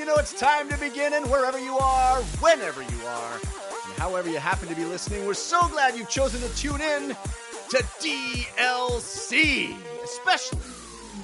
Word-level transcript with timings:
you 0.00 0.06
know 0.06 0.16
it's 0.16 0.32
time 0.32 0.66
to 0.70 0.78
begin. 0.78 1.12
And 1.12 1.30
wherever 1.30 1.60
you 1.60 1.76
are, 1.76 2.22
whenever 2.40 2.80
you 2.80 3.06
are, 3.06 3.34
and 3.34 3.92
however 3.98 4.30
you 4.30 4.38
happen 4.38 4.66
to 4.68 4.74
be 4.74 4.86
listening, 4.86 5.26
we're 5.26 5.34
so 5.34 5.68
glad 5.68 5.94
you've 5.94 6.08
chosen 6.08 6.40
to 6.40 6.56
tune 6.56 6.80
in 6.80 7.08
to 7.68 7.76
DLC, 8.00 9.76
especially 10.02 10.58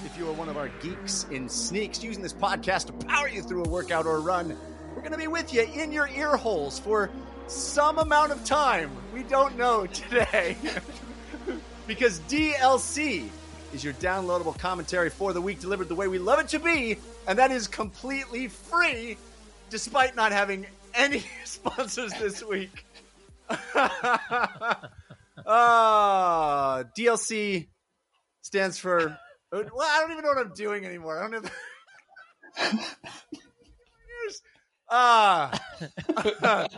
if 0.05 0.15
you 0.19 0.29
are 0.29 0.33
one 0.35 0.51
of 0.51 0.59
our 0.59 0.69
geeks 0.83 1.25
in 1.31 1.49
sneaks 1.49 2.05
using 2.05 2.23
this 2.23 2.35
podcast 2.35 2.85
to 2.89 2.93
power 3.07 3.31
you 3.31 3.41
through 3.41 3.65
a 3.65 3.69
workout 3.69 4.05
or 4.05 4.17
a 4.17 4.21
run. 4.21 4.55
We're 4.95 5.01
going 5.01 5.13
to 5.13 5.19
be 5.19 5.27
with 5.27 5.55
you 5.55 5.63
in 5.63 5.91
your 5.91 6.09
ear 6.09 6.37
holes 6.37 6.79
for 6.79 7.09
some 7.47 7.97
amount 7.99 8.33
of 8.33 8.45
time. 8.45 8.91
We 9.15 9.23
don't 9.23 9.57
know 9.57 9.87
today. 9.87 10.59
because 11.87 12.21
DLC 12.21 13.31
is 13.73 13.83
your 13.83 13.95
downloadable 13.95 14.59
commentary 14.59 15.09
for 15.09 15.33
the 15.33 15.41
week 15.41 15.61
delivered 15.61 15.89
the 15.89 15.95
way 15.95 16.09
we 16.09 16.19
love 16.19 16.41
it 16.41 16.49
to 16.49 16.59
be, 16.59 16.99
and 17.27 17.39
that 17.39 17.51
is 17.51 17.69
completely 17.69 18.49
free, 18.49 19.17
despite 19.71 20.17
not 20.17 20.33
having 20.33 20.67
any 20.95 21.25
sponsors 21.45 22.13
this 22.15 22.43
week. 22.43 22.85
uh, 23.49 24.05
DLC 26.97 27.69
stands 28.43 28.79
for. 28.79 29.19
Well, 29.53 29.63
I 29.81 30.01
don't 30.01 30.13
even 30.13 30.25
know 30.25 30.31
what 30.31 30.39
I'm 30.39 30.55
doing 30.55 30.85
anymore. 30.85 31.23
I 31.23 31.31
don't 31.31 31.45
know. 31.45 31.51
Ah. 34.89 35.51
Uh, 36.43 36.69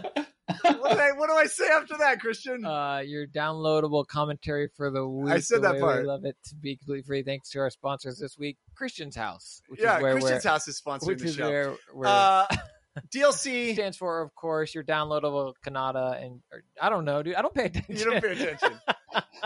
what, 0.62 0.64
do 0.92 0.98
I, 0.98 1.12
what 1.12 1.28
do 1.28 1.34
I 1.34 1.46
say 1.46 1.68
after 1.68 1.96
that, 1.98 2.20
Christian? 2.20 2.64
Uh, 2.64 2.98
your 3.04 3.26
downloadable 3.26 4.06
commentary 4.06 4.68
for 4.76 4.90
the 4.90 5.06
week. 5.06 5.32
I 5.32 5.40
said 5.40 5.62
that 5.62 5.78
part. 5.80 6.02
We 6.02 6.08
love 6.08 6.24
it 6.24 6.36
to 6.48 6.54
be 6.54 6.76
completely 6.76 7.02
free. 7.02 7.22
Thanks 7.22 7.50
to 7.50 7.60
our 7.60 7.70
sponsors 7.70 8.18
this 8.18 8.38
week, 8.38 8.56
Christian's 8.74 9.16
House, 9.16 9.60
which 9.68 9.80
yeah, 9.80 9.96
is 9.96 10.02
where 10.02 10.12
Christian's 10.12 10.44
house 10.44 10.68
is 10.68 10.80
sponsoring 10.80 11.18
the 11.18 11.32
show. 11.32 11.48
where 11.48 11.74
we're 11.92 12.06
Uh, 12.06 12.46
DLC. 13.14 13.74
stands 13.74 13.96
for, 13.96 14.22
of 14.22 14.34
course, 14.34 14.74
your 14.74 14.84
downloadable 14.84 15.52
Cannata, 15.64 16.22
and 16.24 16.40
or, 16.52 16.62
I 16.80 16.88
don't 16.88 17.04
know, 17.04 17.22
dude. 17.22 17.34
I 17.34 17.42
don't 17.42 17.54
pay 17.54 17.66
attention. 17.66 17.96
You 17.96 18.04
don't 18.04 18.22
pay 18.22 18.32
attention. 18.32 18.80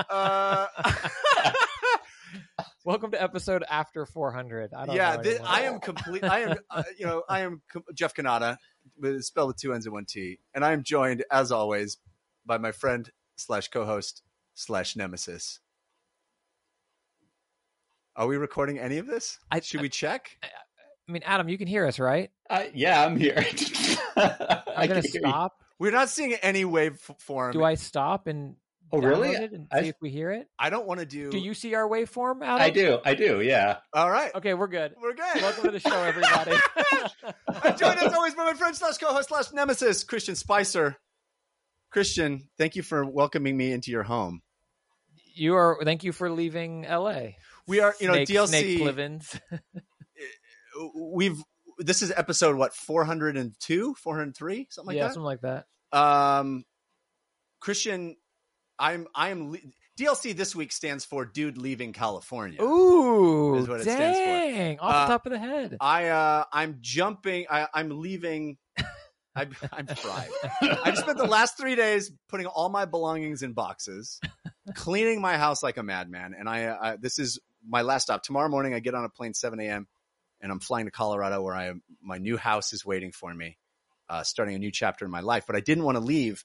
Uh, 0.09 0.67
Welcome 2.85 3.13
to 3.13 3.23
episode 3.23 3.63
after 3.71 4.07
400. 4.07 4.73
I 4.75 4.87
don't 4.87 4.97
yeah, 4.97 5.23
I 5.45 5.63
am 5.63 5.79
complete. 5.79 6.25
I 6.25 6.41
am, 6.41 6.57
uh, 6.71 6.83
you 6.99 7.07
know, 7.07 7.23
I 7.29 7.41
am 7.41 7.63
Jeff 7.95 8.15
Cannata, 8.15 8.57
spelled 9.21 9.49
with 9.49 9.57
two 9.57 9.73
N's 9.75 9.87
and 9.87 9.93
one 9.93 10.05
T, 10.05 10.39
and 10.55 10.65
I 10.65 10.73
am 10.73 10.83
joined, 10.83 11.25
as 11.31 11.51
always, 11.53 11.99
by 12.47 12.59
my 12.59 12.73
friend 12.73 13.11
slash 13.37 13.69
co-host 13.69 14.23
slash 14.55 14.97
nemesis. 14.97 15.61
Are 18.15 18.27
we 18.27 18.37
recording 18.37 18.79
any 18.79 18.99
of 18.99 19.07
this? 19.07 19.39
I- 19.51 19.61
Should 19.61 19.81
we 19.81 19.89
check? 19.89 20.37
I 21.09 21.13
mean, 21.13 21.23
Adam, 21.25 21.49
you 21.49 21.59
can 21.59 21.67
hear 21.67 21.87
us, 21.87 21.99
right? 21.99 22.31
I, 22.49 22.71
yeah, 22.75 23.05
I'm 23.05 23.19
here. 23.19 23.45
I'm 24.17 24.89
gonna 24.89 25.03
can 25.03 25.11
stop. 25.11 25.61
We're 25.79 25.91
not 25.91 26.09
seeing 26.09 26.35
any 26.35 26.65
wave 26.65 27.03
f- 27.09 27.17
form. 27.19 27.53
Do 27.53 27.65
I 27.65 27.75
stop 27.75 28.27
and 28.29 28.55
Oh, 28.95 28.99
really? 29.01 29.29
download 29.29 29.41
it 29.41 29.53
and 29.53 29.69
I- 29.73 29.83
see 29.83 29.89
if 29.89 29.97
we 30.03 30.11
hear 30.11 30.31
it? 30.33 30.49
I 30.59 30.69
don't 30.69 30.87
want 30.87 31.01
to 31.01 31.07
do. 31.07 31.31
Do 31.31 31.39
you 31.39 31.55
see 31.55 31.75
our 31.75 31.89
waveform, 31.89 32.43
Adam? 32.43 32.61
I 32.61 32.71
do. 32.71 32.99
I 33.05 33.15
do. 33.15 33.41
Yeah. 33.41 33.79
All 33.95 34.11
right. 34.11 34.35
Okay, 34.35 34.53
we're 34.53 34.67
good. 34.67 34.95
We're 35.01 35.15
good. 35.15 35.43
Welcome 35.43 35.65
to 35.65 35.71
the 35.71 35.81
show, 35.81 36.03
everybody. 36.03 36.53
I'm 37.49 37.77
joined 37.77 38.01
as 38.01 38.13
always 38.13 38.35
by 38.35 38.45
my 38.45 38.53
friend 38.53 38.77
slash 38.77 38.99
co-host 38.99 39.31
slash 39.31 39.53
nemesis, 39.53 40.05
Christian 40.05 40.35
Spicer. 40.35 40.97
Christian, 41.91 42.49
thank 42.59 42.77
you 42.77 42.83
for 42.83 43.05
welcoming 43.05 43.57
me 43.57 43.73
into 43.73 43.91
your 43.91 44.03
home. 44.03 44.43
you 45.35 45.55
are. 45.55 45.79
Thank 45.85 46.05
you 46.05 46.13
for 46.13 46.31
leaving 46.31 46.85
L.A. 46.85 47.37
We 47.67 47.81
are, 47.81 47.95
you 48.01 48.09
know, 48.09 48.15
Snake, 48.15 48.29
DLC. 48.29 48.49
Snake 48.49 48.79
Plissken. 48.81 49.41
We've 51.15 51.43
this 51.79 52.03
is 52.03 52.13
episode 52.15 52.57
what 52.57 52.75
402, 52.75 53.95
403, 53.95 54.67
something 54.71 54.87
like 54.87 54.97
yeah, 54.97 55.03
that. 55.03 55.07
Yeah, 55.07 55.13
something 55.13 55.25
like 55.25 55.41
that. 55.41 55.67
Um, 55.93 56.65
Christian, 57.61 58.17
I'm 58.83 59.07
I 59.15 59.29
am 59.31 59.53
le- 59.53 59.59
DLC 59.97 60.35
this 60.37 60.55
week 60.57 60.73
stands 60.73 61.05
for 61.05 61.25
dude 61.25 61.57
leaving 61.57 61.93
California. 61.93 62.61
Ooh, 62.63 63.55
Is 63.55 63.69
what 63.69 63.81
it 63.81 63.85
stands 63.85 64.19
for. 64.19 64.25
dang! 64.25 64.79
Off 64.81 64.93
Uh, 64.95 65.07
the 65.07 65.13
top 65.13 65.27
of 65.27 65.33
the 65.33 65.39
head. 65.39 65.77
I 65.81 66.09
uh 66.09 66.45
I'm 66.53 66.79
jumping. 66.81 67.47
I, 67.49 67.69
I'm 67.73 68.01
leaving. 68.03 68.59
I, 69.37 69.47
I'm 69.73 69.87
fried. 69.87 70.29
I've 70.85 70.99
spent 70.99 71.17
the 71.17 71.25
last 71.27 71.57
three 71.57 71.75
days 71.75 72.11
putting 72.29 72.47
all 72.47 72.69
my 72.69 72.85
belongings 72.85 73.43
in 73.43 73.53
boxes, 73.55 74.21
cleaning 74.75 75.21
my 75.23 75.39
house 75.39 75.63
like 75.63 75.79
a 75.79 75.83
madman, 75.83 76.35
and 76.39 76.49
I, 76.49 76.67
I 76.69 76.97
this 76.97 77.19
is 77.19 77.39
my 77.67 77.83
last 77.83 78.03
stop. 78.03 78.23
Tomorrow 78.25 78.49
morning, 78.51 78.75
I 78.75 78.81
get 78.81 78.95
on 78.95 79.05
a 79.05 79.09
plane 79.09 79.33
7 79.33 79.59
a.m. 79.61 79.87
and 80.41 80.51
I'm 80.53 80.59
flying 80.61 80.85
to 80.87 80.91
Colorado, 80.91 81.41
where 81.41 81.55
I 81.55 81.67
am. 81.69 81.83
My 82.03 82.19
new 82.19 82.37
house 82.37 82.73
is 82.73 82.85
waiting 82.85 83.13
for 83.13 83.33
me, 83.33 83.57
uh, 84.11 84.23
starting 84.25 84.55
a 84.57 84.59
new 84.59 84.73
chapter 84.73 85.05
in 85.05 85.11
my 85.11 85.21
life. 85.21 85.45
But 85.47 85.55
I 85.57 85.61
didn't 85.61 85.85
want 85.85 85.97
to 85.97 86.01
leave 86.05 86.45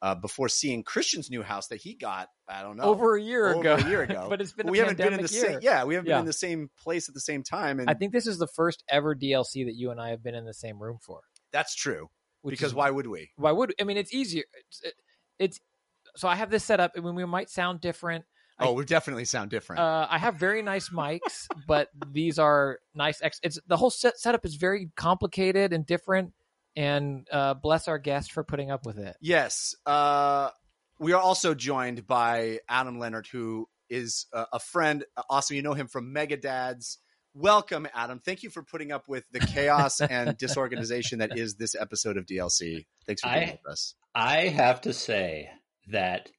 uh, 0.00 0.14
before 0.14 0.48
seeing 0.48 0.82
Christian's 0.82 1.30
new 1.30 1.42
house 1.42 1.68
that 1.68 1.76
he 1.76 1.94
got. 1.94 2.28
I 2.48 2.62
don't 2.62 2.76
know 2.76 2.84
over 2.84 3.16
a 3.16 3.20
year 3.22 3.48
over 3.48 3.60
ago. 3.60 3.74
a 3.76 3.88
year 3.88 4.02
ago. 4.08 4.26
but 4.28 4.40
it's 4.40 4.52
been. 4.52 4.68
A 4.68 4.70
we 4.70 4.78
haven't 4.78 4.96
been 4.96 5.12
in 5.12 5.22
the 5.22 5.28
pandemic 5.28 5.50
same. 5.50 5.58
Yeah, 5.62 5.84
we 5.84 5.94
haven't 5.94 6.08
Yeah. 6.08 6.16
been 6.16 6.20
in 6.20 6.26
the 6.26 6.32
same 6.32 6.70
place 6.82 7.08
at 7.08 7.14
the 7.14 7.20
same 7.20 7.42
time, 7.42 7.80
and 7.80 7.90
I 7.90 7.94
think 7.94 8.12
this 8.12 8.26
is 8.26 8.38
the 8.38 8.46
first 8.46 8.84
ever 8.88 9.14
DLC 9.14 9.64
that 9.66 9.74
you 9.74 9.90
and 9.90 10.00
I 10.00 10.10
have 10.10 10.22
been 10.22 10.34
in 10.34 10.44
the 10.44 10.54
same 10.54 10.80
room 10.80 10.98
for. 11.04 11.20
that's 11.52 11.74
true. 11.74 12.08
Because 12.44 12.68
is- 12.70 12.74
why 12.74 12.90
would 12.90 13.06
we? 13.06 13.30
why 13.36 13.50
would 13.52 13.74
I 13.80 13.84
mean 13.84 13.96
it's 13.96 14.14
easier. 14.14 14.44
It's, 14.68 14.82
it, 14.84 14.94
it's 15.38 15.60
so 16.16 16.28
I 16.28 16.36
have 16.36 16.50
this 16.50 16.64
set 16.64 16.80
up. 16.80 16.92
I 16.96 17.00
mean, 17.00 17.14
we 17.14 17.24
might 17.24 17.50
sound 17.50 17.80
different. 17.80 18.24
I- 18.24 18.66
Oh, 18.66 18.72
we 18.72 18.84
definitely 18.84 19.24
sound 19.24 19.50
different. 19.50 19.80
Uh, 19.80 20.06
I 20.10 20.18
have 20.18 20.34
very 20.34 20.62
nice 20.62 20.88
mics, 20.88 21.46
but 21.68 21.88
these 22.10 22.38
are 22.40 22.78
nice. 22.94 23.20
Ex- 23.22 23.38
it's 23.42 23.58
the 23.68 23.76
whole 23.76 23.90
set 23.90 24.18
setup 24.18 24.44
is 24.44 24.56
very 24.56 24.90
complicated 24.96 25.72
and 25.72 25.84
different. 25.86 26.32
And 26.78 27.26
uh, 27.32 27.54
bless 27.54 27.88
our 27.88 27.98
guest 27.98 28.30
for 28.30 28.44
putting 28.44 28.70
up 28.70 28.86
with 28.86 28.98
it. 28.98 29.16
Yes. 29.20 29.74
Uh, 29.84 30.50
we 31.00 31.12
are 31.12 31.20
also 31.20 31.52
joined 31.52 32.06
by 32.06 32.60
Adam 32.68 33.00
Leonhardt, 33.00 33.26
who 33.26 33.68
is 33.90 34.26
a, 34.32 34.46
a 34.54 34.58
friend. 34.60 35.04
Uh, 35.16 35.22
Awesome. 35.28 35.56
You 35.56 35.62
know 35.62 35.74
him 35.74 35.88
from 35.88 36.14
MegaDads. 36.14 36.98
Welcome, 37.34 37.88
Adam. 37.94 38.20
Thank 38.24 38.44
you 38.44 38.50
for 38.50 38.62
putting 38.62 38.92
up 38.92 39.08
with 39.08 39.24
the 39.32 39.40
chaos 39.40 40.00
and 40.00 40.38
disorganization 40.38 41.18
that 41.18 41.36
is 41.36 41.56
this 41.56 41.74
episode 41.74 42.16
of 42.16 42.26
DLC. 42.26 42.86
Thanks 43.06 43.22
for 43.22 43.28
being 43.28 43.48
I- 43.48 43.58
with 43.62 43.72
us. 43.72 43.94
I 44.14 44.42
have 44.48 44.80
to 44.82 44.92
say 44.92 45.48
that 45.88 46.30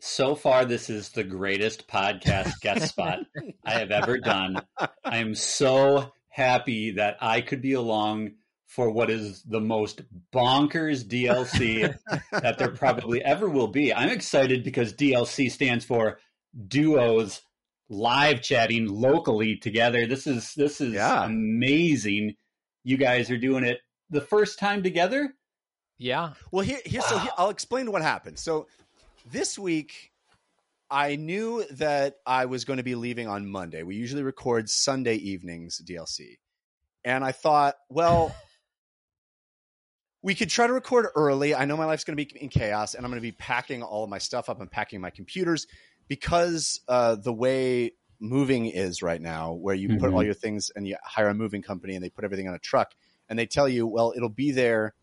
so 0.00 0.34
far 0.34 0.64
this 0.64 0.90
is 0.90 1.10
the 1.10 1.24
greatest 1.24 1.86
podcast 1.86 2.54
guest 2.60 2.88
spot 2.88 3.20
I 3.64 3.74
have 3.74 3.92
ever 3.92 4.18
done. 4.18 4.62
I 5.04 5.18
am 5.18 5.36
so 5.36 6.12
happy 6.28 6.92
that 6.92 7.18
I 7.20 7.40
could 7.40 7.62
be 7.62 7.74
along 7.74 8.32
for 8.66 8.90
what 8.90 9.10
is 9.10 9.42
the 9.44 9.60
most 9.60 10.02
bonkers 10.34 11.04
DLC 11.04 11.96
that 12.32 12.58
there 12.58 12.70
probably 12.72 13.22
ever 13.24 13.48
will 13.48 13.68
be. 13.68 13.94
I'm 13.94 14.08
excited 14.10 14.64
because 14.64 14.92
DLC 14.92 15.50
stands 15.50 15.84
for 15.84 16.18
duos 16.68 17.42
live 17.88 18.42
chatting 18.42 18.86
locally 18.88 19.56
together. 19.56 20.06
This 20.06 20.26
is 20.26 20.52
this 20.54 20.80
is 20.80 20.94
Yeah. 20.94 21.24
amazing. 21.24 22.34
You 22.82 22.96
guys 22.96 23.30
are 23.30 23.38
doing 23.38 23.64
it 23.64 23.78
the 24.10 24.20
first 24.20 24.58
time 24.58 24.82
together? 24.82 25.34
Yeah, 25.98 26.34
Well, 26.52 26.64
here, 26.64 26.80
here 26.84 27.00
so 27.00 27.18
here, 27.18 27.30
I'll 27.38 27.48
explain 27.48 27.90
what 27.90 28.02
happened. 28.02 28.38
So 28.38 28.66
this 29.30 29.58
week, 29.58 30.12
I 30.90 31.16
knew 31.16 31.64
that 31.70 32.16
I 32.26 32.44
was 32.44 32.64
going 32.66 32.76
to 32.76 32.82
be 32.82 32.94
leaving 32.94 33.26
on 33.28 33.48
Monday. 33.50 33.82
We 33.82 33.96
usually 33.96 34.22
record 34.22 34.68
Sunday 34.68 35.14
evenings 35.14 35.80
DLC, 35.82 36.36
and 37.02 37.24
I 37.24 37.32
thought, 37.32 37.76
well, 37.88 38.34
we 40.26 40.34
could 40.34 40.50
try 40.50 40.66
to 40.66 40.72
record 40.72 41.06
early. 41.14 41.54
I 41.54 41.66
know 41.66 41.76
my 41.76 41.84
life's 41.84 42.02
going 42.02 42.16
to 42.18 42.24
be 42.24 42.28
in 42.42 42.48
chaos, 42.48 42.94
and 42.94 43.04
I'm 43.06 43.12
going 43.12 43.20
to 43.22 43.26
be 43.26 43.30
packing 43.30 43.84
all 43.84 44.02
of 44.02 44.10
my 44.10 44.18
stuff 44.18 44.48
up 44.48 44.60
and 44.60 44.68
packing 44.68 45.00
my 45.00 45.10
computers 45.10 45.68
because 46.08 46.80
uh, 46.88 47.14
the 47.14 47.32
way 47.32 47.92
moving 48.18 48.66
is 48.66 49.02
right 49.02 49.20
now, 49.20 49.52
where 49.52 49.76
you 49.76 49.88
put 50.00 50.10
Mhm. 50.10 50.14
all 50.14 50.24
your 50.24 50.34
things 50.34 50.72
and 50.74 50.84
you 50.84 50.96
hire 51.00 51.28
a 51.28 51.34
moving 51.34 51.62
company 51.62 51.94
and 51.94 52.02
they 52.02 52.10
put 52.10 52.24
everything 52.24 52.48
on 52.48 52.54
a 52.54 52.58
truck, 52.58 52.92
and 53.28 53.38
they 53.38 53.46
tell 53.46 53.68
you, 53.68 53.86
well, 53.86 54.12
it'll 54.16 54.28
be 54.28 54.50
there 54.50 54.94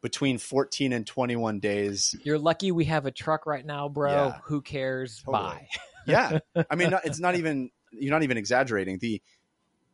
between 0.00 0.36
14 0.36 0.92
and 0.92 1.06
21 1.06 1.60
days. 1.60 2.16
you're 2.24 2.36
lucky 2.36 2.72
we 2.72 2.86
have 2.86 3.06
a 3.06 3.12
truck 3.12 3.46
right 3.46 3.64
now, 3.64 3.88
bro. 3.88 4.10
Yeah. 4.10 4.38
Who 4.46 4.62
cares? 4.62 5.22
Totally. 5.24 5.44
Bye. 5.44 5.68
Yeah. 6.08 6.40
I 6.70 6.74
mean, 6.74 6.92
it's 7.04 7.20
not 7.20 7.36
even, 7.36 7.70
you're 7.92 8.10
not 8.10 8.24
even 8.24 8.36
exaggerating. 8.36 8.98
The 8.98 9.22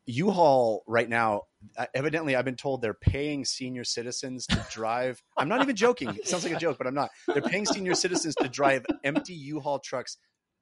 U-Haul 0.08 0.82
right 0.86 1.08
now, 1.08 1.42
uh, 1.76 1.86
evidently, 1.94 2.34
I've 2.34 2.44
been 2.44 2.56
told 2.56 2.82
they're 2.82 2.94
paying 2.94 3.44
senior 3.44 3.84
citizens 3.84 4.46
to 4.46 4.66
drive. 4.72 5.22
I'm 5.36 5.48
not 5.48 5.60
even 5.62 5.76
joking. 5.76 6.08
It 6.10 6.26
sounds 6.26 6.44
like 6.44 6.54
a 6.54 6.58
joke, 6.58 6.78
but 6.78 6.86
I'm 6.86 6.94
not. 6.94 7.10
They're 7.26 7.42
paying 7.42 7.66
senior 7.66 7.94
citizens 7.94 8.34
to 8.36 8.48
drive 8.48 8.86
empty 9.04 9.34
U-Haul 9.34 9.78
trucks 9.80 10.16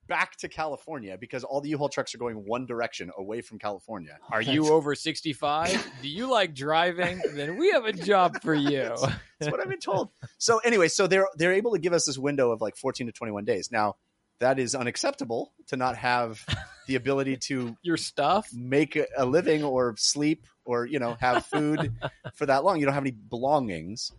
back 0.09 0.37
to 0.39 0.49
California 0.49 1.17
because 1.19 1.45
all 1.45 1.61
the 1.61 1.69
U-Haul 1.71 1.89
trucks 1.89 2.15
are 2.15 2.19
going 2.19 2.37
one 2.47 2.67
direction 2.67 3.11
away 3.17 3.41
from 3.41 3.59
California. 3.59 4.19
Are 4.31 4.43
you 4.43 4.69
over 4.69 4.95
65? 4.95 5.91
Do 6.03 6.09
you 6.09 6.31
like 6.31 6.55
driving? 6.55 7.21
then 7.35 7.57
we 7.57 7.71
have 7.71 7.85
a 7.85 7.93
job 7.93 8.41
for 8.43 8.55
you. 8.55 8.95
That's 9.41 9.53
what 9.53 9.61
I've 9.61 9.69
been 9.69 9.79
told. 9.79 10.11
So 10.39 10.59
anyway, 10.59 10.89
so 10.89 11.07
they're 11.07 11.29
they're 11.37 11.53
able 11.53 11.73
to 11.73 11.79
give 11.79 11.93
us 11.93 12.07
this 12.07 12.19
window 12.19 12.51
of 12.53 12.61
like 12.61 12.77
14 12.77 13.07
to 13.07 13.13
21 13.13 13.45
days. 13.45 13.71
Now, 13.71 13.97
that 14.39 14.59
is 14.59 14.75
unacceptable 14.75 15.53
to 15.69 15.77
not 15.77 15.97
have 15.97 16.45
the 16.87 16.95
ability 16.97 17.37
to 17.39 17.77
Your 17.83 17.97
stuff? 17.97 18.49
make 18.55 18.97
a- 18.97 19.25
living 19.25 19.65
or 19.65 19.95
sleep 19.97 20.47
or 20.65 20.85
you 20.87 20.99
know 20.99 21.17
have 21.21 21.47
food 21.47 21.93
for 22.35 22.47
that 22.47 22.65
long. 22.65 22.79
You 22.81 22.87
don't 22.87 22.95
have 22.95 23.03
any 23.05 23.13
belongings. 23.13 24.13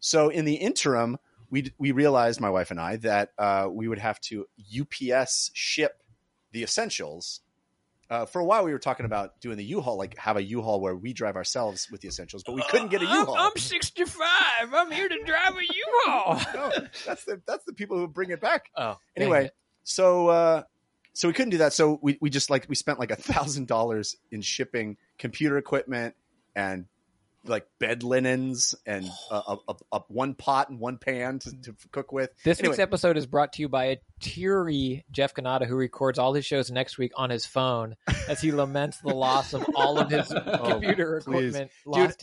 So 0.00 0.28
in 0.28 0.44
the 0.44 0.54
interim, 0.54 1.18
we 1.50 1.72
we 1.78 1.92
realized 1.92 2.40
my 2.40 2.50
wife 2.50 2.70
and 2.70 2.80
I 2.80 2.96
that 2.96 3.30
uh, 3.38 3.68
we 3.70 3.86
would 3.88 3.98
have 3.98 4.20
to 4.22 4.46
UPS 4.80 5.50
ship 5.54 6.02
the 6.52 6.62
essentials. 6.62 7.40
Uh, 8.08 8.26
for 8.26 8.40
a 8.40 8.44
while, 8.44 8.64
we 8.64 8.72
were 8.72 8.78
talking 8.80 9.06
about 9.06 9.40
doing 9.40 9.56
the 9.56 9.64
U-Haul, 9.64 9.96
like 9.96 10.18
have 10.18 10.36
a 10.36 10.42
U-Haul 10.42 10.80
where 10.80 10.96
we 10.96 11.12
drive 11.12 11.36
ourselves 11.36 11.88
with 11.92 12.00
the 12.00 12.08
essentials, 12.08 12.42
but 12.42 12.56
we 12.56 12.62
couldn't 12.68 12.88
get 12.88 13.02
a 13.02 13.04
U-Haul. 13.04 13.36
I'm, 13.36 13.52
I'm 13.52 13.56
65. 13.56 14.18
I'm 14.74 14.90
here 14.90 15.08
to 15.08 15.18
drive 15.24 15.52
a 15.54 15.62
U-Haul. 15.62 16.40
no, 16.54 16.86
that's 17.06 17.24
the 17.24 17.40
that's 17.46 17.64
the 17.66 17.72
people 17.72 17.96
who 17.98 18.08
bring 18.08 18.30
it 18.30 18.40
back. 18.40 18.64
Oh, 18.76 18.96
Anyway, 19.16 19.50
so 19.84 20.28
uh, 20.28 20.62
so 21.12 21.28
we 21.28 21.34
couldn't 21.34 21.50
do 21.50 21.58
that. 21.58 21.72
So 21.72 21.98
we 22.02 22.18
we 22.20 22.30
just 22.30 22.50
like 22.50 22.66
we 22.68 22.74
spent 22.74 22.98
like 22.98 23.10
a 23.10 23.16
thousand 23.16 23.66
dollars 23.68 24.16
in 24.30 24.42
shipping 24.42 24.96
computer 25.18 25.58
equipment 25.58 26.14
and 26.54 26.86
like 27.46 27.66
bed 27.78 28.02
linens 28.02 28.74
and 28.84 29.08
uh, 29.30 29.56
a, 29.68 29.72
a, 29.72 29.74
a 29.92 30.00
one 30.08 30.34
pot 30.34 30.68
and 30.68 30.78
one 30.78 30.98
pan 30.98 31.38
to, 31.38 31.50
to 31.62 31.74
cook 31.90 32.12
with. 32.12 32.30
This 32.44 32.58
Anyway. 32.58 32.72
week's 32.72 32.78
episode 32.80 33.16
is 33.16 33.26
brought 33.26 33.54
to 33.54 33.62
you 33.62 33.68
by 33.68 33.84
a 33.86 33.96
teary 34.20 35.04
Jeff 35.10 35.34
Cannata 35.34 35.66
who 35.66 35.74
records 35.74 36.18
all 36.18 36.34
his 36.34 36.44
shows 36.44 36.70
next 36.70 36.98
week 36.98 37.12
on 37.16 37.30
his 37.30 37.46
phone 37.46 37.96
as 38.28 38.40
he 38.40 38.52
laments 38.52 38.98
the 38.98 39.14
loss 39.14 39.54
of 39.54 39.64
all 39.74 39.98
of 39.98 40.10
his 40.10 40.28
computer 40.64 41.22
Oh, 41.26 41.30
please. 41.32 41.54
equipment. 41.56 41.70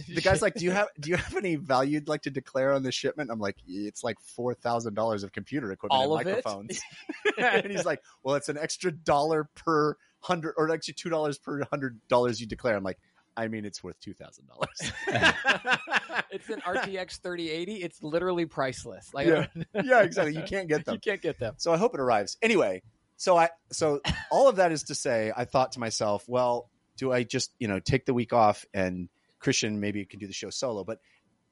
Dude, 0.06 0.16
the 0.16 0.22
guy's 0.22 0.42
like, 0.42 0.54
"Do 0.54 0.66
you 0.66 0.72
have 0.72 0.88
do 1.00 1.10
you 1.10 1.18
have 1.18 1.36
any 1.36 1.56
value 1.56 1.94
you'd 1.94 2.08
like 2.08 2.22
to 2.24 2.30
declare 2.30 2.74
on 2.74 2.84
this 2.84 2.94
shipment?" 2.96 3.32
I'm 3.32 3.40
like, 3.40 3.58
"It's 3.68 4.04
like 4.04 4.20
four 4.22 4.54
thousand 4.54 4.94
dollars 4.94 5.24
of 5.24 5.32
computer 5.32 5.72
equipment 5.72 6.00
All 6.00 6.18
and 6.18 6.28
of 6.28 6.32
it? 6.34 6.46
microphones." 6.46 6.80
and 7.38 7.72
he's 7.72 7.86
like, 7.86 8.02
"Well, 8.24 8.36
it's 8.36 8.50
an 8.50 8.58
extra 8.58 8.92
dollar 8.92 9.50
per 9.56 9.96
hundred, 10.20 10.54
or 10.58 10.72
actually 10.72 10.94
two 10.96 11.10
dollars 11.10 11.38
per 11.38 11.64
hundred 11.72 12.00
dollars 12.08 12.40
you 12.40 12.48
declare." 12.48 12.76
I'm 12.78 12.84
like, 12.84 13.00
"I 13.38 13.48
mean, 13.48 13.64
it's 13.66 13.84
worth 13.84 14.00
two 14.02 14.14
thousand 14.14 14.48
dollars." 14.48 14.92
it's 16.32 16.50
an 16.50 16.62
RTX 16.62 17.22
3080. 17.22 17.76
It's 17.76 18.02
literally 18.04 18.46
priceless. 18.46 19.14
Like, 19.14 19.28
Yeah. 19.28 19.48
yeah, 19.84 20.02
exactly. 20.02 20.36
You 20.36 20.44
can't 20.44 20.68
get 20.68 20.86
them. 20.86 20.96
you 20.96 21.00
can't 21.00 21.22
get 21.22 21.40
them. 21.40 21.54
So 21.58 21.72
I 21.72 21.78
hope 21.78 21.94
it 21.94 22.00
arrives. 22.00 22.38
Anyway, 22.42 22.82
so 23.16 23.38
I 23.38 23.50
so 23.72 24.02
all 24.32 24.50
of 24.50 24.58
that 24.58 24.72
is 24.72 24.84
to 24.84 24.96
say, 24.96 25.32
I 25.36 25.46
thought 25.46 25.74
to 25.74 25.80
myself, 25.80 26.26
well, 26.28 26.70
do 26.98 27.12
I 27.14 27.24
just 27.24 27.52
you 27.60 27.68
know 27.68 27.80
take 27.80 28.06
the 28.06 28.14
week 28.14 28.34
off 28.34 28.66
and 28.74 29.10
Christian 29.40 29.80
maybe 29.80 30.04
can 30.06 30.20
do 30.20 30.28
the 30.28 30.34
show 30.34 30.50
solo? 30.50 30.84
But 30.84 31.00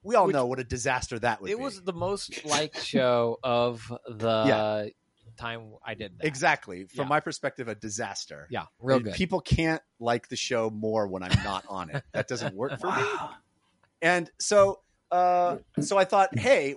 we 0.04 0.16
all 0.16 0.28
Which- 0.28 0.34
know 0.34 0.46
what 0.46 0.60
a 0.60 0.64
disaster 0.64 1.18
that 1.20 1.42
would 1.42 1.50
It 1.50 1.58
be. 1.58 1.64
was 1.64 1.82
the 1.82 1.94
most 1.94 2.46
liked 2.46 2.84
show 2.84 3.40
of 3.44 3.92
the 4.08 4.92
time 5.36 5.74
I 5.84 5.94
did 5.94 6.18
that. 6.18 6.26
exactly 6.28 6.86
from 6.86 7.04
Yeah. 7.06 7.10
my 7.10 7.20
perspective 7.20 7.68
a 7.68 7.76
disaster. 7.76 8.48
Yeah, 8.50 8.66
real 8.80 8.98
And 8.98 9.06
good. 9.06 9.14
People 9.16 9.42
can't 9.42 9.82
like 10.00 10.30
the 10.30 10.36
show 10.36 10.70
more 10.70 11.08
when 11.08 11.24
I'm 11.24 11.44
not 11.44 11.66
on 11.70 11.90
it. 11.90 12.04
That 12.14 12.28
doesn't 12.28 12.56
work 12.56 12.80
for 12.80 12.92
me. 12.96 13.04
And 14.02 14.30
so, 14.40 14.82
uh, 15.12 15.58
so 15.80 15.98
I 15.98 16.06
thought, 16.06 16.38
hey, 16.38 16.76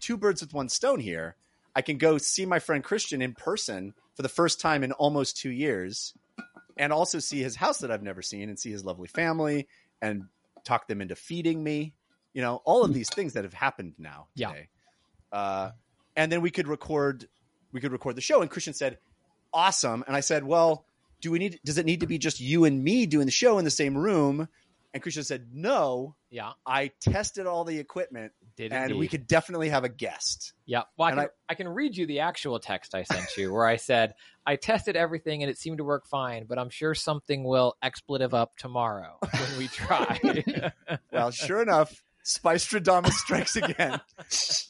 two 0.00 0.16
birds 0.16 0.40
with 0.40 0.52
one 0.54 0.68
stone 0.68 1.00
here. 1.00 1.36
I 1.74 1.82
can 1.82 1.98
go 1.98 2.18
see 2.18 2.44
my 2.46 2.58
friend 2.58 2.82
Christian 2.84 3.22
in 3.22 3.32
person 3.34 3.94
for 4.14 4.22
the 4.22 4.28
first 4.28 4.60
time 4.60 4.84
in 4.84 4.92
almost 4.92 5.36
two 5.38 5.50
years, 5.50 6.12
and 6.76 6.92
also 6.92 7.18
see 7.18 7.40
his 7.42 7.56
house 7.56 7.78
that 7.78 7.90
I've 7.90 8.02
never 8.02 8.20
seen, 8.22 8.48
and 8.48 8.58
see 8.58 8.70
his 8.70 8.84
lovely 8.84 9.08
family, 9.08 9.68
and 10.02 10.24
talk 10.64 10.86
them 10.88 11.00
into 11.00 11.14
feeding 11.16 11.62
me. 11.62 11.94
You 12.34 12.42
know, 12.42 12.56
all 12.64 12.84
of 12.84 12.92
these 12.94 13.08
things 13.10 13.32
that 13.34 13.44
have 13.44 13.54
happened 13.54 13.94
now 13.98 14.28
Yeah. 14.34 14.52
Uh, 15.30 15.70
and 16.16 16.30
then 16.30 16.42
we 16.42 16.50
could 16.50 16.68
record, 16.68 17.26
we 17.72 17.80
could 17.80 17.92
record 17.92 18.16
the 18.16 18.20
show. 18.20 18.40
And 18.42 18.50
Christian 18.50 18.74
said, 18.74 18.98
"Awesome." 19.52 20.04
And 20.06 20.16
I 20.16 20.20
said, 20.20 20.44
"Well, 20.44 20.84
do 21.20 21.30
we 21.30 21.38
need? 21.38 21.60
Does 21.64 21.78
it 21.78 21.86
need 21.86 22.00
to 22.00 22.06
be 22.06 22.18
just 22.18 22.40
you 22.40 22.64
and 22.64 22.82
me 22.82 23.06
doing 23.06 23.26
the 23.26 23.32
show 23.32 23.58
in 23.58 23.64
the 23.64 23.70
same 23.70 23.96
room?" 23.96 24.48
And 24.94 25.02
Christian 25.02 25.24
said, 25.24 25.48
"No." 25.52 26.16
yeah, 26.32 26.52
I 26.64 26.90
tested 26.98 27.46
all 27.46 27.64
the 27.64 27.78
equipment, 27.78 28.32
did 28.56 28.72
and 28.72 28.84
indeed. 28.84 28.98
we 28.98 29.06
could 29.06 29.26
definitely 29.26 29.68
have 29.68 29.84
a 29.84 29.88
guest. 29.90 30.54
Yeah, 30.64 30.84
well, 30.96 31.08
I 31.08 31.14
can, 31.14 31.28
I, 31.50 31.54
can 31.54 31.68
read 31.68 31.94
you 31.94 32.06
the 32.06 32.20
actual 32.20 32.58
text 32.58 32.94
I 32.94 33.02
sent 33.02 33.36
you 33.36 33.52
where 33.52 33.66
I 33.66 33.76
said, 33.76 34.14
I 34.46 34.56
tested 34.56 34.96
everything 34.96 35.42
and 35.42 35.50
it 35.50 35.58
seemed 35.58 35.76
to 35.76 35.84
work 35.84 36.06
fine, 36.06 36.46
but 36.48 36.58
I'm 36.58 36.70
sure 36.70 36.94
something 36.94 37.44
will 37.44 37.76
expletive 37.82 38.32
up 38.32 38.56
tomorrow 38.56 39.18
when 39.20 39.58
we 39.58 39.68
try. 39.68 40.18
Well, 41.12 41.30
sure 41.30 41.60
enough, 41.60 42.02
Spice 42.22 42.66
Stradamus 42.66 43.12
strikes 43.12 43.56
again. 43.56 44.00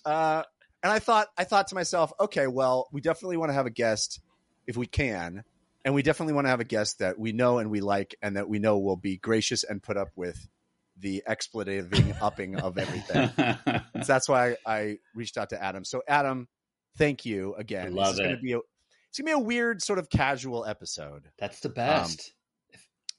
Uh, 0.04 0.42
and 0.82 0.92
I 0.92 0.98
thought, 0.98 1.28
I 1.36 1.44
thought 1.44 1.68
to 1.68 1.74
myself, 1.74 2.12
okay, 2.20 2.46
well, 2.46 2.88
we 2.92 3.00
definitely 3.00 3.36
want 3.36 3.50
to 3.50 3.54
have 3.54 3.66
a 3.66 3.70
guest 3.70 4.20
if 4.66 4.76
we 4.76 4.86
can, 4.86 5.44
and 5.84 5.94
we 5.94 6.02
definitely 6.02 6.34
want 6.34 6.46
to 6.46 6.50
have 6.50 6.60
a 6.60 6.64
guest 6.64 7.00
that 7.00 7.18
we 7.18 7.32
know 7.32 7.58
and 7.58 7.70
we 7.70 7.80
like, 7.80 8.14
and 8.22 8.36
that 8.36 8.48
we 8.48 8.58
know 8.58 8.78
will 8.78 8.96
be 8.96 9.16
gracious 9.16 9.64
and 9.64 9.82
put 9.82 9.96
up 9.96 10.08
with 10.16 10.48
the 10.98 11.22
expletiving 11.28 12.16
upping 12.22 12.56
of 12.56 12.78
everything. 12.78 13.30
So 13.36 14.06
that's 14.06 14.28
why 14.28 14.56
I 14.66 14.98
reached 15.14 15.36
out 15.38 15.50
to 15.50 15.62
Adam. 15.62 15.84
So 15.84 16.02
Adam, 16.06 16.48
thank 16.96 17.24
you 17.24 17.54
again. 17.54 17.94
Love 17.94 18.16
this 18.16 18.20
is 18.20 18.20
Gonna 18.20 18.32
it. 18.34 18.42
be 18.42 18.52
a, 18.52 18.58
it's 19.08 19.18
gonna 19.18 19.26
be 19.26 19.32
a 19.32 19.38
weird 19.38 19.82
sort 19.82 19.98
of 19.98 20.08
casual 20.08 20.64
episode. 20.64 21.28
That's 21.38 21.60
the 21.60 21.68
best. 21.68 22.20
Um, 22.20 22.41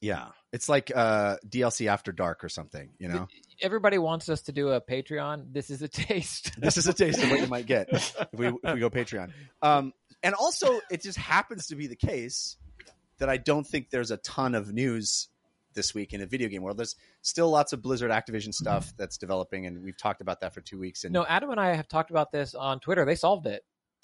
Yeah, 0.04 0.28
it's 0.52 0.68
like 0.68 0.92
uh, 0.94 1.38
DLC 1.48 1.88
After 1.88 2.12
Dark 2.12 2.44
or 2.44 2.50
something. 2.50 2.90
You 3.00 3.08
know, 3.08 3.30
Everybody 3.62 3.98
wants 3.98 4.28
us 4.28 4.42
to 4.44 4.52
do 4.52 4.72
a 4.72 4.82
Patreon. 4.82 5.54
This 5.54 5.70
is 5.70 5.82
a 5.82 5.88
taste. 5.88 6.52
this 6.58 6.76
is 6.76 6.88
a 6.88 6.94
taste 6.94 7.24
of 7.24 7.32
what 7.32 7.40
you 7.40 7.48
might 7.48 7.66
get 7.66 7.88
if 7.90 8.14
we 8.34 8.48
if 8.48 8.74
we 8.74 8.82
go 8.82 8.90
Patreon. 8.90 9.32
Um, 9.62 9.94
and 10.22 10.36
also, 10.36 10.82
it 10.92 11.02
just 11.02 11.18
happens 11.18 11.68
to 11.68 11.78
be 11.78 11.88
the 11.88 11.96
case 11.96 12.58
that 13.20 13.30
I 13.30 13.38
don't 13.38 13.66
think 13.66 13.92
there's 13.92 14.12
a 14.12 14.18
ton 14.18 14.56
of 14.56 14.74
news 14.74 15.30
this 15.74 15.96
week 15.96 16.12
in 16.12 16.20
a 16.20 16.26
video 16.26 16.50
game 16.50 16.64
world. 16.64 16.76
There's 16.76 16.98
still 17.22 17.50
lots 17.50 17.72
of 17.72 17.82
Blizzard 17.82 18.12
Activision 18.12 18.54
stuff 18.54 18.94
that's 18.98 19.18
developing, 19.18 19.68
and 19.68 19.82
we've 19.84 19.98
talked 19.98 20.20
about 20.20 20.42
that 20.42 20.54
for 20.54 20.60
two 20.60 20.78
weeks. 20.80 21.06
And 21.06 21.14
no, 21.14 21.26
Adam 21.26 21.50
and 21.50 21.62
I 21.62 21.76
have 21.76 21.88
talked 21.88 22.12
about 22.12 22.34
this 22.34 22.56
on 22.56 22.82
Twitter. 22.82 23.06
They 23.06 23.16
solved 23.16 23.48
it. 23.48 23.64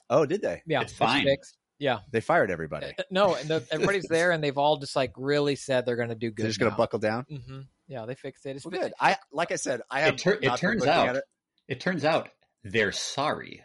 oh, 0.10 0.26
did 0.26 0.42
they? 0.42 0.64
Yeah, 0.66 0.80
It's 0.80 0.94
fine. 0.94 1.26
fixed. 1.26 1.58
Yeah, 1.80 2.00
They 2.12 2.20
fired 2.22 2.52
everybody. 2.52 2.88
Uh, 2.88 3.04
no, 3.10 3.36
and 3.36 3.48
the, 3.50 3.64
everybody's 3.72 4.06
there, 4.10 4.32
and 4.32 4.44
they've 4.44 4.58
all 4.58 4.78
just 4.78 4.96
like 4.96 5.14
really 5.16 5.56
said 5.56 5.86
they're 5.86 5.96
going 5.96 6.10
to 6.10 6.16
do 6.16 6.30
good. 6.30 6.44
They're 6.44 6.50
just 6.50 6.60
going 6.60 6.72
to 6.72 6.78
buckle 6.78 7.00
down. 7.00 7.24
hmm 7.24 7.62
Yeah, 7.88 8.06
they 8.06 8.16
fixed 8.16 8.46
it. 8.46 8.58
It's 8.58 8.66
Well, 8.66 8.80
good. 8.80 8.94
I 9.00 9.16
like 9.32 9.52
I 9.52 9.56
said, 9.56 9.82
I 9.90 10.02
have. 10.02 10.16
It, 10.16 10.18
tur- 10.20 10.40
it 10.42 10.56
turns 10.58 10.86
out. 10.86 11.16
it. 11.16 11.24
It. 11.70 11.80
turns 11.80 12.04
out 12.04 12.30
they're 12.66 12.92
sorry. 12.92 13.64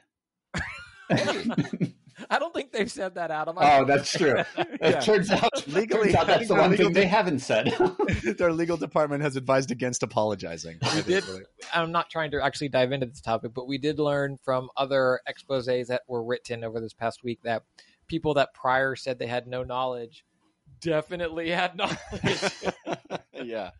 I 2.30 2.38
don't 2.38 2.54
think 2.54 2.72
they've 2.72 2.90
said 2.90 3.16
that, 3.16 3.30
Adam. 3.30 3.58
I- 3.58 3.78
oh, 3.80 3.84
that's 3.84 4.12
true. 4.12 4.36
Yeah. 4.80 4.98
It 4.98 5.00
turns 5.02 5.30
out 5.30 5.66
Legally, 5.68 6.12
turns 6.12 6.14
out 6.16 6.26
that's 6.26 6.48
the 6.48 6.54
they're 6.54 6.62
one 6.62 6.70
legal 6.72 6.86
thing 6.86 6.94
they 6.94 7.06
haven't 7.06 7.38
said. 7.40 7.72
Their 8.38 8.52
legal 8.52 8.76
department 8.76 9.22
has 9.22 9.36
advised 9.36 9.70
against 9.70 10.02
apologizing. 10.02 10.78
I 10.82 10.88
think, 10.88 11.06
did- 11.06 11.24
really. 11.26 11.44
I'm 11.72 11.90
not 11.90 12.10
trying 12.10 12.30
to 12.32 12.44
actually 12.44 12.68
dive 12.68 12.92
into 12.92 13.06
this 13.06 13.20
topic, 13.20 13.52
but 13.54 13.66
we 13.66 13.78
did 13.78 13.98
learn 13.98 14.38
from 14.44 14.68
other 14.76 15.20
exposés 15.28 15.86
that 15.88 16.02
were 16.06 16.22
written 16.22 16.64
over 16.64 16.80
this 16.80 16.92
past 16.92 17.24
week 17.24 17.40
that 17.44 17.62
people 18.06 18.34
that 18.34 18.54
prior 18.54 18.96
said 18.96 19.18
they 19.18 19.26
had 19.26 19.46
no 19.46 19.62
knowledge 19.64 20.24
definitely 20.80 21.50
had 21.50 21.76
knowledge, 21.76 21.98
yeah, 23.32 23.70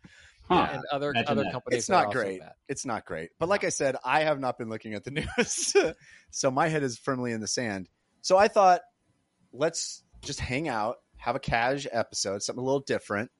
Huh. 0.47 0.67
and 0.73 0.83
other 0.91 1.09
Imagine 1.09 1.27
other 1.29 1.43
that. 1.43 1.51
companies. 1.51 1.79
it's 1.79 1.89
not 1.89 2.11
great. 2.11 2.39
bad. 2.39 2.53
It's 2.69 2.85
not 2.85 3.05
great. 3.05 3.29
But 3.39 3.49
like 3.49 3.63
I 3.63 3.69
said, 3.69 3.95
I 4.05 4.21
have 4.21 4.39
not 4.39 4.57
been 4.57 4.69
looking 4.69 4.93
at 4.93 5.03
the 5.03 5.11
news, 5.47 5.73
so 6.31 6.51
my 6.51 6.67
head 6.67 6.83
is 6.83 6.97
firmly 6.97 7.31
in 7.31 7.41
the 7.41 7.47
sand. 7.47 7.89
So 8.21 8.37
I 8.37 8.47
thought, 8.47 8.81
let's 9.53 10.03
just 10.21 10.39
hang 10.39 10.67
out, 10.67 10.97
have 11.17 11.35
a 11.35 11.39
cash 11.39 11.87
episode, 11.91 12.43
something 12.43 12.61
a 12.61 12.65
little 12.65 12.79
different. 12.81 13.31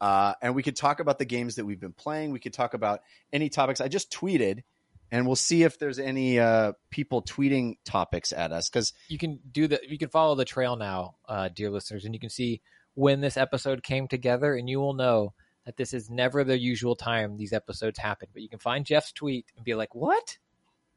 Uh, 0.00 0.34
and 0.40 0.54
we 0.54 0.62
could 0.62 0.76
talk 0.76 1.00
about 1.00 1.18
the 1.18 1.24
games 1.24 1.56
that 1.56 1.64
we've 1.64 1.80
been 1.80 1.92
playing. 1.92 2.30
We 2.30 2.38
could 2.38 2.52
talk 2.52 2.72
about 2.74 3.00
any 3.32 3.48
topics. 3.48 3.80
I 3.80 3.88
just 3.88 4.12
tweeted, 4.12 4.62
and 5.10 5.26
we'll 5.26 5.36
see 5.36 5.62
if 5.62 5.78
there's 5.78 5.98
any 5.98 6.38
uh, 6.38 6.72
people 6.90 7.22
tweeting 7.22 7.76
topics 7.84 8.32
at 8.32 8.52
us 8.52 8.68
because 8.68 8.92
You 9.08 9.18
can 9.18 9.40
do 9.50 9.66
the. 9.66 9.80
You 9.86 9.98
can 9.98 10.08
follow 10.08 10.34
the 10.34 10.44
trail 10.44 10.76
now, 10.76 11.16
uh, 11.28 11.48
dear 11.48 11.70
listeners, 11.70 12.04
and 12.04 12.14
you 12.14 12.20
can 12.20 12.30
see 12.30 12.60
when 12.94 13.20
this 13.20 13.36
episode 13.36 13.82
came 13.82 14.08
together, 14.08 14.54
and 14.54 14.68
you 14.68 14.80
will 14.80 14.94
know 14.94 15.34
that 15.66 15.76
this 15.76 15.92
is 15.92 16.10
never 16.10 16.44
the 16.44 16.58
usual 16.58 16.96
time 16.96 17.36
these 17.36 17.52
episodes 17.52 17.98
happen. 17.98 18.28
But 18.32 18.42
you 18.42 18.48
can 18.48 18.58
find 18.58 18.84
Jeff's 18.84 19.12
tweet 19.12 19.46
and 19.56 19.64
be 19.64 19.74
like, 19.74 19.94
"What? 19.94 20.38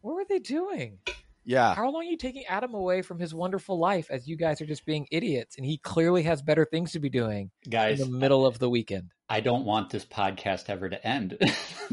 What 0.02 0.16
were 0.16 0.26
they 0.28 0.40
doing?" 0.40 1.00
Yeah, 1.44 1.74
How 1.76 1.86
long 1.90 2.02
are 2.02 2.04
you 2.04 2.18
taking 2.18 2.46
Adam 2.46 2.74
away 2.74 3.02
from 3.02 3.20
his 3.20 3.34
wonderful 3.34 3.80
life 3.80 4.08
as 4.12 4.28
you 4.28 4.36
guys 4.38 4.62
are 4.62 4.66
just 4.66 4.86
being 4.86 5.08
idiots 5.12 5.56
and 5.58 5.66
he 5.66 5.78
clearly 5.78 6.24
has 6.24 6.42
better 6.42 6.66
things 6.66 6.92
to 6.92 7.00
be 7.00 7.10
doing 7.10 7.50
guys, 7.70 8.00
in 8.00 8.12
the 8.12 8.18
middle 8.18 8.46
of 8.46 8.60
the 8.60 8.70
weekend? 8.70 9.12
I 9.30 9.40
don't 9.40 9.64
want 9.66 9.90
this 9.90 10.06
podcast 10.06 10.70
ever 10.70 10.90
to 10.90 11.08
end. 11.08 11.38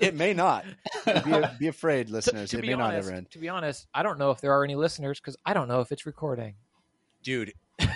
it 0.00 0.14
may 0.14 0.32
not. 0.34 0.64
Be, 1.06 1.42
be 1.58 1.66
afraid, 1.68 2.10
listeners. 2.10 2.50
to 2.50 2.58
it 2.58 2.62
be 2.62 2.68
may 2.68 2.74
not 2.74 2.94
ever 2.94 3.10
end. 3.12 3.30
to 3.32 3.38
be 3.38 3.48
honest, 3.48 3.86
I 3.94 4.02
don't 4.02 4.18
know 4.18 4.30
if 4.30 4.40
there 4.40 4.52
are 4.52 4.62
any 4.64 4.74
listeners 4.74 5.18
because 5.18 5.36
I 5.44 5.54
don't 5.54 5.68
know 5.68 5.80
if 5.80 5.92
it's 5.92 6.06
recording. 6.06 6.54
dude 7.22 7.52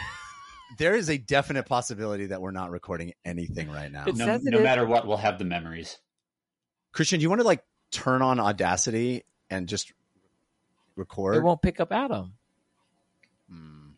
there 0.78 0.94
is 0.94 1.08
a 1.10 1.18
definite 1.18 1.64
possibility 1.66 2.26
that 2.26 2.40
we're 2.40 2.50
not 2.50 2.70
recording 2.70 3.12
anything 3.24 3.70
right 3.70 3.90
now 3.90 4.04
It 4.06 4.16
no 4.16 4.24
says 4.26 4.46
it 4.46 4.50
no 4.50 4.58
is- 4.58 4.64
matter 4.64 4.86
what, 4.86 5.06
we'll 5.06 5.16
have 5.16 5.38
the 5.38 5.44
memories. 5.44 5.98
christian 6.92 7.18
do 7.18 7.22
you 7.24 7.28
want 7.28 7.40
to 7.40 7.46
like 7.46 7.62
turn 7.92 8.22
on 8.22 8.38
audacity 8.40 9.24
and 9.50 9.68
just 9.68 9.92
record 10.96 11.36
It 11.36 11.42
won't 11.42 11.62
pick 11.62 11.80
up 11.80 11.92
Adam. 11.92 12.32
Hmm. 13.50 13.90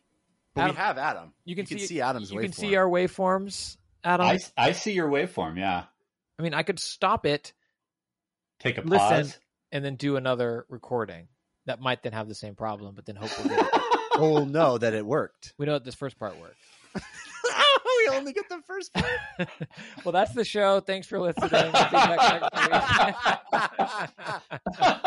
but 0.53 0.61
Adam- 0.61 0.75
we 0.75 0.79
have 0.81 0.97
adam 0.97 1.33
You 1.45 1.55
can, 1.55 1.63
You 1.63 1.67
can 1.67 1.79
see, 1.79 1.85
see 1.85 2.01
Adam's 2.01 2.31
You 2.31 2.39
can 2.39 2.53
see 2.53 2.75
our 2.75 2.87
waveforms 2.87 3.77
Adam? 4.03 4.25
I, 4.25 4.39
I 4.57 4.71
see 4.73 4.91
your 4.93 5.07
waveform. 5.09 5.57
Yeah. 5.57 5.83
I 6.37 6.41
mean, 6.43 6.53
I 6.53 6.63
could 6.63 6.79
stop 6.79 7.25
it 7.25 7.53
Take 8.59 8.77
a 8.77 8.81
Listen. 8.81 8.97
pause. 8.97 9.39
and 9.71 9.83
then 9.83 9.95
do 9.95 10.15
another 10.15 10.65
recording. 10.69 11.27
That 11.65 11.79
might 11.81 12.01
then 12.03 12.13
have 12.13 12.27
the 12.27 12.35
same 12.35 12.55
problem, 12.55 12.95
but 12.95 13.05
then 13.05 13.15
hopefully 13.15 13.55
we'll 14.17 14.45
know 14.45 14.77
that 14.77 14.93
it 14.93 15.05
worked. 15.05 15.53
we 15.57 15.65
know 15.65 15.73
that 15.73 15.83
this 15.85 15.95
first 15.95 16.17
part 16.19 16.39
worked. 16.39 16.57
only 18.15 18.33
get 18.33 18.47
the 18.49 18.61
first 18.65 18.93
part. 19.37 19.49
well, 20.03 20.11
that's 20.11 20.33
the 20.33 20.43
show. 20.45 20.79
Thanks 20.79 21.07
for 21.07 21.19
listening. 21.19 21.49
We'll 21.51 21.63
be 21.63 21.71
back 21.91 22.41
next 22.41 23.49
week. 23.49 24.13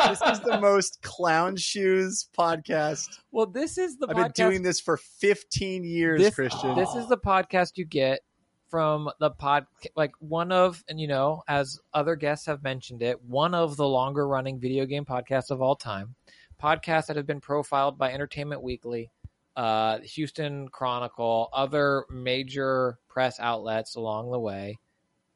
this 0.07 0.23
is 0.33 0.41
the 0.41 0.59
most 0.61 1.03
clown 1.03 1.57
shoes 1.57 2.29
podcast. 2.39 3.19
well, 3.31 3.47
this 3.47 3.79
is 3.79 3.97
the 3.99 4.07
I've 4.09 4.17
podcast. 4.17 4.35
been 4.35 4.49
doing 4.51 4.63
this 4.63 4.81
for 4.81 4.97
15 4.97 5.85
years, 5.85 6.21
This- 6.21 6.35
Christian. 6.35 6.75
This 6.75 6.95
is 6.95 7.09
the 7.09 7.19
podcast 7.19 7.73
you 7.77 7.85
get 7.85 8.21
from 8.69 9.09
the 9.21 9.31
pod, 9.31 9.65
like 9.95 10.13
one 10.19 10.51
of, 10.51 10.83
and 10.89 10.99
you 11.01 11.07
know, 11.07 11.43
as 11.49 11.79
other 11.95 12.17
guests 12.17 12.47
have 12.47 12.63
mentioned 12.65 13.01
it, 13.03 13.23
one 13.23 13.55
of 13.55 13.77
the 13.77 13.87
longer 13.87 14.27
running 14.27 14.59
video 14.59 14.85
game 14.87 15.05
podcasts 15.05 15.51
of 15.51 15.63
all 15.63 15.77
time. 15.77 16.15
Podcasts 16.61 17.07
that 17.07 17.17
have 17.17 17.27
been 17.27 17.41
profiled 17.41 17.99
by 17.99 18.11
Entertainment 18.13 18.63
Weekly, 18.63 19.11
uh, 19.57 19.99
Houston 20.01 20.69
Chronicle, 20.69 21.49
other 21.53 22.05
major 22.11 22.99
press 23.09 23.41
outlets 23.41 23.97
along 23.97 24.31
the 24.31 24.39
way. 24.39 24.79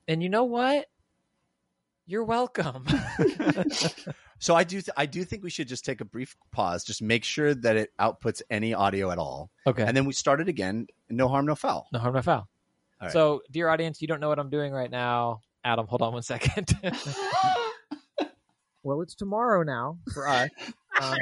And 0.07 0.23
you 0.23 0.29
know 0.29 0.45
what? 0.45 0.87
You're 2.07 2.25
welcome. 2.25 2.87
so 4.39 4.55
I 4.55 4.65
do 4.65 4.81
th- 4.81 4.95
I 4.97 5.07
do 5.07 5.25
think 5.25 5.43
we 5.43 5.51
should 5.51 5.69
just 5.69 5.85
take 5.85 6.01
a 6.01 6.05
brief 6.05 6.37
pause, 6.51 6.85
just 6.85 7.03
make 7.03 7.25
sure 7.25 7.55
that 7.55 7.77
it 7.77 7.91
outputs 8.01 8.43
any 8.51 8.75
audio 8.75 9.11
at 9.11 9.19
all, 9.19 9.51
okay. 9.67 9.85
and 9.85 9.97
then 9.97 10.05
we 10.05 10.13
start 10.13 10.41
it 10.41 10.49
again. 10.49 10.89
No 11.09 11.29
harm, 11.29 11.47
no 11.47 11.55
foul. 11.55 11.87
No 11.93 12.01
harm, 12.01 12.15
no 12.15 12.23
foul. 12.23 12.49
All 13.01 13.07
right. 13.07 13.13
So, 13.13 13.43
dear 13.51 13.69
audience, 13.69 14.03
you 14.03 14.09
don't 14.09 14.21
know 14.21 14.29
what 14.29 14.41
I'm 14.41 14.51
doing 14.51 14.73
right 14.73 14.91
now. 14.91 15.41
Adam, 15.65 15.87
hold 15.87 16.03
on 16.03 16.13
one 16.13 16.23
second. 16.23 16.77
well, 18.83 19.01
it's 19.03 19.15
tomorrow 19.15 19.63
now 19.63 19.99
for 20.13 20.29
us. 20.29 20.51
Um, 21.01 21.17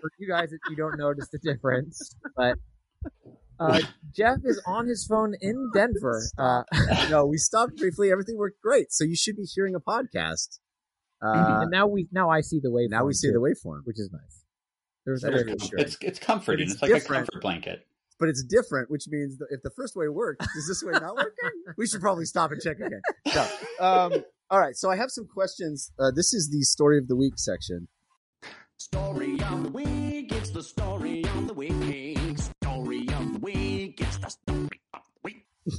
for 0.00 0.10
you 0.18 0.28
guys, 0.28 0.52
if 0.52 0.60
you 0.70 0.76
don't 0.76 0.96
notice 0.98 1.28
the 1.30 1.38
difference, 1.38 2.14
but 2.36 2.56
uh, 3.58 3.80
Jeff 4.14 4.38
is 4.44 4.60
on 4.66 4.86
his 4.86 5.06
phone 5.06 5.34
in 5.40 5.70
Denver. 5.74 6.22
Uh, 6.38 6.62
no, 7.10 7.26
we 7.26 7.36
stopped 7.36 7.76
briefly. 7.76 8.10
Everything 8.10 8.36
worked 8.36 8.60
great. 8.60 8.92
So 8.92 9.04
you 9.04 9.16
should 9.16 9.36
be 9.36 9.44
hearing 9.44 9.74
a 9.74 9.80
podcast. 9.80 10.58
Uh, 11.22 11.62
and 11.62 11.70
now 11.70 11.86
we 11.86 12.06
now 12.12 12.28
I 12.28 12.42
see 12.42 12.60
the 12.62 12.70
wave. 12.70 12.90
now 12.90 13.04
we 13.04 13.14
see 13.14 13.30
the 13.30 13.38
waveform, 13.38 13.80
which 13.84 13.98
is 13.98 14.10
nice. 14.12 14.44
There's 15.06 15.24
is. 15.24 15.70
It's 15.76 15.96
it's 16.00 16.18
comforting. 16.18 16.64
It's, 16.64 16.74
it's 16.74 16.82
like 16.82 16.92
different. 16.92 17.28
a 17.28 17.30
comfort 17.30 17.42
blanket. 17.42 17.86
but 18.18 18.28
it's 18.28 18.42
different, 18.42 18.90
which 18.90 19.04
means 19.08 19.38
if 19.50 19.62
the 19.62 19.70
first 19.70 19.96
way 19.96 20.08
worked, 20.08 20.42
is 20.56 20.66
this 20.68 20.82
way 20.82 20.92
not 20.92 21.14
working? 21.14 21.50
we 21.78 21.86
should 21.86 22.00
probably 22.00 22.24
stop 22.24 22.50
and 22.52 22.60
check 22.60 22.76
again. 22.76 23.00
No. 23.34 23.48
Um, 23.80 24.24
all 24.50 24.58
right, 24.58 24.76
so 24.76 24.90
I 24.90 24.96
have 24.96 25.10
some 25.10 25.26
questions. 25.26 25.92
Uh, 25.98 26.10
this 26.14 26.32
is 26.32 26.50
the 26.50 26.62
story 26.62 26.98
of 26.98 27.08
the 27.08 27.16
week 27.16 27.34
section. 27.36 27.88
Story 28.84 29.40
of 29.40 29.62
the 29.62 29.70
week, 29.70 30.30
it's 30.30 30.50
the 30.50 30.62
story 30.62 31.24
of 31.24 31.48
the 31.48 31.54
week. 31.54 32.38
Story 32.38 33.08
of 33.08 33.32
the 33.32 33.38
week, 33.40 33.98
it's 33.98 34.18
the 34.18 34.28
story 34.28 34.80
of 34.92 35.00
the 35.00 35.20
week. 35.24 35.46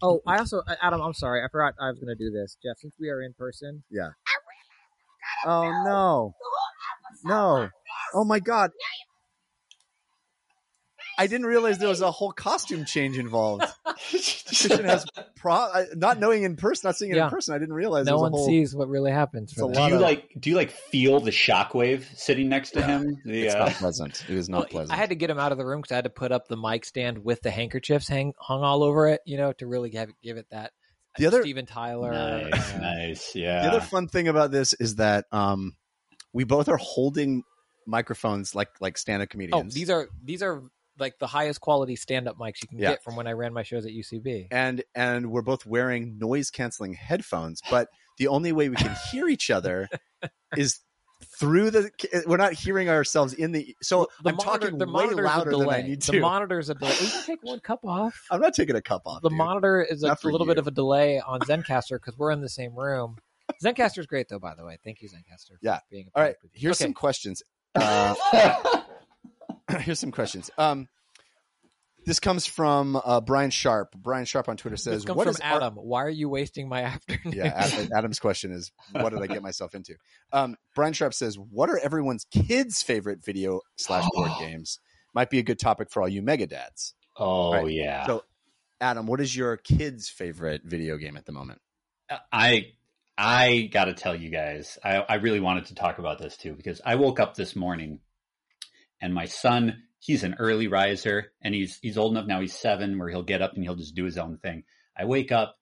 Oh, 0.00 0.20
I 0.24 0.38
also 0.38 0.62
Adam. 0.80 1.00
I'm 1.00 1.14
sorry, 1.14 1.42
I 1.42 1.48
forgot 1.50 1.74
I 1.80 1.88
was 1.88 1.98
going 1.98 2.16
to 2.16 2.24
do 2.24 2.30
this, 2.30 2.56
Jeff. 2.62 2.78
Since 2.78 2.94
we 3.00 3.08
are 3.10 3.22
in 3.22 3.34
person, 3.34 3.82
Yeah. 3.90 4.10
Oh 5.44 5.64
no, 5.84 6.34
no! 7.24 7.68
Oh 8.14 8.24
my 8.24 8.38
God! 8.38 8.70
I 11.18 11.26
didn't 11.26 11.46
realize 11.46 11.78
there 11.78 11.88
was 11.88 12.00
a 12.00 12.10
whole 12.10 12.32
costume 12.32 12.84
change 12.84 13.18
involved. 13.18 13.64
Christian 14.10 14.84
has 14.84 15.04
pro- 15.36 15.52
I- 15.52 15.86
not 15.94 16.18
knowing 16.18 16.42
in 16.42 16.56
person, 16.56 16.88
not 16.88 16.96
seeing 16.96 17.10
it 17.12 17.16
Yeah. 17.16 17.24
in 17.24 17.30
person. 17.30 17.54
I 17.54 17.58
didn't 17.58 17.74
realize 17.74 18.04
there 18.06 18.12
no 18.14 18.16
was 18.20 18.22
one 18.22 18.32
a 18.32 18.36
whole. 18.36 18.46
sees 18.46 18.74
what 18.74 18.88
really 18.88 19.10
happens. 19.12 19.52
It's 19.52 19.60
a 19.60 19.64
them. 19.64 19.72
Do 19.72 19.78
lot 19.80 19.88
you 19.90 19.94
of- 19.96 20.00
like 20.00 20.28
do 20.38 20.50
you 20.50 20.56
like 20.56 20.70
feel 20.70 21.20
the 21.20 21.30
shockwave 21.30 22.04
sitting 22.16 22.48
next 22.48 22.72
to 22.72 22.82
him? 22.82 23.20
The, 23.24 23.44
It's 23.46 23.54
uh, 23.54 23.58
not 23.60 23.72
pleasant. 23.74 24.24
It 24.28 24.34
is 24.36 24.48
not 24.48 24.58
Well, 24.58 24.66
pleasant. 24.68 24.92
I 24.92 24.96
had 25.00 25.10
to 25.10 25.14
get 25.16 25.30
him 25.30 25.38
out 25.38 25.52
of 25.52 25.58
the 25.58 25.64
room 25.66 25.80
because 25.80 25.92
I 25.92 25.96
had 25.96 26.04
to 26.04 26.10
put 26.10 26.32
up 26.32 26.48
the 26.48 26.56
mic 26.56 26.84
stand 26.84 27.18
with 27.24 27.40
the 27.42 27.50
handkerchiefs 27.50 28.08
hang 28.08 28.32
hung 28.38 28.62
all 28.62 28.82
over 28.82 29.08
it, 29.08 29.20
you 29.26 29.36
know, 29.36 29.52
to 29.54 29.66
really 29.66 29.90
give, 29.90 30.10
give 30.22 30.36
it 30.36 30.46
that. 30.50 30.72
The 31.18 31.26
other- 31.26 31.42
Steven 31.42 31.66
Tyler. 31.66 32.10
nice, 32.12 32.72
uh, 32.74 32.78
nice, 32.78 33.34
yeah. 33.36 33.62
The 33.62 33.68
other 33.68 33.80
fun 33.80 34.08
thing 34.08 34.26
about 34.28 34.50
this 34.50 34.72
is 34.74 34.96
that 34.96 35.26
um, 35.30 35.76
we 36.32 36.42
both 36.44 36.68
are 36.68 36.76
holding 36.76 37.44
microphones 37.86 38.54
like 38.54 38.70
like 38.80 38.96
stand-up 38.98 39.28
comedians. 39.28 39.52
Oh, 39.54 39.58
comedians. 39.60 39.74
these 39.74 39.90
are 39.90 40.08
these 40.24 40.42
are 40.42 40.62
like 40.98 41.18
the 41.18 41.26
highest 41.26 41.60
quality 41.60 41.96
stand 41.96 42.28
up 42.28 42.36
mics 42.38 42.62
you 42.62 42.68
can 42.68 42.78
Yeah. 42.78 42.90
get 42.90 43.02
from 43.02 43.16
when 43.16 43.26
I 43.26 43.32
ran 43.32 43.52
my 43.52 43.62
shows 43.62 43.84
at 43.86 43.92
UCB. 43.92 44.48
and 44.50 44.82
and 44.94 45.30
we're 45.30 45.42
both 45.42 45.66
wearing 45.66 46.18
noise 46.18 46.50
canceling 46.50 46.94
headphones, 46.94 47.60
but 47.70 47.88
the 48.18 48.28
only 48.28 48.52
way 48.52 48.68
we 48.68 48.76
can 48.76 48.94
hear 49.10 49.28
each 49.28 49.50
other 49.50 49.88
is 50.56 50.80
through 51.38 51.70
the. 51.70 51.90
We're 52.26 52.36
not 52.36 52.52
hearing 52.52 52.88
ourselves 52.88 53.32
in 53.32 53.50
the. 53.52 53.74
So 53.82 54.08
The 54.22 54.30
I'm 54.30 54.36
monitor- 54.36 54.66
talking 54.66 54.78
the 54.78 54.86
way 54.86 55.06
louder 55.10 55.50
than 55.50 55.60
I 55.62 55.64
delay. 55.64 55.82
need 55.82 56.02
The 56.02 56.12
to. 56.12 56.20
monitor's 56.20 56.68
a 56.70 56.74
delay. 56.74 56.92
We 57.00 57.08
can 57.10 57.22
take 57.24 57.42
one 57.42 57.60
cup 57.60 57.80
off. 57.84 58.26
I'm 58.30 58.40
not 58.40 58.54
taking 58.54 58.76
a 58.76 58.82
cup 58.82 59.02
off. 59.06 59.22
The 59.22 59.30
dude. 59.30 59.38
monitor 59.38 59.82
is 59.82 60.02
a, 60.04 60.08
Not 60.08 60.20
for 60.20 60.30
little 60.30 60.46
bit 60.46 60.58
of 60.58 60.66
a 60.66 60.70
delay 60.70 61.20
on 61.20 61.40
Zencastr 61.40 61.92
because 61.96 62.16
we're 62.18 62.30
in 62.30 62.40
the 62.40 62.48
same 62.48 62.74
room. 62.78 63.16
Zencastr's 63.62 64.06
great 64.06 64.28
though, 64.28 64.38
by 64.38 64.54
the 64.54 64.64
way. 64.64 64.78
Thank 64.84 65.00
you, 65.02 65.08
Zencastr. 65.08 65.48
For 65.48 65.58
Yeah. 65.62 65.80
Being 65.90 66.06
a 66.14 66.18
All 66.18 66.22
right, 66.22 66.28
product 66.36 66.42
with 66.44 66.52
you. 66.54 66.60
here's 66.68 66.76
Okay. 66.80 66.84
some 66.84 66.94
questions. 66.94 67.42
Uh, 67.74 68.14
here's 69.80 69.98
some 69.98 70.10
questions. 70.12 70.50
Um, 70.58 70.88
this 72.06 72.20
comes 72.20 72.44
from 72.44 73.00
uh, 73.02 73.20
Brian 73.22 73.50
Sharp. 73.50 73.94
Brian 73.96 74.26
Sharp 74.26 74.48
on 74.50 74.58
Twitter 74.58 74.74
This 74.74 74.84
says, 74.84 75.04
comes 75.06 75.16
"What 75.16 75.24
from 75.24 75.30
is 75.36 75.40
Ar- 75.40 75.56
Adam. 75.56 75.74
Why 75.76 76.02
are 76.04 76.10
you 76.10 76.28
wasting 76.28 76.68
my 76.68 76.82
afternoon? 76.84 77.32
yeah, 77.34 77.70
Adam's 77.96 78.18
question 78.18 78.52
is, 78.52 78.72
what 78.92 79.10
did 79.10 79.22
I 79.22 79.26
get 79.26 79.42
myself 79.42 79.74
into? 79.74 79.94
Um, 80.32 80.56
Brian 80.74 80.92
Sharp 80.92 81.14
says, 81.14 81.38
what 81.38 81.70
are 81.70 81.78
everyone's 81.78 82.26
kids' 82.26 82.82
favorite 82.82 83.24
video 83.24 83.60
slash 83.76 84.04
board 84.12 84.32
games? 84.38 84.80
Might 85.14 85.30
be 85.30 85.38
a 85.38 85.42
good 85.42 85.58
topic 85.58 85.90
for 85.90 86.02
all 86.02 86.08
you 86.08 86.20
mega 86.20 86.46
dads. 86.46 86.94
oh 87.16 87.52
Right. 87.54 87.70
yeah. 87.72 88.06
So, 88.06 88.24
Adam, 88.80 89.06
what 89.06 89.20
is 89.20 89.34
your 89.34 89.56
kid's 89.56 90.08
favorite 90.10 90.62
video 90.64 90.98
game 90.98 91.16
at 91.16 91.24
the 91.24 91.32
moment? 91.32 91.60
I 92.30 92.72
I 93.16 93.70
got 93.72 93.84
to 93.86 93.94
tell 93.94 94.14
you 94.14 94.28
guys, 94.28 94.76
I, 94.84 94.96
I 94.98 95.14
really 95.14 95.40
wanted 95.40 95.66
to 95.66 95.74
talk 95.74 95.98
about 95.98 96.18
this 96.18 96.36
too 96.36 96.52
because 96.52 96.82
I 96.84 96.96
woke 96.96 97.18
up 97.20 97.34
this 97.34 97.54
morning 97.56 98.00
and 99.04 99.12
my 99.12 99.26
son, 99.26 99.82
he's 99.98 100.24
an 100.24 100.36
early 100.38 100.66
riser 100.66 101.26
and 101.42 101.54
he's 101.54 101.78
he's 101.82 101.98
old 101.98 102.12
enough 102.12 102.26
now. 102.26 102.40
He's 102.40 102.58
seven, 102.58 102.98
where 102.98 103.10
he'll 103.10 103.22
get 103.22 103.42
up 103.42 103.52
and 103.54 103.62
he'll 103.62 103.76
just 103.76 103.94
do 103.94 104.04
his 104.04 104.16
own 104.16 104.38
thing. 104.38 104.62
I 104.98 105.04
wake 105.04 105.30
up 105.30 105.56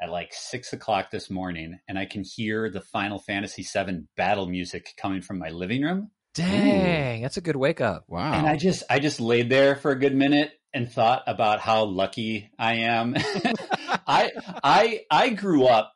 at 0.00 0.08
like 0.08 0.32
six 0.32 0.72
o'clock 0.72 1.10
this 1.10 1.28
morning 1.28 1.78
and 1.86 1.98
I 1.98 2.06
can 2.06 2.24
hear 2.24 2.70
the 2.70 2.80
Final 2.80 3.18
Fantasy 3.18 3.62
VII 3.62 4.06
battle 4.16 4.46
music 4.46 4.94
coming 4.96 5.20
from 5.20 5.38
my 5.38 5.50
living 5.50 5.82
room. 5.82 6.10
Dang, 6.32 7.20
that's 7.20 7.36
a 7.36 7.42
good 7.42 7.56
wake 7.56 7.82
up. 7.82 8.04
Wow. 8.08 8.32
And 8.32 8.46
I 8.46 8.56
just 8.56 8.82
I 8.88 8.98
just 8.98 9.20
laid 9.20 9.50
there 9.50 9.76
for 9.76 9.90
a 9.90 9.98
good 9.98 10.14
minute 10.14 10.52
and 10.72 10.90
thought 10.90 11.22
about 11.26 11.60
how 11.60 11.84
lucky 11.84 12.50
I 12.58 12.76
am. 12.76 13.14
I 14.06 14.30
I 14.64 15.00
I 15.10 15.28
grew 15.30 15.66
up 15.66 15.92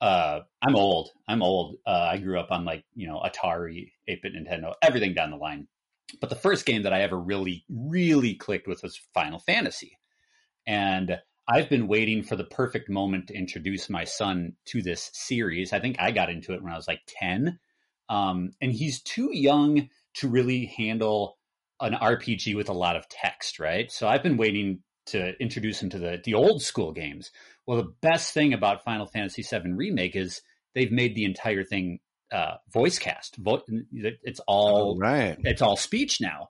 uh 0.00 0.40
I'm 0.62 0.76
old. 0.76 1.10
I'm 1.26 1.42
old. 1.42 1.78
Uh 1.84 2.08
I 2.12 2.18
grew 2.18 2.38
up 2.38 2.52
on 2.52 2.64
like, 2.64 2.84
you 2.94 3.08
know, 3.08 3.20
Atari, 3.20 3.90
8-bit 4.08 4.32
Nintendo, 4.34 4.74
everything 4.80 5.12
down 5.12 5.32
the 5.32 5.36
line. 5.36 5.66
But 6.20 6.30
the 6.30 6.36
first 6.36 6.66
game 6.66 6.82
that 6.82 6.92
I 6.92 7.02
ever 7.02 7.18
really 7.18 7.64
really 7.68 8.34
clicked 8.34 8.68
with 8.68 8.82
was 8.82 9.00
Final 9.14 9.38
Fantasy. 9.38 9.98
And 10.66 11.18
I've 11.48 11.68
been 11.68 11.86
waiting 11.86 12.22
for 12.22 12.34
the 12.36 12.44
perfect 12.44 12.88
moment 12.88 13.28
to 13.28 13.34
introduce 13.34 13.88
my 13.88 14.04
son 14.04 14.54
to 14.66 14.82
this 14.82 15.10
series. 15.12 15.72
I 15.72 15.78
think 15.78 15.96
I 16.00 16.10
got 16.10 16.30
into 16.30 16.52
it 16.54 16.62
when 16.62 16.72
I 16.72 16.76
was 16.76 16.88
like 16.88 17.00
10. 17.06 17.58
Um, 18.08 18.52
and 18.60 18.72
he's 18.72 19.02
too 19.02 19.30
young 19.32 19.88
to 20.14 20.28
really 20.28 20.66
handle 20.76 21.38
an 21.80 21.92
RPG 21.92 22.56
with 22.56 22.68
a 22.68 22.74
lot 22.74 22.96
of 22.96 23.08
text, 23.08 23.58
right? 23.58 23.90
So 23.92 24.08
I've 24.08 24.22
been 24.22 24.36
waiting 24.36 24.82
to 25.06 25.34
introduce 25.40 25.80
him 25.80 25.90
to 25.90 25.98
the 25.98 26.20
the 26.24 26.34
old 26.34 26.62
school 26.62 26.92
games. 26.92 27.30
Well, 27.66 27.78
the 27.78 27.92
best 28.00 28.32
thing 28.34 28.52
about 28.52 28.84
Final 28.84 29.06
Fantasy 29.06 29.42
VII 29.42 29.72
Remake 29.72 30.16
is 30.16 30.42
they've 30.74 30.90
made 30.90 31.14
the 31.14 31.24
entire 31.24 31.64
thing 31.64 32.00
uh, 32.32 32.56
voice 32.72 32.98
cast. 32.98 33.36
Vo- 33.36 33.62
it's 33.92 34.40
all 34.46 34.96
right. 34.98 35.36
it's 35.40 35.62
all 35.62 35.76
speech 35.76 36.20
now. 36.20 36.48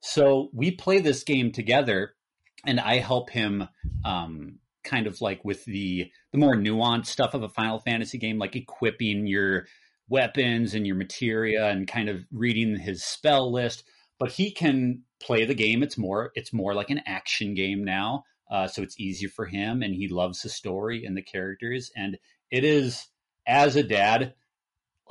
So 0.00 0.48
we 0.52 0.70
play 0.70 1.00
this 1.00 1.24
game 1.24 1.52
together, 1.52 2.14
and 2.66 2.80
I 2.80 2.98
help 2.98 3.30
him 3.30 3.68
um, 4.04 4.58
kind 4.82 5.06
of 5.06 5.20
like 5.20 5.44
with 5.44 5.64
the 5.64 6.10
the 6.32 6.38
more 6.38 6.56
nuanced 6.56 7.06
stuff 7.06 7.34
of 7.34 7.42
a 7.42 7.48
Final 7.48 7.78
Fantasy 7.78 8.18
game, 8.18 8.38
like 8.38 8.56
equipping 8.56 9.26
your 9.26 9.66
weapons 10.08 10.74
and 10.74 10.86
your 10.86 10.96
materia, 10.96 11.68
and 11.68 11.86
kind 11.86 12.08
of 12.08 12.24
reading 12.32 12.76
his 12.76 13.04
spell 13.04 13.52
list. 13.52 13.84
But 14.18 14.32
he 14.32 14.50
can 14.50 15.02
play 15.22 15.44
the 15.44 15.54
game. 15.54 15.82
It's 15.82 15.98
more 15.98 16.32
it's 16.34 16.52
more 16.52 16.74
like 16.74 16.90
an 16.90 17.02
action 17.06 17.54
game 17.54 17.84
now, 17.84 18.24
uh, 18.50 18.66
so 18.68 18.82
it's 18.82 18.98
easier 18.98 19.28
for 19.28 19.46
him, 19.46 19.82
and 19.82 19.94
he 19.94 20.08
loves 20.08 20.42
the 20.42 20.48
story 20.48 21.04
and 21.04 21.16
the 21.16 21.22
characters. 21.22 21.90
And 21.94 22.18
it 22.50 22.64
is 22.64 23.06
as 23.46 23.76
a 23.76 23.82
dad, 23.82 24.34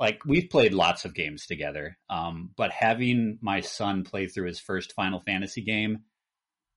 like 0.00 0.24
we've 0.24 0.48
played 0.50 0.72
lots 0.74 1.04
of 1.04 1.14
games 1.14 1.46
together 1.46 1.96
um, 2.08 2.50
but 2.56 2.72
having 2.72 3.38
my 3.40 3.60
son 3.60 4.02
play 4.02 4.26
through 4.26 4.46
his 4.46 4.58
first 4.58 4.92
final 4.94 5.20
fantasy 5.20 5.62
game 5.62 5.98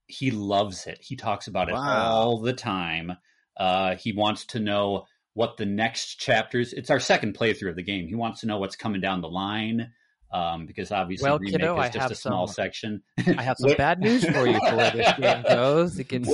he 0.08 0.30
loves 0.32 0.86
it 0.86 1.00
he 1.02 1.16
talks 1.16 1.48
about 1.48 1.70
it 1.70 1.74
Wow. 1.74 2.12
all 2.12 2.42
the 2.42 2.54
time 2.54 3.14
Uh, 3.58 3.96
he 3.96 4.12
wants 4.14 4.46
to 4.48 4.60
know 4.60 5.06
what 5.36 5.58
the 5.58 5.66
next 5.66 6.16
chapters. 6.20 6.74
It's 6.74 6.90
our 6.92 7.00
second 7.00 7.36
playthrough 7.36 7.70
of 7.70 7.76
the 7.76 7.84
game. 7.84 8.08
He 8.08 8.16
wants 8.16 8.42
to 8.42 8.48
know 8.48 8.58
what's 8.60 8.76
coming 8.76 9.02
down 9.02 9.22
the 9.22 9.30
line 9.30 9.92
um, 10.34 10.66
because 10.66 10.92
obviously 10.92 11.30
Well, 11.30 11.38
remake 11.40 11.54
kiddo, 11.54 11.80
is 11.82 11.92
just 11.92 12.12
a 12.12 12.16
small 12.16 12.48
some- 12.48 12.54
section. 12.56 13.02
I 13.38 13.42
have 13.44 13.58
some 13.58 13.68
Wait- 13.70 13.78
bad 13.78 14.00
news 14.02 14.26
for 14.26 14.48
you 14.48 14.60
for 14.68 14.76
where 14.76 14.92
this 14.92 15.14
game 15.20 15.44
goes. 15.48 16.00
It 16.00 16.08
gets 16.10 16.30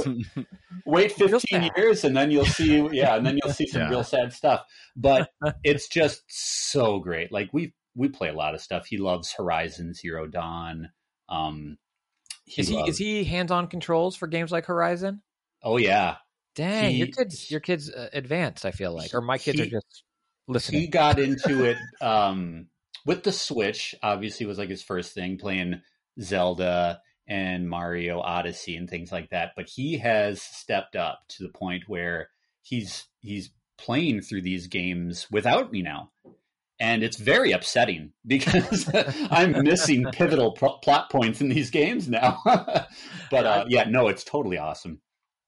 Wait 0.86 1.12
15 1.18 1.70
years 1.76 2.04
and 2.04 2.16
then 2.18 2.32
you'll 2.32 2.46
see 2.46 2.78
yeah 2.94 3.16
and 3.16 3.26
then 3.26 3.38
you'll 3.44 3.54
see 3.54 3.68
some 3.68 3.82
Yeah. 3.84 3.90
real 3.90 4.04
sad 4.04 4.34
stuff 4.34 4.66
but 4.96 5.30
it's 5.64 5.88
just 5.88 6.24
so 6.28 7.00
great 7.00 7.32
like 7.32 7.50
we 7.54 7.74
we 7.96 8.08
play 8.08 8.30
a 8.30 8.34
lot 8.34 8.56
of 8.56 8.62
stuff 8.62 8.86
he 8.88 8.98
loves 8.98 9.32
horizon 9.34 9.94
zero 9.94 10.26
dawn 10.26 10.90
um 11.28 11.78
he 12.46 12.62
is 12.62 12.70
he 12.70 12.76
loves- 12.76 12.90
is 12.92 12.98
he 12.98 13.24
hands 13.26 13.52
on 13.52 13.68
controls 13.68 14.16
for 14.16 14.26
games 14.28 14.52
like 14.52 14.66
Horizon? 14.66 15.22
oh 15.62 15.78
yeah 15.78 16.16
Dang, 16.56 16.96
your 16.96 17.08
kids 17.08 17.52
your 17.52 17.60
kids 17.60 17.92
uh, 17.92 18.10
advanced. 18.12 18.66
I 18.66 18.72
feel 18.72 18.94
like, 18.94 19.14
or 19.14 19.22
my 19.22 19.38
kids 19.38 19.60
He- 19.60 19.66
are 19.68 19.70
just 19.70 20.04
listening. 20.48 20.82
he 20.82 20.88
got 20.88 21.20
into 21.20 21.64
it 21.66 21.78
um 22.02 22.68
with 23.10 23.24
the 23.24 23.32
switch 23.32 23.96
obviously 24.04 24.46
was 24.46 24.60
like 24.60 24.70
his 24.70 24.84
first 24.84 25.16
thing 25.16 25.36
playing 25.36 25.82
zelda 26.22 27.02
and 27.28 27.68
mario 27.68 28.20
odyssey 28.20 28.76
and 28.76 28.88
things 28.88 29.12
like 29.12 29.32
that 29.32 29.54
but 29.56 29.68
he 29.68 29.98
has 29.98 30.40
stepped 30.44 30.96
up 30.96 31.22
to 31.28 31.42
the 31.42 31.50
point 31.50 31.86
where 31.88 32.30
he's 32.62 33.08
he's 33.20 33.50
playing 33.80 34.22
through 34.22 34.44
these 34.44 34.68
games 34.68 35.26
without 35.32 35.72
me 35.72 35.82
now 35.82 36.12
and 36.80 37.02
it's 37.02 37.18
very 37.18 37.52
upsetting 37.52 38.12
because 38.28 38.88
i'm 39.32 39.64
missing 39.64 40.06
pivotal 40.12 40.52
pl- 40.52 40.78
plot 40.84 41.10
points 41.10 41.42
in 41.42 41.50
these 41.50 41.72
games 41.72 42.08
now 42.08 42.40
but 43.32 43.46
uh, 43.46 43.66
yeah 43.68 43.86
no 43.90 44.08
it's 44.08 44.24
totally 44.24 44.60
awesome 44.60 45.02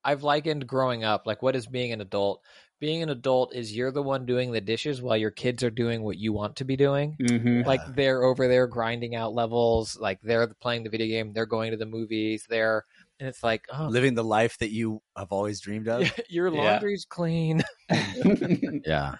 I've 0.03 0.23
likened 0.23 0.65
growing 0.65 1.03
up, 1.03 1.27
like 1.27 1.43
what 1.43 1.55
is 1.55 1.67
being 1.67 1.91
an 1.91 2.01
adult? 2.01 2.41
Being 2.81 3.03
an 3.03 3.09
adult 3.09 3.55
is 3.55 3.73
you're 3.73 3.91
the 3.91 4.01
one 4.01 4.25
doing 4.25 4.51
the 4.51 4.59
dishes 4.59 5.01
while 5.01 5.15
your 5.15 5.31
kids 5.31 5.63
are 5.63 5.69
doing 5.69 6.01
what 6.01 6.17
you 6.17 6.33
want 6.33 6.57
to 6.57 6.65
be 6.65 6.75
doing. 6.75 7.15
mm-hmm. 7.21 7.61
Like 7.65 7.79
they're 7.95 8.23
over 8.23 8.47
there 8.49 8.65
grinding 8.67 9.15
out 9.15 9.33
levels, 9.33 9.97
like 9.97 10.19
they're 10.21 10.47
playing 10.59 10.83
the 10.83 10.89
video 10.89 11.05
game, 11.07 11.31
they're 11.31 11.45
going 11.45 11.71
to 11.71 11.77
the 11.77 11.85
movies, 11.85 12.45
they're 12.49 12.83
and 13.19 13.29
it's 13.29 13.43
like, 13.43 13.65
oh, 13.71 13.85
Living 13.85 14.15
the 14.15 14.23
life 14.23 14.57
that 14.57 14.71
you 14.71 14.99
have 15.15 15.31
always 15.31 15.61
dreamed 15.61 15.87
of. 15.87 16.11
your 16.27 16.49
Yeah. 16.49 16.71
laundry's 16.71 17.05
clean. 17.05 17.61
Yeah. 18.85 19.15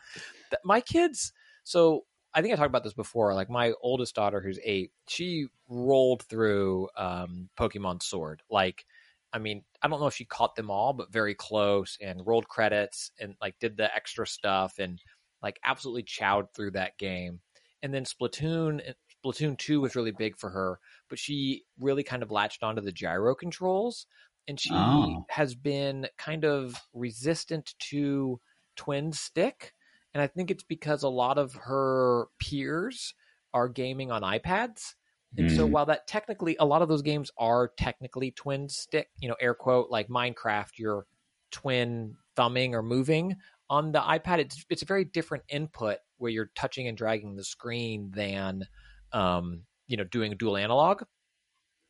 My 0.65 0.81
kids 0.81 1.31
so 1.63 2.05
i 2.33 2.41
think 2.41 2.53
i 2.53 2.57
talked 2.57 2.67
about 2.69 2.83
this 2.83 2.93
before 2.93 3.33
like 3.35 3.49
my 3.49 3.73
oldest 3.83 4.15
daughter 4.15 4.41
who's 4.41 4.57
eight 4.63 4.91
she 5.07 5.45
rolled 5.69 6.23
through 6.23 6.87
um 6.97 7.49
pokemon 7.59 8.01
sword 8.01 8.41
like 8.49 8.85
i 9.33 9.39
mean 9.39 9.63
i 9.81 9.87
don't 9.87 9.99
know 9.99 10.07
if 10.07 10.15
she 10.15 10.25
caught 10.25 10.55
them 10.55 10.69
all 10.69 10.93
but 10.93 11.11
very 11.11 11.35
close 11.35 11.97
and 12.01 12.25
rolled 12.25 12.47
credits 12.47 13.11
and 13.19 13.35
like 13.41 13.57
did 13.59 13.77
the 13.77 13.93
extra 13.95 14.25
stuff 14.27 14.79
and 14.79 15.01
like 15.41 15.59
absolutely 15.65 16.03
chowed 16.03 16.53
through 16.53 16.71
that 16.71 16.97
game 16.97 17.41
and 17.81 17.93
then 17.93 18.03
splatoon 18.05 18.81
eh, 18.87 18.93
splatoon 19.23 19.57
2 19.57 19.81
was 19.81 19.95
really 19.95 20.11
big 20.11 20.37
for 20.37 20.49
her 20.49 20.79
but 21.09 21.19
she 21.19 21.63
really 21.79 22.03
kind 22.03 22.23
of 22.23 22.31
latched 22.31 22.63
onto 22.63 22.81
the 22.81 22.91
gyro 22.91 23.35
controls 23.35 24.07
and 24.47 24.59
she 24.59 25.21
Oh. 25.21 25.27
has 25.29 25.55
been 25.55 26.07
kind 26.17 26.43
of 26.45 26.75
resistant 26.93 27.75
to 27.79 28.39
twin 28.75 29.11
stick 29.11 29.73
and 30.13 30.21
I 30.21 30.27
think 30.27 30.51
it's 30.51 30.63
because 30.63 31.03
a 31.03 31.09
lot 31.09 31.37
of 31.37 31.53
her 31.53 32.27
peers 32.37 33.13
are 33.53 33.69
gaming 33.69 34.11
on 34.11 34.23
iPads. 34.23 34.95
And 35.37 35.49
so 35.49 35.65
Mm. 35.65 35.71
while 35.71 35.85
that 35.87 36.07
technically 36.07 36.57
a 36.59 36.65
lot 36.65 36.81
of 36.81 36.89
those 36.89 37.01
games 37.01 37.31
are 37.37 37.69
technically 37.77 38.31
twin 38.31 38.69
stick, 38.69 39.09
you 39.19 39.29
know, 39.29 39.35
air 39.39 39.53
quote 39.55 39.89
like 39.89 40.07
Minecraft, 40.09 40.77
you're 40.77 41.05
twin 41.51 42.17
thumbing 42.35 42.75
or 42.75 42.83
moving 42.83 43.35
on 43.69 43.91
the 43.91 44.01
iPad. 44.01 44.39
It's 44.39 44.65
it's 44.69 44.81
a 44.81 44.85
very 44.85 45.05
different 45.05 45.45
input 45.49 45.99
where 46.17 46.31
you're 46.31 46.51
touching 46.55 46.87
and 46.87 46.97
dragging 46.97 47.35
the 47.35 47.43
screen 47.43 48.11
than 48.11 48.65
um, 49.13 49.65
you 49.87 49.97
know, 49.97 50.03
doing 50.03 50.31
a 50.31 50.35
dual 50.35 50.57
analog. 50.57 51.03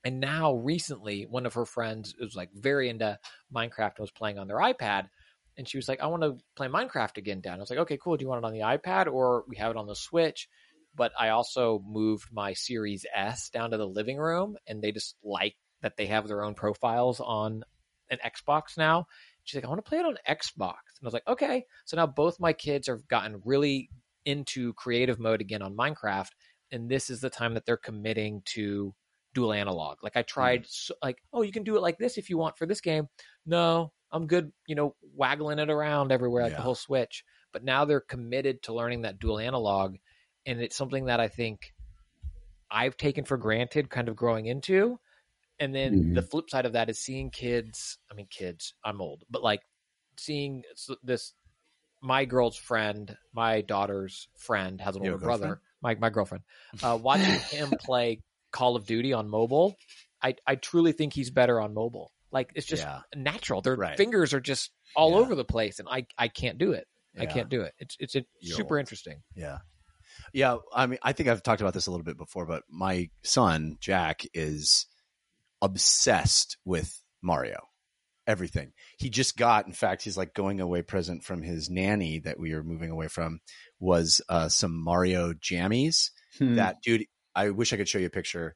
And 0.04 0.19
now 0.19 0.54
recently, 0.56 1.23
one 1.25 1.45
of 1.45 1.54
her 1.54 1.65
friends 1.65 2.15
was 2.19 2.36
like 2.36 2.49
very 2.54 2.89
into 2.89 3.19
Minecraft 3.54 3.97
and 3.97 3.99
was 3.99 4.12
playing 4.12 4.39
on 4.39 4.47
their 4.47 4.58
iPad 4.58 5.10
and 5.58 5.67
she 5.67 5.77
was 5.77 5.88
like, 5.88 5.99
I 5.99 6.08
want 6.08 6.23
to 6.23 6.38
play 6.56 6.67
Minecraft 6.67 7.17
again, 7.17 7.41
Dad. 7.41 7.56
I 7.56 7.58
was 7.60 7.69
like, 7.69 7.80
okay, 7.80 7.97
cool. 8.01 8.17
Do 8.17 8.23
you 8.23 8.30
want 8.30 8.43
it 8.43 8.47
on 8.47 8.54
the 8.54 8.60
iPad 8.62 9.08
or 9.12 9.43
we 9.47 9.58
have 9.58 9.71
it 9.71 9.77
on 9.77 9.86
the 9.88 9.95
Switch? 9.95 10.47
But 10.95 11.12
I 11.19 11.30
also 11.30 11.82
moved 11.86 12.30
my 12.32 12.54
Series 12.54 13.06
S 13.15 13.49
down 13.49 13.71
to 13.71 13.77
the 13.77 13.88
living 13.88 14.17
room, 14.17 14.58
and 14.67 14.82
they 14.82 14.91
just 14.91 15.15
like 15.23 15.56
that 15.82 15.97
they 15.97 16.08
have 16.08 16.27
their 16.27 16.43
own 16.43 16.54
profiles 16.54 17.19
on 17.19 17.63
an 18.10 18.19
Xbox 18.25 18.77
now. 18.77 19.06
She's 19.43 19.56
like, 19.56 19.65
I 19.65 19.69
want 19.69 19.84
to 19.84 19.89
play 19.89 19.99
it 19.99 20.06
on 20.06 20.17
Xbox. 20.27 20.75
And 20.99 21.04
I 21.04 21.06
was 21.06 21.13
like, 21.13 21.27
okay. 21.27 21.65
So 21.86 21.97
now 21.97 22.06
both 22.06 22.39
my 22.39 22.54
kids 22.54 22.88
have 22.88 23.08
gotten 23.08 23.41
really 23.45 23.89
into 24.25 24.73
creative 24.73 25.19
mode 25.19 25.41
again 25.41 25.62
on 25.62 25.75
Minecraft, 25.75 26.30
and 26.71 26.89
this 26.89 27.10
is 27.10 27.21
the 27.21 27.30
time 27.30 27.56
that 27.56 27.65
they're 27.65 27.77
committing 27.77 28.41
to 28.54 28.93
dual 29.34 29.54
analog. 29.54 29.97
Like 30.04 30.17
I 30.17 30.21
tried, 30.21 30.63
mm. 30.63 30.67
so, 30.69 30.93
like, 31.01 31.17
oh, 31.34 31.41
you 31.41 31.51
can 31.51 31.63
do 31.63 31.75
it 31.77 31.82
like 31.82 31.97
this 31.97 32.17
if 32.17 32.30
you 32.30 32.38
want 32.38 32.58
for 32.58 32.65
this 32.65 32.82
game. 32.82 33.08
No, 33.45 33.91
I'm 34.12 34.27
good, 34.27 34.51
you 34.67 34.75
know, 34.75 34.95
waggling 35.15 35.60
it 35.60 35.69
around 35.69 36.12
everywhere 36.12 36.43
like 36.43 36.56
the 36.56 36.62
whole 36.62 36.75
Switch. 36.75 37.23
But 37.54 37.63
now 37.63 37.86
they're 37.86 38.01
committed 38.01 38.63
to 38.63 38.73
learning 38.73 39.01
that 39.01 39.19
dual 39.19 39.39
analog, 39.39 39.95
and 40.45 40.62
it's 40.62 40.75
something 40.75 41.06
that 41.06 41.19
I 41.19 41.27
think 41.27 41.73
I've 42.69 42.97
taken 42.97 43.25
for 43.25 43.38
granted, 43.38 43.89
kind 43.89 44.08
of 44.10 44.15
growing 44.15 44.45
into. 44.45 44.99
And 45.60 45.75
then 45.75 46.13
the 46.13 46.21
flip 46.23 46.49
side 46.49 46.65
of 46.65 46.73
that 46.73 46.89
is 46.89 46.97
seeing 46.99 47.30
kids. 47.30 47.99
I 48.12 48.15
mean, 48.15 48.27
kids. 48.32 48.73
I'm 48.84 48.99
old, 49.01 49.23
but 49.30 49.43
like 49.43 49.62
seeing 50.17 50.63
this. 51.04 51.34
My 52.04 52.25
girl's 52.25 52.58
friend, 52.58 53.15
my 53.32 53.62
daughter's 53.62 54.27
friend, 54.36 54.82
has 54.82 54.95
an 54.95 55.04
Your 55.04 55.13
older 55.13 55.25
brother. 55.25 55.62
My 55.84 55.93
my 55.95 56.10
girlfriend. 56.10 56.43
Uh, 56.82 56.97
watching 57.01 57.39
him 57.51 57.69
play 57.80 58.21
Call 58.51 58.75
of 58.75 58.88
Duty 58.88 59.13
on 59.13 59.30
mobile, 59.30 59.75
I 60.23 60.34
I 60.47 60.56
truly 60.56 60.93
think 60.93 61.13
he's 61.13 61.30
better 61.30 61.62
on 61.62 61.75
mobile. 61.75 62.12
Like 62.32 62.51
it's 62.56 62.65
just 62.65 62.84
Yeah. 62.84 63.01
natural. 63.15 63.62
Their 63.62 63.75
Right. 63.75 63.97
fingers 63.97 64.34
are 64.34 64.39
just 64.39 64.71
all 64.95 65.12
Yeah. 65.12 65.17
over 65.19 65.36
the 65.36 65.45
place, 65.45 65.77
and 65.77 65.88
I 65.88 66.08
I 66.17 66.27
can't 66.27 66.58
do 66.58 66.71
it. 66.71 66.88
I 67.19 67.25
can't 67.27 67.49
do 67.49 67.62
it. 67.62 67.73
It's 67.77 67.97
it's, 67.99 68.15
it's 68.15 68.27
super 68.41 68.75
old. 68.77 68.80
interesting. 68.80 69.21
Yeah. 69.36 69.60
Yeah. 70.34 70.57
I 70.73 70.86
mean, 70.86 70.99
I 71.01 71.13
think 71.13 71.29
I've 71.29 71.43
talked 71.43 71.62
about 71.62 71.73
this 71.73 71.88
a 71.88 71.91
little 71.91 72.03
bit 72.03 72.17
before, 72.17 72.45
but 72.45 72.63
my 72.69 73.10
son, 73.23 73.77
Jack, 73.79 74.23
is 74.34 74.88
obsessed 75.62 76.57
with 76.65 77.01
Mario. 77.21 77.60
Everything. 78.27 78.71
He 78.97 79.10
just 79.10 79.36
got, 79.36 79.65
in 79.65 79.73
fact, 79.73 80.03
he's 80.03 80.17
like 80.17 80.34
going 80.34 80.62
away 80.62 80.84
present 80.84 81.23
from 81.23 81.41
his 81.41 81.69
nanny 81.69 82.19
that 82.19 82.39
we 82.39 82.53
are 82.53 82.63
moving 82.63 82.91
away 82.91 83.07
from 83.07 83.39
was 83.79 84.21
uh, 84.29 84.47
some 84.47 84.81
Mario 84.81 85.34
jammies. 85.34 86.12
Hmm. 86.38 86.55
That 86.55 86.81
dude, 86.84 87.05
I 87.36 87.49
wish 87.49 87.73
I 87.73 87.77
could 87.77 87.89
show 87.89 87.97
you 87.97 88.05
a 88.05 88.12
picture. 88.12 88.55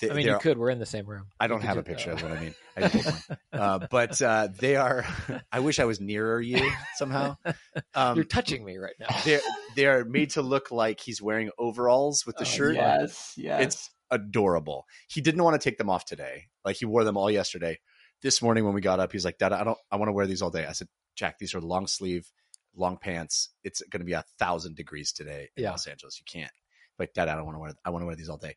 Th- 0.00 0.10
I 0.10 0.14
mean, 0.14 0.26
you 0.26 0.38
could. 0.38 0.58
We're 0.58 0.70
in 0.70 0.78
the 0.80 0.86
same 0.86 1.06
room. 1.06 1.26
I 1.38 1.46
don't 1.46 1.62
have 1.62 1.76
a 1.76 1.82
picture. 1.82 2.10
of 2.12 2.22
what 2.22 2.32
I 2.32 2.40
mean. 2.40 2.54
I. 2.76 3.12
Uh, 3.54 3.86
but 3.88 4.20
uh, 4.20 4.48
they 4.58 4.74
are. 4.74 5.06
I 5.52 5.60
wish 5.60 5.78
I 5.78 5.84
was 5.84 6.00
nearer 6.00 6.40
you 6.40 6.70
somehow. 6.96 7.36
Um, 7.94 8.16
You're 8.16 8.24
touching 8.24 8.64
me 8.64 8.76
right 8.78 8.94
now. 8.98 9.06
they're 9.24 9.40
they're 9.76 10.04
made 10.04 10.30
to 10.30 10.42
look 10.42 10.72
like 10.72 10.98
he's 10.98 11.22
wearing 11.22 11.50
overalls 11.58 12.26
with 12.26 12.34
the 12.36 12.42
Oh, 12.42 12.44
shirt. 12.44 12.74
yes 12.74 13.34
yes 13.36 13.62
It's 13.62 13.90
adorable. 14.10 14.86
He 15.08 15.20
didn't 15.20 15.42
want 15.44 15.60
to 15.60 15.64
take 15.70 15.78
them 15.78 15.88
off 15.90 16.04
today. 16.04 16.46
Like 16.64 16.76
he 16.76 16.84
wore 16.86 17.04
them 17.04 17.16
all 17.16 17.30
yesterday. 17.30 17.78
This 18.22 18.42
morning 18.42 18.64
when 18.64 18.74
we 18.74 18.80
got 18.80 18.98
up, 19.00 19.12
he's 19.12 19.24
like, 19.24 19.38
"Dad, 19.38 19.52
I 19.52 19.62
don't. 19.64 19.78
I 19.92 19.96
want 19.96 20.08
to 20.08 20.12
wear 20.12 20.26
these 20.26 20.42
all 20.42 20.50
day." 20.50 20.66
I 20.66 20.72
said, 20.72 20.88
"Jack, 21.14 21.38
these 21.38 21.54
are 21.54 21.60
long 21.60 21.86
sleeve, 21.86 22.26
long 22.74 22.96
pants. 22.96 23.50
It's 23.62 23.80
going 23.90 24.00
to 24.00 24.06
be 24.06 24.14
a 24.14 24.24
thousand 24.38 24.74
degrees 24.76 25.12
today 25.12 25.50
in 25.56 25.62
Yeah. 25.64 25.70
Los 25.70 25.86
Angeles. 25.86 26.18
You 26.18 26.24
can't." 26.26 26.52
But 26.98 27.14
Dad, 27.14 27.28
I 27.28 27.36
don't 27.36 27.44
want 27.44 27.56
to 27.56 27.60
wear. 27.60 27.74
I 27.84 27.90
want 27.90 28.02
to 28.02 28.06
wear 28.06 28.16
these 28.16 28.28
all 28.28 28.38
day. 28.38 28.56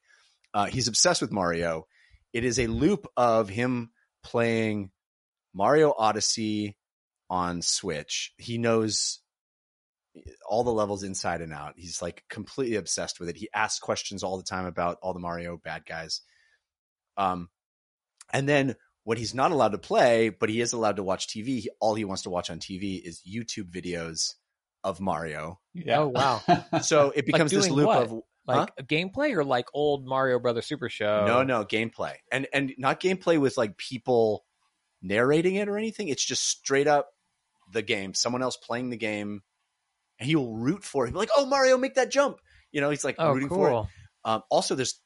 Uh, 0.57 0.65
he's 0.65 0.87
obsessed 0.87 1.21
with 1.21 1.31
Mario. 1.31 1.85
It 2.33 2.43
is 2.43 2.57
a 2.57 2.65
loop 2.65 3.05
of 3.15 3.47
him 3.47 3.91
playing 4.23 4.89
Mario 5.53 5.93
Odyssey 5.95 6.79
on 7.29 7.61
Switch. 7.61 8.33
He 8.37 8.57
knows 8.57 9.19
all 10.49 10.63
the 10.63 10.71
levels 10.73 11.03
inside 11.03 11.41
and 11.41 11.53
out. 11.53 11.75
He's 11.77 12.01
like 12.01 12.23
completely 12.27 12.77
obsessed 12.77 13.19
with 13.19 13.29
it. 13.29 13.37
He 13.37 13.49
asks 13.53 13.77
questions 13.77 14.23
all 14.23 14.37
the 14.37 14.43
time 14.43 14.65
about 14.65 14.97
all 15.03 15.13
the 15.13 15.19
Mario 15.19 15.57
bad 15.63 15.85
guys. 15.85 16.21
Um, 17.17 17.49
and 18.33 18.49
then 18.49 18.77
when 19.03 19.19
he's 19.19 19.35
not 19.35 19.51
allowed 19.51 19.73
to 19.73 19.77
play, 19.77 20.29
but 20.29 20.49
he 20.49 20.59
is 20.59 20.73
allowed 20.73 20.95
to 20.95 21.03
watch 21.03 21.27
TV, 21.27 21.59
he, 21.59 21.69
all 21.79 21.93
he 21.93 22.03
wants 22.03 22.23
to 22.23 22.31
watch 22.31 22.49
on 22.49 22.57
TV 22.57 22.99
is 22.99 23.21
YouTube 23.31 23.69
videos 23.69 24.33
of 24.83 24.99
Mario. 24.99 25.59
yeah. 25.75 25.99
Oh, 25.99 26.07
wow. 26.07 26.41
So 26.81 27.11
it 27.15 27.25
becomes 27.27 27.51
this 27.51 27.69
loop 27.69 27.85
what? 27.85 28.01
of 28.01 28.21
Like 28.55 28.71
a 28.77 28.83
gameplay 28.83 29.35
or 29.35 29.43
like 29.43 29.67
old 29.73 30.05
Mario 30.07 30.39
Brothers 30.39 30.67
Super 30.67 30.89
Show? 30.89 31.25
no, 31.25 31.43
no 31.43 31.65
gameplay, 31.65 32.13
and 32.31 32.47
and 32.53 32.73
not 32.77 32.99
gameplay 32.99 33.39
with 33.39 33.57
like 33.57 33.77
people 33.77 34.45
narrating 35.01 35.55
it 35.55 35.67
or 35.67 35.77
anything. 35.77 36.07
It's 36.07 36.25
just 36.25 36.43
straight 36.43 36.87
up 36.87 37.09
the 37.71 37.81
game. 37.81 38.13
Someone 38.13 38.41
else 38.41 38.57
playing 38.57 38.89
the 38.89 38.97
game, 38.97 39.41
and 40.19 40.27
he 40.27 40.35
will 40.35 40.55
root 40.55 40.83
for 40.83 41.03
it. 41.03 41.07
He'll 41.09 41.13
be 41.13 41.19
like, 41.19 41.29
"Oh, 41.35 41.45
Mario, 41.45 41.77
make 41.77 41.95
that 41.95 42.11
jump!" 42.11 42.39
You 42.71 42.81
know, 42.81 42.89
he's 42.89 43.03
like 43.03 43.15
Oh, 43.19 43.33
rooting 43.33 43.49
for 43.49 43.69
it. 43.69 43.85
Um, 44.25 44.43
also, 44.49 44.75
there's 44.75 45.01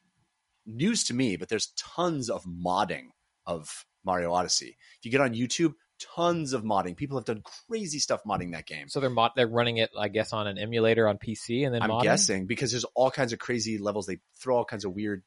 news 0.66 1.06
to 1.06 1.14
me, 1.14 1.36
but 1.36 1.50
there's 1.50 1.74
tons 1.78 2.30
of 2.30 2.44
modding 2.46 3.08
of 3.46 3.86
Mario 4.04 4.34
Odyssey. 4.34 4.78
If 5.00 5.06
you 5.06 5.12
get 5.12 5.22
on 5.22 5.34
YouTube, 5.34 5.74
tons 6.16 6.54
of 6.54 6.64
modding. 6.64 6.96
People 6.96 7.18
have 7.18 7.26
done 7.26 7.44
crazy 7.68 8.00
stuff 8.00 8.22
modding 8.28 8.52
that 8.54 8.66
game. 8.66 8.90
So 8.90 9.00
they're 9.00 9.10
mod- 9.10 9.32
they're 9.36 9.48
running 9.48 9.78
it, 9.78 9.92
I 9.98 10.08
guess, 10.08 10.34
on 10.34 10.48
an 10.48 10.58
emulator 10.58 11.08
on 11.08 11.18
PC, 11.18 11.66
and 11.66 11.74
then 11.74 11.82
I'm 11.82 11.90
modding? 11.90 12.04
guessing 12.04 12.48
because 12.48 12.72
there's 12.72 12.86
all 12.96 13.12
kinds 13.12 13.34
of 13.34 13.40
crazy 13.40 13.78
levels. 13.78 14.06
They 14.06 14.20
throw 14.40 14.58
all 14.58 14.66
kinds 14.66 14.86
of 14.86 14.94
weird. 14.94 15.24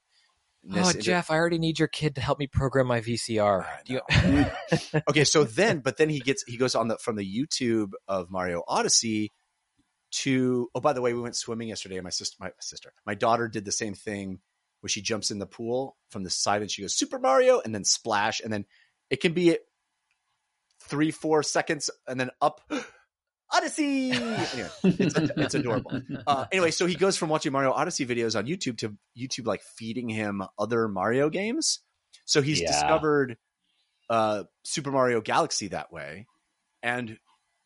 Oh, 0.75 0.93
Jeff, 0.93 1.31
I 1.31 1.37
already 1.37 1.59
need 1.59 1.79
your 1.79 1.89
kid 1.89 2.15
to 2.15 2.23
help 2.23 2.39
me 2.39 2.47
program 2.47 2.87
my 2.87 3.01
VCR. 3.03 3.67
You- 3.87 4.01
okay, 5.09 5.25
so 5.25 5.45
then, 5.45 5.81
but 5.81 5.99
then 5.99 6.09
he 6.09 6.21
gets 6.21 6.43
he 6.45 6.57
goes 6.57 6.75
on 6.75 6.89
the 6.89 6.97
from 6.99 7.17
the 7.17 7.25
YouTube 7.25 7.93
of 8.09 8.31
Mario 8.31 8.63
Odyssey 8.67 9.33
to. 10.23 10.71
Oh, 10.75 10.81
by 10.81 10.93
the 10.93 11.03
way, 11.03 11.13
we 11.13 11.21
went 11.21 11.37
swimming 11.37 11.69
yesterday. 11.69 12.01
My 12.01 12.11
sister, 12.11 12.37
my 12.41 12.51
sister, 12.61 12.93
my 13.07 13.15
daughter 13.15 13.49
did 13.49 13.65
the 13.65 13.73
same 13.73 13.95
thing 13.95 14.41
where 14.81 14.91
she 14.91 15.01
jumps 15.01 15.31
in 15.31 15.39
the 15.39 15.47
pool 15.47 15.97
from 16.11 16.25
the 16.25 16.31
side 16.31 16.61
and 16.61 16.71
she 16.71 16.83
goes 16.83 16.95
Super 16.95 17.19
Mario 17.19 17.59
and 17.59 17.75
then 17.75 17.85
splash 17.85 18.41
and 18.41 18.53
then 18.53 18.67
it 19.09 19.21
can 19.23 19.33
be 19.33 19.57
three 20.89 21.11
four 21.11 21.43
seconds 21.43 21.91
and 22.07 22.19
then 22.19 22.31
up. 22.41 22.61
Odyssey. 23.53 24.13
Anyway, 24.13 24.69
it's, 24.85 25.15
it's 25.37 25.55
adorable. 25.55 26.01
Uh, 26.27 26.47
anyway, 26.51 26.71
so 26.71 26.87
he 26.87 26.95
goes 26.95 27.17
from 27.19 27.29
watching 27.29 27.53
Mario 27.53 27.71
Odyssey 27.71 28.07
videos 28.07 28.37
on 28.37 28.47
YouTube 28.47 28.79
to 28.79 28.97
YouTube 29.17 29.47
like 29.47 29.63
feeding 29.63 30.09
him 30.09 30.43
other 30.59 30.89
Mario 30.89 31.29
games. 31.29 31.81
So 32.25 32.41
he's 32.41 32.61
Yeah. 32.63 32.69
discovered 32.69 33.37
uh, 34.09 34.45
Super 34.65 34.91
Mario 34.91 35.21
Galaxy 35.21 35.69
that 35.69 35.93
way, 35.93 36.27
and 36.83 37.19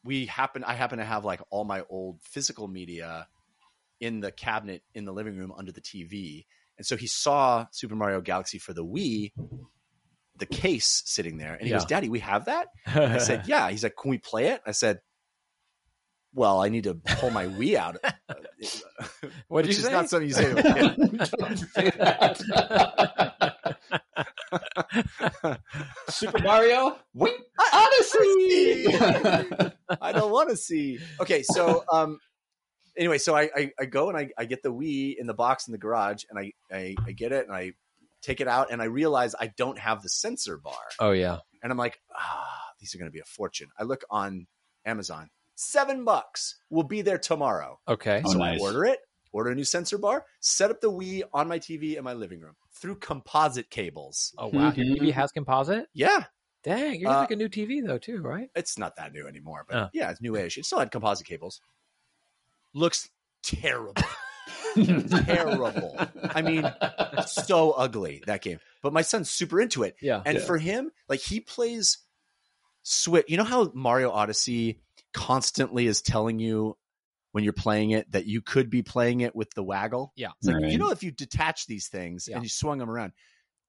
we 0.05 0.27
happen. 0.27 0.65
I 0.65 0.75
happen 0.75 0.99
to 0.99 1.05
have 1.05 1.25
like 1.25 1.41
all 1.51 1.65
my 1.65 1.85
old 1.89 2.21
physical 2.23 2.67
media 2.67 3.29
in 4.01 4.21
the 4.21 4.33
cabinet 4.33 4.83
in 4.95 5.05
the 5.05 5.13
living 5.13 5.37
room 5.37 5.53
under 5.57 5.71
the 5.73 5.81
TV, 5.81 6.47
and 6.77 6.87
so 6.87 6.97
he 6.97 7.07
saw 7.07 7.67
Super 7.71 7.95
Mario 7.95 8.21
Galaxy 8.21 8.59
for 8.59 8.73
the 8.73 8.85
Wii, 8.85 9.33
the 10.39 10.47
case 10.47 11.03
sitting 11.07 11.37
there, 11.39 11.55
and 11.55 11.63
he 11.63 11.71
Yeah. 11.71 11.77
goes, 11.79 11.85
"Daddy, 11.87 12.09
we 12.09 12.21
have 12.21 12.47
that." 12.47 12.69
I 12.87 13.19
said, 13.29 13.45
"Yeah." 13.47 13.71
He's 13.71 13.83
like, 13.83 13.97
"Can 14.01 14.11
we 14.11 14.19
play 14.19 14.49
it?" 14.49 14.61
I 14.67 14.73
said, 14.73 15.01
"Well, 16.35 16.61
I 16.61 16.69
need 16.69 16.85
to 16.85 16.95
pull 16.95 17.31
my 17.31 17.47
Wii 17.47 17.75
out." 17.77 17.97
What 19.49 19.63
did 19.63 19.69
which 19.69 19.77
you 19.79 19.81
is 19.81 19.85
say? 19.87 19.93
not 19.93 20.09
something 20.11 20.29
you 20.29 20.35
say 20.35 20.53
to 20.53 20.59
a 20.59 20.63
kid. 20.75 21.31
Don't 21.39 21.57
say 21.57 21.91
that. 21.91 23.39
Super 26.09 26.43
Mario 26.43 26.97
Wing 27.15 27.35
Odyssey. 27.73 28.87
I 30.01 30.13
don't 30.13 30.31
want 30.33 30.51
to 30.51 30.57
see. 30.57 30.99
Okay, 31.21 31.43
so 31.43 31.85
um, 31.93 32.19
anyway, 32.97 33.19
so 33.19 33.35
I, 33.37 33.51
I 33.55 33.71
I 33.81 33.85
go 33.87 34.09
and 34.09 34.19
I 34.19 34.31
I 34.39 34.45
get 34.45 34.63
the 34.63 34.73
Wii 34.73 35.17
in 35.19 35.27
the 35.27 35.35
box 35.35 35.67
in 35.69 35.73
the 35.73 35.79
garage, 35.79 36.25
and 36.31 36.39
I 36.39 36.53
I, 36.71 36.95
I 37.07 37.13
get 37.13 37.33
it 37.33 37.47
and 37.47 37.55
I 37.57 37.73
take 38.23 38.41
it 38.41 38.49
out, 38.49 38.71
and 38.71 38.81
I 38.83 38.87
realize 38.87 39.35
I 39.39 39.49
don't 39.57 39.79
have 39.79 40.03
the 40.03 40.09
sensor 40.09 40.57
bar, 40.59 40.75
oh 41.01 41.13
yeah. 41.13 41.39
and 41.63 41.71
I'm 41.73 41.79
like, 41.79 42.01
ah, 42.15 42.61
these 42.81 42.95
are 42.95 42.99
going 42.99 43.11
to 43.11 43.13
be 43.15 43.21
a 43.21 43.25
fortune. 43.25 43.69
I 43.79 43.85
look 43.85 44.03
on 44.11 44.47
Amazon, 44.85 45.31
seven 45.55 46.05
bucks. 46.05 46.57
will 46.71 46.83
be 46.85 47.03
there 47.03 47.19
tomorrow. 47.19 47.79
Okay. 47.89 48.23
Oh, 48.25 48.33
so 48.33 48.39
nice. 48.39 48.61
I 48.61 48.63
order 48.65 48.85
it, 48.85 48.99
order 49.33 49.51
a 49.51 49.55
new 49.55 49.65
sensor 49.65 49.99
bar, 49.99 50.25
set 50.41 50.71
up 50.71 50.81
the 50.81 50.91
Wii 50.91 51.23
on 51.33 51.49
my 51.49 51.59
TV 51.59 51.97
in 51.97 52.05
my 52.05 52.13
living 52.15 52.41
room 52.41 52.55
through 52.73 52.97
composite 52.97 53.69
cables. 53.71 54.35
Oh 54.39 54.47
wow. 54.49 54.73
Your 54.73 54.87
Mhm. 54.87 54.99
TV 55.01 55.13
has 55.13 55.31
composite. 55.33 55.89
Yeah, 55.93 56.25
Dang, 56.65 57.01
you're 57.01 57.11
Uh, 57.11 57.21
like 57.21 57.31
a 57.31 57.37
new 57.37 57.49
TV 57.49 57.81
though 57.87 57.99
too, 57.99 58.21
right? 58.21 58.51
it's 58.55 58.77
not 58.79 58.97
that 58.97 59.13
new 59.13 59.27
anymore, 59.29 59.65
but 59.69 59.77
Oh. 59.77 59.89
yeah, 59.93 60.11
it's 60.11 60.21
new-ish. 60.21 60.59
It 60.59 60.65
still 60.67 60.81
had 60.81 60.91
composite 60.91 61.27
cables. 61.27 61.61
Looks 62.75 63.09
terrible. 63.43 63.95
terrible. 65.25 65.97
I 66.23 66.43
mean, 66.43 66.71
so 67.27 67.73
ugly 67.73 68.23
that 68.27 68.43
game. 68.43 68.61
But 68.83 68.93
my 68.93 69.03
son's 69.03 69.31
super 69.31 69.61
into 69.61 69.83
it. 69.83 69.97
Yeah. 70.01 70.23
And 70.25 70.39
Yeah. 70.39 70.45
for 70.45 70.59
him, 70.59 70.91
like 71.09 71.21
he 71.21 71.41
plays 71.41 71.99
Switch. 72.83 73.27
You 73.29 73.37
know 73.37 73.45
how 73.45 73.71
Mario 73.75 74.11
Odyssey 74.11 74.81
constantly 75.13 75.87
is 75.87 76.01
telling 76.03 76.39
you 76.39 76.77
when 77.33 77.45
you're 77.45 77.53
playing 77.53 77.91
it 77.91 78.11
that 78.13 78.27
you 78.27 78.41
could 78.41 78.71
be 78.71 78.83
playing 78.83 79.21
it 79.21 79.35
with 79.37 79.51
the 79.55 79.63
waggle? 79.63 80.13
Yeah. 80.17 80.29
It's 80.39 80.47
like, 80.49 80.63
Right. 80.63 80.73
you 80.73 80.79
know, 80.79 80.91
if 80.91 81.03
you 81.03 81.11
detach 81.11 81.67
these 81.67 81.89
things 81.89 82.29
Yeah. 82.29 82.37
and 82.37 82.45
you 82.45 82.49
swung 82.49 82.79
them 82.79 82.89
around, 82.91 83.13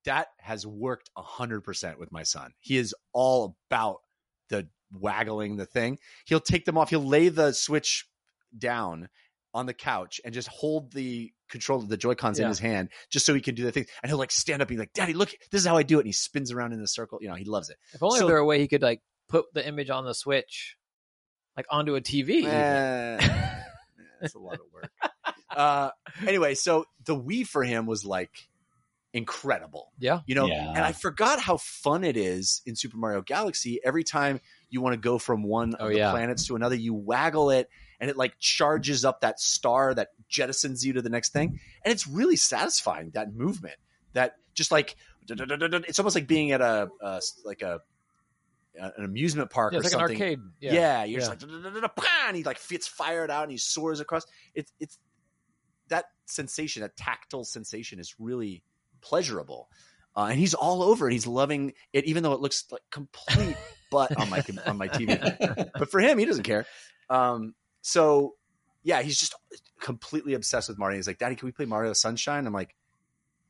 that 0.06 0.28
has 0.39 0.65
worked 0.65 1.10
100% 1.17 2.00
with 2.00 2.12
my 2.12 2.24
son. 2.24 2.54
He 2.60 2.78
is 2.78 2.95
all 3.12 3.58
about 3.69 3.98
the 4.48 4.69
waggling 4.91 5.58
the 5.58 5.65
thing. 5.65 6.00
He'll 6.26 6.39
take 6.39 6.65
them 6.65 6.78
off. 6.78 6.89
He'll 6.89 7.06
lay 7.06 7.30
the 7.30 7.52
Switch 7.52 8.08
down 8.58 9.10
on 9.53 9.65
the 9.65 9.73
couch 9.73 10.21
and 10.23 10.33
just 10.33 10.47
hold 10.47 10.91
the 10.93 11.31
control 11.49 11.79
of 11.79 11.89
the 11.89 11.97
Joy 11.97 12.13
Cons 12.15 12.38
in 12.39 12.47
his 12.47 12.59
hand 12.59 12.89
just 13.09 13.25
so 13.25 13.33
he 13.33 13.41
can 13.41 13.55
do 13.55 13.63
the 13.63 13.71
thing. 13.71 13.85
And 14.03 14.09
he'll 14.09 14.19
like 14.19 14.31
stand 14.31 14.62
up 14.62 14.69
and 14.69 14.77
be 14.77 14.79
like, 14.79 14.93
Daddy, 14.93 15.13
look, 15.13 15.31
this 15.51 15.62
is 15.62 15.67
how 15.67 15.77
I 15.77 15.83
do 15.83 15.97
it. 15.97 16.01
And 16.01 16.07
he 16.07 16.13
spins 16.13 16.51
around 16.51 16.73
in 16.73 16.79
the 16.81 16.88
circle. 16.88 17.17
You 17.21 17.29
know, 17.29 17.35
he 17.35 17.45
loves 17.45 17.69
it. 17.69 17.77
If 17.93 18.03
only 18.03 18.19
So- 18.19 18.27
there 18.27 18.35
were 18.35 18.41
a 18.41 18.45
way 18.45 18.59
he 18.59 18.67
could 18.67 18.81
like 18.83 19.01
put 19.27 19.45
the 19.53 19.67
image 19.67 19.89
on 19.89 20.05
the 20.05 20.13
Switch, 20.13 20.75
like 21.57 21.65
onto 21.71 21.95
a 21.95 22.01
TV. 22.01 22.29
even. 22.29 22.51
Eh, 22.51 23.17
that's 24.21 24.35
a 24.35 24.39
lot 24.39 24.53
of 24.55 24.62
work. 24.73 24.91
Uh, 25.49 25.89
anyway, 26.27 26.53
so 26.53 26.85
the 27.05 27.15
Wii 27.19 27.45
for 27.47 27.63
him 27.63 27.85
was 27.88 28.05
like 28.05 28.31
incredible. 29.13 29.91
Yeah. 29.97 30.19
You 30.27 30.35
know, 30.35 30.45
Yeah. 30.47 30.69
and 30.69 30.79
I 30.79 30.91
forgot 30.91 31.39
how 31.39 31.57
fun 31.57 32.03
it 32.03 32.15
is 32.17 32.62
in 32.65 32.75
Super 32.75 32.97
Mario 32.97 33.21
Galaxy. 33.21 33.79
Every 33.83 34.03
time 34.03 34.39
you 34.69 34.81
want 34.81 34.93
to 34.93 34.99
go 34.99 35.17
from 35.17 35.43
one 35.43 35.75
Oh, 35.79 35.85
of 35.88 35.91
the 35.91 35.97
yeah. 35.97 36.12
planets 36.12 36.45
to 36.47 36.55
another, 36.55 36.75
you 36.75 36.93
waggle 36.93 37.49
it 37.49 37.67
and 37.99 38.09
it 38.09 38.17
like 38.17 38.38
charges 38.39 39.03
up 39.05 39.21
that 39.21 39.39
star 39.39 39.93
that 39.93 40.09
jettisons 40.31 40.83
you 40.83 40.93
to 40.93 41.01
the 41.01 41.09
next 41.09 41.33
thing. 41.33 41.59
And 41.83 41.91
it's 41.91 42.07
really 42.07 42.35
satisfying 42.35 43.12
that 43.12 43.33
movement. 43.33 43.75
That 44.13 44.35
just 44.53 44.71
like 44.71 44.95
it's 45.27 45.99
almost 45.99 46.15
like 46.15 46.27
being 46.27 46.51
at 46.51 46.62
a 46.62 46.89
uh, 47.01 47.19
like 47.45 47.62
a 47.62 47.79
an 48.75 49.03
amusement 49.03 49.49
park 49.49 49.73
Yeah, 49.73 49.79
or 49.79 49.81
like 49.83 49.91
something. 49.91 50.15
an 50.15 50.21
arcade. 50.21 50.39
Yeah, 50.62 50.73
Yeah. 50.73 51.03
you're 51.03 51.19
just 51.19 51.29
like 51.29 51.41
and 52.27 52.38
he 52.38 52.43
like 52.43 52.57
fits 52.57 52.88
fired 52.88 53.29
out 53.29 53.43
and 53.43 53.51
he 53.51 53.57
soars 53.57 53.99
across. 53.99 54.23
It's 54.55 54.71
it's 54.79 54.97
that 55.89 56.05
sensation, 56.25 56.81
that 56.83 56.95
tactile 56.95 57.43
sensation, 57.43 57.99
is 57.99 58.15
really 58.19 58.63
pleasurable. 59.01 59.69
Uh, 60.15 60.27
and 60.31 60.39
he's 60.39 60.53
all 60.53 60.81
over 60.83 61.07
it. 61.09 61.13
He's 61.13 61.27
loving 61.27 61.73
it, 61.93 62.05
even 62.05 62.23
though 62.23 62.33
it 62.33 62.39
looks 62.41 62.65
like 62.71 62.81
complete 62.91 63.55
butt 63.91 64.15
on 64.19 64.29
my 64.29 64.43
on 64.65 64.77
my 64.77 64.88
TV. 64.88 65.69
But 65.77 65.89
for 65.91 65.99
him, 65.99 66.17
he 66.17 66.25
doesn't 66.25 66.43
care. 66.43 66.65
Um, 67.09 67.53
so 67.82 68.36
yeah, 68.84 69.02
he's 69.02 69.20
just 69.20 69.36
completely 69.82 70.34
obsessed 70.34 70.70
with 70.70 70.78
Mario. 70.78 70.98
He's 70.98 71.08
like, 71.08 71.18
"Daddy, 71.20 71.36
can 71.36 71.46
we 71.46 71.52
play 71.52 71.65
Mario 71.65 71.94
Sunshine?" 71.94 72.48
I'm 72.48 72.54
like, 72.54 72.76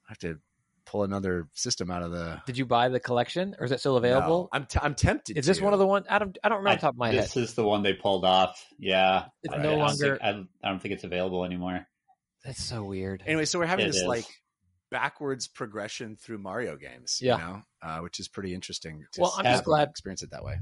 I 0.07 0.11
have 0.11 0.17
to 0.19 0.39
pull 0.85 1.03
another 1.03 1.47
system 1.53 1.91
out 1.91 2.01
of 2.01 2.11
the. 2.11 2.41
Did 2.47 2.57
you 2.57 2.65
buy 2.65 2.89
the 2.89 2.99
collection, 2.99 3.55
or 3.59 3.65
is 3.65 3.71
it 3.71 3.79
still 3.79 3.97
available? 3.97 4.49
No, 4.51 4.57
I'm 4.57 4.65
t- 4.65 4.79
I'm 4.81 4.95
tempted. 4.95 5.37
is 5.37 5.45
this 5.45 5.59
to. 5.59 5.63
one 5.63 5.73
of 5.73 5.79
the 5.79 5.85
one? 5.87 6.03
I 6.09 6.17
don't. 6.19 6.37
I 6.43 6.49
don't 6.49 6.59
remember 6.59 6.75
off 6.75 6.81
the 6.81 6.87
top 6.87 6.93
of 6.95 6.97
my 6.97 7.11
head. 7.11 7.23
this 7.25 7.37
is 7.37 7.53
the 7.53 7.63
one 7.63 7.83
they 7.83 7.93
pulled 7.93 8.25
off. 8.25 8.63
Yeah, 8.79 9.25
It's 9.43 9.53
I, 9.53 9.57
no 9.57 9.61
I 9.61 9.71
don't 9.71 9.79
longer- 9.79 10.17
think- 10.19 10.21
I, 10.63 10.67
I 10.67 10.69
don't 10.71 10.81
think 10.81 10.93
it's 10.95 11.03
available 11.03 11.45
anymore. 11.45 11.85
That's 12.43 12.63
so 12.63 12.83
weird. 12.83 13.21
Anyway, 13.27 13.45
so 13.45 13.59
we're 13.59 13.65
having 13.65 13.85
It 13.85 13.89
this 13.89 13.97
is. 14.01 14.07
like 14.07 14.25
backwards 14.89 15.47
progression 15.47 16.15
through 16.15 16.39
Mario 16.39 16.75
games, 16.77 17.19
Yeah. 17.21 17.35
you 17.37 17.43
know, 17.43 17.61
uh, 17.83 17.99
which 17.99 18.19
is 18.19 18.27
pretty 18.27 18.55
interesting. 18.55 19.05
To 19.13 19.21
Well, 19.21 19.33
I'm 19.37 19.43
just 19.43 19.55
have- 19.57 19.63
glad- 19.65 19.89
experience 19.89 20.23
it 20.23 20.31
that 20.31 20.43
way. 20.43 20.57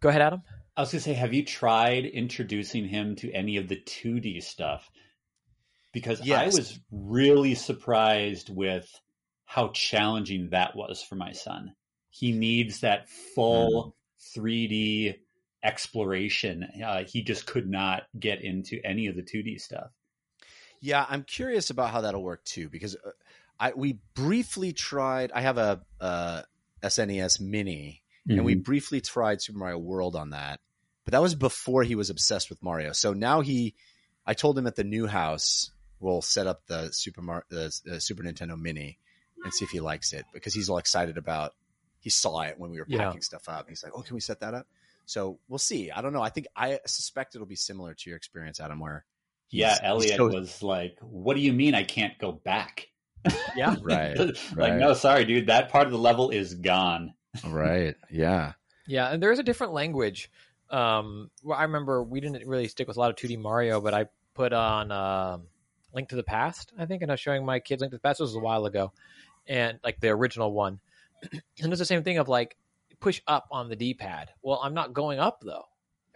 Go 0.00 0.08
ahead, 0.10 0.20
Adam. 0.20 0.42
I 0.76 0.80
was 0.80 0.92
gonna 0.92 1.02
say, 1.02 1.12
have 1.12 1.34
you 1.34 1.44
tried 1.44 2.06
introducing 2.06 2.88
him 2.88 3.16
to 3.16 3.32
any 3.32 3.56
of 3.58 3.68
the 3.68 3.76
2D 3.76 4.42
stuff? 4.42 4.90
Because 5.92 6.26
I 6.28 6.46
was 6.46 6.78
really 6.90 7.54
surprised 7.54 8.48
with 8.48 8.88
how 9.44 9.68
challenging 9.68 10.48
that 10.50 10.74
was 10.74 11.02
for 11.02 11.14
my 11.14 11.32
son. 11.32 11.74
He 12.08 12.32
needs 12.32 12.80
that 12.80 13.10
full 13.10 13.94
3D 14.34 15.16
exploration. 15.62 16.66
Uh, 16.84 17.04
he 17.04 17.22
just 17.22 17.46
could 17.46 17.68
not 17.68 18.04
get 18.18 18.42
into 18.42 18.80
any 18.84 19.06
of 19.08 19.16
the 19.16 19.22
2D 19.22 19.60
stuff. 19.60 19.90
Yeah, 20.80 21.06
I'm 21.08 21.22
curious 21.22 21.70
about 21.70 21.90
how 21.90 22.00
that'll 22.00 22.22
work 22.22 22.44
too 22.44 22.68
because 22.68 22.96
uh, 22.96 23.10
I 23.60 23.72
we 23.76 23.98
briefly 24.14 24.72
tried. 24.72 25.30
I 25.32 25.42
have 25.42 25.58
a, 25.58 25.82
uh 26.00 26.42
SNES 26.82 27.40
Mini, 27.40 28.01
and 28.28 28.44
we 28.44 28.54
mm-hmm. 28.54 28.62
briefly 28.62 29.00
tried 29.00 29.42
Super 29.42 29.58
Mario 29.58 29.78
World 29.78 30.16
on 30.16 30.30
that, 30.30 30.60
but 31.04 31.12
that 31.12 31.22
was 31.22 31.34
before 31.34 31.82
he 31.82 31.94
was 31.94 32.10
obsessed 32.10 32.50
with 32.50 32.62
Mario. 32.62 32.92
So 32.92 33.12
now 33.12 33.40
he, 33.40 33.74
I 34.26 34.34
told 34.34 34.56
him 34.56 34.66
at 34.66 34.76
the 34.76 34.84
new 34.84 35.06
house 35.06 35.70
we'll 35.98 36.22
set 36.22 36.46
up 36.46 36.66
the 36.66 36.90
Super 36.92 37.22
Mar- 37.22 37.46
the, 37.48 37.72
the 37.84 38.00
Super 38.00 38.22
Nintendo 38.22 38.60
Mini 38.60 38.98
and 39.44 39.52
see 39.54 39.64
if 39.64 39.70
he 39.70 39.80
likes 39.80 40.12
it 40.12 40.24
because 40.34 40.52
he's 40.52 40.68
all 40.68 40.78
excited 40.78 41.16
about. 41.16 41.52
He 42.00 42.10
saw 42.10 42.40
it 42.42 42.58
when 42.58 42.70
we 42.70 42.80
were 42.80 42.86
Yeah. 42.88 43.04
packing 43.04 43.22
stuff 43.22 43.48
up. 43.48 43.68
He's 43.68 43.82
like, 43.82 43.92
"Oh, 43.94 44.02
can 44.02 44.14
we 44.14 44.20
set 44.20 44.40
that 44.40 44.54
up?" 44.54 44.66
So 45.06 45.38
we'll 45.48 45.58
see. 45.58 45.90
I 45.90 46.02
don't 46.02 46.12
know. 46.12 46.22
I 46.22 46.30
think 46.30 46.48
I 46.56 46.80
suspect 46.86 47.34
it'll 47.34 47.46
be 47.46 47.56
similar 47.56 47.94
to 47.94 48.10
your 48.10 48.16
experience, 48.16 48.60
Adam, 48.60 48.80
where 48.80 49.04
yeah, 49.50 49.68
he's- 49.68 49.78
he's 49.78 49.88
Elliot 49.88 50.16
so- 50.16 50.28
was 50.28 50.62
like, 50.62 50.98
"What 51.00 51.34
do 51.34 51.40
you 51.40 51.52
mean 51.52 51.74
I 51.74 51.84
can't 51.84 52.18
go 52.18 52.32
back?" 52.32 52.88
Yeah. 53.56 53.76
Right, 53.82 54.18
like, 54.18 54.36
right. 54.56 54.78
no, 54.78 54.94
sorry, 54.94 55.24
dude. 55.24 55.46
That 55.46 55.68
part 55.68 55.86
of 55.86 55.92
the 55.92 55.98
level 55.98 56.30
is 56.30 56.54
gone. 56.54 57.14
Right, 57.48 57.94
yeah. 58.10 58.52
Yeah, 58.86 59.08
and 59.10 59.22
there 59.22 59.32
is 59.32 59.38
a 59.38 59.42
different 59.42 59.72
language. 59.72 60.30
Um, 60.70 61.30
well, 61.42 61.58
I 61.58 61.62
remember 61.64 62.02
we 62.02 62.20
didn't 62.20 62.46
really 62.46 62.68
stick 62.68 62.88
with 62.88 62.96
a 62.96 63.00
lot 63.00 63.10
of 63.10 63.16
2D 63.16 63.38
Mario, 63.38 63.80
but 63.80 63.94
I 63.94 64.06
put 64.34 64.52
on 64.52 64.90
um 64.90 65.42
Link 65.94 66.08
to 66.08 66.16
the 66.16 66.22
Past, 66.22 66.72
I 66.78 66.86
think, 66.86 67.02
and 67.02 67.10
I 67.10 67.14
was 67.14 67.20
showing 67.20 67.44
my 67.44 67.60
kids 67.60 67.80
Link 67.80 67.90
to 67.92 67.96
the 67.96 68.00
Past. 68.00 68.18
This 68.18 68.26
was 68.28 68.34
a 68.36 68.40
while 68.40 68.64
ago, 68.66 68.92
and 69.46 69.78
like 69.84 70.00
the 70.00 70.08
original 70.08 70.52
one. 70.52 70.80
and 71.32 71.72
it's 71.72 71.78
the 71.78 71.84
same 71.84 72.02
thing 72.02 72.18
of 72.18 72.28
like 72.28 72.56
push 73.00 73.20
up 73.26 73.46
on 73.50 73.68
the 73.68 73.76
D-pad. 73.76 74.30
Well, 74.42 74.60
I'm 74.62 74.74
not 74.74 74.92
going 74.92 75.18
up 75.18 75.42
though. 75.44 75.64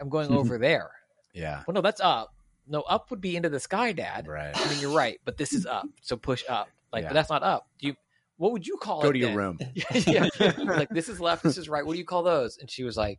I'm 0.00 0.08
going 0.08 0.32
over 0.32 0.58
there. 0.58 0.90
Yeah. 1.34 1.62
Well, 1.66 1.74
no, 1.74 1.80
that's 1.82 2.00
up. 2.00 2.34
No, 2.66 2.80
up 2.80 3.10
would 3.10 3.20
be 3.20 3.36
into 3.36 3.48
the 3.48 3.60
sky, 3.60 3.92
Dad. 3.92 4.26
Right. 4.26 4.50
I 4.54 4.68
mean, 4.70 4.80
you're 4.80 4.96
right, 4.96 5.20
but 5.24 5.36
this 5.36 5.52
is 5.52 5.66
up. 5.66 5.86
So 6.02 6.16
push 6.16 6.42
up. 6.48 6.68
Like, 6.92 7.02
Yeah. 7.02 7.08
but 7.10 7.14
that's 7.14 7.30
not 7.30 7.42
up. 7.42 7.68
Do 7.78 7.88
you? 7.88 7.96
What 8.38 8.52
would 8.52 8.66
you 8.66 8.76
call 8.76 9.00
it? 9.00 9.04
Go 9.04 9.12
to 9.12 9.18
your 9.18 9.28
then? 9.28 9.36
room. 9.36 9.58
yeah, 10.06 10.28
like 10.58 10.88
this 10.90 11.08
is 11.08 11.20
left, 11.20 11.42
this 11.42 11.56
is 11.58 11.68
right. 11.68 11.84
What 11.84 11.92
do 11.94 11.98
you 11.98 12.04
call 12.04 12.22
those? 12.22 12.58
And 12.58 12.70
she 12.70 12.84
was 12.84 12.96
like, 12.96 13.18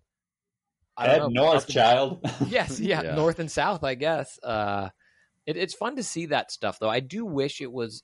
I 0.95 1.07
Head 1.07 1.17
don't 1.19 1.33
know. 1.33 1.43
north, 1.45 1.63
Up- 1.63 1.69
child. 1.69 2.19
Yes, 2.47 2.79
yeah, 2.79 3.01
Yeah. 3.03 3.15
north 3.15 3.39
and 3.39 3.49
south, 3.51 3.83
I 3.83 3.95
guess. 3.95 4.39
Uh, 4.43 4.89
it, 5.45 5.57
it's 5.57 5.73
fun 5.73 5.95
to 5.95 6.03
see 6.03 6.27
that 6.27 6.51
stuff, 6.51 6.77
though. 6.79 6.89
I 6.89 6.99
do 6.99 7.25
wish 7.25 7.61
it 7.61 7.71
was 7.71 8.03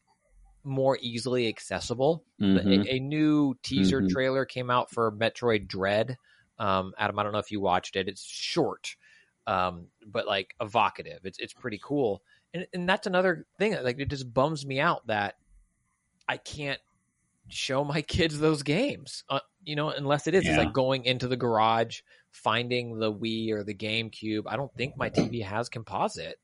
more 0.63 0.97
easily 1.01 1.47
accessible. 1.49 2.23
Mhm. 2.41 2.85
A, 2.87 2.95
a 2.95 2.99
new 2.99 3.55
teaser 3.63 4.01
Mhm. 4.01 4.09
trailer 4.09 4.45
came 4.45 4.69
out 4.69 4.89
for 4.91 5.11
Metroid 5.11 5.67
Dread. 5.67 6.17
Um, 6.57 6.93
Adam, 6.97 7.19
I 7.19 7.23
don't 7.23 7.33
know 7.33 7.39
if 7.39 7.51
you 7.51 7.59
watched 7.59 7.95
it. 7.95 8.07
It's 8.07 8.23
short, 8.23 8.95
um, 9.47 9.87
but 10.07 10.25
like 10.27 10.55
evocative. 10.61 11.19
It's 11.25 11.37
it's 11.39 11.51
pretty 11.53 11.79
cool, 11.83 12.21
and 12.53 12.65
and 12.73 12.87
that's 12.87 13.07
another 13.07 13.45
thing. 13.57 13.75
Like 13.83 13.99
it 13.99 14.09
just 14.09 14.31
bums 14.33 14.65
me 14.65 14.79
out 14.79 15.05
that 15.07 15.35
I 16.29 16.37
can't 16.37 16.79
show 17.49 17.83
my 17.83 18.01
kids 18.15 18.39
those 18.39 18.63
games. 18.63 19.23
Uh, 19.29 19.39
you 19.63 19.75
know, 19.75 19.89
unless 19.89 20.27
it 20.27 20.33
is 20.35 20.41
it's 20.41 20.49
Yeah. 20.49 20.57
like 20.57 20.73
going 20.73 21.05
into 21.05 21.27
the 21.27 21.37
garage, 21.37 22.01
finding 22.31 22.99
the 22.99 23.11
Wii 23.13 23.51
or 23.51 23.63
the 23.63 23.73
GameCube. 23.75 24.43
I 24.47 24.55
don't 24.57 24.73
think 24.75 24.97
my 24.97 25.09
TV 25.09 25.43
has 25.43 25.69
composite. 25.69 26.37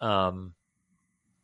Um, 0.00 0.54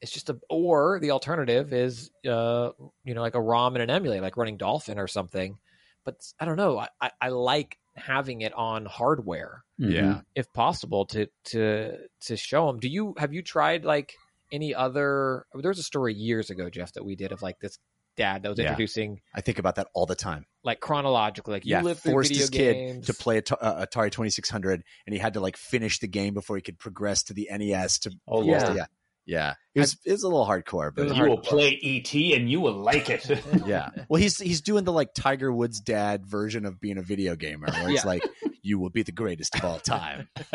it's 0.00 0.12
just 0.12 0.28
a 0.30 0.38
or 0.50 1.00
the 1.00 1.10
alternative 1.12 1.72
is 1.72 2.10
uh 2.28 2.70
you 3.04 3.14
know 3.14 3.22
like 3.22 3.34
a 3.34 3.40
ROM 3.40 3.74
and 3.74 3.82
an 3.82 3.90
emulator, 3.90 4.22
like 4.22 4.36
running 4.36 4.56
Dolphin 4.58 4.98
or 4.98 5.06
something. 5.08 5.58
But 6.04 6.16
I 6.38 6.44
don't 6.44 6.56
know. 6.56 6.78
I, 6.78 6.88
I, 7.00 7.10
I 7.20 7.28
like 7.30 7.78
having 7.96 8.42
it 8.42 8.52
on 8.52 8.84
hardware 8.84 9.64
Yeah. 9.78 10.20
if 10.34 10.52
possible 10.52 11.06
to 11.06 11.26
to 11.46 11.96
to 12.20 12.36
show 12.36 12.66
them. 12.68 12.78
Do 12.78 12.88
you 12.88 13.14
have 13.18 13.32
you 13.32 13.42
tried 13.42 13.84
like 13.84 14.12
any 14.52 14.74
other? 14.74 15.46
There 15.54 15.70
was 15.70 15.78
a 15.80 15.82
story 15.82 16.14
years 16.14 16.50
ago, 16.50 16.70
Jeff, 16.70 16.92
that 16.92 17.04
we 17.04 17.16
did 17.16 17.32
of 17.32 17.42
like 17.42 17.58
this 17.58 17.78
dad 18.16 18.42
that 18.42 18.48
was 18.48 18.58
Yeah. 18.58 18.64
introducing 18.66 19.20
I 19.34 19.40
think 19.40 19.58
about 19.58 19.76
that 19.76 19.88
all 19.94 20.06
the 20.06 20.14
time. 20.14 20.46
like 20.64 20.80
chronologically, 20.80 21.52
like 21.52 21.64
you 21.64 21.72
yeah, 21.72 21.82
lived 21.82 22.00
forced 22.00 22.28
video 22.30 22.40
his 22.42 22.50
kid 22.50 23.04
to 23.04 23.14
play 23.14 23.38
At- 23.38 23.52
uh, 23.52 23.86
Atari 23.86 24.10
2600, 24.10 24.82
and 25.06 25.12
he 25.14 25.18
had 25.18 25.34
to 25.34 25.40
like 25.40 25.56
finish 25.56 25.98
the 26.00 26.08
game 26.08 26.34
before 26.34 26.56
he 26.56 26.62
could 26.62 26.78
progress 26.78 27.22
to 27.24 27.34
the 27.34 27.48
NES. 27.50 27.98
To 28.00 28.10
Oh, 28.26 28.42
Yeah. 28.42 28.62
Lord. 28.64 28.76
yeah, 28.76 28.86
yeah. 29.26 29.54
It 29.74 29.80
was 29.80 29.96
it 30.04 30.12
was 30.12 30.22
a 30.22 30.28
little 30.28 30.46
hardcore, 30.46 30.92
but 30.94 31.02
It 31.06 31.08
was 31.10 31.18
You 31.18 31.24
will 31.24 31.38
play 31.38 31.78
ET 31.82 32.12
and 32.34 32.50
you 32.50 32.60
will 32.60 32.72
like 32.74 33.08
it. 33.10 33.28
yeah. 33.66 33.90
Well, 34.08 34.20
he's 34.20 34.38
he's 34.38 34.60
doing 34.60 34.84
the 34.84 34.92
like 34.92 35.14
Tiger 35.14 35.52
Woods 35.52 35.80
dad 35.80 36.26
version 36.26 36.64
of 36.66 36.80
being 36.80 36.98
a 36.98 37.02
video 37.02 37.36
gamer, 37.36 37.68
where 37.70 37.90
it's 37.90 38.04
Yeah. 38.04 38.08
like 38.10 38.22
you 38.62 38.78
will 38.80 38.90
be 38.90 39.02
the 39.04 39.12
greatest 39.12 39.54
of 39.54 39.64
all 39.64 39.78
time. 39.78 40.28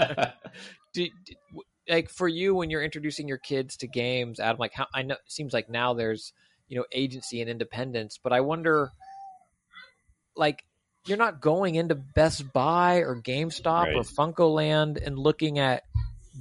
do, 0.94 1.08
do- 1.26 1.62
like 1.90 2.10
for 2.10 2.28
you 2.28 2.54
when 2.54 2.70
you're 2.70 2.84
introducing 2.84 3.28
your 3.28 3.38
kids 3.40 3.76
to 3.78 3.88
games 3.88 4.40
adam 4.40 4.58
like 4.60 4.72
how 4.74 4.86
i 4.94 5.02
know 5.02 5.16
it 5.16 5.20
seems 5.32 5.52
like 5.54 5.68
now 5.70 5.94
there's 5.94 6.32
you 6.72 6.78
know 6.78 6.86
agency 6.94 7.42
and 7.42 7.50
independence 7.50 8.18
but 8.24 8.34
i 8.34 8.40
wonder 8.42 8.92
like 10.36 10.64
you're 11.06 11.18
not 11.18 11.42
going 11.42 11.76
into 11.76 11.96
best 11.96 12.52
buy 12.54 12.98
or 12.98 13.16
gamestop 13.22 13.88
or 13.94 14.02
Right. 14.02 14.06
funko 14.18 14.54
land 14.54 14.98
and 14.98 15.18
looking 15.20 15.60
at 15.60 15.84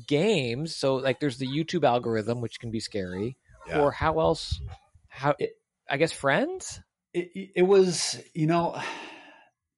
games 0.07 0.77
so 0.77 0.97
like 0.97 1.19
there's 1.19 1.39
the 1.39 1.49
youtube 1.49 1.85
algorithm 1.85 2.41
which 2.41 2.61
can 2.61 2.71
be 2.71 2.81
scary 2.81 3.37
Yeah. 3.67 3.81
or 3.83 3.91
how 3.91 4.21
else 4.21 4.61
how 5.09 5.35
It- 5.39 5.57
i 5.89 5.97
guess 5.97 6.13
friends 6.13 6.81
it, 7.13 7.53
it 7.57 7.63
was 7.63 8.23
you 8.35 8.47
know 8.47 8.81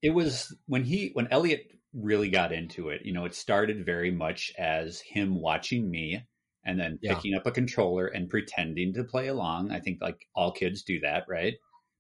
it 0.03 0.11
was 0.11 0.55
when 0.67 0.85
he 0.85 1.11
when 1.15 1.29
elliot 1.29 1.71
really 1.95 2.29
got 2.31 2.53
into 2.53 2.91
it 2.91 3.07
you 3.07 3.13
know 3.13 3.25
it 3.25 3.35
started 3.35 3.87
very 3.87 4.11
much 4.11 4.53
as 4.59 5.01
him 5.01 5.41
watching 5.41 5.91
me 5.91 6.27
and 6.65 6.79
then 6.79 6.99
Yeah. 7.03 7.15
picking 7.15 7.35
up 7.35 7.47
a 7.47 7.51
controller 7.51 8.07
and 8.07 8.29
pretending 8.29 8.93
to 8.95 9.05
play 9.05 9.29
along 9.29 9.71
i 9.73 9.81
think 9.81 10.01
like 10.01 10.27
all 10.35 10.53
kids 10.53 10.83
do 10.83 11.01
that 11.01 11.25
right 11.29 11.55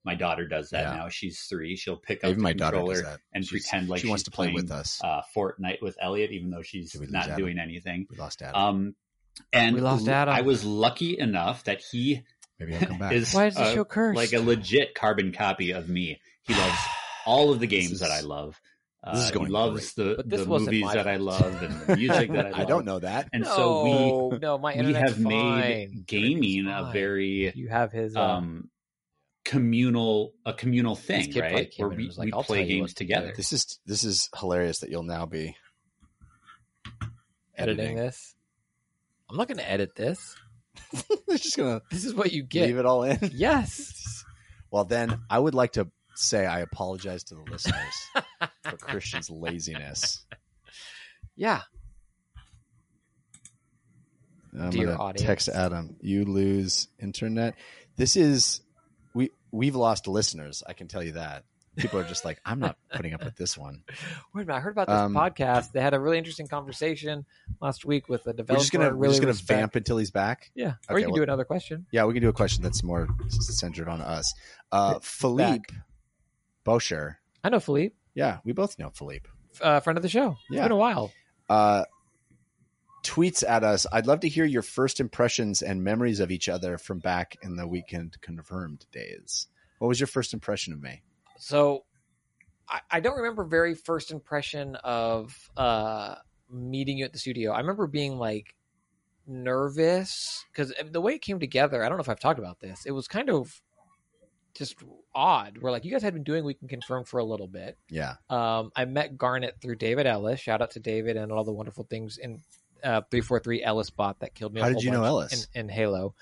my 0.04 0.14
daughter 0.14 0.46
does 0.48 0.70
that 0.70 0.82
Yeah. 0.92 0.96
now 1.02 1.08
she's 1.08 1.40
three 1.42 1.76
she'll 1.76 1.96
pick 1.96 2.24
up 2.24 2.30
Even 2.30 2.38
the 2.38 2.42
my 2.42 2.52
controller 2.54 3.18
and 3.32 3.44
She's- 3.46 3.50
pretend 3.68 3.88
like 3.88 4.00
she 4.00 4.08
wants 4.08 4.22
she's 4.22 4.24
to 4.24 4.30
play 4.32 4.46
playing, 4.46 4.54
with 4.56 4.70
us. 4.70 5.00
uh, 5.02 5.22
fortnite 5.34 5.80
with 5.82 5.96
elliot 6.00 6.30
even 6.32 6.50
though 6.50 6.62
she's 6.62 6.92
Did 6.92 7.00
we 7.00 7.06
lose 7.06 7.12
not 7.12 7.24
Adam? 7.24 7.36
doing 7.38 7.58
anything 7.58 8.06
we 8.10 8.16
lost 8.16 8.42
Adam. 8.42 8.60
um 8.60 8.94
and 9.52 9.74
We 9.74 9.80
lost 9.80 10.08
Adam. 10.08 10.34
i 10.34 10.40
was 10.42 10.64
lucky 10.64 11.18
enough 11.18 11.64
that 11.64 11.80
he 11.80 12.22
Maybe 12.58 12.74
he'll 12.74 12.86
come 12.88 12.98
back. 13.00 13.12
is 13.12 13.32
why 13.34 13.46
is 13.46 13.54
the 13.56 13.72
show 13.74 13.84
cursed 13.84 14.16
like 14.16 14.32
a 14.32 14.40
legit 14.40 14.94
carbon 14.94 15.32
copy 15.32 15.72
of 15.72 15.88
me. 15.88 16.20
He 16.42 16.54
loves 16.54 16.78
all 17.26 17.50
of 17.52 17.58
the 17.60 17.66
games 17.66 17.90
This 17.90 18.00
that 18.00 18.10
I 18.10 18.20
love. 18.20 18.60
Uh, 19.04 19.16
this 19.16 19.24
is 19.24 19.30
going 19.32 19.46
he 19.46 19.52
loves 19.52 19.94
the, 19.94 20.22
the 20.24 20.46
movies 20.46 20.84
my 20.84 20.94
that 20.94 21.08
I 21.08 21.16
love 21.16 21.60
and 21.60 21.74
the 21.80 21.96
music 21.96 22.30
that 22.32 22.46
I 22.46 22.50
love. 22.52 22.60
I 22.60 22.64
don't 22.64 22.84
know 22.84 23.00
that. 23.00 23.28
And 23.32 23.44
so 23.44 23.82
we 23.82 23.90
No, 23.90 24.38
no 24.40 24.58
my 24.58 24.74
we 24.74 24.78
internet's 24.78 25.14
have 25.14 25.20
made 25.20 26.06
gaming 26.06 26.68
a 26.68 26.90
very 26.92 27.52
you 27.54 27.68
have 27.68 27.90
his 27.90 28.14
um, 28.14 28.22
um 28.22 28.70
communal 29.44 30.34
a 30.46 30.52
communal 30.52 30.94
thing, 30.94 31.32
right? 31.36 31.72
Where 31.76 31.88
we, 31.88 32.10
like, 32.16 32.26
we 32.26 32.30
play 32.30 32.44
tell 32.44 32.56
you 32.56 32.62
what 32.62 32.68
games 32.68 32.90
to 32.90 32.94
together. 32.96 33.32
This 33.36 33.52
is 33.52 33.80
this 33.86 34.04
is 34.04 34.28
hilarious 34.38 34.78
that 34.80 34.90
you'll 34.90 35.02
now 35.02 35.26
be 35.26 35.56
editing 37.56 37.96
this. 37.96 38.34
I'm 39.28 39.36
not 39.36 39.48
going 39.48 39.58
to 39.58 39.68
edit 39.68 39.94
this. 39.96 40.36
They're 41.26 41.38
just 41.38 41.56
gonna 41.56 41.80
This 41.90 42.04
is 42.04 42.14
what 42.14 42.32
you 42.32 42.42
get. 42.42 42.66
leave 42.66 42.78
it 42.78 42.86
all 42.86 43.02
in. 43.04 43.18
Yes. 43.32 43.98
Well, 44.70 44.86
then 44.86 45.20
I 45.28 45.38
would 45.38 45.54
like 45.54 45.72
to 45.72 45.90
say 46.14 46.46
I 46.46 46.60
apologize 46.60 47.24
to 47.24 47.34
the 47.34 47.42
listeners 47.50 47.94
for 48.64 48.76
Christian's 48.76 49.30
laziness. 49.30 50.24
Yeah. 51.36 51.62
I'm 54.58 54.70
Dear 54.70 54.86
gonna 54.88 54.98
audience. 54.98 55.26
text 55.26 55.48
Adam. 55.48 55.96
You 56.00 56.24
lose 56.24 56.88
internet. 56.98 57.54
This 57.96 58.16
is 58.16 58.60
we 59.14 59.30
we've 59.50 59.76
lost 59.76 60.06
listeners. 60.08 60.62
I 60.66 60.74
can 60.74 60.88
tell 60.88 61.02
you 61.02 61.12
that. 61.12 61.44
People 61.74 62.00
are 62.00 62.04
just 62.04 62.22
like, 62.22 62.38
I'm 62.44 62.58
not 62.60 62.76
putting 62.92 63.14
up 63.14 63.24
with 63.24 63.34
this 63.36 63.56
one. 63.56 63.82
Wait 64.34 64.42
a 64.42 64.44
minute. 64.44 64.58
I 64.58 64.60
heard 64.60 64.72
about 64.72 64.88
this 64.88 64.94
Um, 64.94 65.14
podcast. 65.14 65.72
They 65.72 65.80
had 65.80 65.94
a 65.94 65.98
really 66.00 66.18
interesting 66.18 66.46
conversation 66.46 67.24
last 67.62 67.86
week 67.86 68.10
with 68.10 68.26
a 68.26 68.34
developer. 68.34 68.52
We're 68.52 68.58
just 68.58 68.72
gonna 68.72 68.88
I 68.88 68.92
we're 68.92 69.08
just 69.08 69.20
gonna 69.22 69.32
respect. 69.32 69.58
vamp 69.58 69.76
until 69.76 69.96
he's 69.96 70.10
back. 70.10 70.50
Yeah. 70.54 70.74
Or 70.90 70.98
you 70.98 71.04
can 71.06 71.12
well- 71.12 71.16
do 71.16 71.22
another 71.22 71.44
question. 71.46 71.86
Yeah, 71.90 72.04
we 72.04 72.12
can 72.12 72.20
do 72.22 72.28
a 72.28 72.32
question 72.34 72.62
that's 72.62 72.82
more 72.82 73.08
centered 73.30 73.88
on 73.88 74.02
us. 74.02 74.34
Uh, 74.70 74.98
Philippe 75.00 75.72
Boucher. 76.64 77.18
I 77.44 77.48
know 77.48 77.60
Philippe, 77.60 77.94
Yeah, 78.14 78.38
we 78.44 78.52
both 78.52 78.78
know 78.78 78.90
Philippe. 78.90 79.28
uh, 79.60 79.80
friend 79.80 79.96
of 79.98 80.02
the 80.02 80.08
show. 80.08 80.30
It's 80.48 80.56
Yeah. 80.56 80.62
been 80.64 80.72
a 80.72 80.76
while. 80.76 81.12
uh, 81.50 81.84
tweets 83.02 83.42
at 83.46 83.64
us. 83.64 83.84
I'd 83.92 84.06
love 84.06 84.20
to 84.20 84.28
hear 84.28 84.44
your 84.44 84.62
first 84.62 85.00
impressions 85.00 85.60
and 85.60 85.82
memories 85.82 86.20
of 86.20 86.30
each 86.30 86.48
other 86.48 86.78
from 86.78 87.00
back 87.00 87.36
in 87.42 87.56
the 87.56 87.66
weekend 87.66 88.20
confirmed 88.20 88.86
days. 88.92 89.48
What 89.78 89.88
was 89.88 89.98
your 89.98 90.06
first 90.06 90.32
impression 90.32 90.72
of 90.72 90.80
me? 90.80 91.02
So 91.36 91.84
I, 92.68 92.80
I 92.90 93.00
don't 93.00 93.16
remember 93.16 93.44
very 93.44 93.74
first 93.74 94.12
impression 94.12 94.76
of 94.76 95.50
uh, 95.56 96.14
meeting 96.48 96.96
you 96.98 97.04
at 97.04 97.12
the 97.12 97.18
studio. 97.18 97.50
I 97.52 97.58
remember 97.58 97.88
being 97.88 98.16
like 98.18 98.54
nervous 99.26 100.44
because 100.52 100.72
the 100.90 101.00
way 101.00 101.14
it 101.14 101.22
came 101.22 101.40
together, 101.40 101.84
I 101.84 101.88
don't 101.88 101.98
know 101.98 102.02
if 102.02 102.08
I've 102.08 102.20
talked 102.20 102.38
about 102.38 102.60
this. 102.60 102.86
It 102.86 102.92
was 102.92 103.08
kind 103.08 103.30
of 103.30 103.60
just 104.54 104.76
odd. 105.14 105.58
We're 105.60 105.70
like, 105.70 105.84
you 105.84 105.90
guys 105.90 106.02
had 106.02 106.14
been 106.14 106.22
doing 106.24 106.44
Weekend 106.44 106.68
Confirmed 106.70 107.08
for 107.08 107.18
a 107.18 107.24
little 107.24 107.46
bit. 107.48 107.76
Yeah, 107.88 108.14
Um, 108.30 108.70
I 108.76 108.84
met 108.84 109.16
Garnett 109.16 109.60
through 109.60 109.76
David 109.76 110.06
Ellis. 110.06 110.40
Shout 110.40 110.60
out 110.62 110.72
to 110.72 110.80
David 110.80 111.16
and 111.16 111.32
all 111.32 111.44
the 111.44 111.52
wonderful 111.52 111.84
things 111.84 112.18
in 112.18 112.40
uh, 112.84 113.00
343 113.10 113.62
Ellis 113.64 113.90
bot 113.90 114.20
that 114.20 114.34
killed 114.34 114.52
me. 114.52 114.60
a 114.60 114.64
How 114.64 114.68
did 114.68 114.74
whole 114.74 114.84
you 114.84 114.90
know 114.90 115.04
Ellis? 115.04 115.46
In, 115.54 115.60
in 115.62 115.68
Halo. 115.68 116.14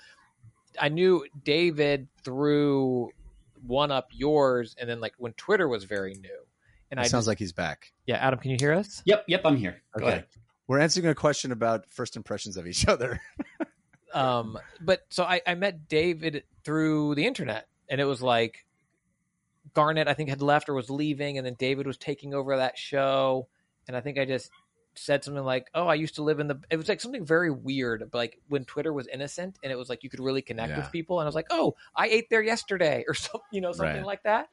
I 0.79 0.89
knew 0.89 1.25
David 1.43 2.07
through 2.23 3.09
one 3.67 3.91
up 3.91 4.07
yours, 4.11 4.75
and 4.79 4.89
then 4.89 4.99
like 5.01 5.13
when 5.17 5.33
Twitter 5.33 5.67
was 5.67 5.83
very 5.83 6.13
new. 6.15 6.29
And 6.89 6.99
it 6.99 7.03
I 7.03 7.07
sounds 7.07 7.21
just, 7.23 7.27
like 7.27 7.39
he's 7.39 7.53
back. 7.53 7.91
yeah, 8.05 8.17
Adam, 8.17 8.39
can 8.39 8.51
you 8.51 8.57
hear 8.59 8.73
us? 8.73 9.01
Yep, 9.05 9.25
yep, 9.27 9.41
I'm 9.45 9.55
here. 9.57 9.81
Go 9.97 10.03
Okay. 10.05 10.11
ahead. 10.13 10.25
We're 10.67 10.79
answering 10.79 11.07
a 11.07 11.15
question 11.15 11.51
about 11.51 11.85
first 11.89 12.15
impressions 12.15 12.55
of 12.57 12.65
each 12.67 12.87
other. 12.87 13.19
um 14.13 14.57
but 14.81 15.01
so 15.09 15.23
I, 15.23 15.41
I 15.47 15.55
met 15.55 15.87
david 15.87 16.43
through 16.65 17.15
the 17.15 17.25
internet 17.25 17.67
and 17.91 18.01
it 18.01 18.05
was 18.05 18.23
like 18.23 18.65
garnett 19.75 20.07
i 20.07 20.13
think 20.15 20.29
had 20.29 20.41
left 20.41 20.67
or 20.69 20.73
was 20.73 20.89
leaving 20.89 21.37
and 21.37 21.45
then 21.45 21.53
david 21.59 21.85
was 21.85 21.97
taking 21.97 22.33
over 22.33 22.57
that 22.57 22.77
show 22.77 23.47
and 23.87 23.95
i 23.95 24.01
think 24.01 24.17
i 24.17 24.25
just 24.25 24.49
said 24.95 25.23
something 25.23 25.43
like 25.45 25.67
oh 25.75 25.87
i 25.87 25.93
used 25.93 26.15
to 26.15 26.23
live 26.23 26.39
in 26.39 26.47
the 26.47 26.59
it 26.69 26.75
was 26.77 26.89
like 26.89 26.99
something 26.99 27.23
very 27.25 27.51
weird 27.51 28.03
but 28.11 28.17
like 28.17 28.39
when 28.49 28.65
twitter 28.65 28.91
was 28.91 29.07
innocent 29.07 29.57
and 29.63 29.71
it 29.71 29.77
was 29.77 29.87
like 29.87 30.03
you 30.03 30.09
could 30.09 30.19
really 30.19 30.41
connect 30.41 30.71
Yeah. 30.71 30.77
with 30.81 30.91
people 30.91 31.19
and 31.19 31.25
i 31.25 31.29
was 31.29 31.35
like 31.35 31.47
oh 31.51 31.75
i 31.95 32.07
ate 32.07 32.29
there 32.29 32.41
yesterday 32.41 33.05
or 33.07 33.13
something 33.13 33.41
you 33.51 33.61
know 33.61 33.71
something 33.71 33.97
Right. 33.97 34.05
like 34.05 34.23
that 34.23 34.47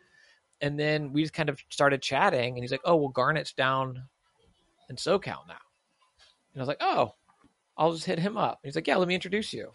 and 0.61 0.79
then 0.79 1.12
we 1.12 1.22
just 1.22 1.35
kind 1.35 1.48
of 1.48 1.59
started 1.70 2.03
chatting 2.03 2.55
and 2.55 2.62
he's 2.62 2.70
like 2.70 2.83
oh 2.85 2.96
well 2.96 3.09
garnett's 3.09 3.53
down 3.53 4.03
in 4.90 4.96
socal 4.96 5.46
now 5.48 5.57
and 6.53 6.57
i 6.57 6.61
was 6.61 6.68
like 6.68 6.83
oh 6.83 7.14
I'll 7.81 7.92
just 7.92 8.07
hit 8.07 8.18
him 8.18 8.37
up. 8.37 8.59
He's 8.64 8.74
like, 8.74 8.88
yeah, 8.88 8.96
let 8.96 9.07
me 9.07 9.14
introduce 9.14 9.53
you. 9.53 9.70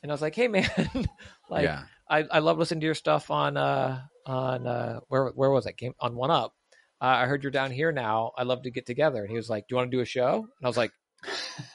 And 0.00 0.12
I 0.12 0.14
was 0.14 0.22
like, 0.22 0.36
hey 0.36 0.46
man, 0.46 0.70
like 1.50 1.64
yeah, 1.64 1.82
I, 2.10 2.24
I 2.30 2.38
love 2.40 2.58
listening 2.58 2.80
to 2.80 2.86
your 2.86 2.94
stuff 2.94 3.30
on 3.30 3.56
uh 3.56 4.00
on 4.26 4.66
uh 4.66 5.00
where 5.08 5.28
where 5.28 5.50
was 5.50 5.64
that 5.64 5.76
game 5.76 5.94
on 6.00 6.14
One 6.16 6.30
Up. 6.30 6.54
uh, 7.00 7.04
I 7.06 7.26
heard 7.26 7.42
you're 7.42 7.52
down 7.52 7.70
here 7.70 7.92
now. 7.92 8.32
I'd 8.36 8.46
love 8.46 8.62
to 8.62 8.70
get 8.70 8.86
together. 8.86 9.20
And 9.22 9.30
he 9.30 9.36
was 9.36 9.48
like, 9.50 9.68
Do 9.68 9.74
you 9.74 9.76
want 9.76 9.90
to 9.90 9.96
do 9.96 10.00
a 10.00 10.04
show? 10.06 10.36
And 10.36 10.64
I 10.64 10.66
was 10.68 10.76
like, 10.76 10.92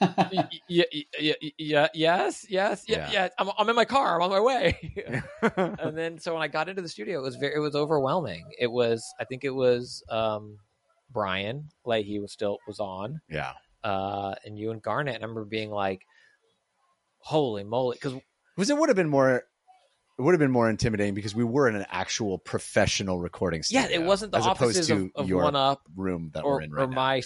yeah, 0.68 0.84
yeah, 1.20 1.32
yeah, 1.58 1.88
yes, 1.94 2.46
yes, 2.48 2.84
yeah, 2.88 2.96
Yeah. 2.96 3.10
yeah. 3.12 3.28
I'm, 3.38 3.50
I'm 3.58 3.68
in 3.68 3.76
my 3.76 3.84
car. 3.84 4.16
I'm 4.16 4.22
on 4.22 4.30
my 4.30 4.40
way. 4.40 4.94
and 5.56 5.96
then, 5.96 6.18
so 6.18 6.32
when 6.32 6.42
I 6.42 6.48
got 6.48 6.68
into 6.70 6.80
the 6.82 6.88
studio, 6.88 7.18
it 7.20 7.22
was 7.22 7.36
very, 7.36 7.54
it 7.56 7.58
was 7.58 7.74
overwhelming. 7.74 8.46
It 8.58 8.68
was, 8.72 9.04
I 9.20 9.24
think 9.24 9.44
it 9.44 9.54
was 9.54 10.02
um, 10.08 10.56
Brian 11.10 11.68
Leahy 11.84 12.18
was 12.20 12.32
still 12.32 12.58
was 12.66 12.80
on, 12.80 13.20
yeah. 13.28 13.52
uh, 13.82 14.34
and 14.46 14.58
you 14.58 14.70
and 14.70 14.80
Garnett. 14.82 15.16
I 15.16 15.22
remember 15.26 15.44
being 15.44 15.70
like, 15.70 16.00
"Holy 17.18 17.64
moly!" 17.64 17.96
Because 18.00 18.14
Was 18.56 18.70
it 18.70 18.78
would 18.78 18.88
have 18.88 18.96
been 18.96 19.08
more 19.10 19.44
it 20.18 20.22
would 20.22 20.32
have 20.32 20.38
been 20.38 20.50
more 20.52 20.70
intimidating 20.70 21.14
because 21.14 21.34
we 21.34 21.42
were 21.44 21.68
in 21.68 21.74
an 21.74 21.86
actual 21.90 22.38
professional 22.38 23.18
recording 23.18 23.62
studio. 23.62 23.88
yeah, 23.88 23.94
it 24.00 24.04
wasn't 24.04 24.32
the 24.32 24.38
as 24.38 24.46
opposed 24.46 24.76
offices 24.78 24.86
to 24.88 24.94
of, 25.16 25.24
of 25.24 25.28
your 25.28 25.42
One 25.42 25.56
Up 25.56 25.82
room 25.96 26.30
that 26.34 26.44
or, 26.44 26.54
we're 26.54 26.60
in 26.62 26.72
or 26.72 26.76
right 26.76 26.88
now. 26.90 26.94
my 26.94 27.22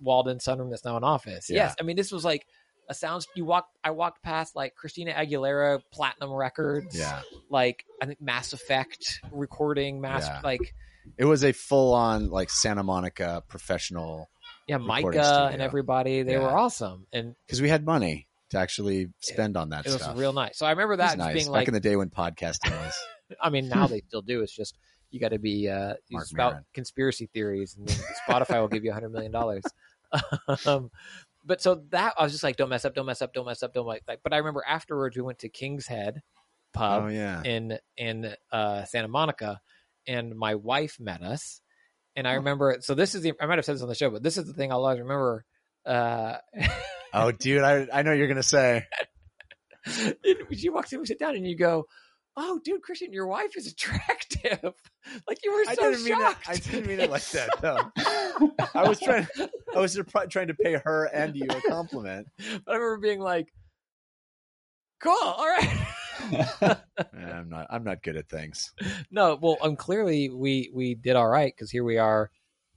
Walden 0.00 0.38
sunroom 0.38 0.70
that's 0.70 0.84
now 0.84 0.96
an 0.96 1.04
office. 1.04 1.48
Yeah. 1.48 1.56
Yes, 1.64 1.76
I 1.80 1.84
mean 1.84 1.96
this 1.96 2.10
was 2.10 2.24
like 2.24 2.46
a 2.88 2.94
sounds. 2.94 3.28
You 3.36 3.44
walked, 3.44 3.76
I 3.84 3.90
walked 3.92 4.22
past 4.24 4.56
like 4.56 4.74
Christina 4.74 5.12
Aguilera 5.12 5.80
platinum 5.92 6.32
records. 6.32 6.98
Yeah. 6.98 7.22
like 7.48 7.84
I 8.02 8.06
think 8.06 8.20
Mass 8.20 8.52
Effect 8.52 9.20
recording, 9.30 10.00
Mass 10.00 10.26
Yeah. 10.26 10.40
like 10.42 10.74
It 11.16 11.24
was 11.24 11.44
a 11.44 11.52
full 11.52 11.94
on 11.94 12.28
like 12.30 12.50
Santa 12.50 12.82
Monica 12.82 13.42
professional 13.48 14.28
yeah, 14.66 14.78
Micah 14.78 15.50
and 15.52 15.60
everybody. 15.62 16.22
They 16.22 16.32
Yeah. 16.32 16.40
were 16.40 16.56
awesome, 16.56 17.06
and 17.12 17.34
because 17.46 17.60
we 17.62 17.68
had 17.68 17.84
money 17.84 18.26
to 18.52 18.58
actually 18.58 19.08
spend 19.20 19.56
on 19.56 19.70
that 19.70 19.86
it 19.86 19.92
was 19.92 20.06
real 20.14 20.32
nice. 20.32 20.58
So 20.58 20.66
I 20.66 20.70
remember 20.70 20.96
that 20.96 21.18
nice. 21.18 21.34
being 21.34 21.46
back 21.46 21.52
like, 21.52 21.68
in 21.68 21.74
the 21.74 21.80
day 21.80 21.96
when 21.96 22.10
podcasting 22.10 22.70
was. 22.70 22.94
I 23.40 23.50
mean, 23.50 23.68
now 23.68 23.86
they 23.86 24.00
still 24.00 24.20
do. 24.20 24.42
It's 24.42 24.54
just 24.54 24.78
you 25.10 25.18
got 25.18 25.30
to 25.30 25.38
be 25.38 25.68
uh, 25.68 25.94
about 26.32 26.56
conspiracy 26.74 27.30
theories, 27.32 27.76
and 27.76 27.88
Spotify 28.28 28.60
will 28.60 28.68
give 28.68 28.84
you 28.84 28.90
a 28.90 28.94
hundred 28.94 29.10
million 29.10 29.32
dollars. 29.32 29.64
um, 30.66 30.90
but 31.44 31.62
so 31.62 31.82
that 31.90 32.14
I 32.18 32.22
was 32.22 32.32
just 32.32 32.44
like, 32.44 32.56
don't 32.56 32.68
mess 32.68 32.84
up, 32.84 32.94
don't 32.94 33.06
mess 33.06 33.22
up, 33.22 33.32
don't 33.32 33.46
mess 33.46 33.62
up, 33.62 33.72
don't 33.72 33.86
like. 33.86 34.02
like 34.06 34.20
but 34.22 34.34
I 34.34 34.38
remember 34.38 34.62
afterwards 34.66 35.16
we 35.16 35.22
went 35.22 35.40
to 35.40 35.48
King's 35.48 35.86
Head 35.86 36.22
pub 36.74 37.04
oh 37.04 37.08
yeah. 37.08 37.42
in 37.42 37.78
in 37.96 38.34
uh, 38.50 38.84
Santa 38.84 39.08
Monica, 39.08 39.60
and 40.06 40.36
my 40.36 40.54
wife 40.56 40.98
met 41.00 41.22
us, 41.22 41.62
and. 42.16 42.28
I 42.28 42.34
remember. 42.34 42.76
So 42.80 42.94
this 42.94 43.14
is 43.14 43.22
the 43.22 43.32
I 43.40 43.46
might 43.46 43.56
have 43.56 43.64
said 43.64 43.76
this 43.76 43.82
on 43.82 43.88
the 43.88 43.94
show, 43.94 44.10
but 44.10 44.22
this 44.22 44.36
is 44.36 44.46
the 44.46 44.52
thing 44.52 44.72
I'll 44.72 44.84
always 44.84 45.00
remember. 45.00 45.46
Uh, 45.86 46.36
Oh 47.12 47.30
dude, 47.32 47.62
I 47.62 47.86
I 47.92 48.02
know 48.02 48.10
what 48.10 48.18
you're 48.18 48.28
gonna 48.28 48.42
say. 48.42 48.86
she 50.52 50.68
walks 50.70 50.92
in, 50.92 51.00
we 51.00 51.06
sit 51.06 51.18
down, 51.18 51.34
and 51.36 51.46
you 51.46 51.56
go. 51.56 51.86
Oh, 52.34 52.58
dude, 52.64 52.80
Christian, 52.80 53.12
your 53.12 53.26
wife 53.26 53.58
is 53.58 53.66
attractive. 53.66 54.72
like 55.28 55.38
you 55.44 55.52
were 55.52 55.64
so 55.66 55.70
I 55.72 55.74
didn't 55.74 56.04
mean 56.04 56.14
it. 56.14 56.16
shocked. 56.18 56.48
I 56.48 56.56
didn't 56.56 56.86
mean 56.86 57.00
it 57.00 57.10
like 57.10 57.28
that 57.32 57.50
though. 57.60 58.72
I 58.74 58.88
was 58.88 58.98
trying. 59.00 59.26
I 59.76 59.78
was 59.78 60.00
trying 60.30 60.46
to 60.46 60.54
pay 60.54 60.80
her 60.82 61.04
and 61.12 61.36
you 61.36 61.46
a 61.50 61.60
compliment. 61.68 62.28
But 62.64 62.72
I 62.72 62.76
remember 62.76 62.96
being 63.02 63.20
like, 63.20 63.52
"Cool, 65.02 65.12
all 65.22 65.46
right." 65.46 65.86
I'm 67.12 67.50
not. 67.50 67.66
I'm 67.68 67.84
not 67.84 68.02
good 68.02 68.16
at 68.16 68.30
things. 68.30 68.72
no, 69.10 69.38
well, 69.40 69.58
um, 69.60 69.76
clearly 69.76 70.30
we 70.30 70.70
we 70.72 70.94
did 70.94 71.16
all 71.16 71.28
right 71.28 71.52
because 71.54 71.70
here 71.70 71.84
we 71.84 71.98
are, 71.98 72.30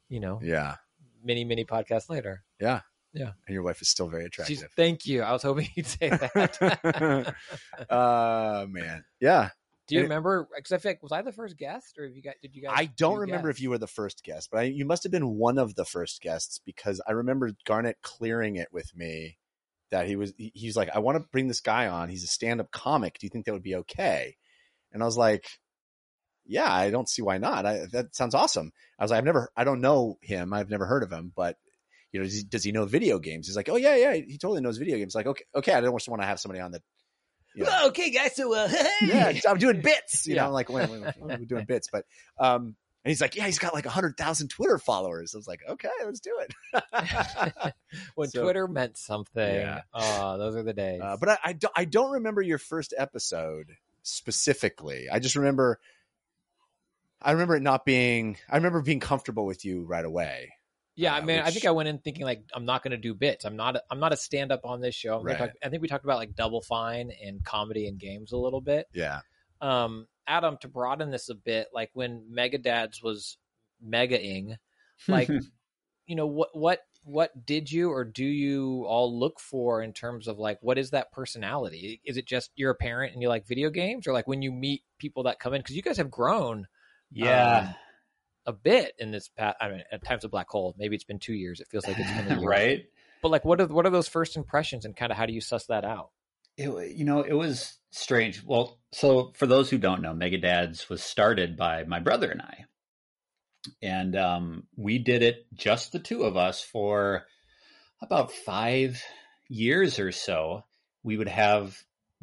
you 0.10 0.20
know, 0.20 0.40
Yeah. 0.44 0.76
many 1.24 1.46
many 1.46 1.64
podcasts 1.64 2.10
later. 2.10 2.44
Yeah. 2.60 2.82
Yeah. 3.16 3.32
And 3.48 3.54
your 3.54 3.64
wife 3.64 3.82
is 3.82 3.90
still 3.90 4.08
very 4.10 4.24
She's, 4.46 4.62
attractive. 4.62 4.72
thank 4.76 5.06
you. 5.08 5.22
I 5.24 5.32
was 5.32 5.42
hoping 5.42 5.70
you'd 5.76 5.88
say 5.88 6.10
that. 6.10 7.34
uh 7.90 8.66
man. 8.70 9.04
Yeah. 9.20 9.50
Do 9.88 9.96
you 9.96 10.02
And 10.02 10.10
remember? 10.10 10.48
Because 10.56 10.72
I 10.72 10.78
feel 10.80 10.92
like 10.92 11.04
was 11.04 11.12
I 11.12 11.22
the 11.22 11.32
first 11.32 11.58
guest, 11.58 11.98
or 12.00 12.06
have 12.06 12.16
you 12.16 12.22
guys? 12.24 12.34
Did 12.42 12.56
you 12.56 12.64
guys? 12.64 12.74
I 12.76 12.86
don't 12.86 13.16
do 13.16 13.22
remember 13.22 13.50
if 13.50 13.62
you 13.62 13.70
were 13.70 13.78
the 13.78 13.88
first 13.88 14.24
guest, 14.24 14.50
but 14.52 14.60
I, 14.60 14.64
you 14.64 14.84
must 14.86 15.04
have 15.04 15.12
been 15.12 15.36
one 15.38 15.58
of 15.60 15.76
the 15.76 15.86
first 15.86 16.22
guests 16.22 16.60
because 16.66 17.02
I 17.08 17.12
remember 17.12 17.52
Garnett 17.66 17.98
clearing 18.02 18.56
it 18.56 18.70
with 18.72 18.96
me 18.96 19.38
that 19.92 20.08
he 20.08 20.16
was 20.16 20.34
he, 20.38 20.52
he's 20.56 20.76
like, 20.76 20.90
I 20.96 21.00
want 21.00 21.18
to 21.18 21.28
bring 21.32 21.48
this 21.48 21.62
guy 21.62 21.88
on. 21.88 22.10
He's 22.10 22.24
a 22.24 22.28
stand-up 22.28 22.72
comic. 22.72 23.20
Do 23.20 23.28
you 23.28 23.30
think 23.30 23.46
that 23.46 23.54
would 23.54 23.62
be 23.64 23.76
okay? 23.76 24.36
And 24.92 25.04
I 25.04 25.06
was 25.06 25.18
like, 25.18 25.46
Yeah, 26.48 26.72
I 26.72 26.90
don't 26.90 27.08
see 27.08 27.22
why 27.22 27.38
not. 27.38 27.68
I, 27.68 27.86
that 27.92 28.16
sounds 28.16 28.34
awesome. 28.34 28.72
I 28.98 29.04
was 29.04 29.12
like, 29.12 29.20
I've 29.20 29.26
never, 29.26 29.52
I 29.56 29.66
don't 29.66 29.82
know 29.82 30.18
him. 30.22 30.52
I've 30.52 30.70
never 30.72 30.88
heard 30.88 31.04
of 31.04 31.12
him, 31.12 31.32
but 31.36 31.58
you 32.12 32.20
know, 32.20 32.26
does 32.26 32.34
he, 32.36 32.44
does 32.44 32.64
he 32.64 32.72
know 32.72 32.86
video 32.86 33.20
games? 33.20 33.48
He's 33.48 33.56
like, 33.56 33.70
Oh 33.70 33.76
yeah, 33.76 33.96
yeah, 33.96 34.14
he 34.14 34.38
totally 34.38 34.62
knows 34.62 34.78
video 34.78 34.98
games. 34.98 35.16
Like, 35.16 35.28
okay, 35.28 35.44
okay, 35.56 35.74
I 35.74 35.82
don't 35.82 35.96
just 35.98 36.08
want 36.10 36.22
to 36.22 36.28
have 36.28 36.40
somebody 36.40 36.62
on 36.62 36.72
that. 36.72 36.82
You 37.56 37.64
know, 37.64 37.70
Well, 37.70 37.88
okay, 37.90 38.10
guys. 38.12 38.36
So, 38.36 38.54
uh, 38.54 38.68
yeah, 39.02 39.32
I'm 39.48 39.58
doing 39.58 39.82
bits. 39.82 40.28
You 40.28 40.36
Yeah. 40.36 40.42
know, 40.42 40.48
I'm 40.48 40.54
like, 40.54 40.70
wait, 40.70 40.90
wait, 40.90 41.02
wait, 41.02 41.14
we're 41.40 41.46
doing 41.46 41.66
bits, 41.66 41.88
but 41.92 42.06
um, 42.38 42.76
and 43.04 43.10
he's 43.12 43.22
like, 43.22 43.36
yeah, 43.36 43.46
he's 43.46 43.60
got 43.60 43.74
like 43.74 43.86
hundred 43.86 44.18
thousand 44.18 44.48
Twitter 44.50 44.78
followers. 44.80 45.36
I 45.36 45.38
was 45.38 45.48
like, 45.48 45.62
okay, 45.70 45.90
let's 46.04 46.20
do 46.20 46.38
it. 46.42 47.74
when 48.16 48.30
So- 48.30 48.44
Twitter 48.44 48.68
meant 48.68 48.98
something. 48.98 49.42
Yeah. 49.56 49.82
Oh, 49.94 50.38
those 50.38 50.56
are 50.56 50.64
the 50.64 50.74
days. 50.74 51.02
uh, 51.04 51.16
but 51.20 51.30
I, 51.30 51.38
I, 51.46 51.54
don't, 51.54 51.74
I 51.78 51.86
don't 51.86 52.12
remember 52.14 52.42
your 52.42 52.58
first 52.58 52.94
episode 52.98 53.78
specifically. 54.02 55.08
I 55.12 55.20
just 55.20 55.36
remember, 55.36 55.80
I 57.22 57.32
remember 57.32 57.56
it 57.56 57.62
not 57.64 57.86
being. 57.86 58.38
I 58.50 58.58
remember 58.58 58.82
being 58.82 59.00
comfortable 59.00 59.46
with 59.46 59.64
you 59.66 59.84
right 59.84 60.04
away. 60.06 60.54
Yeah, 60.96 61.14
I 61.14 61.20
uh, 61.20 61.26
mean, 61.26 61.40
I 61.40 61.52
think 61.52 61.66
I 61.66 61.72
went 61.72 61.90
in 61.90 62.00
thinking 62.00 62.24
like 62.26 62.44
I'm 62.54 62.66
not 62.66 62.84
going 62.84 62.92
to 62.92 62.98
do 62.98 63.14
bits. 63.14 63.46
I'm 63.46 63.56
not. 63.56 63.76
A, 63.76 63.84
I'm 63.92 64.00
not 64.00 64.14
a 64.14 64.18
stand 64.18 64.52
up 64.52 64.62
on 64.64 64.82
this 64.82 64.96
show. 64.96 65.20
I'm 65.20 65.26
Right. 65.26 65.38
talk- 65.38 65.52
I 65.64 65.70
think 65.70 65.82
we 65.82 65.88
talked 65.88 66.06
about 66.06 66.18
like 66.18 66.36
Double 66.36 66.62
Fine 66.62 67.12
and 67.24 67.44
comedy 67.44 67.88
and 67.88 68.00
games 68.00 68.32
a 68.32 68.38
little 68.38 68.62
bit. 68.62 68.88
Yeah, 68.94 69.22
um 69.62 70.08
adam 70.28 70.58
to 70.62 70.68
broaden 70.68 71.12
this 71.12 71.30
a 71.30 71.36
bit 71.36 71.68
like 71.74 71.90
when 71.94 72.24
megadads 72.36 73.04
was 73.04 73.38
megaing 73.86 74.58
like 75.08 75.30
you 76.08 76.16
know 76.16 76.28
what 76.28 76.50
what 76.54 76.80
what 77.04 77.46
did 77.46 77.72
you 77.72 77.92
or 77.92 78.04
do 78.04 78.26
you 78.26 78.84
all 78.88 79.18
look 79.18 79.40
for 79.40 79.82
in 79.82 79.94
terms 79.94 80.28
of 80.28 80.40
like 80.40 80.58
what 80.62 80.78
is 80.78 80.90
that 80.90 81.12
personality 81.12 82.02
is 82.04 82.18
it 82.18 82.26
just 82.26 82.50
you're 82.56 82.72
a 82.72 82.76
parent 82.76 83.14
and 83.14 83.22
you 83.22 83.30
like 83.30 83.48
video 83.48 83.70
games 83.70 84.08
or 84.08 84.14
like 84.14 84.28
when 84.28 84.42
you 84.42 84.52
meet 84.52 84.82
people 84.98 85.24
that 85.24 85.40
come 85.40 85.54
in 85.54 85.62
because 85.62 85.76
you 85.76 85.84
guys 85.84 85.98
have 85.98 86.10
grown 86.10 86.68
yeah. 87.12 87.60
Um, 87.60 87.76
a 88.46 88.54
bit 88.54 88.94
in 89.00 89.12
this 89.12 89.30
past 89.30 89.58
i 89.62 89.70
mean 89.70 89.84
at 89.92 90.04
times 90.04 90.24
of 90.24 90.32
black 90.32 90.50
hole 90.50 90.76
maybe 90.78 90.96
it's 90.96 91.04
been 91.04 91.20
two 91.20 91.34
years 91.34 91.60
it 91.60 91.68
feels 91.68 91.88
like 91.88 91.98
it's 91.98 92.12
been 92.12 92.38
a 92.38 92.40
year 92.40 92.50
right. 92.50 92.86
but 93.22 93.30
like 93.30 93.46
what 93.46 93.60
are 93.60 93.68
what 93.68 93.86
are 93.86 93.92
those 93.92 94.08
first 94.08 94.38
impressions 94.38 94.86
and 94.86 94.96
kind 94.96 95.12
of 95.12 95.18
how 95.18 95.26
do 95.26 95.34
you 95.34 95.42
suss 95.42 95.66
that 95.66 95.84
out 95.84 96.10
It, 96.58 96.96
you 96.96 97.04
know, 97.04 97.22
it 97.22 97.34
was 97.34 97.78
strange. 97.92 98.44
Well, 98.46 98.80
so 98.92 99.32
for 99.36 99.48
those 99.48 99.70
who 99.70 99.78
don't 99.78 100.02
know, 100.02 100.14
Megadads 100.14 100.90
was 100.90 101.04
started 101.04 101.58
by 101.58 101.84
my 101.84 102.00
brother 102.00 102.30
and 102.30 102.42
I. 102.42 102.66
And 103.82 104.16
um, 104.16 104.64
we 104.76 105.00
did 105.00 105.24
it 105.24 105.48
just 105.54 105.92
the 105.92 106.00
two 106.00 106.24
of 106.24 106.38
us 106.38 106.62
for 106.62 107.26
about 108.02 108.32
five 108.32 109.04
years 109.50 110.00
or 110.00 110.12
so. 110.12 110.64
We 111.04 111.18
would 111.18 111.28
have 111.28 111.78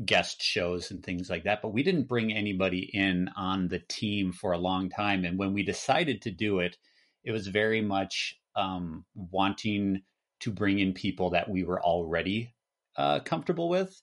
guest 0.04 0.42
shows 0.42 0.90
and 0.90 1.02
things 1.02 1.28
like 1.30 1.44
that, 1.44 1.60
but 1.62 1.72
we 1.72 1.82
didn't 1.82 2.08
bring 2.08 2.32
anybody 2.32 2.90
in 2.92 3.28
on 3.36 3.68
the 3.68 3.78
team 3.78 4.32
for 4.32 4.52
a 4.52 4.58
long 4.58 4.88
time. 4.88 5.24
And 5.24 5.38
when 5.38 5.52
we 5.52 5.62
decided 5.62 6.22
to 6.22 6.30
do 6.30 6.60
it, 6.60 6.76
it 7.24 7.32
was 7.32 7.46
very 7.46 7.80
much 7.80 8.36
um, 8.56 9.04
wanting 9.14 10.02
to 10.40 10.50
bring 10.50 10.78
in 10.78 10.92
people 10.92 11.30
that 11.30 11.48
we 11.48 11.62
were 11.62 11.80
already 11.80 12.52
uh, 12.96 13.20
comfortable 13.20 13.68
with. 13.68 14.00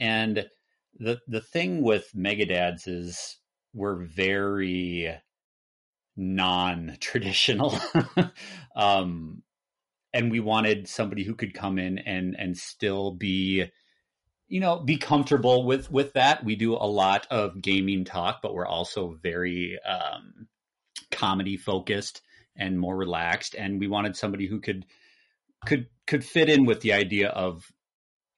And 0.00 0.46
the 0.98 1.20
the 1.26 1.40
thing 1.40 1.82
with 1.82 2.10
Megadads 2.16 2.86
is 2.86 3.38
we're 3.72 4.04
very 4.04 5.14
non-traditional. 6.16 7.76
um 8.76 9.42
and 10.12 10.30
we 10.30 10.38
wanted 10.38 10.88
somebody 10.88 11.24
who 11.24 11.34
could 11.34 11.54
come 11.54 11.78
in 11.78 11.98
and 11.98 12.36
and 12.38 12.56
still 12.56 13.10
be 13.10 13.64
you 14.48 14.60
know 14.60 14.78
be 14.78 14.96
comfortable 14.96 15.64
with 15.64 15.90
with 15.90 16.12
that. 16.14 16.44
We 16.44 16.56
do 16.56 16.74
a 16.74 16.86
lot 16.86 17.26
of 17.30 17.60
gaming 17.60 18.04
talk 18.04 18.40
but 18.42 18.54
we're 18.54 18.66
also 18.66 19.18
very 19.22 19.78
um 19.80 20.48
comedy 21.10 21.56
focused 21.56 22.22
and 22.56 22.78
more 22.78 22.96
relaxed. 22.96 23.54
And 23.54 23.80
we 23.80 23.88
wanted 23.88 24.16
somebody 24.16 24.46
who 24.46 24.60
could 24.60 24.86
could 25.66 25.86
could 26.06 26.24
fit 26.24 26.48
in 26.48 26.66
with 26.66 26.80
the 26.80 26.92
idea 26.92 27.28
of 27.28 27.64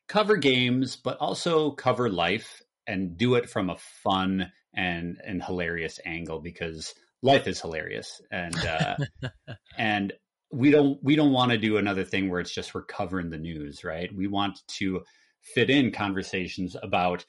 cover 0.09 0.36
games 0.36 0.94
but 0.96 1.18
also 1.18 1.72
cover 1.72 2.09
life 2.09 2.62
and 2.86 3.16
do 3.16 3.34
it 3.34 3.50
from 3.50 3.70
a 3.70 3.76
fun 3.76 4.52
and 4.74 5.20
and 5.24 5.42
hilarious 5.42 5.98
angle 6.04 6.40
because 6.40 6.94
life 7.22 7.46
is 7.48 7.61
hilarious. 7.61 8.20
And 8.30 8.57
uh 8.57 8.96
and 9.78 10.12
we 10.52 10.70
don't 10.70 11.02
we 11.02 11.16
don't 11.16 11.32
want 11.32 11.50
to 11.50 11.59
do 11.59 11.76
another 11.76 12.04
thing 12.04 12.30
where 12.30 12.40
it's 12.40 12.54
just 12.54 12.74
we're 12.74 12.84
covering 12.84 13.30
the 13.30 13.38
news 13.38 13.84
right? 13.84 14.14
We 14.14 14.28
want 14.28 14.61
to 14.78 15.02
fit 15.55 15.70
in 15.70 15.92
conversations 15.92 16.76
about 16.82 17.24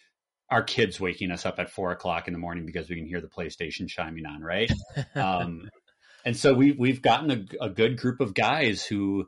our 0.50 0.64
kids 0.64 1.00
waking 1.00 1.32
us 1.32 1.46
up 1.46 1.60
at 1.60 1.70
four 1.70 1.92
o'clock 1.92 2.28
in 2.28 2.34
the 2.34 2.40
morning 2.40 2.66
because 2.66 2.90
we 2.90 2.96
can 2.96 3.06
hear 3.06 3.22
the 3.22 3.28
playstation 3.28 3.88
chiming 3.88 4.26
on 4.26 4.42
right? 4.42 4.72
Um 5.16 5.70
and 6.26 6.36
so 6.36 6.54
we 6.54 6.72
we've 6.74 7.02
gotten 7.02 7.32
a, 7.32 7.66
a 7.66 7.70
good 7.70 7.98
group 7.98 8.20
of 8.20 8.34
guys 8.34 8.86
who 8.86 9.28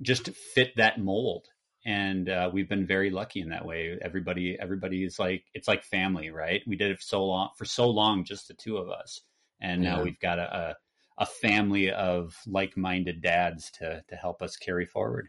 just 0.00 0.30
fit 0.30 0.76
that 0.76 0.98
mold. 0.98 1.46
And 1.84 2.28
uh, 2.28 2.50
we've 2.52 2.68
been 2.68 2.86
very 2.86 3.10
lucky 3.10 3.40
in 3.40 3.48
that 3.48 3.64
way. 3.64 3.98
Everybody 4.00 4.56
everybody 4.58 5.04
is 5.04 5.18
like 5.18 5.44
it's 5.54 5.68
like 5.68 5.84
family 5.84 6.30
right? 6.30 6.62
We 6.66 6.76
did 6.76 6.92
it 6.92 7.02
so 7.02 7.24
long 7.24 7.50
for 7.56 7.64
so 7.64 7.88
long 7.88 8.24
just 8.24 8.48
the 8.48 8.54
two 8.54 8.76
of 8.76 8.88
us. 8.88 9.20
And 9.60 9.82
now 9.82 10.02
we've 10.02 10.18
got 10.18 10.38
a, 10.38 10.56
a 10.56 10.76
a 11.18 11.26
family 11.26 11.90
of 11.90 12.36
like-minded 12.46 13.20
dads 13.20 13.70
to 13.78 14.02
to 14.08 14.16
help 14.16 14.42
us 14.42 14.56
carry 14.56 14.86
forward. 14.86 15.28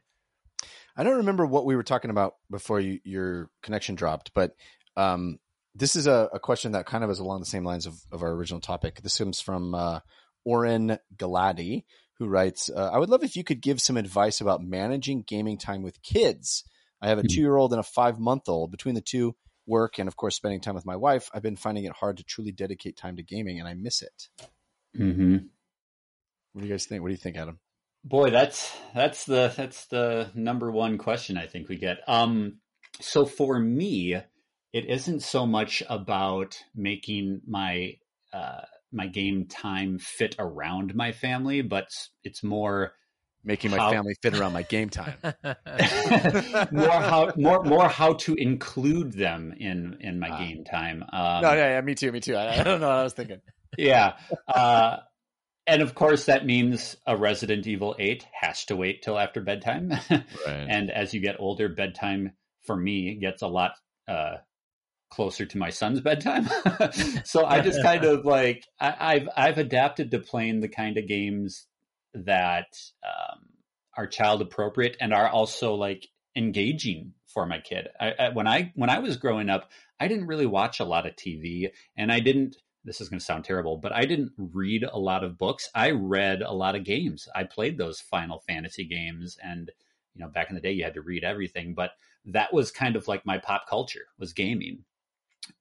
I 0.95 1.03
don't 1.03 1.17
remember 1.17 1.45
what 1.45 1.65
we 1.65 1.75
were 1.75 1.83
talking 1.83 2.11
about 2.11 2.35
before 2.51 2.79
you, 2.79 2.99
your 3.03 3.49
connection 3.61 3.95
dropped, 3.95 4.31
but 4.33 4.55
um, 4.95 5.39
this 5.75 5.95
is 5.95 6.05
a, 6.05 6.29
a, 6.33 6.39
question 6.39 6.73
that 6.73 6.85
kind 6.85 7.03
of 7.03 7.09
is 7.09 7.19
along 7.19 7.39
the 7.39 7.47
same 7.47 7.63
lines 7.63 7.87
of, 7.87 7.95
of 8.11 8.21
our 8.21 8.31
original 8.31 8.59
topic. 8.59 9.01
This 9.01 9.17
comes 9.17 9.41
from 9.41 9.73
uh, 9.73 10.01
Oren 10.45 10.99
Galadi, 11.15 11.85
who 12.19 12.27
writes, 12.27 12.69
uh, 12.69 12.91
I 12.93 12.99
would 12.99 13.09
love 13.09 13.23
if 13.23 13.35
you 13.35 13.43
could 13.43 13.59
give 13.59 13.81
some 13.81 13.97
advice 13.97 14.39
about 14.39 14.63
managing 14.63 15.23
gaming 15.23 15.57
time 15.57 15.81
with 15.81 16.03
kids. 16.03 16.63
I 17.01 17.09
have 17.09 17.17
a 17.17 17.23
Mhm. 17.23 17.29
two 17.29 17.41
year 17.41 17.55
old 17.55 17.73
and 17.73 17.79
a 17.79 17.83
five 17.83 18.19
month 18.19 18.47
old. 18.47 18.69
Between 18.69 18.93
the 18.93 19.01
two, 19.01 19.35
work 19.65 19.97
and 19.97 20.07
of 20.07 20.15
course 20.15 20.35
spending 20.35 20.59
time 20.59 20.75
with 20.75 20.85
my 20.85 20.95
wife, 20.95 21.29
I've 21.33 21.41
been 21.41 21.55
finding 21.55 21.85
it 21.85 21.93
hard 21.93 22.17
to 22.17 22.23
truly 22.23 22.51
dedicate 22.51 22.97
time 22.97 23.15
to 23.15 23.23
gaming 23.23 23.59
and 23.59 23.67
I 23.67 23.73
miss 23.73 24.01
it. 24.01 24.29
Mm-hmm. 24.97 25.37
What 26.51 26.61
do 26.61 26.67
you 26.67 26.73
guys 26.73 26.85
think? 26.85 27.01
What 27.01 27.07
do 27.07 27.13
you 27.13 27.17
think, 27.17 27.37
Adam? 27.37 27.59
Boy, 28.05 28.29
that's 28.31 28.75
that's 28.93 29.25
the 29.25 29.53
that's 29.55 29.85
the 29.85 30.29
number 30.35 30.71
one 30.71 30.97
question 30.97 31.37
I 31.37 31.47
think 31.47 31.69
we 31.69 31.77
get. 31.77 31.99
Um, 32.07 32.59
so 32.99 33.25
for 33.25 33.57
me, 33.57 34.13
it 34.15 34.85
isn't 34.85 35.21
so 35.21 35.45
much 35.45 35.81
about 35.89 36.57
making 36.75 37.41
my 37.47 37.93
uh, 38.33 38.61
my 38.91 39.07
game 39.07 39.45
time 39.47 39.99
fit 39.99 40.35
around 40.37 40.93
my 40.95 41.11
family, 41.11 41.61
but 41.61 41.87
it's 42.23 42.43
more 42.43 42.93
Making 43.45 43.71
my 43.71 43.77
How- 43.77 43.91
family 43.91 44.15
fit 44.21 44.39
around 44.39 44.53
my 44.53 44.61
game 44.61 44.89
time. 44.89 45.15
more 46.71 46.89
how 46.91 47.31
more 47.35 47.61
more 47.63 47.89
how 47.89 48.13
to 48.13 48.35
include 48.35 49.11
them 49.11 49.53
in 49.59 49.97
in 49.99 50.17
my 50.19 50.29
Ah. 50.29 50.37
game 50.39 50.63
time. 50.63 51.03
Um, 51.11 51.41
no, 51.41 51.51
yeah, 51.53 51.69
yeah, 51.75 51.81
me 51.81 51.93
too, 51.93 52.11
me 52.13 52.21
too. 52.21 52.35
I, 52.37 52.59
I 52.59 52.63
don't 52.63 52.79
know 52.79 52.87
what 52.87 52.97
I 52.99 53.03
was 53.03 53.13
thinking. 53.13 53.41
yeah. 53.77 54.13
Uh, 54.47 54.97
and 55.65 55.81
of 55.81 55.95
course, 55.95 56.25
that 56.25 56.45
means 56.45 56.97
a 57.05 57.15
Resident 57.15 57.67
Evil 57.67 57.95
8 57.97 58.25
has 58.41 58.65
to 58.65 58.75
wait 58.75 59.01
till 59.01 59.17
after 59.17 59.41
bedtime. 59.41 59.91
Right. 60.09 60.21
and 60.47 60.91
as 60.91 61.13
you 61.13 61.21
get 61.21 61.39
older, 61.39 61.69
bedtime 61.69 62.33
for 62.65 62.75
me 62.75 63.15
gets 63.15 63.41
a 63.41 63.47
lot 63.47 63.73
uh, 64.07 64.37
closer 65.09 65.45
to 65.45 65.57
my 65.57 65.69
son's 65.69 66.01
bedtime. 66.01 66.49
so 67.23 67.45
I 67.45 67.61
just 67.61 67.81
kind 67.81 68.03
of 68.03 68.25
like 68.25 68.65
I, 68.79 68.95
I've 68.99 69.29
I've 69.35 69.57
adapted 69.57 70.11
to 70.11 70.19
playing 70.19 70.59
the 70.59 70.69
kind 70.69 70.97
of 70.97 71.07
games 71.07 71.65
that 72.13 72.67
um, 73.03 73.39
are 73.97 74.07
child 74.07 74.41
appropriate 74.41 74.97
and 74.99 75.13
are 75.13 75.27
also 75.27 75.75
like 75.75 76.07
engaging 76.35 77.13
for 77.27 77.45
my 77.45 77.59
kid. 77.59 77.87
I, 77.99 78.13
I, 78.19 78.29
when 78.29 78.47
I 78.47 78.71
when 78.75 78.89
I 78.89 78.99
was 78.99 79.17
growing 79.17 79.49
up, 79.49 79.69
I 79.99 80.07
didn't 80.07 80.27
really 80.27 80.45
watch 80.45 80.79
a 80.79 80.85
lot 80.85 81.05
of 81.05 81.15
TV, 81.15 81.69
and 81.95 82.11
I 82.11 82.19
didn't. 82.19 82.57
This 82.85 82.99
is 82.99 83.09
going 83.09 83.19
to 83.19 83.25
sound 83.25 83.45
terrible, 83.45 83.77
but 83.77 83.93
I 83.93 84.01
didn't 84.01 84.33
read 84.37 84.83
a 84.83 84.99
lot 84.99 85.23
of 85.23 85.37
books. 85.37 85.69
I 85.73 85.91
read 85.91 86.41
a 86.41 86.51
lot 86.51 86.75
of 86.75 86.83
games. 86.83 87.27
I 87.33 87.43
played 87.45 87.77
those 87.77 88.01
Final 88.01 88.39
Fantasy 88.39 88.85
games, 88.85 89.37
and 89.41 89.71
you 90.13 90.21
know, 90.21 90.29
back 90.29 90.49
in 90.49 90.55
the 90.55 90.61
day, 90.61 90.71
you 90.71 90.83
had 90.83 90.95
to 90.95 91.01
read 91.01 91.23
everything. 91.23 91.73
But 91.73 91.91
that 92.25 92.53
was 92.53 92.71
kind 92.71 92.95
of 92.95 93.07
like 93.07 93.25
my 93.25 93.37
pop 93.37 93.67
culture 93.69 94.07
was 94.19 94.33
gaming, 94.33 94.83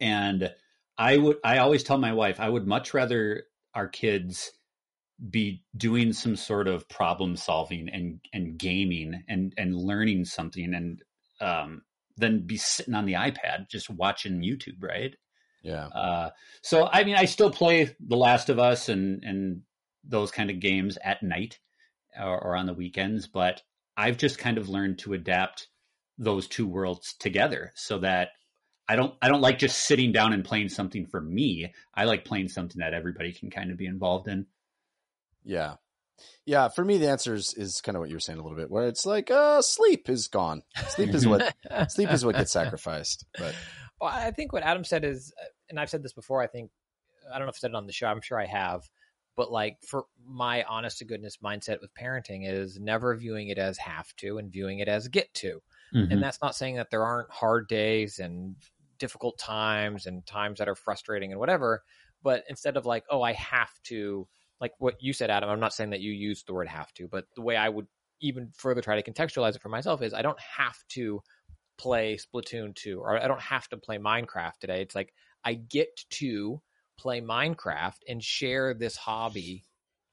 and 0.01 0.53
I 0.99 1.17
would. 1.17 1.37
I 1.45 1.59
always 1.59 1.85
tell 1.85 1.99
my 1.99 2.13
wife 2.13 2.41
I 2.41 2.49
would 2.49 2.67
much 2.67 2.93
rather 2.93 3.45
our 3.75 3.89
kids 3.89 4.53
be 5.31 5.63
doing 5.77 6.13
some 6.13 6.37
sort 6.37 6.67
of 6.67 6.89
problem 6.89 7.37
solving 7.37 7.89
and 7.89 8.21
and 8.33 8.59
gaming 8.59 9.23
and 9.29 9.55
and 9.57 9.77
learning 9.77 10.25
something 10.25 10.75
and 10.75 11.03
um 11.41 11.83
than 12.17 12.41
be 12.41 12.57
sitting 12.57 12.95
on 12.95 13.07
the 13.07 13.15
iPad 13.15 13.69
just 13.69 13.89
watching 13.89 14.43
YouTube, 14.43 14.83
right? 14.83 15.17
Yeah. 15.63 15.87
Uh, 15.87 16.31
so 16.63 16.89
I 16.93 17.05
mean, 17.05 17.17
I 17.17 17.25
still 17.25 17.51
play 17.51 17.95
The 18.01 18.17
Last 18.17 18.49
of 18.49 18.59
Us 18.59 18.89
and 18.89 19.23
and 19.25 19.63
those 20.05 20.31
kind 20.31 20.51
of 20.51 20.61
games 20.61 20.99
at 21.03 21.23
night 21.23 21.59
or, 22.21 22.43
or 22.43 22.57
on 22.57 22.67
the 22.67 22.75
weekends, 22.75 23.27
but 23.27 23.63
I've 23.97 24.17
just 24.17 24.39
kind 24.39 24.59
of 24.59 24.69
learned 24.69 24.99
to 25.01 25.13
adapt 25.13 25.69
those 26.19 26.49
two 26.49 26.67
worlds 26.67 27.15
together 27.19 27.73
so 27.75 27.99
that 27.99 28.31
I 28.89 28.97
don't 28.97 29.15
I 29.23 29.29
don't 29.29 29.41
like 29.41 29.59
just 29.59 29.79
sitting 29.79 30.13
down 30.13 30.33
and 30.33 30.45
playing 30.45 30.69
something 30.69 31.07
for 31.07 31.21
me. 31.21 31.73
I 31.95 32.05
like 32.05 32.25
playing 32.25 32.49
something 32.49 32.81
that 32.81 32.95
everybody 32.95 33.33
can 33.33 33.51
kind 33.51 33.71
of 33.71 33.77
be 33.77 33.87
involved 33.87 34.29
in. 34.29 34.47
Yeah. 35.45 35.75
Yeah, 36.45 36.69
for 36.69 36.85
me 36.85 36.99
the 36.99 37.09
answer 37.09 37.35
is, 37.35 37.55
is 37.57 37.81
kind 37.81 37.97
of 37.97 38.01
what 38.01 38.09
you 38.09 38.17
were 38.17 38.21
saying 38.21 38.39
a 38.39 38.43
little 38.43 38.57
bit, 38.57 38.71
where 38.71 38.87
it's 38.87 39.07
like 39.07 39.31
uh 39.31 39.63
sleep 39.63 40.09
is 40.09 40.29
gone. 40.29 40.63
Sleep 40.89 41.15
is 41.15 41.27
what 41.27 41.55
sleep 41.89 42.11
is 42.11 42.25
what 42.25 42.37
gets 42.37 42.53
sacrificed. 42.53 43.25
But 43.39 43.55
Well, 44.03 44.11
I 44.13 44.33
think 44.33 44.53
what 44.53 44.65
Adam 44.65 44.83
said 44.83 45.05
is, 45.05 45.33
uh, 45.41 45.47
and 45.71 45.79
I've 45.79 45.89
said 45.89 46.03
this 46.03 46.13
before. 46.13 46.43
I 46.43 46.49
think 46.49 46.73
I 47.33 47.39
don't 47.39 47.47
know 47.47 47.51
if 47.51 47.57
I 47.57 47.61
said 47.61 47.71
it 47.71 47.77
on 47.77 47.87
the 47.87 47.93
show. 47.93 48.09
I'm 48.09 48.21
sure 48.21 48.41
I 48.41 48.47
have, 48.47 48.83
but 49.37 49.53
like 49.53 49.79
for 49.87 50.07
my 50.27 50.65
honest 50.65 50.99
to 50.99 51.05
goodness 51.05 51.39
mindset 51.43 51.81
with 51.81 51.95
parenting 51.95 52.51
is 52.51 52.81
never 52.81 53.15
viewing 53.15 53.49
it 53.49 53.59
as 53.59 53.79
have 53.79 54.13
to 54.17 54.39
and 54.39 54.51
viewing 54.51 54.81
it 54.81 54.89
as 54.89 55.07
get 55.07 55.33
to. 55.35 55.63
Mm-hmm. 55.95 56.11
And 56.11 56.21
that's 56.21 56.43
not 56.43 56.57
saying 56.57 56.77
that 56.77 56.91
there 56.91 57.05
aren't 57.05 57.31
hard 57.31 57.69
days 57.69 58.19
and 58.19 58.57
difficult 58.99 59.39
times 59.39 60.07
and 60.07 60.27
times 60.27 60.59
that 60.59 60.69
are 60.69 60.75
frustrating 60.75 61.31
and 61.31 61.39
whatever. 61.39 61.85
But 62.25 62.43
instead 62.49 62.77
of 62.77 62.85
like, 62.85 63.05
oh, 63.09 63.23
I 63.23 63.35
have 63.35 63.71
to, 63.85 64.27
like 64.61 64.73
what 64.79 64.97
you 65.01 65.13
said, 65.13 65.31
Adam. 65.31 65.49
I'm 65.49 65.61
not 65.61 65.75
saying 65.75 65.91
that 65.91 66.01
you 66.01 66.11
used 66.11 66.49
the 66.49 66.55
word 66.55 66.67
have 66.67 66.93
to, 66.95 67.07
but 67.07 67.27
the 67.37 67.43
way 67.43 67.57
I 67.57 67.69
would 67.69 67.87
even 68.21 68.51
further 68.57 68.81
try 68.81 69.01
to 69.01 69.11
contextualize 69.11 69.55
it 69.55 69.63
for 69.63 69.69
myself 69.69 70.03
is 70.03 70.13
I 70.13 70.23
don't 70.23 70.41
have 70.41 70.79
to 70.91 71.21
play 71.79 72.17
Splatoon 72.17 72.75
2 72.75 73.01
or 73.01 73.23
I 73.23 73.29
don't 73.29 73.41
have 73.41 73.69
to 73.69 73.77
play 73.77 73.99
Minecraft 73.99 74.59
today. 74.61 74.83
It's 74.83 74.95
like 74.95 75.13
I 75.45 75.55
get 75.55 76.05
to 76.11 76.61
play 76.99 77.21
Minecraft 77.21 77.99
and 78.09 78.23
share 78.23 78.75
this 78.75 78.97
hobby 78.97 79.65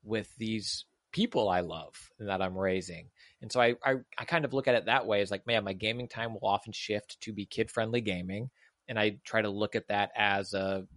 with 0.04 0.34
these 0.38 0.86
people 1.12 1.50
I 1.50 1.62
love 1.62 2.12
and 2.20 2.30
that 2.30 2.42
I'm 2.42 2.58
raising. 2.58 3.10
And 3.42 3.52
so 3.52 3.62
I, 3.62 3.76
I, 3.84 3.96
I 4.18 4.26
kind 4.26 4.46
of 4.46 4.54
look 4.54 4.68
at 4.68 4.76
it 4.76 4.86
that 4.86 5.06
way 5.06 5.22
as 5.22 5.32
like, 5.32 5.48
man, 5.48 5.64
my 5.64 5.74
gaming 5.74 6.08
time 6.08 6.34
will 6.34 6.48
often 6.48 6.72
shift 6.72 7.20
to 7.22 7.34
be 7.34 7.46
kid 7.46 7.72
friendly 7.72 8.02
gaming. 8.02 8.50
And 8.88 9.00
I 9.00 9.18
try 9.24 9.42
to 9.42 9.50
look 9.50 9.76
at 9.76 9.88
that 9.88 10.12
as 10.16 10.54
a, 10.54 10.88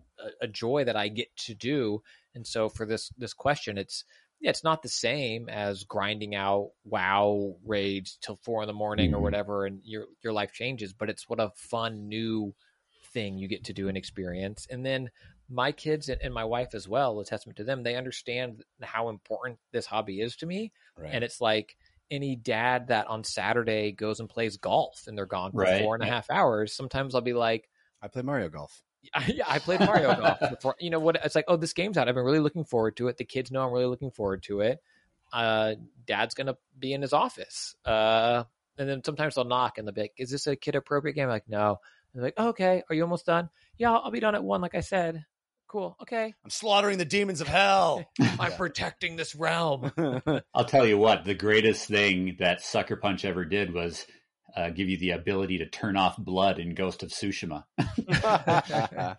a 0.41 0.49
joy 0.49 0.85
that 0.85 0.97
I 0.97 1.09
get 1.09 1.35
to 1.37 1.55
do. 1.55 2.03
And 2.35 2.47
so 2.47 2.69
for 2.69 2.87
this 2.87 3.11
this 3.19 3.35
question, 3.35 3.77
it's 3.77 4.05
yeah, 4.43 4.51
it's 4.51 4.65
not 4.65 4.83
the 4.83 4.89
same 4.91 5.49
as 5.49 5.85
grinding 5.85 6.35
out 6.35 6.73
WoW 6.85 7.57
raids 7.65 8.19
till 8.21 8.37
four 8.37 8.63
in 8.63 8.67
the 8.69 8.75
morning 8.75 9.15
or 9.15 9.21
Mhm. 9.21 9.23
whatever, 9.23 9.67
and 9.67 9.81
your 9.85 10.07
your 10.23 10.33
life 10.35 10.53
changes. 10.53 10.93
But 10.93 11.11
it's 11.11 11.29
what 11.29 11.41
a 11.41 11.51
fun 11.57 12.09
new 12.09 12.55
thing 13.13 13.39
you 13.39 13.49
get 13.49 13.65
to 13.65 13.73
do 13.73 13.89
and 13.89 13.97
experience. 13.97 14.67
And 14.71 14.85
then 14.85 15.11
my 15.49 15.73
kids 15.73 16.09
and, 16.09 16.21
and 16.23 16.33
my 16.35 16.45
wife 16.45 16.75
as 16.75 16.89
well, 16.89 17.21
a 17.21 17.25
testament 17.25 17.57
to 17.59 17.65
them, 17.65 17.83
they 17.83 17.97
understand 17.97 18.65
how 18.83 19.09
important 19.09 19.59
this 19.73 19.87
hobby 19.87 20.21
is 20.21 20.37
to 20.37 20.47
me. 20.47 20.73
right. 20.97 21.13
And 21.13 21.25
it's 21.25 21.41
like 21.41 21.77
any 22.11 22.37
dad 22.37 22.89
that 22.89 23.07
on 23.09 23.25
Saturday 23.25 23.93
goes 23.93 24.21
and 24.21 24.29
plays 24.29 24.57
golf 24.57 25.05
and 25.07 25.17
they're 25.17 25.27
gone 25.27 25.53
for 25.53 25.67
Right. 25.67 25.67
four 25.67 25.95
and 25.95 26.03
a 26.03 26.07
half 26.07 26.31
hours. 26.31 26.75
Sometimes 26.75 27.15
I'll 27.15 27.21
be 27.21 27.33
like, 27.35 27.69
I 28.01 28.09
play 28.09 28.23
Mario 28.23 28.49
Golf. 28.49 28.83
I, 29.15 29.27
yeah, 29.35 29.45
I 29.47 29.59
played 29.59 29.81
Mario 29.81 30.15
Golf 30.15 30.39
before. 30.41 30.77
You 30.79 30.91
know 30.91 31.01
what? 31.01 31.17
It's 31.25 31.35
like, 31.35 31.47
oh, 31.49 31.57
this 31.57 31.73
game's 31.73 31.97
out. 31.97 32.09
I've 32.09 32.15
been 32.15 32.25
really 32.25 32.41
looking 32.41 32.65
forward 32.65 32.97
to 32.97 33.09
it. 33.09 33.17
The 33.17 33.25
kids 33.25 33.51
know 33.51 33.65
I'm 33.65 33.73
really 33.73 33.87
looking 33.87 34.11
forward 34.11 34.43
to 34.45 34.61
it. 34.61 34.81
Uh, 35.33 35.75
Dad's 36.07 36.35
gonna 36.35 36.57
be 36.79 36.93
in 36.93 37.03
his 37.03 37.13
office. 37.13 37.75
Uh, 37.85 38.45
and 38.79 38.89
then 38.89 39.05
sometimes 39.05 39.35
they'll 39.35 39.45
knock 39.45 39.79
and 39.79 39.87
they'll 39.87 39.95
be 39.95 40.03
like, 40.03 40.15
"Is 40.17 40.31
this 40.31 40.47
a 40.47 40.57
kid 40.57 40.75
appropriate 40.75 41.15
game?" 41.15 41.25
I'm 41.25 41.31
like, 41.31 41.49
no. 41.49 41.79
And 42.13 42.23
they're 42.23 42.29
like, 42.29 42.35
oh, 42.37 42.49
okay. 42.49 42.83
Are 42.89 42.95
you 42.95 43.03
almost 43.03 43.27
done? 43.27 43.49
Yeah, 43.79 43.93
I'll 43.93 44.11
be 44.11 44.21
done 44.21 44.35
at 44.35 44.45
one. 44.45 44.61
Like 44.61 44.75
I 44.75 44.81
said. 44.81 45.25
Cool. 45.67 45.97
Okay. 46.03 46.35
I'm 46.45 46.51
slaughtering 46.51 46.99
the 46.99 47.07
demons 47.07 47.41
of 47.41 47.49
hell. 47.49 48.05
I'm 48.39 48.53
protecting 48.53 49.17
this 49.17 49.35
realm. 49.35 49.91
I'll 50.55 50.67
tell 50.67 50.87
you 50.87 50.99
what, 50.99 51.25
the 51.25 51.35
greatest 51.35 51.89
thing 51.89 52.37
that 52.41 52.61
Sucker 52.61 52.97
Punch 52.97 53.25
ever 53.25 53.47
did 53.47 53.73
was 53.73 54.07
uh, 54.57 54.71
give 54.71 54.89
you 54.89 54.97
the 54.99 55.11
ability 55.11 55.59
to 55.59 55.67
turn 55.67 55.97
off 55.97 56.17
blood 56.17 56.59
in 56.59 56.75
Ghost 56.75 57.03
of 57.03 57.11
Tsushima. 57.11 57.65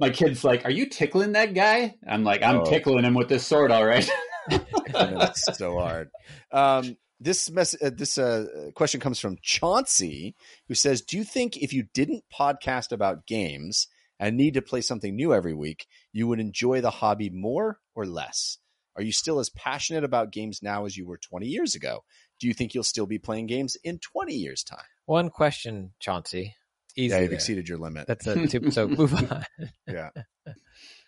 My 0.00 0.10
kid's 0.10 0.44
like, 0.44 0.64
"Are 0.64 0.70
you 0.70 0.86
tickling 0.88 1.32
that 1.32 1.54
guy?" 1.54 1.94
I'm 2.06 2.24
like, 2.24 2.42
"I'm 2.42 2.60
Oh. 2.60 2.64
tickling 2.64 3.04
him 3.04 3.14
with 3.14 3.28
this 3.28 3.46
sword, 3.46 3.70
all 3.70 3.84
right." 3.84 4.08
That's 4.92 5.58
so 5.58 5.78
hard. 5.78 6.10
Um, 6.50 6.96
this 7.20 7.50
mess, 7.50 7.76
uh, 7.80 7.90
this 7.94 8.18
uh, 8.18 8.70
question 8.74 9.00
comes 9.00 9.20
from 9.20 9.36
Chauncey, 9.42 10.34
who 10.68 10.74
says, 10.74 11.02
"Do 11.02 11.16
you 11.18 11.24
think 11.24 11.56
if 11.56 11.72
you 11.72 11.84
didn't 11.92 12.24
podcast 12.32 12.92
about 12.92 13.26
games 13.26 13.88
and 14.18 14.36
need 14.36 14.54
to 14.54 14.62
play 14.62 14.80
something 14.80 15.14
new 15.14 15.34
every 15.34 15.54
week, 15.54 15.86
you 16.12 16.26
would 16.28 16.40
enjoy 16.40 16.80
the 16.80 16.90
hobby 16.90 17.28
more 17.30 17.78
or 17.94 18.06
less? 18.06 18.58
Are 18.96 19.02
you 19.02 19.12
still 19.12 19.38
as 19.38 19.48
passionate 19.50 20.04
about 20.04 20.32
games 20.32 20.60
now 20.62 20.84
as 20.84 20.96
you 20.96 21.06
were 21.06 21.16
20 21.18 21.46
years 21.46 21.74
ago? 21.74 22.04
Do 22.42 22.48
you 22.48 22.52
think 22.54 22.74
you'll 22.74 22.84
still 22.84 23.06
be 23.06 23.18
playing 23.18 23.46
games 23.46 23.76
in 23.84 23.98
20 24.00 24.34
years' 24.34 24.62
time?" 24.62 24.84
One 25.06 25.30
question, 25.30 25.92
Chauncey. 25.98 26.54
Easy. 26.94 27.08
yeah, 27.14 27.20
you've 27.20 27.30
there. 27.30 27.36
exceeded 27.36 27.66
your 27.68 27.78
limit. 27.78 28.06
That's 28.06 28.26
a 28.26 28.46
two. 28.48 28.70
So 28.70 28.86
move 28.86 29.14
on. 29.14 29.46
yeah. 29.86 30.10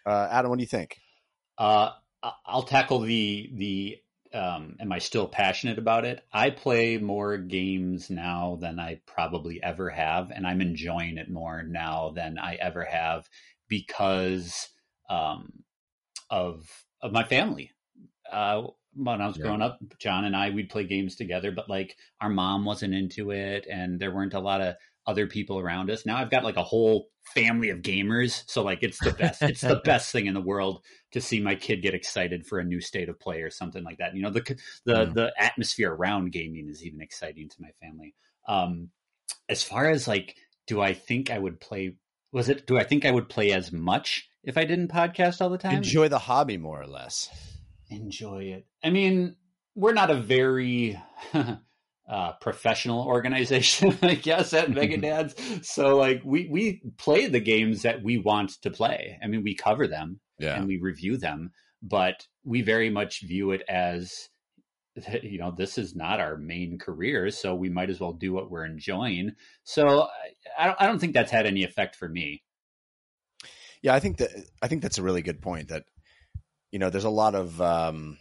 Uh, 0.06 0.28
Adam, 0.30 0.48
what 0.50 0.56
do 0.58 0.62
you 0.62 0.68
think? 0.68 0.96
Uh, 1.58 1.90
I- 2.22 2.32
I'll 2.46 2.62
tackle 2.62 3.00
the 3.00 3.50
the. 3.54 3.98
Um, 4.32 4.76
am 4.80 4.90
I 4.90 4.98
still 4.98 5.28
passionate 5.28 5.78
about 5.78 6.04
it? 6.04 6.24
I 6.32 6.50
play 6.50 6.98
more 6.98 7.36
games 7.38 8.10
now 8.10 8.58
than 8.60 8.80
I 8.80 9.00
probably 9.06 9.62
ever 9.62 9.90
have, 9.90 10.32
and 10.32 10.44
I'm 10.44 10.60
enjoying 10.60 11.18
it 11.18 11.30
more 11.30 11.62
now 11.62 12.10
than 12.16 12.36
I 12.38 12.56
ever 12.56 12.84
have 12.84 13.28
because 13.68 14.68
um, 15.08 15.62
of 16.30 16.66
of 17.00 17.12
my 17.12 17.22
family. 17.24 17.70
uh, 18.32 18.62
when 18.94 19.20
I 19.20 19.26
was 19.26 19.36
Yeah. 19.36 19.42
growing 19.44 19.62
up, 19.62 19.78
John 19.98 20.24
and 20.24 20.36
I 20.36 20.50
we'd 20.50 20.70
play 20.70 20.84
games 20.84 21.16
together, 21.16 21.50
but 21.52 21.68
like 21.68 21.96
our 22.20 22.30
mom 22.30 22.64
wasn't 22.64 22.94
into 22.94 23.30
it, 23.30 23.66
and 23.70 23.98
there 24.00 24.14
weren't 24.14 24.34
a 24.34 24.40
lot 24.40 24.60
of 24.60 24.74
other 25.06 25.26
people 25.26 25.58
around 25.58 25.90
us. 25.90 26.06
Now 26.06 26.16
I've 26.16 26.30
got 26.30 26.44
like 26.44 26.56
a 26.56 26.62
whole 26.62 27.08
family 27.34 27.70
of 27.70 27.78
gamers, 27.80 28.42
so 28.46 28.62
like 28.62 28.82
it's 28.82 28.98
the 29.00 29.10
best. 29.12 29.42
it's 29.42 29.60
the 29.60 29.76
best 29.84 30.12
thing 30.12 30.26
in 30.26 30.34
the 30.34 30.40
world 30.40 30.82
to 31.12 31.20
see 31.20 31.40
my 31.40 31.54
kid 31.54 31.82
get 31.82 31.94
excited 31.94 32.46
for 32.46 32.58
a 32.58 32.64
new 32.64 32.80
state 32.80 33.08
of 33.08 33.18
play 33.20 33.42
or 33.42 33.50
something 33.50 33.84
like 33.84 33.98
that. 33.98 34.14
You 34.14 34.22
know, 34.22 34.30
the 34.30 34.40
the 34.84 35.06
Mm. 35.06 35.14
the 35.14 35.32
atmosphere 35.38 35.92
around 35.92 36.32
gaming 36.32 36.68
is 36.68 36.84
even 36.84 37.00
exciting 37.00 37.48
to 37.48 37.56
my 37.60 37.70
family. 37.82 38.14
Um, 38.48 38.90
as 39.48 39.62
far 39.62 39.90
as 39.90 40.08
like, 40.08 40.36
do 40.66 40.80
I 40.80 40.94
think 40.94 41.30
I 41.30 41.38
would 41.38 41.60
play? 41.60 41.96
Was 42.32 42.48
it? 42.48 42.66
Do 42.66 42.78
I 42.78 42.84
think 42.84 43.04
I 43.04 43.10
would 43.10 43.28
play 43.28 43.52
as 43.52 43.72
much 43.72 44.28
if 44.42 44.56
I 44.56 44.64
didn't 44.64 44.88
podcast 44.88 45.40
all 45.40 45.50
the 45.50 45.58
time? 45.58 45.74
Enjoy 45.74 46.08
the 46.08 46.18
hobby 46.18 46.56
more 46.56 46.80
or 46.80 46.86
less. 46.86 47.28
Enjoy 47.94 48.44
it. 48.44 48.66
I 48.82 48.90
mean, 48.90 49.36
we're 49.74 49.92
not 49.94 50.10
a 50.10 50.14
very 50.16 51.00
uh, 52.08 52.32
professional 52.40 53.04
organization, 53.06 53.96
I 54.02 54.14
guess, 54.14 54.52
at 54.52 54.70
Mega 54.74 54.96
Dads. 54.98 55.34
So, 55.62 55.96
like, 55.96 56.22
we 56.24 56.48
we 56.48 56.82
play 56.98 57.26
the 57.26 57.40
games 57.40 57.82
that 57.82 58.02
we 58.02 58.18
want 58.18 58.60
to 58.62 58.70
play. 58.70 59.18
I 59.22 59.26
mean, 59.26 59.42
we 59.42 59.54
cover 59.54 59.86
them 59.86 60.20
Yeah. 60.38 60.56
and 60.56 60.66
we 60.66 60.78
review 60.78 61.16
them, 61.16 61.52
but 61.82 62.26
we 62.44 62.62
very 62.62 62.90
much 62.90 63.22
view 63.22 63.50
it 63.52 63.62
as 63.68 64.28
you 65.24 65.38
know 65.40 65.50
this 65.50 65.76
is 65.76 65.96
not 65.96 66.20
our 66.20 66.36
main 66.36 66.78
career 66.78 67.28
so 67.28 67.52
we 67.52 67.68
might 67.68 67.90
as 67.90 67.98
well 67.98 68.12
do 68.12 68.32
what 68.32 68.48
we're 68.48 68.64
enjoying 68.64 69.32
so 69.64 70.02
I- 70.02 70.08
i 70.56 70.66
don't, 70.66 70.76
I 70.82 70.86
don't 70.86 71.00
think 71.00 71.14
that's 71.14 71.32
had 71.32 71.46
any 71.46 71.64
effect 71.64 71.96
for 71.96 72.08
me 72.08 72.44
Yeah, 73.82 73.92
I 73.92 73.98
think 73.98 74.18
that 74.18 74.30
I 74.62 74.68
think 74.68 74.82
that's 74.82 74.98
a 74.98 75.02
really 75.02 75.20
good 75.20 75.42
point. 75.42 75.68
That 75.68 75.82
you 76.74 76.80
know, 76.80 76.90
there's 76.90 77.04
a 77.04 77.08
lot 77.08 77.36
of 77.36 77.60
um, 77.62 78.18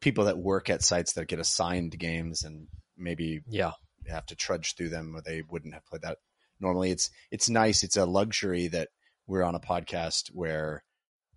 people 0.00 0.24
that 0.24 0.38
work 0.38 0.70
at 0.70 0.82
sites 0.82 1.12
that 1.12 1.28
get 1.28 1.38
assigned 1.38 1.98
games 1.98 2.42
and 2.42 2.66
maybe 2.96 3.42
Yeah. 3.46 3.72
have 4.06 4.24
to 4.24 4.34
trudge 4.34 4.74
through 4.74 4.88
them, 4.88 5.14
or 5.14 5.20
they 5.20 5.42
wouldn't 5.42 5.74
have 5.74 5.84
played 5.84 6.00
that 6.00 6.16
normally. 6.58 6.90
It's 6.90 7.10
it's 7.30 7.50
nice. 7.50 7.84
It's 7.84 7.98
a 7.98 8.06
luxury 8.06 8.68
that 8.68 8.88
we're 9.26 9.42
on 9.42 9.54
a 9.54 9.60
podcast 9.60 10.28
where 10.28 10.82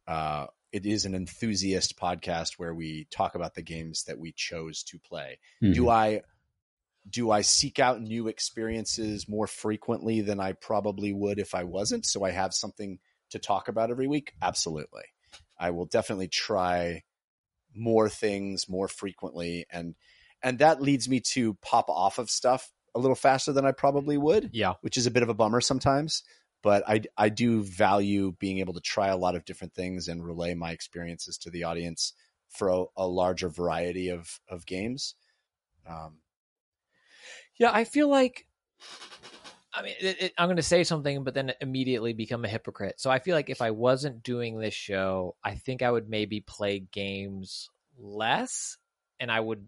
uh, 0.08 0.45
it 0.72 0.86
is 0.86 1.04
an 1.04 1.16
enthusiast 1.16 2.00
podcast 2.00 2.54
where 2.54 2.74
we 2.74 3.08
talk 3.12 3.36
about 3.36 3.56
the 3.56 3.62
games 3.62 4.06
that 4.06 4.18
we 4.18 4.32
chose 4.32 4.84
to 4.84 5.00
play. 5.00 5.39
Do 5.62 5.89
I 5.89 6.22
do 7.10 7.30
I 7.30 7.41
seek 7.41 7.78
out 7.78 8.02
new 8.02 8.30
experiences 8.30 9.28
more 9.28 9.48
frequently 9.48 10.22
than 10.22 10.39
I 10.39 10.54
probably 10.54 11.12
would 11.12 11.39
if 11.39 11.54
I 11.54 11.66
wasn't? 11.66 12.06
So 12.06 12.24
I 12.24 12.32
have 12.32 12.54
something 12.54 13.00
to 13.32 13.39
talk 13.39 13.68
about 13.68 13.91
every 13.91 14.08
week? 14.08 14.32
Absolutely. 14.41 15.04
I 15.60 15.72
will 15.72 15.86
definitely 15.86 16.28
try 16.28 17.03
more 17.76 18.10
things 18.10 18.68
more 18.68 18.88
frequently 18.88 19.66
and 19.70 19.95
and 20.43 20.60
that 20.60 20.82
leads 20.82 21.10
me 21.10 21.20
to 21.20 21.55
pop 21.55 21.89
off 21.89 22.20
of 22.20 22.30
stuff 22.30 22.72
a 22.95 22.99
little 22.99 23.16
faster 23.16 23.51
than 23.51 23.66
I 23.66 23.72
probably 23.72 24.18
would, 24.18 24.49
Yeah. 24.53 24.74
which 24.82 24.97
is 24.97 25.05
a 25.05 25.12
bit 25.12 25.24
of 25.24 25.30
a 25.30 25.34
bummer 25.34 25.62
sometimes. 25.62 26.24
But 26.64 26.84
I 26.88 27.01
I 27.18 27.30
do 27.30 27.64
value 27.64 28.34
being 28.39 28.60
able 28.60 28.74
to 28.74 28.82
try 28.82 29.08
a 29.08 29.18
lot 29.18 29.36
of 29.36 29.45
different 29.45 29.74
things 29.74 30.08
and 30.08 30.26
relay 30.26 30.53
my 30.53 30.72
experiences 30.72 31.38
to 31.39 31.49
the 31.49 31.64
audience 31.64 32.14
for 32.49 32.70
a, 32.70 32.86
a 32.95 33.08
larger 33.08 33.49
variety 33.49 34.10
of 34.10 34.39
of 34.49 34.66
games. 34.66 35.16
Um, 35.88 36.20
Yeah, 37.60 37.72
I 37.74 37.84
feel 37.84 38.08
like 38.10 38.47
I 39.78 39.84
mean, 39.84 39.94
it, 40.00 40.22
it, 40.22 40.34
I'm 40.38 40.48
going 40.48 40.58
to 40.58 40.64
say 40.64 40.84
something, 40.84 41.24
but 41.24 41.36
then 41.36 41.54
immediately 41.62 42.14
become 42.14 42.44
a 42.44 42.48
hypocrite. 42.48 43.00
So 43.00 43.12
I 43.12 43.20
feel 43.20 43.36
like 43.36 43.52
if 43.52 43.62
I 43.62 43.72
wasn't 43.72 44.24
doing 44.24 44.58
this 44.58 44.74
show, 44.74 45.36
I 45.44 45.54
think 45.54 45.84
I 45.84 45.92
would 45.92 46.10
maybe 46.10 46.42
play 46.42 46.80
games 46.80 47.70
less, 48.00 48.78
and 49.20 49.32
I 49.32 49.40
would 49.40 49.68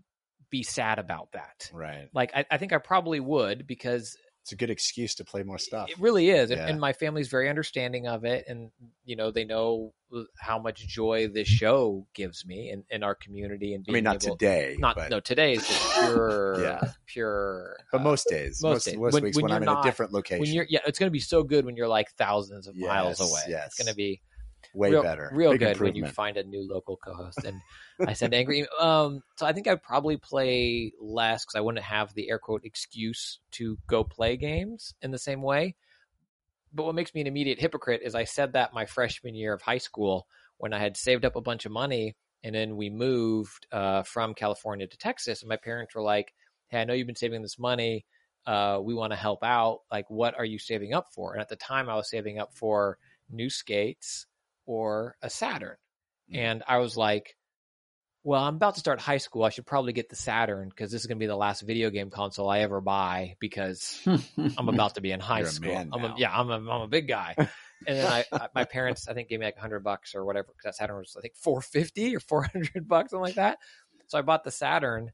be 0.50 0.64
sad 0.64 0.98
about 0.98 1.32
that. 1.34 1.70
right. 1.72 2.10
Like 2.12 2.32
I, 2.36 2.46
I 2.50 2.58
think 2.58 2.74
I 2.74 2.80
probably 2.80 3.20
would 3.20 3.68
because 3.68 4.18
It's 4.50 4.54
a 4.54 4.58
good 4.58 4.72
excuse 4.72 5.14
to 5.16 5.24
play 5.24 5.44
more 5.44 5.60
stuff. 5.60 5.92
it 5.92 6.00
really 6.00 6.32
is, 6.32 6.50
and, 6.50 6.60
Yeah. 6.60 6.68
and 6.68 6.80
my 6.80 6.92
family's 6.92 7.28
very 7.28 7.50
understanding 7.50 8.08
of 8.08 8.26
it, 8.26 8.46
and 8.48 8.72
you 9.06 9.16
know 9.16 9.30
they 9.30 9.46
know 9.46 9.94
how 10.40 10.58
much 10.58 10.88
joy 10.88 11.28
this 11.28 11.48
show 11.48 12.08
gives 12.16 12.44
me 12.48 12.72
and 12.72 12.84
in 12.90 13.04
our 13.04 13.14
community. 13.14 13.76
And 13.76 13.86
I 13.88 13.92
mean, 13.92 14.04
not 14.06 14.26
able, 14.26 14.36
today, 14.38 14.76
not 14.80 14.96
but, 14.96 15.12
no 15.12 15.20
today 15.20 15.54
is 15.54 15.68
just 15.68 15.94
pure, 16.00 16.60
Yeah. 16.64 16.82
pure. 17.06 17.78
but 17.92 18.02
uh, 18.02 18.04
most 18.04 18.26
days, 18.28 18.60
most 18.64 18.74
most, 18.74 18.86
days. 18.86 18.98
most 18.98 19.14
When- 19.14 19.24
weeks 19.24 19.36
when 19.36 19.44
when, 19.44 19.52
I'm 19.52 19.64
you're 19.64 19.72
in 19.74 19.78
a 19.78 19.84
different 19.84 20.14
location, 20.14 20.42
when 20.42 20.52
you're 20.52 20.66
yeah, 20.68 20.80
it's 20.88 20.98
going 20.98 21.10
to 21.10 21.12
be 21.12 21.20
so 21.20 21.44
good 21.44 21.64
when 21.64 21.76
you're 21.76 21.88
like 21.88 22.10
thousands 22.18 22.66
of 22.68 22.76
miles 22.76 23.20
away. 23.20 23.42
yes. 23.48 23.68
It's 23.68 23.78
going 23.78 23.92
to 23.92 23.96
be 23.96 24.20
way 24.74 24.92
real, 24.92 25.04
better, 25.04 25.30
real 25.34 25.52
Big 25.52 25.60
good 25.60 25.80
when 25.80 25.96
you 25.96 26.06
find 26.08 26.38
a 26.38 26.44
new 26.44 26.68
local 26.70 26.98
co-host. 26.98 27.44
And 27.44 27.62
I 28.08 28.14
send 28.14 28.34
angry. 28.34 28.66
Um, 28.80 29.22
so 29.38 29.46
I 29.46 29.54
think 29.54 29.68
I'd 29.68 29.84
probably 29.84 30.18
play 30.18 30.94
less 31.02 31.46
because 31.46 31.56
I 31.56 31.62
wouldn't 31.62 31.84
have 31.84 32.14
the 32.14 32.30
air 32.30 32.40
quote 32.40 32.66
excuse 32.66 33.40
to 33.52 33.78
go 33.88 34.04
play 34.04 34.38
games 34.38 34.94
in 35.02 35.12
the 35.12 35.18
same 35.18 35.42
way. 35.42 35.76
But 36.74 36.86
what 36.86 36.96
makes 36.96 37.14
me 37.14 37.22
an 37.22 37.28
immediate 37.28 37.60
hypocrite 37.60 38.02
is 38.04 38.16
I 38.16 38.26
said 38.26 38.54
that 38.54 38.74
my 38.74 38.86
freshman 38.86 39.36
year 39.36 39.54
of 39.54 39.62
high 39.62 39.80
school 39.80 40.28
when 40.58 40.74
I 40.74 40.80
had 40.80 40.98
saved 40.98 41.26
up 41.26 41.36
a 41.36 41.42
bunch 41.42 41.66
of 41.66 41.72
money 41.72 42.16
and 42.44 42.56
then 42.56 42.78
we 42.78 42.90
moved 42.90 43.68
uh, 43.72 44.04
from 44.04 44.34
California 44.34 44.88
to 44.88 44.98
Texas, 44.98 45.42
and 45.42 45.50
my 45.50 45.58
parents 45.58 45.94
were 45.94 46.02
like, 46.02 46.34
"Hey, 46.70 46.82
I 46.82 46.86
know 46.86 46.94
you've 46.94 47.08
been 47.08 47.16
saving 47.16 47.42
this 47.42 47.60
money. 47.60 48.06
Uh, 48.46 48.80
we 48.82 48.94
want 48.94 49.12
to 49.12 49.18
help 49.18 49.44
out. 49.44 49.82
Like, 49.92 50.10
what 50.10 50.38
are 50.38 50.46
you 50.46 50.58
saving 50.58 50.94
up 50.94 51.08
for?" 51.14 51.34
And 51.34 51.42
at 51.42 51.50
the 51.50 51.58
time, 51.58 51.90
I 51.90 51.96
was 51.96 52.10
saving 52.10 52.40
up 52.40 52.54
for 52.56 52.98
new 53.30 53.50
skates 53.50 54.26
or 54.70 55.16
a 55.24 55.32
Saturn. 55.32 55.78
Mm. 56.32 56.38
And 56.38 56.64
I 56.68 56.78
was 56.78 56.96
like, 56.96 57.36
well, 58.24 58.44
I'm 58.44 58.56
about 58.56 58.76
to 58.76 58.80
start 58.80 59.00
high 59.00 59.18
school. 59.18 59.44
I 59.44 59.50
should 59.50 59.66
probably 59.66 59.94
get 59.94 60.10
the 60.10 60.16
Saturn 60.16 60.70
because 60.70 60.92
this 60.92 61.02
is 61.02 61.08
going 61.08 61.18
to 61.18 61.24
be 61.24 61.26
the 61.26 61.36
last 61.36 61.62
video 61.62 61.90
game 61.90 62.12
console 62.12 62.48
I 62.48 62.60
ever 62.60 62.80
buy 62.80 63.36
because 63.40 64.00
I'm 64.06 64.70
about 64.70 64.96
to 64.96 65.02
be 65.02 65.12
in 65.12 65.20
high 65.20 65.40
a 65.40 65.46
school. 65.48 65.74
man 65.74 65.90
I'm 65.92 66.06
a, 66.06 66.14
yeah, 66.18 66.32
I'm 66.32 66.52
a, 66.52 66.58
I'm 66.58 66.82
a 66.82 66.88
big 66.88 67.08
guy. 67.08 67.36
And 67.88 67.98
then 67.98 68.12
I, 68.12 68.26
I 68.34 68.50
my 68.54 68.66
parents, 68.66 69.08
I 69.08 69.14
think, 69.14 69.30
gave 69.30 69.40
me 69.40 69.46
like 69.46 69.58
hundred 69.58 69.86
bucks 69.86 70.14
or 70.14 70.26
whatever 70.26 70.48
because 70.50 70.66
that 70.66 70.76
Saturn 70.76 70.98
was 70.98 71.16
I 71.18 71.22
think 71.22 71.38
four 71.38 71.62
fifty 71.62 72.14
or 72.14 72.20
four 72.20 72.44
hundred 72.44 72.90
bucks, 72.90 73.12
something 73.12 73.24
like 73.24 73.36
that. 73.36 73.58
So 74.08 74.18
I 74.18 74.22
bought 74.22 74.44
the 74.44 74.52
Saturn, 74.52 75.12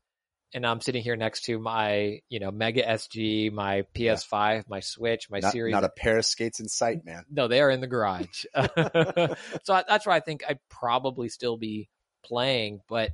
and 0.55 0.65
I'm 0.65 0.79
sitting 0.79 1.03
here 1.03 1.17
next 1.17 1.43
to 1.45 1.59
my 1.59 2.21
you 2.29 2.39
know 2.39 2.49
Mega 2.49 2.81
SG, 2.81 3.51
my 3.51 3.83
PS5, 3.93 4.63
my 4.69 4.79
Switch, 4.79 5.29
my 5.29 5.39
not, 5.39 5.51
Series 5.51 5.73
not 5.73 5.83
a 5.83 5.89
pair 5.89 6.17
of 6.17 6.25
skates 6.25 6.61
in 6.61 6.69
sight, 6.69 7.05
man. 7.05 7.25
no, 7.29 7.47
they 7.47 7.61
are 7.61 7.69
in 7.69 7.81
the 7.81 7.87
garage. 7.87 8.45
so 8.55 9.73
I, 9.73 9.83
that's 9.87 10.07
why 10.07 10.15
I 10.15 10.21
think 10.21 10.43
I'd 10.47 10.59
probably 10.69 11.27
still 11.27 11.57
be 11.57 11.89
playing, 12.23 12.79
but 12.87 13.11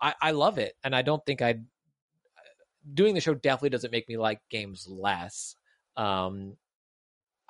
I, 0.00 0.14
I 0.22 0.30
love 0.30 0.58
it, 0.58 0.74
and 0.84 0.94
I 0.94 1.02
don't 1.02 1.24
think 1.26 1.42
I'd 1.42 1.64
doing 2.94 3.14
the 3.14 3.20
show 3.20 3.34
definitely 3.34 3.70
doesn't 3.70 3.92
make 3.92 4.08
me 4.08 4.16
like 4.16 4.40
games 4.48 4.86
less. 4.88 5.56
Um, 5.96 6.56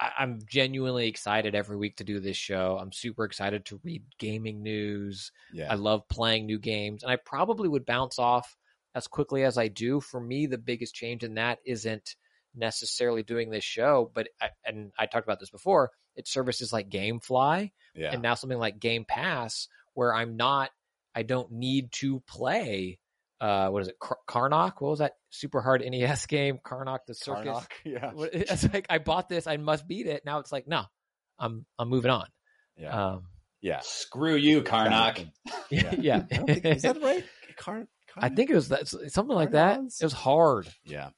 I, 0.00 0.10
I'm 0.18 0.40
genuinely 0.50 1.06
excited 1.06 1.54
every 1.54 1.76
week 1.76 1.96
to 1.96 2.04
do 2.04 2.18
this 2.18 2.38
show. 2.38 2.78
I'm 2.80 2.92
super 2.92 3.24
excited 3.24 3.66
to 3.66 3.80
read 3.84 4.04
gaming 4.18 4.62
news. 4.62 5.32
Yeah, 5.52 5.70
I 5.70 5.74
love 5.74 6.08
playing 6.08 6.46
new 6.46 6.58
games, 6.58 7.02
and 7.02 7.12
I 7.12 7.16
probably 7.16 7.68
would 7.68 7.84
bounce 7.84 8.18
off 8.18 8.56
as 8.98 9.06
quickly 9.06 9.44
as 9.44 9.56
I 9.56 9.68
do. 9.68 10.00
For 10.00 10.20
me, 10.20 10.46
the 10.46 10.58
biggest 10.58 10.94
change 10.94 11.24
in 11.24 11.34
that 11.34 11.58
isn't 11.64 12.14
necessarily 12.54 13.22
doing 13.22 13.50
this 13.50 13.64
show, 13.64 14.10
but 14.14 14.28
I, 14.40 14.48
and 14.64 14.92
I 14.98 15.06
talked 15.06 15.26
about 15.26 15.40
this 15.40 15.50
before. 15.50 15.90
It's 16.16 16.32
services 16.32 16.72
like 16.72 16.88
GameFly 16.90 17.70
yeah. 17.94 18.10
and 18.12 18.22
now 18.22 18.34
something 18.34 18.58
like 18.58 18.80
Game 18.80 19.04
Pass, 19.06 19.68
where 19.94 20.14
I'm 20.14 20.36
not, 20.36 20.70
I 21.14 21.22
don't 21.22 21.52
need 21.52 21.92
to 22.00 22.20
play. 22.26 22.98
Uh, 23.40 23.68
what 23.68 23.82
is 23.82 23.88
it? 23.88 23.94
Kar- 24.00 24.18
Karnak? 24.28 24.80
What 24.80 24.90
was 24.90 24.98
that 24.98 25.12
super 25.30 25.60
hard 25.62 25.82
NES 25.86 26.26
game? 26.36 26.58
Karnak 26.64 27.00
the 27.06 27.14
Circus. 27.14 27.46
Karnak, 27.46 27.66
yeah, 27.84 28.10
What- 28.12 28.30
It's 28.34 28.64
like 28.72 28.86
I 28.90 28.98
bought 28.98 29.28
this, 29.28 29.46
I 29.46 29.56
must 29.58 29.86
beat 29.86 30.06
it. 30.06 30.22
Now 30.26 30.40
it's 30.40 30.50
like 30.50 30.66
no, 30.66 30.84
I'm 31.38 31.64
I'm 31.78 31.88
moving 31.88 32.10
on. 32.10 32.26
yeah, 32.76 33.10
Um, 33.12 33.22
yeah. 33.60 33.80
Screw 33.82 34.34
you, 34.34 34.62
Karnak. 34.62 35.30
yeah, 35.70 35.94
Yeah. 35.98 36.20
Think, 36.22 36.64
is 36.64 36.82
that 36.82 37.00
right? 37.00 37.24
Car, 37.56 37.86
I 38.16 38.28
think 38.28 38.50
it 38.50 38.54
was 38.54 38.68
that 38.68 38.88
something 38.88 39.34
like 39.34 39.52
that. 39.52 39.80
Karnaks? 39.80 40.00
It 40.00 40.04
was 40.04 40.12
hard. 40.12 40.68
Yeah. 40.84 41.10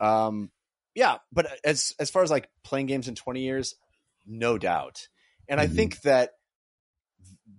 Um 0.00 0.50
yeah, 0.94 1.18
but 1.32 1.46
as 1.64 1.94
as 1.98 2.10
far 2.10 2.22
as 2.22 2.30
like 2.30 2.48
playing 2.64 2.86
games 2.86 3.08
in 3.08 3.14
20 3.14 3.40
years, 3.40 3.74
no 4.26 4.58
doubt. 4.58 5.08
And 5.48 5.60
I 5.60 5.66
Mhm. 5.66 5.74
think 5.76 6.00
that 6.02 6.30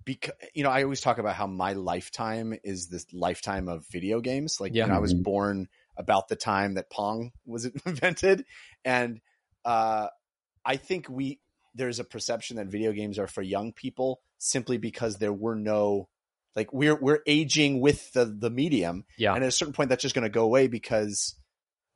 because 0.04 0.34
you 0.54 0.62
know, 0.62 0.70
I 0.70 0.82
always 0.82 1.00
talk 1.00 1.18
about 1.18 1.34
how 1.34 1.46
my 1.46 1.72
lifetime 1.72 2.54
is 2.64 2.88
this 2.88 3.06
lifetime 3.12 3.68
of 3.68 3.86
video 3.90 4.20
games. 4.20 4.60
Like 4.60 4.74
Yeah. 4.74 4.84
you 4.84 4.90
know, 4.90 4.96
I 4.96 5.00
was 5.00 5.14
Mhm. 5.14 5.22
born 5.22 5.68
about 5.96 6.28
the 6.28 6.36
time 6.36 6.74
that 6.74 6.90
Pong 6.90 7.32
was 7.44 7.64
invented 7.86 8.44
and 8.84 9.20
uh 9.64 10.08
I 10.64 10.76
think 10.76 11.08
we 11.08 11.40
there's 11.74 11.98
a 11.98 12.04
perception 12.04 12.56
that 12.56 12.66
video 12.66 12.92
games 12.92 13.18
are 13.18 13.26
for 13.26 13.42
young 13.42 13.72
people 13.72 14.20
simply 14.38 14.78
because 14.78 15.16
there 15.18 15.32
were 15.32 15.54
no 15.54 16.08
like 16.58 16.72
we're 16.72 16.98
we're 17.06 17.20
aging 17.26 17.80
with 17.80 18.12
the 18.12 18.24
the 18.24 18.50
medium 18.50 19.04
Yeah. 19.16 19.34
and 19.34 19.42
at 19.44 19.48
a 19.48 19.52
certain 19.52 19.72
point 19.74 19.88
that's 19.90 20.02
just 20.02 20.14
going 20.14 20.24
to 20.24 20.28
go 20.40 20.44
away 20.44 20.66
because 20.68 21.34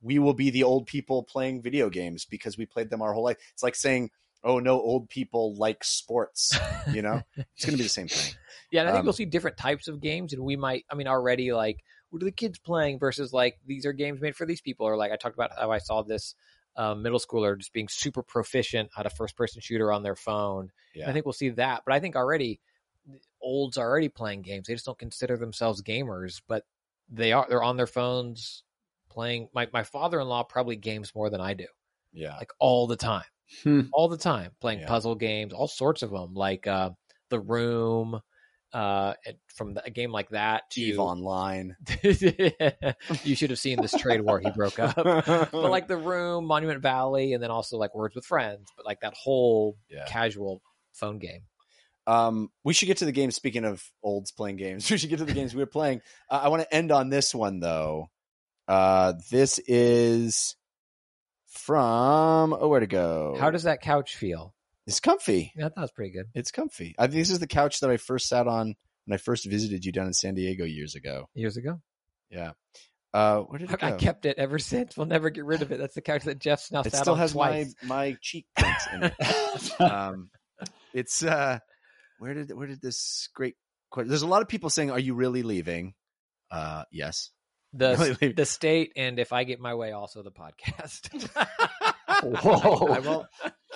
we 0.01 0.19
will 0.19 0.33
be 0.33 0.49
the 0.49 0.63
old 0.63 0.85
people 0.87 1.23
playing 1.23 1.61
video 1.61 1.89
games 1.89 2.25
because 2.25 2.57
we 2.57 2.65
played 2.65 2.89
them 2.89 3.01
our 3.01 3.13
whole 3.13 3.23
life 3.25 3.37
it's 3.53 3.63
like 3.63 3.75
saying 3.75 4.09
oh 4.43 4.59
no 4.59 4.73
old 4.79 5.09
people 5.09 5.55
like 5.55 5.83
sports 5.83 6.57
you 6.91 7.01
know 7.01 7.21
it's 7.37 7.65
going 7.65 7.73
to 7.73 7.77
be 7.77 7.83
the 7.83 7.89
same 7.89 8.07
thing 8.07 8.33
Yeah, 8.71 8.79
and 8.81 8.89
I 8.89 8.91
think 8.93 9.01
Um, 9.01 9.05
we'll 9.05 9.13
see 9.13 9.25
different 9.25 9.57
types 9.57 9.87
of 9.87 10.01
games, 10.01 10.33
and 10.33 10.41
we 10.43 10.55
might. 10.55 10.83
I 10.89 10.95
mean, 10.95 11.07
already 11.07 11.53
like 11.53 11.77
what 12.09 12.23
are 12.23 12.25
the 12.25 12.31
kids 12.31 12.57
playing 12.57 12.97
versus 12.97 13.31
like 13.31 13.59
these 13.67 13.85
are 13.85 13.93
games 13.93 14.19
made 14.19 14.35
for 14.35 14.47
these 14.47 14.61
people, 14.61 14.87
or 14.87 14.97
like 14.97 15.11
I 15.11 15.15
talked 15.15 15.35
about 15.35 15.51
how 15.55 15.69
I 15.71 15.77
saw 15.77 16.01
this 16.01 16.33
uh, 16.75 16.95
middle 16.95 17.19
schooler 17.19 17.55
just 17.55 17.71
being 17.71 17.87
super 17.87 18.23
proficient 18.23 18.89
at 18.97 19.05
a 19.05 19.11
first 19.11 19.37
person 19.37 19.61
shooter 19.61 19.91
on 19.91 20.01
their 20.01 20.15
phone. 20.15 20.71
Yeah. 20.95 21.07
I 21.07 21.13
think 21.13 21.23
we'll 21.23 21.33
see 21.33 21.49
that, 21.49 21.83
but 21.85 21.93
I 21.93 21.99
think 21.99 22.15
already 22.15 22.61
olds 23.43 23.77
are 23.77 23.87
already 23.87 24.09
playing 24.09 24.41
games. 24.41 24.67
They 24.67 24.73
just 24.73 24.85
don't 24.85 24.97
consider 24.97 25.37
themselves 25.37 25.81
gamers, 25.83 26.41
but 26.47 26.63
they 27.09 27.31
are. 27.33 27.45
They're 27.47 27.61
on 27.63 27.77
their 27.77 27.85
phones 27.87 28.63
playing. 29.09 29.49
My 29.53 29.67
my 29.71 29.83
father 29.83 30.19
in 30.19 30.27
law 30.27 30.43
probably 30.43 30.75
games 30.77 31.13
more 31.13 31.29
than 31.29 31.41
I 31.41 31.53
do, 31.53 31.67
Yeah. 32.11 32.35
like 32.37 32.51
all 32.59 32.87
the 32.87 32.95
time 32.95 33.25
Hmm. 33.61 33.81
all 33.91 34.07
the 34.07 34.17
time 34.17 34.51
playing 34.61 34.79
Yeah. 34.79 34.87
puzzle 34.87 35.13
games, 35.15 35.53
all 35.53 35.67
sorts 35.67 36.01
of 36.01 36.09
them, 36.09 36.33
like 36.33 36.65
uh, 36.65 36.89
The 37.29 37.39
Room, 37.39 38.19
uh, 38.71 39.13
from 39.53 39.75
the, 39.75 39.83
a 39.85 39.91
game 39.91 40.11
like 40.11 40.29
that 40.29 40.67
to 40.71 40.81
Eve 40.81 40.97
Online. 40.97 41.75
you 43.23 43.35
should 43.35 43.51
have 43.51 43.59
seen 43.59 43.79
this 43.79 43.93
trade 43.93 44.21
war 44.21 44.39
he 44.39 44.49
broke 44.49 44.79
up. 44.79 44.95
But 45.51 45.69
like 45.69 45.87
The 45.87 45.97
Room, 45.97 46.45
Monument 46.45 46.81
Valley, 46.81 47.33
and 47.33 47.43
then 47.43 47.51
also 47.51 47.77
like 47.77 47.93
Words 47.93 48.15
with 48.15 48.25
Friends, 48.25 48.67
but 48.75 48.85
like 48.85 49.01
that 49.01 49.13
whole 49.13 49.77
Yeah. 49.89 50.05
casual 50.07 50.61
phone 50.93 51.19
game. 51.19 51.41
Um, 52.05 52.49
we 52.63 52.73
should 52.73 52.87
get 52.87 52.97
to 52.97 53.05
the 53.05 53.11
game. 53.11 53.31
Speaking 53.31 53.65
of 53.65 53.83
olds 54.03 54.31
playing 54.31 54.57
games, 54.57 54.89
we 54.91 54.97
should 54.97 55.09
get 55.09 55.19
to 55.19 55.25
the 55.25 55.33
games 55.33 55.53
we 55.53 55.61
were 55.61 55.65
playing. 55.65 56.01
Uh, 56.29 56.41
I 56.43 56.49
want 56.49 56.61
to 56.63 56.73
end 56.73 56.91
on 56.91 57.09
this 57.09 57.33
one 57.33 57.59
though. 57.59 58.09
Uh, 58.67 59.13
this 59.29 59.59
is 59.59 60.55
from 61.47 62.53
oh, 62.53 62.67
where 62.67 62.79
to 62.79 62.87
go? 62.87 63.35
How 63.39 63.51
does 63.51 63.63
that 63.63 63.81
couch 63.81 64.15
feel? 64.15 64.53
it's 64.85 64.99
comfy? 64.99 65.51
Yeah, 65.55 65.65
I 65.65 65.67
it 65.67 65.73
was 65.77 65.91
pretty 65.91 66.11
good 66.11 66.25
It's 66.33 66.51
comfy. 66.51 66.95
I 66.97 67.07
this 67.07 67.29
is 67.29 67.39
the 67.39 67.47
couch 67.47 67.79
that 67.81 67.89
I 67.89 67.97
first 67.97 68.27
sat 68.27 68.47
on 68.47 68.75
when 69.05 69.15
I 69.15 69.17
first 69.17 69.45
visited 69.45 69.85
you 69.85 69.91
down 69.91 70.07
in 70.07 70.13
San 70.13 70.33
Diego 70.33 70.65
years 70.65 70.95
ago. 70.95 71.29
years 71.33 71.57
ago. 71.57 71.79
Yeah. 72.29 72.51
Uh, 73.13 73.41
where 73.41 73.59
did 73.59 73.71
it 73.71 73.79
go? 73.79 73.87
I 73.87 73.91
kept 73.91 74.25
it 74.25 74.37
ever 74.37 74.57
since. 74.59 74.97
We'll 74.97 75.05
never 75.05 75.29
get 75.29 75.45
rid 75.45 75.61
of 75.61 75.71
it. 75.71 75.77
That's 75.77 75.95
the 75.95 76.01
couch 76.01 76.23
that 76.23 76.39
Jeff's 76.39 76.71
now 76.71 76.81
it 76.81 76.93
still 76.93 77.15
has 77.15 77.35
my 77.35 77.49
twice. 77.49 77.75
my 77.83 78.17
cheek 78.21 78.45
prints 78.57 78.87
in 78.93 79.03
it. 79.03 79.81
um, 79.81 80.29
it's 80.93 81.23
uh, 81.23 81.59
where 82.19 82.33
did 82.33 82.51
where 82.55 82.67
did 82.67 82.81
this 82.81 83.29
great? 83.33 83.55
que- 83.93 84.03
There's 84.05 84.21
a 84.21 84.27
lot 84.27 84.41
of 84.41 84.47
people 84.47 84.69
saying, 84.69 84.91
"Are 84.91 84.99
you 84.99 85.13
really 85.15 85.43
leaving?" 85.43 85.93
Uh, 86.51 86.83
yes. 86.91 87.29
The 87.75 87.95
Really 87.97 88.17
leave- 88.21 88.35
the 88.35 88.45
state 88.45 88.91
and 88.95 89.17
if 89.17 89.33
I 89.33 89.45
get 89.45 89.59
my 89.59 89.73
way, 89.73 89.93
also 89.93 90.21
the 90.21 90.31
podcast. 90.31 91.09
Whoa. 92.23 92.87
I 92.93 92.99
won't. 92.99 93.25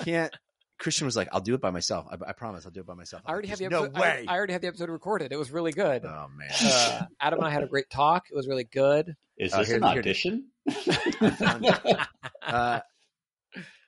can't. 0.03 0.31
Christian 0.77 1.05
was 1.05 1.15
like, 1.15 1.29
"I'll 1.31 1.41
do 1.41 1.55
it 1.55 1.61
by 1.61 1.71
myself. 1.71 2.05
I, 2.11 2.29
I 2.29 2.33
promise, 2.33 2.63
I'll 2.67 2.71
do 2.71 2.81
it 2.81 2.85
by 2.85 2.93
myself." 2.93 3.23
I 3.25 3.31
already 3.31 3.47
have 3.47 3.57
the 3.57 3.65
episode. 3.65 3.93
No 3.95 3.99
way. 3.99 4.25
I, 4.27 4.35
already 4.37 4.53
had 4.53 4.61
the 4.61 4.67
episode 4.67 4.89
recorded. 4.91 5.31
It 5.31 5.37
was 5.39 5.49
really 5.49 5.71
good. 5.71 6.05
oh 6.05 6.27
man. 6.35 6.49
Uh, 6.63 7.05
Adam 7.19 7.39
and 7.39 7.47
I 7.47 7.51
had 7.51 7.63
a 7.63 7.67
great 7.67 7.89
talk. 7.89 8.25
It 8.31 8.35
was 8.35 8.47
really 8.47 8.65
good. 8.65 9.15
Is 9.35 9.51
Oh, 9.55 9.57
this 9.59 9.67
here- 9.69 9.77
an 9.77 9.83
here 9.83 9.91
it 9.93 9.97
audition? 9.99 10.51
Uh, 12.45 12.79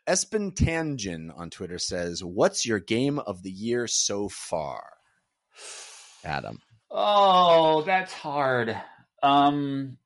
Espen 0.10 0.56
Tangin 0.56 1.30
on 1.38 1.50
Twitter 1.52 1.78
says, 1.78 2.24
"What's 2.24 2.66
your 2.66 2.80
game 2.80 3.20
of 3.20 3.44
the 3.44 3.52
year 3.52 3.86
so 3.88 4.28
far?" 4.28 4.84
Adam. 6.24 6.60
oh, 6.92 7.84
that's 7.84 8.12
hard. 8.14 8.76
Um, 9.22 9.98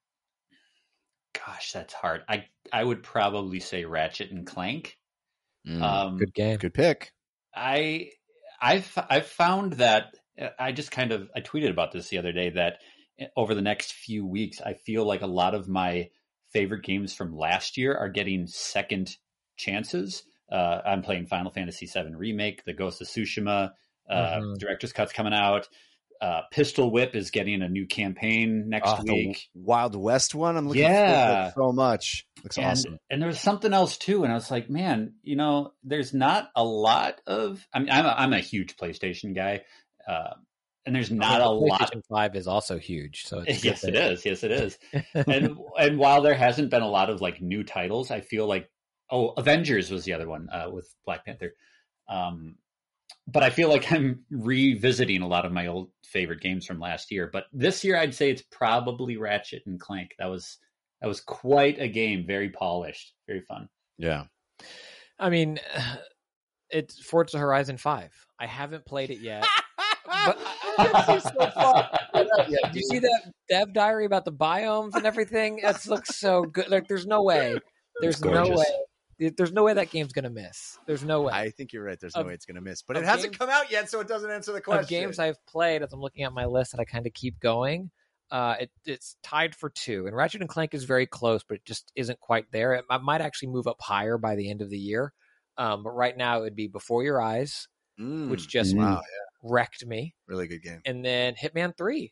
gosh, 1.34 1.72
that's 1.72 1.94
hard. 1.94 2.22
I 2.28 2.46
I 2.72 2.84
would 2.84 3.04
probably 3.04 3.60
say 3.60 3.86
Ratchet 3.86 4.32
and 4.32 4.46
Clank. 4.46 4.98
Mm, 5.68 5.82
Um, 5.82 6.18
Good 6.18 6.34
game. 6.34 6.58
good 6.58 6.74
pick. 6.74 7.14
I 7.56 8.10
I've 8.62 8.92
I've 9.10 9.28
found 9.28 9.74
that 9.74 10.16
I 10.60 10.72
just 10.74 10.92
kind 10.92 11.12
of 11.12 11.30
I 11.36 11.42
tweeted 11.42 11.70
about 11.70 11.92
this 11.94 12.10
the 12.10 12.18
other 12.18 12.34
day 12.34 12.50
that 12.52 12.80
over 13.38 13.56
the 13.56 13.62
next 13.62 13.94
few 13.94 14.26
weeks 14.26 14.60
I 14.60 14.74
feel 14.74 15.06
like 15.06 15.22
a 15.22 15.28
lot 15.28 15.54
of 15.56 15.70
my 15.70 16.10
favorite 16.52 16.84
games 16.84 17.14
from 17.14 17.36
last 17.38 17.78
year 17.78 17.96
are 17.96 18.10
getting 18.10 18.48
second 18.48 19.16
chances. 19.56 20.24
Uh, 20.52 20.82
I'm 20.86 21.02
playing 21.02 21.26
Final 21.28 21.52
Fantasy 21.52 21.86
VII 21.88 22.14
Remake, 22.16 22.64
the 22.66 22.74
Ghost 22.74 23.02
of 23.02 23.08
Tsushima 23.08 23.72
uh, 24.10 24.40
Mhm. 24.40 24.58
director's 24.60 24.92
cut's 24.94 25.14
coming 25.14 25.34
out. 25.34 25.68
Uh, 26.22 26.42
Pistol 26.52 26.92
Whip 26.92 27.16
is 27.16 27.32
getting 27.32 27.62
a 27.62 27.68
new 27.70 27.86
campaign 27.88 28.70
next 28.70 28.90
Oh, 28.90 29.04
week. 29.04 29.50
Wild 29.56 29.96
West 29.96 30.36
one. 30.36 30.56
I'm 30.58 30.68
looking 30.68 30.84
forward 30.84 30.98
to 30.98 31.02
Yeah. 31.12 31.52
so 31.54 31.72
much. 31.74 32.26
Looks 32.44 32.58
and, 32.58 32.66
awesome. 32.68 32.98
And 33.10 33.22
there 33.22 33.28
was 33.28 33.40
something 33.40 33.74
else 33.74 33.98
too, 33.98 34.24
and 34.24 34.32
I 34.32 34.36
was 34.36 34.52
like, 34.52 34.70
man, 34.70 35.16
you 35.24 35.36
know, 35.36 35.74
there's 35.84 36.14
not 36.14 36.50
a 36.56 36.64
lot 36.64 37.20
of. 37.28 37.66
I 37.74 37.80
mean, 37.80 37.90
I'm 37.90 38.06
a, 38.06 38.10
I'm 38.18 38.34
a 38.34 38.40
huge 38.40 38.76
PlayStation 38.78 39.34
guy, 39.36 39.64
uh, 40.08 40.36
and 40.86 40.96
there's 40.96 41.12
not 41.12 41.42
I 41.42 41.46
a 41.46 41.48
the 41.48 41.50
lot. 41.50 41.82
PlayStation 41.82 42.02
Five 42.10 42.36
is 42.36 42.48
also 42.48 42.78
huge. 42.78 43.24
So 43.26 43.40
it's 43.46 43.64
Yes, 43.64 43.84
it 43.84 43.96
is. 43.96 44.26
Yes, 44.26 44.44
it 44.44 44.52
is. 44.52 44.78
and 45.14 45.58
and 45.80 45.98
while 45.98 46.22
there 46.22 46.36
hasn't 46.36 46.70
been 46.70 46.84
a 46.84 46.90
lot 46.90 47.10
of 47.10 47.20
like 47.22 47.42
new 47.42 47.64
titles, 47.64 48.12
I 48.12 48.22
feel 48.22 48.48
like 48.48 48.70
oh, 49.14 49.34
Avengers 49.38 49.92
was 49.92 50.04
the 50.04 50.14
other 50.14 50.28
one 50.28 50.50
uh, 50.52 50.70
with 50.70 50.94
Black 51.06 51.24
Panther. 51.24 51.54
Um, 52.10 52.56
but 53.28 53.44
I 53.44 53.52
feel 53.52 53.70
like 53.70 53.90
I'm 53.92 54.26
revisiting 54.30 55.22
a 55.22 55.28
lot 55.28 55.46
of 55.46 55.52
my 55.52 55.68
old 55.68 55.90
favorite 56.04 56.42
games 56.42 56.66
from 56.66 56.80
last 56.80 57.12
year. 57.12 57.30
But 57.32 57.46
this 57.54 57.84
year, 57.84 57.98
I'd 57.98 58.16
say 58.16 58.30
it's 58.32 58.42
probably 58.42 59.18
Ratchet 59.18 59.64
and 59.66 59.80
Clank. 59.80 60.16
That 60.20 60.30
was 60.30 60.58
that 61.02 61.08
was 61.08 61.22
quite 61.22 61.80
a 61.80 61.88
game. 61.88 62.26
Very 62.26 62.50
polished, 62.50 63.14
very 63.28 63.42
fun. 63.42 63.70
Yeah. 63.98 64.24
I 65.20 65.30
mean, 65.30 65.60
it's 66.70 67.00
Forza 67.00 67.38
Horizon 67.38 67.78
Five. 67.78 68.12
I 68.40 68.48
haven't 68.48 68.86
played 68.86 69.12
it 69.12 69.20
yet. 69.20 69.46
but 70.26 70.40
Did 72.18 72.76
you 72.76 72.82
see 72.82 73.00
that 73.00 73.32
dev 73.48 73.74
diary 73.74 74.06
about 74.06 74.26
the 74.26 74.32
biomes 74.32 74.96
and 74.96 75.06
everything? 75.06 75.60
It 75.60 75.86
looks 75.86 76.18
so 76.18 76.44
good. 76.44 76.70
Like, 76.70 76.88
there's 76.88 77.06
no 77.06 77.22
way. 77.22 77.56
There's 78.02 78.24
no 78.24 78.46
gorgeous. 78.46 78.66
Way. 79.24 79.34
There's 79.38 79.52
no 79.52 79.64
way 79.64 79.74
that 79.74 79.90
game's 79.92 80.14
gonna 80.14 80.30
miss. 80.30 80.78
There's 80.86 81.04
no 81.04 81.22
way. 81.24 81.34
I 81.34 81.50
think 81.52 81.74
you're 81.74 81.84
right. 81.84 82.00
There's 82.00 82.16
no 82.16 82.24
way 82.24 82.34
it's 82.34 82.46
going 82.46 82.56
to 82.56 82.62
miss, 82.62 82.82
but 82.82 82.98
it 82.98 83.04
hasn't 83.04 83.34
games- 83.34 83.38
come 83.38 83.50
out 83.50 83.72
yet, 83.72 83.90
so 83.90 84.00
it 84.00 84.08
doesn't 84.08 84.30
answer 84.30 84.52
the 84.52 84.62
question. 84.62 84.84
of 84.84 84.90
games 84.90 85.20
I've 85.20 85.44
played, 85.46 85.82
as 85.82 85.92
I'm 85.94 86.00
looking 86.02 86.24
at 86.24 86.34
my 86.34 86.46
list 86.46 86.72
that 86.72 86.80
I 86.80 86.86
kind 86.86 87.06
of 87.08 87.14
keep 87.14 87.40
going, 87.40 87.92
uh, 88.32 88.56
it, 88.62 88.72
it's 88.86 89.16
tied 89.24 89.56
for 89.56 89.70
two. 89.70 90.08
And 90.08 90.16
Ratchet 90.16 90.42
and 90.42 90.50
Clank 90.50 90.74
is 90.74 90.84
very 90.86 91.06
close, 91.06 91.44
but 91.44 91.56
it 91.56 91.66
just 91.66 91.92
isn't 91.96 92.20
quite 92.20 92.52
there. 92.52 92.74
It, 92.74 92.86
might 93.04 93.22
actually 93.22 93.50
move 93.50 93.68
up 93.68 93.78
higher 93.82 94.18
by 94.18 94.36
the 94.36 94.50
end 94.50 94.62
of 94.62 94.70
the 94.70 94.78
year. 94.78 95.14
Um, 95.58 95.84
but 95.84 95.92
right 95.92 96.18
now, 96.18 96.40
it 96.40 96.42
would 96.42 96.56
be 96.56 96.68
Before 96.68 97.04
Your 97.04 97.22
Eyes, 97.22 97.68
Mm, 98.00 98.30
which 98.30 98.48
just 98.48 98.74
Mm. 98.74 98.80
wow, 98.80 99.02
wrecked 99.44 99.86
me, 99.86 100.16
really 100.28 100.48
good 100.48 100.64
game. 100.64 100.82
and 100.86 101.06
then 101.06 101.36
Hitman 101.36 101.78
Three. 101.78 102.12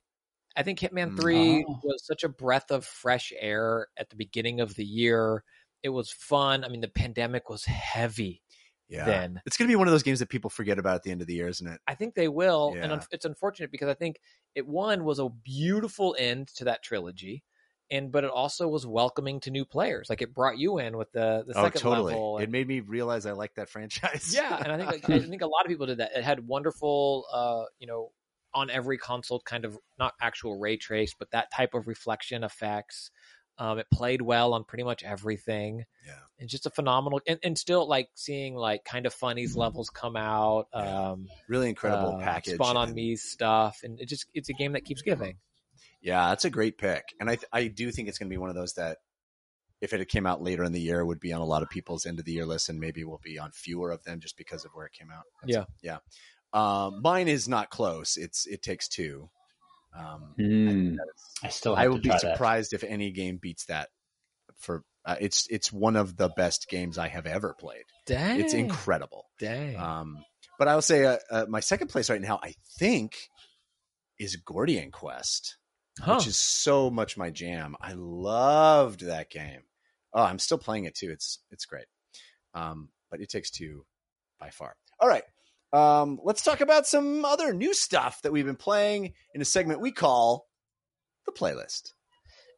I 0.55 0.61
think 0.63 0.77
Hitman 0.79 1.11
Mm. 1.15 1.19
Three 1.21 1.65
Oh. 1.67 1.79
was 1.83 2.05
such 2.05 2.23
a 2.23 2.29
breath 2.29 2.69
of 2.71 2.85
fresh 2.85 3.31
air 3.39 3.87
at 3.97 4.09
the 4.11 4.15
beginning 4.15 4.59
of 4.59 4.75
the 4.75 4.85
year. 4.85 5.43
It 5.83 5.89
was 5.89 6.11
fun. 6.11 6.63
I 6.63 6.69
mean, 6.69 6.81
the 6.81 6.87
pandemic 6.87 7.49
was 7.49 7.65
heavy 7.65 8.41
Yeah, 8.87 9.05
then. 9.05 9.41
it's 9.45 9.57
going 9.57 9.67
to 9.67 9.71
be 9.71 9.75
one 9.75 9.87
of 9.87 9.93
those 9.93 10.03
games 10.03 10.19
that 10.19 10.29
people 10.29 10.49
forget 10.49 10.77
about 10.77 10.95
at 10.95 11.03
the 11.03 11.11
end 11.11 11.21
of 11.21 11.27
the 11.27 11.33
year, 11.33 11.47
isn't 11.47 11.67
it? 11.67 11.79
I 11.87 11.95
think 11.95 12.13
they 12.13 12.27
will, 12.27 12.75
and 12.79 12.91
un- 12.91 13.01
it's 13.11 13.25
unfortunate 13.25 13.71
because 13.71 13.89
I 13.89 13.93
think 13.93 14.19
it 14.55 14.67
one 14.67 15.03
was 15.03 15.19
a 15.19 15.29
beautiful 15.29 16.15
end 16.19 16.49
to 16.55 16.65
that 16.65 16.83
trilogy, 16.83 17.43
and 17.89 18.11
but 18.11 18.23
it 18.23 18.29
also 18.29 18.67
was 18.67 18.85
welcoming 18.85 19.39
to 19.41 19.51
new 19.51 19.65
players. 19.65 20.09
Like 20.09 20.21
it 20.21 20.33
brought 20.33 20.57
you 20.57 20.77
in 20.77 20.97
with 20.97 21.11
the 21.11 21.43
the 21.47 21.53
oh, 21.57 21.63
second 21.63 21.81
totally. 21.81 22.13
level. 22.13 22.37
It 22.37 22.49
made 22.49 22.67
me 22.67 22.79
realize 22.79 23.25
I 23.25 23.31
like 23.31 23.55
that 23.55 23.69
franchise. 23.69 24.33
yeah, 24.35 24.61
and 24.63 24.71
I 24.71 24.77
think 24.77 24.91
like, 24.91 25.09
I 25.09 25.19
think 25.19 25.41
a 25.41 25.47
lot 25.47 25.65
of 25.65 25.67
people 25.67 25.85
did 25.87 25.99
that. 25.99 26.11
It 26.15 26.23
had 26.23 26.45
wonderful, 26.47 27.25
uh, 27.31 27.63
you 27.79 27.87
know, 27.87 28.11
on 28.53 28.69
every 28.69 28.97
console 28.97 29.41
kind 29.41 29.65
of 29.65 29.77
not 29.99 30.13
actual 30.21 30.59
ray 30.59 30.77
trace, 30.77 31.13
but 31.17 31.31
that 31.31 31.51
type 31.53 31.73
of 31.73 31.87
reflection 31.87 32.43
effects. 32.43 33.11
Um, 33.57 33.77
it 33.77 33.85
played 33.93 34.21
well 34.21 34.53
on 34.53 34.63
pretty 34.63 34.83
much 34.83 35.03
everything. 35.03 35.85
Yeah. 36.07 36.13
It's 36.39 36.51
just 36.51 36.65
a 36.65 36.71
phenomenal, 36.71 37.21
and, 37.27 37.37
and 37.43 37.57
still 37.57 37.87
like 37.87 38.09
seeing 38.15 38.55
like 38.55 38.83
kind 38.83 39.05
of 39.05 39.13
funnies 39.13 39.55
levels 39.55 39.89
come 39.91 40.15
out. 40.15 40.67
Yeah. 40.73 41.09
Um, 41.11 41.27
really 41.47 41.69
incredible 41.69 42.15
uh, 42.15 42.23
package. 42.23 42.55
Spawn 42.55 42.75
on 42.77 42.87
and- 42.87 42.95
Me's 42.95 43.21
stuff, 43.21 43.81
and 43.83 43.99
it 43.99 44.07
just 44.09 44.25
it's 44.33 44.49
a 44.49 44.53
game 44.53 44.71
that 44.73 44.83
keeps 44.85 45.01
giving. 45.03 45.37
Yeah, 46.01 46.29
that's 46.29 46.45
a 46.45 46.49
great 46.49 46.79
pick, 46.79 47.03
and 47.19 47.29
I 47.29 47.35
th- 47.35 47.45
I 47.53 47.67
do 47.67 47.91
think 47.91 48.07
it's 48.07 48.17
going 48.17 48.29
to 48.29 48.33
be 48.33 48.39
one 48.39 48.49
of 48.49 48.55
those 48.55 48.73
that 48.73 48.97
if 49.81 49.93
it 49.93 49.99
had 49.99 50.09
came 50.09 50.25
out 50.25 50.41
later 50.41 50.63
in 50.63 50.71
the 50.71 50.81
year 50.81 51.05
would 51.05 51.19
be 51.19 51.31
on 51.33 51.41
a 51.41 51.45
lot 51.45 51.61
of 51.61 51.69
people's 51.69 52.07
end 52.07 52.17
of 52.17 52.25
the 52.25 52.31
year 52.31 52.45
list, 52.47 52.69
and 52.69 52.79
maybe 52.79 53.03
will 53.03 53.21
be 53.23 53.37
on 53.37 53.51
fewer 53.51 53.91
of 53.91 54.03
them 54.03 54.19
just 54.19 54.37
because 54.37 54.65
of 54.65 54.71
where 54.73 54.87
it 54.87 54.93
came 54.93 55.11
out. 55.11 55.25
That's- 55.43 55.67
yeah. 55.83 55.97
Um, 56.53 57.01
mine 57.03 57.27
is 57.27 57.47
not 57.47 57.69
close. 57.69 58.17
It's 58.17 58.47
it 58.47 58.63
takes 58.63 58.87
two. 58.87 59.29
Um, 59.93 60.33
Hmm. 60.37 60.95
that 60.95 61.07
is- 61.15 61.33
I 61.43 61.49
still 61.49 61.75
have 61.75 61.81
I 61.81 61.85
to 61.85 61.91
would 61.93 62.01
be 62.01 62.09
try 62.09 62.19
that. 62.21 62.33
surprised 62.35 62.73
if 62.73 62.83
any 62.83 63.11
game 63.11 63.37
beats 63.37 63.65
that. 63.65 63.89
For 64.57 64.83
uh, 65.05 65.15
it's 65.19 65.47
it's 65.49 65.71
one 65.73 65.95
of 65.95 66.15
the 66.17 66.29
best 66.29 66.67
games 66.69 66.97
I 66.97 67.07
have 67.07 67.25
ever 67.25 67.53
played. 67.55 67.85
Dang, 68.05 68.39
It's 68.39 68.53
incredible. 68.53 69.29
Dang, 69.39 69.75
Um, 69.77 70.23
but 70.59 70.67
I 70.67 70.75
will 70.75 70.81
say 70.83 71.05
uh, 71.05 71.17
uh, 71.31 71.45
my 71.49 71.59
second 71.59 71.87
place 71.87 72.09
right 72.09 72.21
now, 72.21 72.39
I 72.43 72.53
think, 72.77 73.29
is 74.19 74.35
Gordian 74.35 74.91
Quest, 74.91 75.57
huh? 75.99 76.15
which 76.17 76.27
is 76.27 76.37
so 76.39 76.91
much 76.91 77.17
my 77.17 77.31
jam. 77.31 77.75
I 77.81 77.93
loved 77.93 79.01
that 79.01 79.31
game. 79.31 79.63
Oh, 80.13 80.21
I'm 80.23 80.37
still 80.39 80.59
playing 80.59 80.85
it 80.85 80.93
too. 80.95 81.09
It's 81.09 81.39
it's 81.49 81.65
great. 81.65 81.87
Um, 82.53 82.89
but 83.09 83.21
it 83.21 83.29
takes 83.29 83.49
two 83.49 83.85
by 84.39 84.51
far. 84.51 84.75
All 84.99 85.09
right. 85.09 85.23
Um, 85.73 86.19
let's 86.23 86.41
talk 86.41 86.61
about 86.61 86.85
some 86.85 87.23
other 87.23 87.53
new 87.53 87.73
stuff 87.73 88.21
that 88.23 88.31
we've 88.31 88.45
been 88.45 88.55
playing 88.55 89.13
in 89.33 89.41
a 89.41 89.45
segment 89.45 89.79
we 89.81 89.91
call 89.91 90.47
the 91.25 91.31
playlist. 91.31 91.93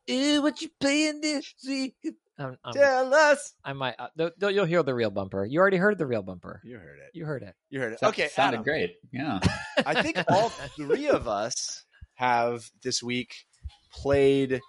Ew, 0.08 0.42
what 0.42 0.62
you 0.62 0.70
playing 0.80 1.22
this 1.22 1.54
week? 1.68 1.96
Um, 2.40 2.58
um, 2.64 2.74
Tell 2.74 3.14
us. 3.14 3.54
I 3.64 3.74
might. 3.74 3.96
Uh, 4.00 4.08
th- 4.18 4.34
th- 4.40 4.54
you'll 4.56 4.66
hear 4.66 4.82
the 4.84 4.96
real 4.96 5.12
bumper. 5.12 5.46
You 5.46 5.60
already 5.60 5.78
heard 5.78 5.98
the 5.98 6.08
real 6.08 6.24
bumper. 6.24 6.62
You 6.64 6.78
heard 6.78 6.98
it. 7.00 7.12
You 7.14 7.26
heard 7.26 7.44
it. 7.44 7.56
You 7.70 7.80
heard 7.80 7.94
it. 7.94 8.00
That 8.00 8.10
okay, 8.10 8.28
sounded 8.30 8.62
Adam. 8.62 8.64
great. 8.64 8.96
Yeah. 9.12 9.40
I 9.86 10.02
think 10.02 10.18
all 10.28 10.50
three 10.50 11.08
of 11.08 11.28
us 11.28 11.86
have 12.16 12.70
this 12.82 13.04
week 13.04 13.46
played 13.94 14.60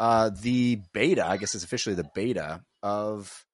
uh, 0.00 0.30
the 0.42 0.80
beta. 0.92 1.26
I 1.26 1.36
guess 1.36 1.54
it's 1.54 1.64
officially 1.64 1.94
the 1.94 2.10
beta 2.14 2.62
of 2.82 3.45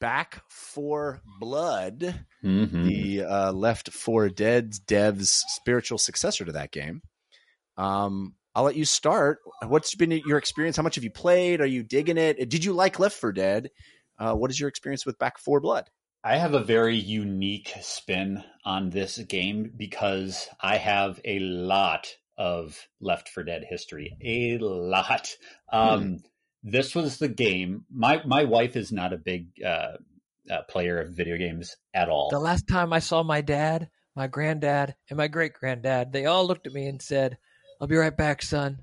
Back 0.00 0.42
4 0.48 1.20
Blood, 1.40 2.24
Mhm. 2.44 2.86
the 2.86 3.22
uh, 3.24 3.52
Left 3.52 3.90
4 3.92 4.28
Dead 4.28 4.72
devs' 4.86 5.42
spiritual 5.48 5.98
successor 5.98 6.44
to 6.44 6.52
that 6.52 6.70
game. 6.70 7.02
Um, 7.76 8.34
I'll 8.54 8.64
let 8.64 8.76
you 8.76 8.84
start. 8.84 9.38
What's 9.66 9.94
been 9.94 10.10
your 10.10 10.38
experience? 10.38 10.76
How 10.76 10.82
much 10.82 10.94
have 10.96 11.04
you 11.04 11.10
played? 11.10 11.60
Are 11.60 11.66
you 11.66 11.82
digging 11.82 12.18
it? 12.18 12.48
Did 12.48 12.64
you 12.64 12.72
like 12.72 12.98
Left 12.98 13.16
4 13.16 13.32
Dead? 13.32 13.70
Uh, 14.18 14.34
what 14.34 14.50
is 14.50 14.58
your 14.58 14.68
experience 14.68 15.06
with 15.06 15.18
Back 15.18 15.38
4 15.38 15.60
Blood? 15.60 15.88
I 16.24 16.36
have 16.36 16.54
a 16.54 16.62
very 16.64 16.96
unique 16.96 17.72
spin 17.80 18.42
on 18.64 18.90
this 18.90 19.18
game 19.18 19.72
because 19.76 20.48
I 20.60 20.76
have 20.76 21.20
a 21.24 21.38
lot 21.38 22.16
of 22.36 22.88
Left 23.00 23.28
4 23.28 23.44
Dead 23.44 23.64
history. 23.68 24.16
A 24.24 24.58
lot. 24.58 25.36
Um, 25.72 26.18
This 26.62 26.94
was 26.94 27.18
the 27.18 27.28
game. 27.28 27.84
My 27.92 28.22
my 28.24 28.44
wife 28.44 28.76
is 28.76 28.90
not 28.92 29.12
a 29.12 29.16
big 29.18 29.46
uh, 29.64 29.92
uh, 30.50 30.62
player 30.68 31.00
of 31.00 31.10
video 31.10 31.36
games 31.36 31.76
at 31.94 32.08
all. 32.08 32.30
The 32.30 32.38
last 32.40 32.66
time 32.68 32.92
I 32.92 32.98
saw 32.98 33.22
my 33.22 33.40
dad, 33.40 33.88
my 34.16 34.26
granddad, 34.26 34.94
and 35.08 35.16
my 35.16 35.28
great 35.28 35.54
granddad, 35.54 36.12
they 36.12 36.26
all 36.26 36.46
looked 36.46 36.66
at 36.66 36.72
me 36.72 36.86
and 36.86 37.00
said, 37.00 37.38
"I'll 37.80 37.86
be 37.86 37.96
right 37.96 38.16
back, 38.16 38.42
son. 38.42 38.78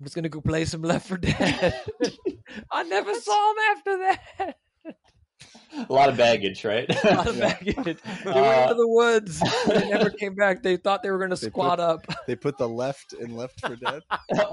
I'm 0.00 0.04
just 0.06 0.14
gonna 0.14 0.28
go 0.28 0.40
play 0.40 0.64
some 0.64 0.82
Left 0.82 1.08
4 1.08 1.16
Dead." 1.18 1.74
I 2.72 2.82
never 2.84 3.12
saw 3.14 3.52
them 3.52 3.56
after 3.76 3.98
that. 3.98 4.56
a 5.88 5.92
lot 5.92 6.08
of 6.08 6.16
baggage, 6.16 6.64
right? 6.64 6.88
A 7.04 7.14
lot 7.16 7.26
of 7.28 7.38
baggage. 7.40 7.74
They 7.76 7.82
went 7.84 8.36
Uh, 8.36 8.62
into 8.62 8.74
the 8.74 8.88
woods. 8.88 9.42
They 9.66 9.88
never 9.90 10.10
came 10.20 10.34
back. 10.36 10.62
They 10.62 10.76
thought 10.76 11.02
they 11.02 11.10
were 11.10 11.18
gonna 11.18 11.36
squat 11.36 11.78
put- 11.78 11.84
up. 11.84 12.06
They 12.28 12.36
put 12.36 12.58
the 12.58 12.68
left 12.68 13.12
in 13.12 13.36
Left 13.36 13.60
4 13.60 13.74
Dead. 13.76 14.02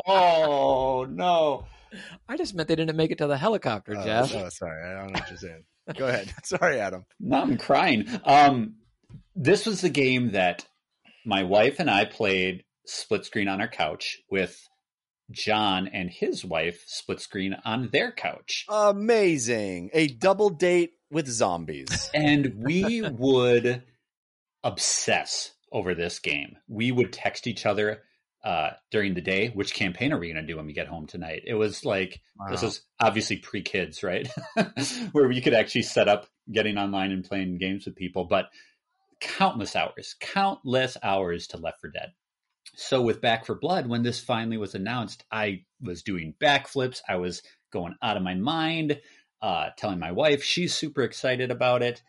oh 0.07 1.05
no! 1.09 1.67
I 2.29 2.37
just 2.37 2.53
meant 2.55 2.67
they 2.67 2.75
didn't 2.75 2.95
make 2.97 3.11
it 3.11 3.17
to 3.19 3.27
the 3.27 3.37
helicopter, 3.37 3.95
Oh, 3.97 4.03
Jeff. 4.03 4.33
oh, 4.35 4.49
sorry. 4.49 4.83
I 4.83 4.93
don't 5.01 5.11
know 5.13 5.19
what 5.19 5.29
you're 5.29 5.37
saying. 5.37 5.63
Go 5.97 6.07
ahead. 6.07 6.33
Sorry, 6.43 6.79
Adam. 6.79 7.05
Now 7.19 7.43
I'm 7.43 7.57
crying. 7.59 8.05
Um, 8.23 8.77
this 9.35 9.67
was 9.67 9.81
the 9.81 9.89
game 9.89 10.31
that 10.31 10.65
my 11.25 11.43
wife 11.43 11.79
and 11.79 11.91
I 11.91 12.05
played 12.05 12.63
split 12.87 13.23
screen 13.23 13.47
on 13.47 13.61
our 13.61 13.67
couch 13.67 14.17
with 14.31 14.59
John 15.31 15.87
and 15.87 16.09
his 16.09 16.43
wife 16.43 16.83
split 16.87 17.19
screen 17.19 17.55
on 17.65 17.89
their 17.91 18.11
couch. 18.11 18.65
Amazing. 18.67 19.91
A 19.93 20.07
double 20.07 20.49
date 20.49 20.93
with 21.11 21.27
zombies. 21.27 22.09
And 22.15 22.53
we 22.65 23.01
would 23.03 23.83
obsess 24.63 25.51
over 25.71 25.93
this 25.93 26.19
game. 26.19 26.57
We 26.67 26.91
would 26.91 27.13
text 27.13 27.45
each 27.47 27.65
other 27.65 28.01
uh, 28.45 28.69
during 28.91 29.15
the 29.15 29.21
day, 29.21 29.49
which 29.49 29.73
campaign 29.73 30.13
are 30.13 30.19
we 30.19 30.31
going 30.31 30.41
to 30.41 30.47
do 30.47 30.57
when 30.57 30.67
we 30.67 30.73
get 30.73 30.87
home 30.87 31.07
tonight? 31.07 31.41
It 31.47 31.55
was 31.55 31.83
like, 31.83 32.21
this 32.51 32.61
was 32.61 32.81
obviously 32.99 33.37
pre 33.37 33.63
kids, 33.63 34.03
right? 34.03 34.29
Where 35.11 35.31
you 35.31 35.41
could 35.41 35.55
actually 35.55 35.81
set 35.81 36.07
up 36.07 36.27
getting 36.51 36.77
online 36.77 37.11
and 37.11 37.25
playing 37.25 37.57
games 37.57 37.85
with 37.85 37.95
people, 37.95 38.25
but 38.25 38.45
countless 39.19 39.75
hours, 39.75 40.15
countless 40.19 40.95
hours 41.01 41.47
to 41.47 41.57
Left 41.57 41.81
4 41.81 41.89
Dead. 41.89 42.11
So 42.75 43.01
with 43.01 43.19
Back 43.19 43.47
4 43.47 43.55
Blood, 43.55 43.87
when 43.87 44.03
this 44.03 44.19
finally 44.19 44.57
was 44.57 44.75
announced, 44.75 45.23
I 45.31 45.63
was 45.81 46.03
doing 46.03 46.35
backflips. 46.39 47.01
I 47.09 47.15
was 47.15 47.41
going 47.73 47.95
out 48.03 48.15
of 48.15 48.21
my 48.23 48.35
mind, 48.35 49.01
uh, 49.41 49.69
telling 49.75 49.97
my 49.97 50.11
wife 50.11 50.43
she's 50.43 50.75
super 50.75 51.01
excited 51.01 51.49
about 51.49 51.81
it, 51.81 52.03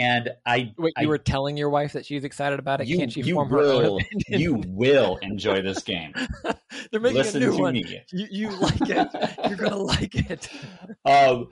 and 0.00 0.30
I 0.46 0.72
Wait, 0.78 0.92
I- 0.96 1.02
you 1.02 1.08
were 1.08 1.18
telling 1.18 1.56
your 1.56 1.70
wife 1.70 1.92
that 1.92 2.06
she's 2.06 2.24
excited 2.24 2.58
about 2.58 2.80
it? 2.80 2.86
you, 2.86 2.96
Can't 2.98 3.12
she 3.12 3.20
you 3.22 3.34
form 3.34 3.50
her 3.50 3.56
will 3.56 3.92
own 3.94 4.00
opinion? 4.00 4.40
you 4.40 4.62
will 4.68 5.18
enjoy 5.22 5.60
this 5.62 5.82
game. 5.82 6.12
They're 6.90 7.00
making 7.00 7.18
Listen 7.18 7.42
a 7.42 7.46
new 7.46 7.56
to 7.56 7.62
one. 7.62 7.72
me. 7.74 8.00
You, 8.12 8.26
you 8.30 8.50
like 8.60 8.80
it. 8.88 9.08
You're 9.48 9.56
gonna 9.56 9.76
like 9.82 10.14
it. 10.30 10.48
um, 11.04 11.48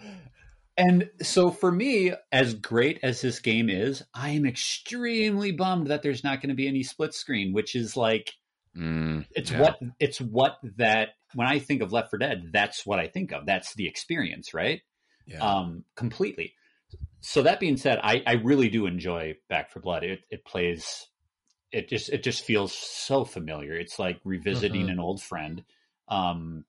and 0.77 1.11
so 1.23 1.51
for 1.51 1.71
me, 1.73 2.13
as 2.31 2.55
great 2.55 3.01
as 3.03 3.21
this 3.21 3.41
game 3.41 3.69
is, 3.69 4.03
I 4.15 4.31
am 4.31 4.47
extremely 4.47 5.51
bummed 5.53 5.89
that 5.89 6.03
there's 6.03 6.23
not 6.23 6.41
going 6.41 6.51
to 6.51 6.55
be 6.55 6.69
any 6.69 6.85
split 6.85 7.15
screen, 7.15 7.53
which 7.53 7.75
is 7.75 7.97
like 7.97 8.33
it's 8.75 9.51
Yeah. 9.51 9.61
what 9.61 9.79
it's 9.99 10.21
what 10.21 10.59
that 10.77 11.09
when 11.35 11.49
I 11.49 11.59
think 11.59 11.83
of 11.83 11.93
Left 11.93 12.11
4 12.11 12.19
Dead, 12.21 12.51
that's 12.53 12.87
what 12.87 13.01
I 13.01 13.09
think 13.09 13.33
of. 13.33 13.45
That's 13.45 13.75
the 13.75 13.89
experience, 13.89 14.55
right? 14.55 14.81
Yeah. 15.27 15.41
Um, 15.41 15.85
completely. 15.97 16.55
So 17.21 17.43
that 17.43 17.61
being 17.61 17.77
said, 17.77 17.99
I, 18.03 18.23
I 18.27 18.35
really 18.35 18.69
do 18.69 18.87
enjoy 18.87 19.37
Back 19.49 19.71
4 19.71 19.83
Blood. 19.83 20.05
It 20.05 20.21
it 20.31 20.45
plays 20.45 21.07
it 21.73 21.89
just 21.89 22.09
it 22.11 22.23
just 22.23 22.45
feels 22.45 22.73
so 22.73 23.25
familiar. 23.25 23.75
It's 23.75 23.99
like 23.99 24.21
revisiting 24.25 24.89
Mhm. 24.89 24.93
an 24.93 25.01
old 25.01 25.23
friend. 25.23 25.65
Um, 26.09 26.65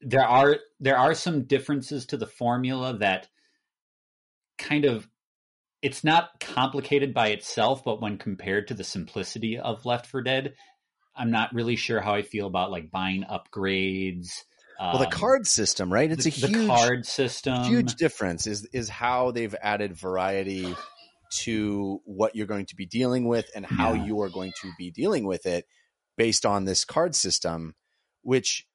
there 0.00 0.26
are 0.26 0.58
there 0.80 0.98
are 0.98 1.14
some 1.14 1.44
differences 1.44 2.06
to 2.06 2.16
the 2.16 2.26
formula 2.26 2.98
that 2.98 3.28
kind 4.58 4.84
of 4.84 5.08
it's 5.82 6.04
not 6.04 6.40
complicated 6.40 7.14
by 7.14 7.28
itself, 7.28 7.84
but 7.84 8.00
when 8.00 8.18
compared 8.18 8.68
to 8.68 8.74
the 8.74 8.84
simplicity 8.84 9.58
of 9.58 9.86
Left 9.86 10.06
4 10.06 10.22
Dead, 10.22 10.54
I'm 11.14 11.30
not 11.30 11.54
really 11.54 11.76
sure 11.76 12.00
how 12.00 12.14
I 12.14 12.22
feel 12.22 12.46
about 12.46 12.70
like 12.70 12.90
buying 12.90 13.24
upgrades. 13.24 14.44
Well, 14.78 14.98
the 15.00 15.06
um, 15.06 15.10
card 15.10 15.46
system, 15.46 15.92
right? 15.92 16.10
It's 16.10 16.24
the, 16.24 16.30
a 16.30 16.32
the 16.40 16.48
huge, 16.48 16.68
card 16.68 17.06
system. 17.06 17.54
huge 17.64 17.94
difference. 17.96 18.46
Is 18.46 18.66
is 18.72 18.88
how 18.88 19.30
they've 19.30 19.54
added 19.62 19.94
variety 19.96 20.74
to 21.42 22.00
what 22.04 22.36
you're 22.36 22.46
going 22.46 22.66
to 22.66 22.76
be 22.76 22.86
dealing 22.86 23.26
with 23.26 23.50
and 23.54 23.66
how 23.66 23.92
Yeah. 23.94 24.06
you 24.06 24.20
are 24.20 24.28
going 24.28 24.52
to 24.62 24.70
be 24.78 24.90
dealing 24.90 25.26
with 25.26 25.46
it 25.46 25.66
based 26.16 26.46
on 26.46 26.64
this 26.64 26.84
card 26.84 27.14
system, 27.14 27.74
which 28.22 28.66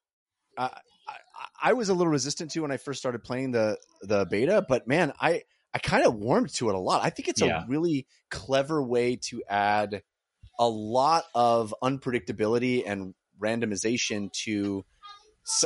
uh, 0.58 0.70
I, 1.08 1.70
I 1.70 1.74
was 1.74 1.89
a 1.89 1.93
little 1.93 2.12
resistant 2.12 2.52
to 2.52 2.62
when 2.62 2.72
I 2.72 2.78
first 2.78 3.00
started 3.00 3.24
playing 3.24 3.52
the 3.52 3.78
the 4.02 4.26
beta. 4.26 4.66
But 4.68 4.88
man, 4.88 5.14
I 5.20 5.43
I 5.74 5.80
kind 5.80 6.06
of 6.06 6.16
warmed 6.16 6.54
to 6.56 6.70
it 6.70 6.76
a 6.76 6.80
lot. 6.80 7.04
I 7.04 7.10
think 7.12 7.28
it's 7.28 7.41
Yeah. 7.41 7.64
a 7.64 7.66
really 7.68 8.08
clever 8.32 8.84
way 8.84 9.18
to 9.30 9.43
add 9.50 10.02
a 10.60 10.68
lot 10.68 11.24
of 11.34 11.74
unpredictability 11.82 12.84
and 12.86 13.14
randomization 13.41 14.32
to 14.43 14.84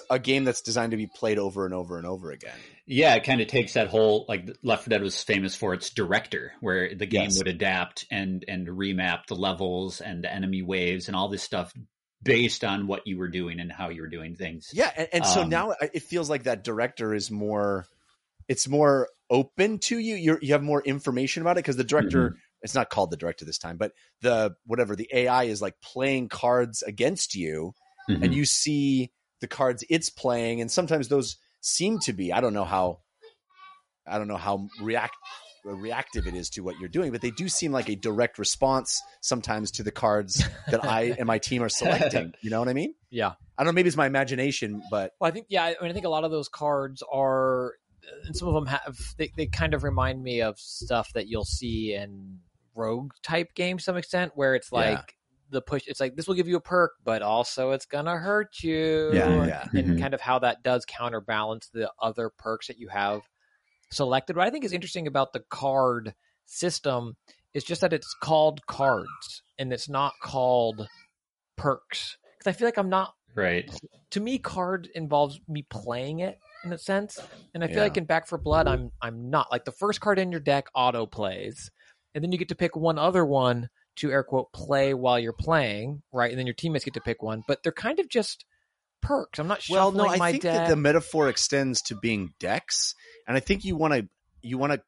a 0.10 0.20
game 0.20 0.44
that's 0.46 0.62
designed 0.62 0.92
to 0.92 0.98
be 0.98 1.08
played 1.08 1.38
over 1.40 1.66
and 1.66 1.74
over 1.74 1.98
and 1.98 2.08
over 2.08 2.32
again. 2.32 2.56
Yeah, 2.86 3.16
it 3.16 3.24
kind 3.24 3.42
of 3.42 3.48
takes 3.48 3.74
that 3.74 3.88
whole 3.88 4.26
like 4.28 4.50
Left 4.64 4.84
4 4.86 4.90
Dead 4.90 5.02
was 5.02 5.22
famous 5.24 5.56
for 5.56 5.74
its 5.74 5.90
director, 5.90 6.54
where 6.62 6.94
the 6.96 7.06
game 7.06 7.24
Yes. 7.26 7.38
would 7.38 7.48
adapt 7.48 8.06
and 8.12 8.44
and 8.48 8.68
remap 8.68 9.26
the 9.28 9.36
levels 9.36 10.02
and 10.02 10.24
the 10.24 10.34
enemy 10.34 10.62
waves 10.62 11.08
and 11.08 11.16
all 11.16 11.30
this 11.30 11.44
stuff 11.44 11.74
based 12.22 12.64
on 12.64 12.88
what 12.88 13.06
you 13.06 13.18
were 13.18 13.28
doing 13.30 13.60
and 13.60 13.72
how 13.72 13.90
you 13.90 14.02
were 14.02 14.08
doing 14.08 14.36
things. 14.36 14.70
Yeah, 14.74 14.92
and, 14.96 15.08
and 15.14 15.26
so 15.26 15.42
Um, 15.42 15.50
now 15.50 15.74
it 15.94 16.04
feels 16.04 16.30
like 16.30 16.44
that 16.44 16.64
director 16.64 17.14
is 17.14 17.30
more. 17.32 17.86
It's 18.48 18.68
more 18.68 19.10
open 19.30 19.80
to 19.80 19.98
you. 19.98 20.16
You 20.16 20.38
you 20.42 20.54
have 20.54 20.64
more 20.64 20.82
information 20.82 21.42
about 21.42 21.58
it 21.58 21.64
because 21.64 21.78
the 21.78 21.84
director. 21.84 22.30
Mm-hmm. 22.30 22.38
It's 22.62 22.76
not 22.76 22.90
called 22.90 23.12
the 23.12 23.18
director 23.18 23.44
this 23.44 23.58
time, 23.58 23.76
but 23.76 23.92
the 24.22 24.56
whatever 24.66 24.96
the 24.96 25.10
AI 25.14 25.44
is 25.46 25.62
like 25.62 25.76
playing 25.82 26.30
cards 26.30 26.82
against 26.82 27.36
you, 27.36 27.74
Mhm. 28.10 28.24
and 28.24 28.34
you 28.34 28.46
see 28.46 29.12
the 29.44 29.48
cards 29.48 29.84
it's 29.90 30.10
playing, 30.10 30.62
and 30.62 30.72
sometimes 30.72 31.10
those 31.10 31.36
seem 31.60 32.00
to 32.00 32.14
be. 32.14 32.32
I 32.32 32.40
don't 32.40 32.54
know 32.54 32.64
how. 32.64 33.02
I 34.08 34.18
don't 34.18 34.30
know 34.30 34.38
how 34.38 34.70
react 34.82 35.16
reactive 35.66 36.28
it 36.28 36.34
is 36.34 36.50
to 36.52 36.62
what 36.62 36.80
you're 36.80 36.90
doing, 36.90 37.12
but 37.12 37.22
they 37.22 37.32
do 37.32 37.50
seem 37.50 37.72
like 37.72 37.90
a 37.90 37.96
direct 37.96 38.38
response 38.38 39.02
sometimes 39.22 39.72
to 39.72 39.84
the 39.84 39.92
cards 39.92 40.44
that 40.70 40.84
I 40.84 41.14
and 41.18 41.28
my 41.28 41.40
team 41.40 41.62
are 41.62 41.70
selecting. 41.70 42.34
You 42.42 42.50
know 42.50 42.60
what 42.60 42.70
I 42.70 42.74
mean? 42.74 42.96
Yeah. 43.10 43.34
I 43.58 43.64
don't 43.64 43.68
know. 43.68 43.76
Maybe 43.76 43.88
it's 43.88 43.98
my 43.98 44.08
imagination, 44.08 44.82
but 44.90 45.14
Well, 45.20 45.28
I 45.28 45.32
think 45.32 45.48
yeah. 45.50 45.66
I 45.66 45.76
mean, 45.82 45.92
I 45.92 45.94
think 45.94 46.06
a 46.06 46.10
lot 46.10 46.24
of 46.24 46.32
those 46.32 46.48
cards 46.48 47.04
are, 47.12 47.74
and 48.26 48.36
some 48.36 48.48
of 48.48 48.54
them 48.54 48.66
have. 48.68 48.98
They, 49.18 49.32
they 49.36 49.48
kind 49.48 49.74
of 49.74 49.84
remind 49.84 50.24
me 50.24 50.42
of 50.42 50.58
stuff 50.58 51.12
that 51.14 51.28
you'll 51.28 51.46
see 51.46 51.94
in 51.94 52.40
rogue 52.76 53.12
type 53.22 53.54
games 53.56 53.84
to 53.84 53.86
some 53.86 53.98
extent, 53.98 54.32
where 54.36 54.56
it's 54.56 54.72
like. 54.72 55.16
The 55.54 55.62
push. 55.62 55.84
It's 55.88 56.00
like 56.00 56.16
this 56.16 56.28
will 56.28 56.36
give 56.36 56.48
you 56.48 56.58
a 56.58 56.62
perk, 56.62 56.94
but 57.04 57.22
also 57.22 57.72
it's 57.72 57.86
gonna 57.86 58.18
hurt 58.18 58.62
you. 58.62 59.14
Yeah, 59.14 59.48
yeah. 59.48 59.68
And 59.76 59.88
Mhm. 59.90 60.00
kind 60.02 60.14
of 60.14 60.22
how 60.22 60.40
that 60.40 60.64
does 60.64 60.86
counterbalance 60.86 61.70
the 61.74 61.92
other 62.02 62.30
perks 62.30 62.68
that 62.68 62.78
you 62.80 62.90
have 62.90 63.22
selected. 63.92 64.36
What 64.36 64.48
I 64.48 64.50
think 64.50 64.66
is 64.66 64.74
interesting 64.74 65.08
about 65.08 65.34
the 65.34 65.44
card 65.50 66.14
system 66.46 67.16
is 67.54 67.64
just 67.64 67.82
that 67.82 67.94
it's 67.94 68.14
called 68.22 68.66
cards 68.66 69.44
and 69.58 69.72
it's 69.72 69.88
not 69.88 70.14
called 70.22 70.88
perks. 71.56 72.18
Because 72.38 72.54
I 72.54 72.58
feel 72.58 72.68
like 72.68 72.78
I'm 72.78 72.90
not 72.90 73.14
right. 73.36 73.70
to 74.12 74.20
me 74.20 74.38
card 74.38 74.90
involves 74.96 75.40
me 75.48 75.66
playing 75.70 76.20
it 76.20 76.38
in 76.64 76.72
a 76.72 76.78
sense 76.78 77.20
and 77.54 77.64
i 77.64 77.68
feel 77.68 77.78
Yeah. 77.78 77.84
like 77.84 77.98
in 77.98 78.06
back 78.06 78.28
for 78.28 78.38
blood 78.38 78.68
i'm 78.68 78.92
i'm 79.02 79.30
not 79.30 79.52
like 79.52 79.66
the 79.66 79.72
first 79.72 80.00
card 80.00 80.20
in 80.20 80.32
your 80.32 80.40
deck 80.40 80.68
auto 80.76 81.06
plays 81.06 81.72
and 82.14 82.24
then 82.24 82.32
you 82.32 82.38
get 82.38 82.50
to 82.50 82.56
pick 82.56 82.76
one 82.76 83.00
other 83.00 83.26
one 83.26 83.70
to 83.98 84.12
air 84.12 84.24
quote 84.24 84.52
play 84.54 84.94
while 84.94 85.20
you're 85.20 85.34
playing, 85.34 86.02
right? 86.12 86.30
And 86.32 86.40
then 86.40 86.48
your 86.48 86.56
teammates 86.56 86.86
get 86.86 86.94
to 86.96 87.02
pick 87.02 87.22
one, 87.22 87.44
but 87.48 87.64
they're 87.64 87.72
kind 87.72 88.00
of 88.00 88.10
just 88.10 88.46
perks. 89.02 89.40
I'm 89.40 89.48
not 89.48 89.62
sure. 89.62 89.76
Well, 89.78 89.92
no, 89.92 90.08
I 90.08 90.18
my 90.18 90.32
think 90.32 90.44
deck. 90.44 90.54
that 90.56 90.70
the 90.70 90.76
metaphor 90.76 91.30
extends 91.30 91.82
to 91.84 91.96
being 91.96 92.34
decks, 92.40 92.96
and 93.28 93.36
I 93.38 93.40
think 93.40 93.64
you 93.66 93.76
want 93.76 93.94
to 93.94 94.08
you 94.42 94.58
want 94.58 94.74
to 94.74 94.82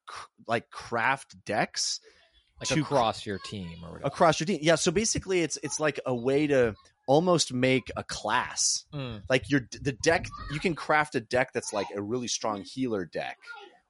like 0.48 0.70
craft 0.70 1.36
decks 1.46 2.00
like 2.60 2.70
to- 2.70 2.82
across 2.82 3.26
your 3.26 3.38
team 3.40 3.70
or 3.84 3.92
whatever. 3.94 4.08
across 4.08 4.40
your 4.40 4.46
team. 4.48 4.60
Yeah, 4.62 4.76
so 4.76 4.92
basically, 4.92 5.42
it's 5.42 5.58
it's 5.64 5.80
like 5.80 6.00
a 6.06 6.16
way 6.16 6.48
to 6.48 6.74
almost 7.08 7.54
make 7.54 7.92
a 7.96 8.04
class. 8.04 8.86
Mm. 8.94 9.22
Like 9.30 9.50
your 9.50 9.62
the 9.82 9.92
deck, 9.92 10.26
you 10.52 10.60
can 10.60 10.74
craft 10.76 11.16
a 11.16 11.20
deck 11.20 11.52
that's 11.54 11.72
like 11.74 11.88
a 11.96 12.02
really 12.02 12.28
strong 12.28 12.64
healer 12.64 13.06
deck, 13.06 13.38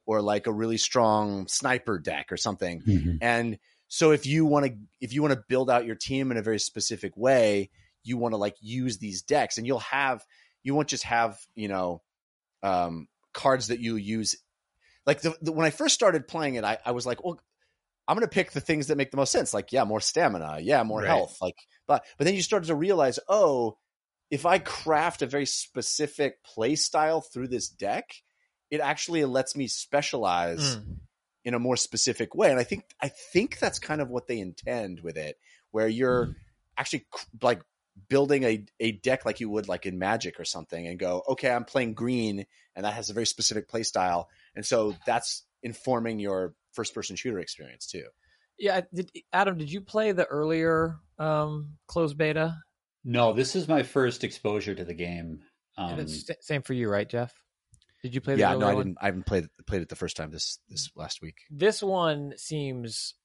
or 0.05 0.21
like 0.21 0.47
a 0.47 0.51
really 0.51 0.77
strong 0.77 1.47
sniper 1.47 1.97
deck 1.99 2.31
or 2.31 2.37
something. 2.37 2.81
Mhm. 2.81 3.17
And 3.21 3.57
so 3.87 4.11
if 4.11 4.25
you 4.25 4.45
want 4.45 4.65
to 4.65 4.73
if 4.99 5.13
you 5.13 5.21
want 5.21 5.33
to 5.33 5.43
build 5.47 5.69
out 5.69 5.85
your 5.85 5.95
team 5.95 6.31
in 6.31 6.37
a 6.37 6.41
very 6.41 6.59
specific 6.59 7.15
way, 7.15 7.69
you 8.03 8.17
want 8.17 8.33
to 8.33 8.37
like 8.37 8.55
use 8.61 8.97
these 8.97 9.21
decks 9.21 9.57
and 9.57 9.67
you'll 9.67 9.79
have 9.79 10.23
you 10.63 10.73
won't 10.73 10.87
just 10.87 11.03
have, 11.03 11.37
you 11.55 11.67
know, 11.67 12.01
um 12.63 13.07
cards 13.33 13.67
that 13.67 13.79
you 13.79 13.95
use 13.95 14.35
like 15.05 15.21
the, 15.21 15.35
the 15.41 15.51
when 15.51 15.65
I 15.65 15.69
first 15.69 15.93
started 15.93 16.27
playing 16.27 16.55
it, 16.55 16.63
I, 16.63 16.77
I 16.85 16.91
was 16.91 17.05
like, 17.05 17.23
well, 17.23 17.39
I'm 18.07 18.15
gonna 18.15 18.27
pick 18.27 18.51
the 18.51 18.61
things 18.61 18.87
that 18.87 18.97
make 18.97 19.11
the 19.11 19.17
most 19.17 19.31
sense. 19.31 19.53
Like, 19.53 19.71
yeah, 19.71 19.83
more 19.83 20.01
stamina, 20.01 20.59
yeah, 20.61 20.83
more 20.83 21.01
Right. 21.01 21.07
health. 21.07 21.37
Like 21.41 21.55
but 21.87 22.03
but 22.17 22.25
then 22.25 22.35
you 22.35 22.41
started 22.41 22.67
to 22.67 22.75
realize, 22.75 23.19
oh, 23.29 23.77
if 24.31 24.45
I 24.45 24.57
craft 24.57 25.21
a 25.21 25.27
very 25.27 25.45
specific 25.45 26.43
play 26.43 26.75
style 26.75 27.21
through 27.21 27.49
this 27.49 27.69
deck, 27.69 28.15
it 28.71 28.81
actually 28.81 29.23
lets 29.25 29.55
me 29.55 29.67
specialize 29.67 30.77
Mm. 30.77 30.97
In 31.45 31.53
a 31.53 31.59
more 31.59 31.77
specific 31.77 32.35
way 32.35 32.51
and 32.51 32.59
i 32.59 32.63
think 32.63 32.83
i 33.01 33.07
think 33.07 33.59
that's 33.59 33.79
kind 33.79 34.01
of 34.01 34.09
what 34.09 34.27
they 34.27 34.39
intend 34.39 34.99
with 34.99 35.15
it 35.15 35.37
where 35.71 35.87
you're 35.87 36.35
actually 36.77 37.05
like 37.41 37.61
building 38.09 38.43
a, 38.43 38.65
a 38.81 38.91
deck 38.91 39.25
like 39.25 39.39
you 39.39 39.49
would 39.49 39.69
like 39.69 39.85
in 39.85 39.97
magic 39.97 40.37
or 40.39 40.43
something 40.43 40.85
and 40.87 40.99
go 40.99 41.23
okay 41.29 41.49
i'm 41.49 41.63
playing 41.63 41.93
green 41.93 42.45
and 42.75 42.83
that 42.83 42.93
has 42.93 43.09
a 43.09 43.13
very 43.13 43.25
specific 43.25 43.69
play 43.69 43.83
style 43.83 44.27
and 44.55 44.65
so 44.65 44.93
that's 45.05 45.45
informing 45.63 46.19
your 46.19 46.53
first 46.73 46.93
person 46.93 47.15
shooter 47.15 47.39
experience 47.39 47.85
too 47.87 48.03
Yeah, 48.57 48.81
did, 48.93 49.09
Adam, 49.31 49.57
did 49.57 49.71
you 49.71 49.81
play 49.81 50.11
the 50.11 50.25
earlier 50.25 50.97
um, 51.19 51.77
closed 51.87 52.17
beta? 52.17 52.57
No, 53.03 53.33
this 53.33 53.55
is 53.55 53.67
my 53.67 53.83
first 53.83 54.23
exposure 54.23 54.73
to 54.75 54.83
the 54.83 54.93
game. 54.93 55.41
And 55.77 55.93
Um, 55.93 55.99
it's 55.99 56.25
sa- 56.25 56.33
same 56.41 56.61
for 56.63 56.73
you, 56.73 56.89
right, 56.89 57.07
Jeff? 57.07 57.33
Did 58.05 58.13
you 58.13 58.21
play 58.21 58.35
the 58.35 58.41
yeah 58.41 58.53
no 58.53 58.67
i 58.67 58.75
didn't 58.75 58.97
i 59.01 59.07
haven't 59.07 59.25
played 59.25 59.45
it 59.45 59.65
played 59.65 59.81
it 59.81 59.89
the 59.89 59.95
first 59.95 60.15
time 60.15 60.29
this 60.29 60.59
this 60.69 60.91
last 60.95 61.23
week 61.23 61.37
This 61.49 61.81
one 61.81 62.33
seems, 62.37 63.15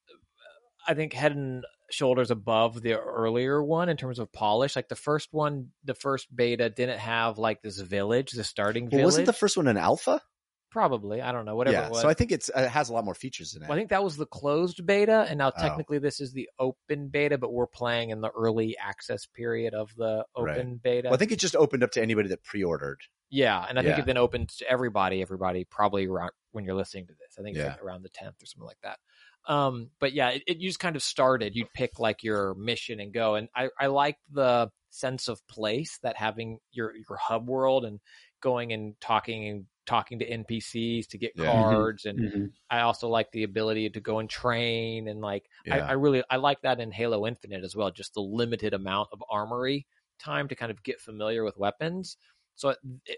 I 0.88 0.94
think, 0.94 1.12
head 1.12 1.32
and 1.32 1.66
shoulders 1.90 2.30
above 2.30 2.80
the 2.80 2.94
earlier 2.98 3.62
one 3.62 3.90
in 3.90 3.98
terms 3.98 4.18
of 4.18 4.32
polish. 4.32 4.76
Like 4.76 4.88
the 4.88 4.96
first 4.96 5.28
one, 5.32 5.72
the 5.84 5.92
first 5.92 6.34
beta 6.34 6.70
didn't 6.70 6.98
have 6.98 7.36
like 7.36 7.60
this 7.60 7.78
village, 7.78 8.30
the 8.32 8.42
starting 8.42 8.84
well, 8.84 8.90
village. 8.92 9.04
wasn't 9.04 9.26
the 9.26 9.34
first 9.34 9.58
one 9.58 9.68
an 9.68 9.76
alpha 9.76 10.22
Probably, 10.70 11.20
I 11.20 11.30
don't 11.32 11.44
know, 11.44 11.56
whatever 11.56 11.74
yeah 11.76 11.86
it 11.88 11.90
was. 11.90 12.00
so 12.00 12.08
i 12.08 12.14
think 12.14 12.32
it's 12.32 12.48
it 12.48 12.68
has 12.70 12.88
a 12.88 12.94
lot 12.94 13.04
more 13.04 13.14
features 13.14 13.54
in 13.54 13.62
it 13.62 13.68
Well, 13.68 13.76
I 13.76 13.78
think 13.78 13.90
that 13.90 14.02
was 14.02 14.16
the 14.16 14.24
closed 14.24 14.86
beta, 14.86 15.26
and 15.28 15.36
now 15.36 15.48
Oh. 15.54 15.60
technically 15.60 15.98
this 15.98 16.20
is 16.22 16.32
the 16.32 16.48
open 16.58 17.08
beta, 17.08 17.36
but 17.36 17.52
we're 17.52 17.66
playing 17.66 18.08
in 18.08 18.22
the 18.22 18.30
early 18.30 18.78
access 18.78 19.26
period 19.26 19.74
of 19.74 19.94
the 19.96 20.24
Right. 20.38 20.56
open 20.56 20.80
beta. 20.82 21.08
well, 21.08 21.14
i 21.14 21.18
think 21.18 21.32
it 21.32 21.38
just 21.38 21.54
opened 21.56 21.82
up 21.82 21.90
to 21.92 22.00
anybody 22.00 22.30
that 22.30 22.42
pre-ordered 22.44 23.00
yeah, 23.30 23.64
and 23.68 23.78
I 23.78 23.82
think 23.82 23.98
Yeah. 23.98 24.00
it 24.00 24.06
then 24.06 24.16
opens 24.18 24.56
to 24.56 24.68
everybody. 24.70 25.22
Everybody 25.22 25.64
probably 25.64 26.06
around 26.06 26.32
when 26.52 26.64
you're 26.64 26.74
listening 26.74 27.06
to 27.08 27.14
this. 27.14 27.36
I 27.38 27.42
think 27.42 27.54
it's 27.56 27.58
Yeah. 27.58 27.66
like 27.66 27.82
around 27.82 28.02
the 28.02 28.08
tenth 28.08 28.42
or 28.42 28.46
something 28.46 28.66
like 28.66 28.80
that. 28.82 28.98
Um, 29.46 29.90
but 30.00 30.12
yeah, 30.12 30.30
it, 30.30 30.42
it 30.46 30.56
you 30.58 30.68
just 30.68 30.80
kind 30.80 30.96
of 30.96 31.02
started. 31.02 31.54
You'd 31.56 31.72
pick 31.72 31.98
like 31.98 32.22
your 32.22 32.54
mission 32.54 33.00
and 33.00 33.12
go, 33.12 33.36
and 33.36 33.48
I 33.54 33.70
I 33.78 33.86
like 33.86 34.18
the 34.30 34.70
sense 34.90 35.28
of 35.28 35.46
place 35.46 35.98
that 36.02 36.16
having 36.16 36.58
your 36.72 36.94
your 36.94 37.16
hub 37.16 37.48
world 37.48 37.84
and 37.84 38.00
going 38.40 38.72
and 38.72 39.00
talking 39.00 39.48
and 39.48 39.66
talking 39.86 40.18
to 40.18 40.26
NPCs 40.30 41.08
to 41.08 41.18
get 41.18 41.32
Yeah. 41.34 41.46
cards 41.46 42.04
and 42.04 42.20
mhm. 42.20 42.52
I 42.70 42.80
also 42.80 43.08
like 43.08 43.30
the 43.32 43.42
ability 43.44 43.90
to 43.90 44.00
go 44.00 44.18
and 44.20 44.28
train 44.30 45.08
and 45.08 45.20
like 45.20 45.46
I, 45.70 45.80
I 45.80 45.92
really 45.92 46.22
I 46.30 46.36
like 46.36 46.60
that 46.62 46.80
in 46.80 46.92
Halo 46.92 47.26
Infinite 47.26 47.64
as 47.64 47.74
well. 47.74 47.90
Just 47.90 48.14
the 48.14 48.20
limited 48.22 48.74
amount 48.74 49.08
of 49.12 49.22
armory 49.30 49.86
time 50.18 50.48
to 50.48 50.54
kind 50.54 50.70
of 50.70 50.82
get 50.82 51.00
familiar 51.00 51.44
with 51.44 51.56
weapons. 51.56 52.16
So 52.56 52.74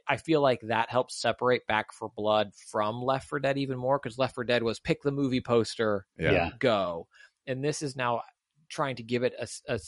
I 0.07 0.17
feel 0.19 0.41
like 0.41 0.61
that 0.63 0.91
helps 0.91 1.21
separate 1.21 1.67
Back 1.67 1.93
4 1.93 2.11
Blood 2.17 2.53
from 2.71 3.03
Left 3.03 3.29
4 3.29 3.41
Dead 3.41 3.59
even 3.59 3.79
more 3.79 3.99
because 4.01 4.19
Left 4.19 4.35
4 4.35 4.45
Dead 4.45 4.63
was 4.63 4.79
pick 4.79 5.03
the 5.03 5.11
movie 5.11 5.41
poster, 5.41 6.07
Yeah. 6.19 6.51
go, 6.59 7.09
and 7.47 7.65
this 7.65 7.83
is 7.83 7.97
now 7.97 8.23
trying 8.69 8.97
to 8.97 9.03
give 9.03 9.23
it 9.23 9.35
a 9.69 9.79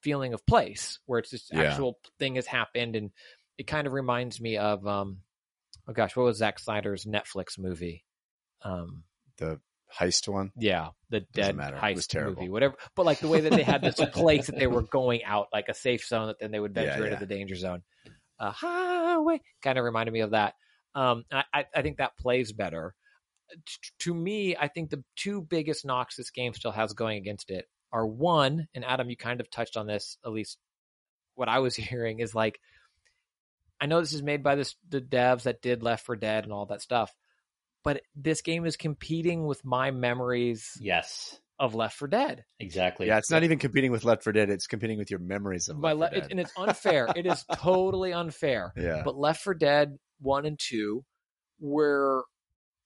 feeling 0.00 0.32
of 0.32 0.44
place 0.46 0.98
where 1.06 1.18
it's 1.18 1.30
this 1.30 1.50
Yeah. 1.52 1.60
actual 1.60 1.98
thing 2.18 2.36
has 2.36 2.46
happened, 2.46 2.96
and 2.96 3.10
it 3.58 3.66
kind 3.66 3.86
of 3.86 3.92
reminds 3.92 4.40
me 4.40 4.56
of 4.56 4.86
um, 4.86 5.18
oh 5.86 5.92
gosh, 5.92 6.16
what 6.16 6.24
was 6.24 6.38
Zack 6.38 6.58
Snyder's 6.58 7.04
Netflix 7.04 7.58
movie? 7.58 8.04
Um, 8.62 9.04
the 9.36 9.60
heist 9.94 10.28
one 10.28 10.52
yeah, 10.58 10.88
the 11.10 11.20
dead 11.32 11.56
matter. 11.56 11.76
Heist 11.76 11.94
was 11.96 12.06
terrible. 12.06 12.40
movie, 12.42 12.50
whatever. 12.50 12.74
But 12.94 13.06
like 13.06 13.20
the 13.20 13.28
way 13.28 13.40
that 13.40 13.50
they 13.50 13.62
had 13.62 13.82
this 13.82 13.96
place 14.12 14.46
that 14.46 14.58
they 14.58 14.66
were 14.66 14.82
going 14.82 15.24
out, 15.24 15.48
like 15.52 15.68
a 15.68 15.74
safe 15.74 16.06
zone, 16.06 16.28
that 16.28 16.38
then 16.40 16.50
they 16.50 16.60
would 16.60 16.74
venture 16.74 17.06
Yeah, 17.06 17.12
into 17.12 17.26
the 17.26 17.34
danger 17.34 17.54
zone. 17.56 17.82
Uh, 18.42 18.50
highway 18.50 19.40
kind 19.62 19.78
of 19.78 19.84
reminded 19.84 20.12
me 20.12 20.20
of 20.20 20.32
that. 20.32 20.54
Um, 20.96 21.24
I, 21.30 21.64
I 21.74 21.82
think 21.82 21.98
that 21.98 22.18
plays 22.18 22.52
better. 22.52 22.94
To 24.00 24.14
me, 24.14 24.56
I 24.56 24.66
think 24.68 24.90
the 24.90 25.04
two 25.14 25.42
biggest 25.42 25.84
knocks 25.84 26.16
this 26.16 26.30
game 26.30 26.52
still 26.52 26.72
has 26.72 26.92
going 26.92 27.18
against 27.18 27.50
it 27.50 27.66
are 27.92 28.06
one, 28.06 28.66
and 28.74 28.84
Adam, 28.84 29.08
you 29.08 29.16
kind 29.16 29.40
of 29.40 29.48
touched 29.48 29.76
on 29.76 29.86
this, 29.86 30.18
at 30.24 30.32
least 30.32 30.58
what 31.34 31.48
I 31.48 31.60
was 31.60 31.76
hearing 31.76 32.18
is 32.18 32.34
like, 32.34 32.58
I 33.80 33.86
know 33.86 34.00
this 34.00 34.12
is 34.12 34.22
made 34.22 34.42
by 34.42 34.56
this, 34.56 34.74
the 34.88 35.00
devs 35.00 35.42
that 35.42 35.62
did 35.62 35.82
Left 35.82 36.04
4 36.04 36.16
Dead 36.16 36.44
and 36.44 36.52
all 36.52 36.66
that 36.66 36.82
stuff, 36.82 37.14
but 37.84 38.02
this 38.16 38.42
game 38.42 38.66
is 38.66 38.76
competing 38.76 39.46
with 39.46 39.64
my 39.64 39.92
memories 39.92 40.76
Yes, 40.80 41.38
of 41.62 41.76
Left 41.76 41.96
4 41.96 42.08
Dead. 42.08 42.44
exactly. 42.58 43.06
Yeah, 43.06 43.18
it's 43.18 43.30
not 43.30 43.44
even 43.44 43.56
competing 43.58 43.92
with 43.92 44.04
Left 44.04 44.24
4 44.24 44.32
Dead. 44.32 44.50
It's 44.50 44.66
competing 44.66 44.98
with 44.98 45.10
your 45.12 45.20
memories 45.20 45.68
of 45.68 45.78
My 45.78 45.92
Left 45.92 46.12
le- 46.14 46.18
4 46.18 46.18
it, 46.18 46.20
Dead. 46.22 46.30
and 46.32 46.40
it's 46.40 46.52
unfair. 46.56 47.08
it 47.14 47.24
is 47.24 47.44
totally 47.54 48.12
unfair. 48.12 48.72
yeah, 48.76 49.02
But 49.04 49.16
Left 49.16 49.40
4 49.42 49.54
Dead 49.54 49.96
one 50.20 50.44
and 50.44 50.58
two 50.58 51.04
were 51.60 52.24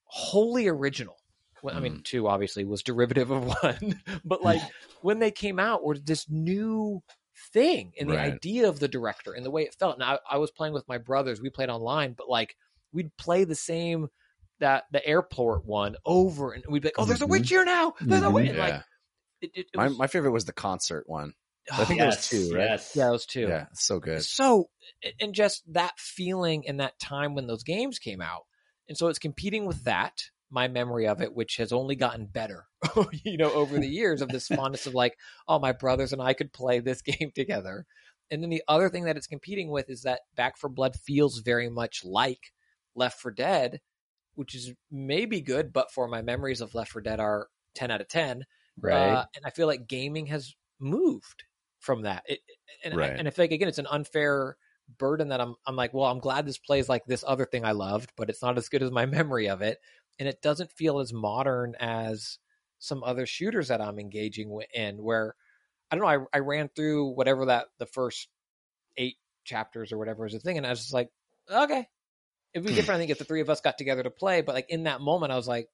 wholly 0.05 0.69
original. 0.69 1.17
Well, 1.63 1.75
I 1.75 1.81
mean, 1.81 1.97
mm. 1.97 2.05
two 2.05 2.29
obviously 2.29 2.65
was 2.67 2.83
derivative 2.83 3.31
of 3.31 3.47
one, 3.63 4.01
but 4.25 4.43
like 4.43 4.61
when 5.01 5.21
they 5.21 5.31
came 5.31 5.59
out, 5.59 5.83
were 5.83 5.97
this 5.99 6.27
new 6.29 7.03
thing 7.53 7.93
and 7.99 8.11
the 8.11 8.17
Right. 8.17 8.35
idea 8.35 8.69
of 8.69 8.79
the 8.79 8.89
director 8.89 9.33
and 9.33 9.45
the 9.45 9.51
way 9.51 9.63
it 9.63 9.75
felt. 9.75 9.95
And 9.95 10.05
I, 10.05 10.19
I 10.31 10.37
was 10.37 10.51
playing 10.51 10.75
with 10.75 10.87
my 10.87 10.99
brothers. 10.99 11.41
We 11.41 11.49
played 11.51 11.71
online, 11.71 12.13
but 12.13 12.29
like 12.29 12.57
we'd 12.93 13.17
play 13.17 13.45
the 13.45 13.55
same 13.55 14.09
that 14.61 14.85
the 14.93 15.07
airport 15.07 15.65
one 15.65 15.97
over, 16.05 16.53
and 16.53 16.65
we'd 16.69 16.83
be 16.83 16.89
like, 16.89 16.95
"Oh, 16.99 17.05
there's 17.05 17.23
a 17.23 17.27
Mhm. 17.27 17.31
witch 17.31 17.49
here 17.49 17.65
now! 17.65 17.95
There's 18.01 18.23
a 18.23 18.27
Mhm. 18.27 18.33
witch!" 18.33 18.53
Yeah. 18.55 18.59
like 18.59 18.85
it, 19.43 19.51
it, 19.55 19.67
it 19.73 19.77
my, 19.77 19.89
was, 19.89 19.99
my 19.99 20.07
favorite 20.07 20.31
was 20.33 20.45
the 20.47 20.53
concert 20.53 21.09
one. 21.09 21.35
I 21.71 21.85
think 21.85 22.01
oh, 22.01 22.05
there 22.05 22.07
was 22.07 22.29
two, 22.29 22.55
right? 22.55 22.71
Yes. 22.71 22.93
yeah, 22.95 23.09
those 23.09 23.27
two. 23.27 23.49
Yeah, 23.49 23.67
so 23.75 23.99
good. 23.99 24.25
So, 24.25 24.71
and 25.21 25.35
just 25.35 25.63
that 25.73 25.99
feeling 25.99 26.63
in 26.65 26.77
that 26.79 26.99
time 26.99 27.35
when 27.35 27.47
those 27.47 27.65
games 27.65 27.99
came 27.99 28.21
out. 28.21 28.45
And 28.89 28.97
so 28.97 29.09
it's 29.09 29.19
competing 29.19 29.67
with 29.67 29.83
that, 29.85 30.31
my 30.49 30.69
memory 30.69 31.09
of 31.09 31.21
it, 31.21 31.35
which 31.35 31.57
has 31.57 31.73
only 31.73 31.97
gotten 31.97 32.27
better, 32.27 32.67
you 33.25 33.37
know, 33.37 33.53
over 33.53 33.79
the 33.81 33.89
years 33.89 34.23
of 34.23 34.29
this 34.29 34.47
fondness 34.49 34.87
of 34.87 34.95
like, 34.95 35.19
oh, 35.49 35.59
my 35.59 35.73
brothers 35.73 36.13
and 36.13 36.23
I 36.23 36.35
could 36.35 36.53
play 36.53 36.79
this 36.79 37.03
game 37.03 37.33
together. 37.35 37.85
And 38.31 38.43
then 38.43 38.51
the 38.51 38.63
other 38.69 38.89
thing 38.89 39.05
that 39.05 39.17
it's 39.17 39.27
competing 39.27 39.71
with 39.71 39.91
is 39.91 40.03
that 40.03 40.21
Back 40.37 40.57
4 40.59 40.71
Blood 40.71 40.95
feels 40.97 41.41
very 41.41 41.69
much 41.69 42.05
like 42.05 42.53
Left 42.95 43.21
4 43.21 43.33
Dead, 43.33 43.81
which 44.37 44.55
is 44.55 44.73
maybe 44.91 45.41
good, 45.41 45.73
but 45.73 45.93
for 45.93 46.09
my 46.09 46.23
memories 46.23 46.61
of 46.61 46.75
Left 46.75 46.93
4 46.93 47.03
Dead 47.03 47.21
are 47.21 47.49
10 47.75 47.91
out 47.91 48.01
of 48.01 48.09
10. 48.09 48.45
Right. 48.81 49.19
Uh, 49.19 49.25
and 49.35 49.45
I 49.45 49.51
feel 49.51 49.67
like 49.67 49.87
gaming 49.89 50.27
has 50.27 50.55
moved 50.79 51.45
from 51.81 52.03
that. 52.03 52.23
It, 52.27 52.41
and 52.85 52.95
I, 52.95 52.97
Right. 52.97 53.19
and 53.19 53.27
I 53.29 53.31
feel 53.31 53.45
like 53.45 53.53
again, 53.53 53.69
it's 53.69 53.79
an 53.79 53.87
unfair 53.87 54.57
burden 54.99 55.29
that 55.29 55.41
I'm. 55.41 55.55
I'm 55.67 55.77
like, 55.77 55.93
well, 55.95 56.07
I'm 56.11 56.21
glad 56.21 56.47
this 56.47 56.59
plays 56.59 56.89
like 56.89 57.05
this 57.07 57.25
other 57.27 57.45
thing 57.47 57.65
I 57.65 57.73
loved, 57.73 58.13
but 58.17 58.31
it's 58.31 58.43
not 58.43 58.59
as 58.59 58.69
good 58.69 58.83
as 58.83 58.91
my 58.91 59.07
memory 59.07 59.49
of 59.49 59.63
it, 59.63 59.79
and 60.19 60.29
it 60.29 60.43
doesn't 60.43 60.73
feel 60.73 61.01
as 61.01 61.13
modern 61.13 61.75
as 61.81 62.39
some 62.79 63.03
other 63.03 63.27
shooters 63.27 63.69
that 63.69 63.81
I'm 63.81 63.99
engaging 63.99 64.57
in. 64.75 65.03
Where 65.03 65.35
I 65.91 65.97
don't 65.97 66.05
know, 66.05 66.27
I, 66.33 66.39
I 66.39 66.41
ran 66.41 66.69
through 66.75 67.15
whatever 67.15 67.47
that 67.47 67.69
the 67.79 67.87
first 67.87 68.29
eight 68.97 69.17
chapters 69.45 69.93
or 69.93 69.99
whatever 69.99 70.27
is 70.27 70.35
a 70.35 70.41
thing, 70.41 70.57
and 70.59 70.67
I 70.67 70.71
was 70.71 70.81
just 70.81 70.95
like, 70.95 71.11
okay, 71.51 71.89
it'd 72.57 72.67
be 72.67 72.75
different. 72.75 72.97
I 72.97 73.01
think 73.01 73.11
if 73.11 73.19
the 73.19 73.25
three 73.25 73.41
of 73.43 73.51
us 73.51 73.61
got 73.61 73.79
together 73.79 74.03
to 74.03 74.11
play, 74.11 74.41
but 74.41 74.55
like 74.55 74.71
in 74.71 74.85
that 74.85 75.01
moment, 75.01 75.33
I 75.33 75.37
was 75.37 75.49
like. 75.49 75.69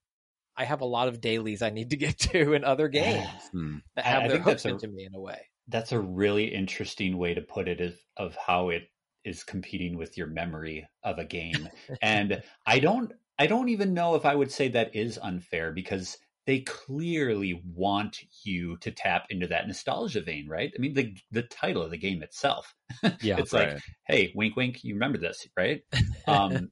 I 0.54 0.66
have 0.66 0.82
a 0.82 0.84
lot 0.84 1.08
of 1.08 1.22
dailies 1.22 1.62
I 1.62 1.70
need 1.70 1.88
to 1.90 1.96
get 1.96 2.18
to 2.32 2.52
in 2.52 2.62
other 2.62 2.88
games 2.88 3.26
Hmm. 3.52 3.76
that 3.96 4.04
I- 4.04 4.08
have 4.10 4.22
I 4.24 4.28
their 4.28 4.36
think 4.36 4.44
hooks 4.44 4.62
that's 4.64 4.82
a- 4.82 4.86
into 4.86 4.88
me 4.94 5.06
in 5.06 5.14
a 5.14 5.18
way. 5.18 5.40
That's 5.68 5.92
a 5.92 5.98
really 5.98 6.44
interesting 6.54 7.16
way 7.16 7.32
to 7.32 7.40
put 7.40 7.68
it 7.68 7.80
is 7.80 7.94
of 8.18 8.36
how 8.36 8.68
it 8.68 8.82
is 9.24 9.44
competing 9.44 9.96
with 9.96 10.18
your 10.18 10.26
memory 10.26 10.86
of 11.04 11.18
a 11.18 11.24
game. 11.24 11.70
and 12.02 12.42
I 12.66 12.80
don't 12.80 13.12
I 13.38 13.46
don't 13.46 13.70
even 13.70 13.94
know 13.94 14.14
if 14.14 14.26
I 14.26 14.34
would 14.34 14.52
say 14.52 14.68
that 14.68 14.94
is 14.94 15.16
unfair 15.22 15.72
because 15.72 16.18
they 16.47 16.61
clearly 16.61 17.62
want 17.64 18.18
you 18.45 18.76
to 18.78 18.90
tap 18.90 19.26
into 19.30 19.47
that 19.49 19.66
nostalgia 19.66 20.20
vein, 20.20 20.49
right? 20.49 20.72
I 20.76 20.80
mean, 20.80 20.95
the 20.95 21.16
the 21.30 21.43
title 21.43 21.82
of 21.82 21.90
the 21.90 21.99
game 21.99 22.22
itself, 22.22 22.74
Yeah, 23.20 23.38
it's 23.38 23.53
like, 23.53 23.78
hey, 24.07 24.32
wink, 24.34 24.57
wink, 24.57 24.82
you 24.84 24.95
remember 24.95 25.18
this, 25.18 25.47
right? 25.57 25.82
Um, 26.28 26.70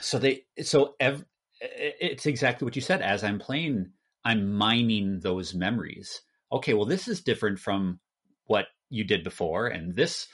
so 0.00 0.18
they, 0.18 0.42
so 0.62 0.94
ev- 1.00 1.24
it's 1.60 2.26
exactly 2.26 2.66
what 2.66 2.76
you 2.76 2.82
said. 2.82 3.00
As 3.00 3.24
I'm 3.24 3.38
playing, 3.38 3.92
I'm 4.26 4.52
mining 4.52 5.20
those 5.20 5.54
memories. 5.54 6.20
Okay, 6.52 6.74
well, 6.74 6.84
this 6.84 7.08
is 7.08 7.22
different 7.22 7.58
from 7.58 7.98
what 8.44 8.66
you 8.90 9.04
did 9.04 9.24
before, 9.24 9.68
and 9.68 9.96
this 9.96 10.28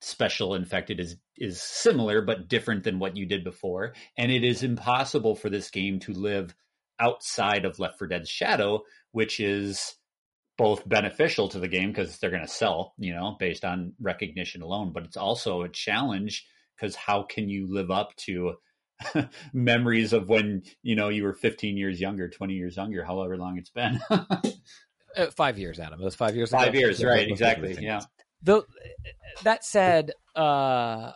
special 0.00 0.54
infected 0.54 0.98
is 0.98 1.16
is 1.38 1.62
similar 1.62 2.22
but 2.22 2.48
different 2.48 2.82
than 2.82 2.98
what 2.98 3.16
you 3.16 3.24
did 3.24 3.44
before 3.44 3.94
and 4.18 4.32
it 4.32 4.42
is 4.42 4.64
impossible 4.64 5.36
for 5.36 5.48
this 5.48 5.70
game 5.70 6.00
to 6.00 6.12
live 6.12 6.56
outside 7.02 7.64
of 7.64 7.78
left 7.78 7.98
4 7.98 8.08
dead's 8.08 8.28
shadow 8.28 8.82
which 9.12 9.40
is 9.40 9.94
both 10.58 10.86
beneficial 10.88 11.48
to 11.48 11.58
the 11.58 11.68
game 11.68 11.90
because 11.90 12.18
they're 12.18 12.30
going 12.30 12.42
to 12.42 12.48
sell 12.48 12.94
you 12.98 13.14
know 13.14 13.36
based 13.38 13.64
on 13.64 13.92
recognition 14.00 14.62
alone 14.62 14.92
but 14.92 15.04
it's 15.04 15.16
also 15.16 15.62
a 15.62 15.68
challenge 15.68 16.46
because 16.76 16.94
how 16.94 17.22
can 17.22 17.48
you 17.48 17.66
live 17.72 17.90
up 17.90 18.14
to 18.16 18.54
memories 19.52 20.12
of 20.12 20.28
when 20.28 20.62
you 20.82 20.94
know 20.94 21.08
you 21.08 21.24
were 21.24 21.34
15 21.34 21.76
years 21.76 22.00
younger 22.00 22.28
20 22.28 22.54
years 22.54 22.76
younger 22.76 23.04
however 23.04 23.36
long 23.36 23.58
it's 23.58 23.70
been 23.70 24.00
Uh, 25.16 25.26
five 25.26 25.58
years, 25.58 25.78
Adam. 25.78 26.00
It 26.00 26.04
was 26.04 26.14
five 26.14 26.34
years. 26.36 26.50
ago. 26.50 26.62
five 26.62 26.74
years 26.74 27.04
right 27.04 27.28
exactly 27.28 27.76
yeah. 27.80 28.00
Though 28.42 28.64
that 29.44 29.64
said, 29.64 30.12
uh, 30.34 31.12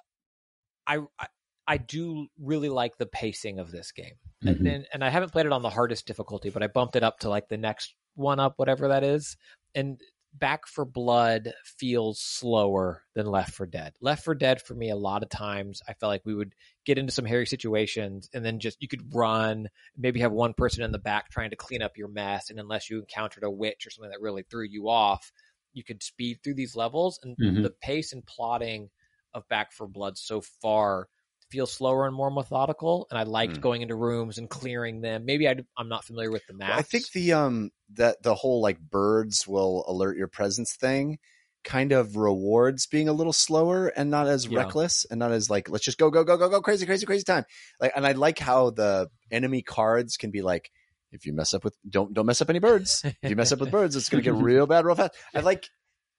I, 0.87 0.99
I 1.19 1.27
I 1.69 1.79
do 1.79 2.29
really 2.39 2.69
like 2.69 2.97
the 2.99 3.07
pacing 3.07 3.59
of 3.59 3.71
this 3.73 3.93
game, 3.93 4.15
and, 4.45 4.59
Mhm. 4.59 4.67
and 4.67 4.87
and 4.93 5.05
I 5.05 5.11
haven't 5.11 5.33
played 5.33 5.47
it 5.47 5.53
on 5.53 5.63
the 5.63 5.71
hardest 5.71 6.07
difficulty, 6.07 6.51
but 6.51 6.63
I 6.63 6.69
bumped 6.69 6.97
it 6.97 7.03
up 7.03 7.19
to 7.21 7.29
like 7.29 7.49
the 7.49 7.57
next 7.57 7.95
one 8.15 8.39
up, 8.41 8.55
whatever 8.59 8.89
that 8.89 9.05
is. 9.05 9.37
And 9.75 10.01
Back 10.33 10.67
4 10.67 10.85
Blood 10.85 11.55
feels 11.65 12.21
slower 12.21 13.05
than 13.15 13.27
Left 13.27 13.55
4 13.55 13.67
Dead. 13.67 13.95
Left 14.03 14.23
4 14.25 14.35
Dead 14.35 14.61
for 14.61 14.75
me, 14.75 14.91
a 14.91 14.97
lot 14.97 15.23
of 15.23 15.29
times 15.31 15.81
I 15.89 15.95
felt 15.95 16.11
like 16.11 16.27
we 16.27 16.35
would 16.35 16.55
get 16.85 16.99
into 16.99 17.13
some 17.13 17.25
hairy 17.25 17.47
situations, 17.47 18.29
and 18.35 18.45
then 18.45 18.59
just 18.61 18.81
you 18.83 18.89
could 18.89 19.15
run, 19.15 19.69
maybe 19.97 20.21
have 20.21 20.33
one 20.33 20.53
person 20.55 20.83
in 20.85 20.93
the 20.93 20.99
back 20.99 21.31
trying 21.31 21.51
to 21.51 21.57
clean 21.57 21.83
up 21.83 21.97
your 21.97 22.09
mess, 22.09 22.51
and 22.51 22.61
unless 22.61 22.91
you 22.91 22.99
encountered 22.99 23.45
a 23.45 23.51
witch 23.51 23.87
or 23.87 23.91
something 23.91 24.11
that 24.11 24.21
really 24.21 24.43
threw 24.51 24.65
you 24.65 24.89
off, 24.89 25.33
you 25.73 25.83
could 25.83 26.03
speed 26.03 26.39
through 26.45 26.55
these 26.55 26.77
levels 26.77 27.19
and 27.23 27.37
Mhm. 27.41 27.63
the 27.63 27.71
pace 27.71 28.13
and 28.13 28.27
plotting 28.27 28.91
of 29.35 29.49
back 29.49 29.73
4 29.73 29.89
blood 29.89 30.17
so 30.19 30.41
far 30.43 31.09
feels 31.51 31.73
slower 31.73 32.07
and 32.07 32.15
more 32.17 32.31
methodical 32.31 33.07
and 33.11 33.19
i 33.19 33.23
liked 33.23 33.57
Hmm. 33.57 33.61
going 33.61 33.83
into 33.83 33.95
rooms 33.95 34.39
and 34.39 34.51
clearing 34.51 35.01
them 35.01 35.25
maybe 35.25 35.49
I, 35.49 35.57
am 35.79 35.89
not 35.89 36.05
familiar 36.05 36.31
with 36.31 36.47
the 36.47 36.55
maps 36.55 36.71
Well, 36.71 36.79
I 36.79 36.83
think 36.83 37.11
the 37.13 37.33
um 37.33 37.71
that 37.95 38.23
the 38.23 38.35
whole 38.35 38.61
like 38.61 38.79
birds 38.81 39.47
will 39.47 39.85
alert 39.87 40.17
your 40.17 40.29
presence 40.29 40.75
thing 40.75 41.19
kind 41.65 41.91
of 41.93 42.17
rewards 42.17 42.87
being 42.87 43.09
a 43.09 43.13
little 43.13 43.33
slower 43.33 43.89
and 43.89 44.09
not 44.11 44.29
as 44.29 44.47
Yeah. 44.49 44.59
reckless 44.59 45.05
and 45.11 45.19
not 45.19 45.33
as 45.33 45.51
like 45.51 45.69
let's 45.69 45.85
just 45.85 45.99
go 45.99 46.11
go 46.11 46.23
go 46.25 46.37
go 46.37 46.49
go 46.49 46.61
crazy 46.61 46.87
crazy 46.87 47.07
crazy 47.07 47.25
time. 47.25 47.45
Like 47.81 47.93
and 47.97 48.07
I 48.07 48.13
like 48.13 48.39
how 48.39 48.71
the 48.71 49.09
enemy 49.33 49.63
cards 49.63 50.17
can 50.17 50.31
be 50.31 50.43
like 50.43 50.71
if 51.13 51.27
you 51.27 51.33
mess 51.33 51.55
up 51.55 51.65
with 51.65 51.75
don't 51.89 52.15
don't 52.15 52.27
mess 52.27 52.41
up 52.41 52.51
any 52.51 52.59
birds. 52.61 53.03
If 53.05 53.31
you 53.31 53.37
mess 53.37 53.51
up 53.53 53.59
with 53.61 53.71
birds, 53.73 53.97
it's 53.97 54.09
going 54.09 54.23
to 54.23 54.31
get 54.31 54.37
real 54.41 54.67
bad 54.67 54.85
real 54.85 54.95
fast. 54.95 55.15
I 55.35 55.41
like 55.41 55.69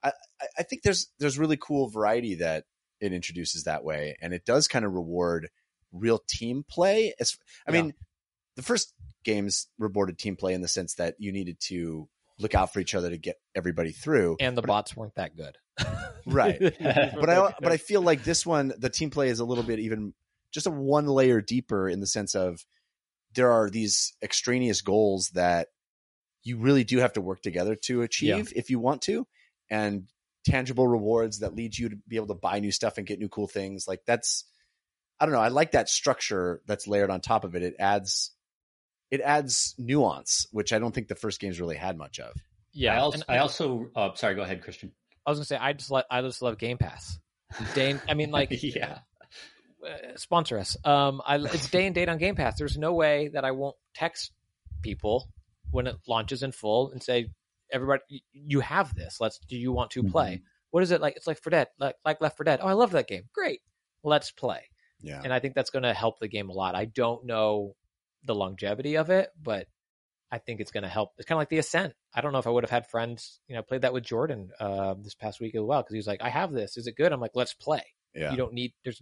I- 0.03 0.11
I 0.57 0.63
think 0.63 0.83
there's 0.83 1.07
there's 1.19 1.39
really 1.39 1.57
cool 1.57 1.89
variety 1.89 2.35
that 2.35 2.65
it 2.99 3.13
introduces 3.13 3.63
that 3.63 3.83
way 3.83 4.15
and 4.21 4.33
it 4.33 4.45
does 4.45 4.67
kind 4.67 4.85
of 4.85 4.93
reward 4.93 5.49
real 5.91 6.19
team 6.27 6.63
play. 6.67 7.13
As 7.19 7.37
I 7.67 7.71
Yeah. 7.71 7.81
mean 7.81 7.93
the 8.55 8.63
first 8.63 8.93
games 9.23 9.67
rewarded 9.77 10.17
team 10.17 10.35
play 10.35 10.53
in 10.53 10.61
the 10.61 10.67
sense 10.67 10.95
that 10.95 11.15
you 11.19 11.31
needed 11.31 11.59
to 11.59 12.09
look 12.39 12.55
out 12.55 12.73
for 12.73 12.79
each 12.79 12.95
other 12.95 13.09
to 13.09 13.17
get 13.17 13.35
everybody 13.55 13.91
through. 13.91 14.37
and 14.39 14.57
the 14.57 14.61
bots 14.61 14.95
weren't 14.95 15.15
that 15.15 15.35
good 15.35 15.57
Right. 16.25 16.59
but 16.59 17.29
I 17.29 17.53
but 17.61 17.71
I 17.71 17.77
feel 17.77 18.01
like 18.01 18.23
this 18.23 18.45
one 18.45 18.73
the 18.77 18.89
team 18.89 19.09
play 19.09 19.29
is 19.29 19.39
a 19.39 19.45
little 19.45 19.63
bit 19.63 19.79
even 19.79 20.13
just 20.51 20.67
a 20.67 20.71
one 20.71 21.07
layer 21.07 21.41
deeper 21.41 21.87
in 21.89 21.99
the 21.99 22.07
sense 22.07 22.35
of 22.35 22.65
there 23.33 23.51
are 23.51 23.69
these 23.69 24.13
extraneous 24.21 24.81
goals 24.81 25.29
that 25.29 25.67
you 26.43 26.57
really 26.57 26.83
do 26.83 26.97
have 26.99 27.13
to 27.13 27.21
work 27.21 27.41
together 27.41 27.75
to 27.75 28.01
achieve 28.01 28.51
if 28.55 28.69
you 28.69 28.79
want 28.79 29.01
to 29.03 29.27
and 29.69 30.07
tangible 30.47 30.87
rewards 30.87 31.39
that 31.39 31.55
leads 31.55 31.77
you 31.77 31.89
to 31.89 31.97
be 32.07 32.15
able 32.15 32.27
to 32.27 32.33
buy 32.33 32.59
new 32.59 32.71
stuff 32.71 32.97
and 32.97 33.05
get 33.05 33.19
new 33.19 33.29
cool 33.29 33.47
things 33.47 33.87
like 33.87 34.01
that's 34.05 34.45
I 35.19 35.25
don't 35.25 35.33
know 35.33 35.41
I 35.41 35.49
like 35.49 35.71
that 35.71 35.89
structure 35.89 36.61
that's 36.65 36.87
layered 36.87 37.09
on 37.09 37.21
top 37.21 37.43
of 37.43 37.55
it 37.55 37.63
it 37.63 37.75
adds 37.79 38.31
it 39.11 39.21
adds 39.21 39.75
nuance 39.77 40.47
which 40.51 40.73
I 40.73 40.79
don't 40.79 40.93
think 40.93 41.07
the 41.07 41.15
first 41.15 41.39
games 41.39 41.59
really 41.59 41.77
had 41.77 41.97
much 41.97 42.19
of 42.19 42.33
yeah 42.73 42.95
I 42.95 42.99
also, 42.99 43.15
and 43.15 43.25
I 43.27 43.37
also 43.39 43.89
uh, 43.95 44.13
sorry, 44.15 44.35
go 44.35 44.41
ahead, 44.41 44.63
Christian. 44.63 44.91
I 45.25 45.31
was 45.31 45.39
gonna 45.39 45.45
say 45.45 45.57
i 45.57 45.73
just 45.73 45.91
like 45.91 46.05
i 46.09 46.21
just 46.21 46.41
love 46.41 46.57
game 46.57 46.77
pass 46.77 47.19
Dane, 47.73 48.01
I 48.07 48.13
mean, 48.13 48.31
like, 48.31 48.49
yeah, 48.63 48.99
uh, 49.85 50.15
sponsor 50.15 50.57
us. 50.57 50.77
Um, 50.83 51.21
I, 51.25 51.37
it's 51.37 51.69
day 51.69 51.85
and 51.85 51.95
date 51.95 52.09
on 52.09 52.17
Game 52.17 52.35
Pass. 52.35 52.57
There's 52.57 52.77
no 52.77 52.93
way 52.93 53.29
that 53.29 53.45
I 53.45 53.51
won't 53.51 53.75
text 53.93 54.31
people 54.81 55.29
when 55.71 55.87
it 55.87 55.95
launches 56.07 56.43
in 56.43 56.51
full 56.51 56.91
and 56.91 57.01
say, 57.01 57.29
"Everybody, 57.71 58.23
you 58.31 58.59
have 58.61 58.93
this. 58.95 59.19
Let's. 59.19 59.39
Do 59.39 59.57
you 59.57 59.71
want 59.71 59.91
to 59.91 60.03
play? 60.03 60.41
What 60.71 60.83
is 60.83 60.91
it 60.91 61.01
like? 61.01 61.15
It's 61.15 61.27
like 61.27 61.41
for 61.41 61.49
Dead, 61.49 61.67
like 61.79 61.95
like 62.05 62.21
Left 62.21 62.37
4 62.37 62.43
Dead. 62.43 62.59
Oh, 62.61 62.67
I 62.67 62.73
love 62.73 62.91
that 62.91 63.07
game. 63.07 63.23
Great, 63.33 63.61
let's 64.03 64.31
play. 64.31 64.69
yeah 65.01 65.21
And 65.23 65.31
I 65.33 65.39
think 65.39 65.55
that's 65.55 65.69
going 65.69 65.83
to 65.83 65.93
help 65.93 66.19
the 66.19 66.27
game 66.27 66.49
a 66.49 66.53
lot. 66.53 66.75
I 66.75 66.85
don't 66.85 67.25
know 67.25 67.75
the 68.23 68.35
longevity 68.35 68.97
of 68.97 69.09
it, 69.09 69.29
but 69.41 69.67
I 70.29 70.39
think 70.39 70.59
it's 70.59 70.71
going 70.71 70.83
to 70.83 70.89
help. 70.89 71.13
It's 71.17 71.25
kind 71.25 71.37
of 71.37 71.41
like 71.41 71.49
the 71.49 71.59
Ascent. 71.59 71.93
I 72.13 72.21
don't 72.21 72.33
know 72.33 72.39
if 72.39 72.47
I 72.47 72.49
would 72.49 72.63
have 72.63 72.69
had 72.69 72.87
friends, 72.87 73.39
you 73.47 73.55
know, 73.55 73.61
played 73.61 73.81
that 73.81 73.93
with 73.93 74.03
Jordan 74.03 74.49
uh, 74.59 74.95
this 75.01 75.15
past 75.15 75.39
week 75.39 75.55
as 75.55 75.61
well 75.61 75.81
because 75.81 75.93
he 75.93 75.99
was 75.99 76.07
like, 76.07 76.21
"I 76.21 76.29
have 76.29 76.51
this. 76.51 76.75
Is 76.75 76.87
it 76.87 76.97
good?" 76.97 77.13
I'm 77.13 77.21
like, 77.21 77.31
"Let's 77.33 77.53
play." 77.53 77.83
yeah 78.13 78.31
You 78.31 78.37
don't 78.37 78.53
need. 78.53 78.73
There's. 78.83 79.01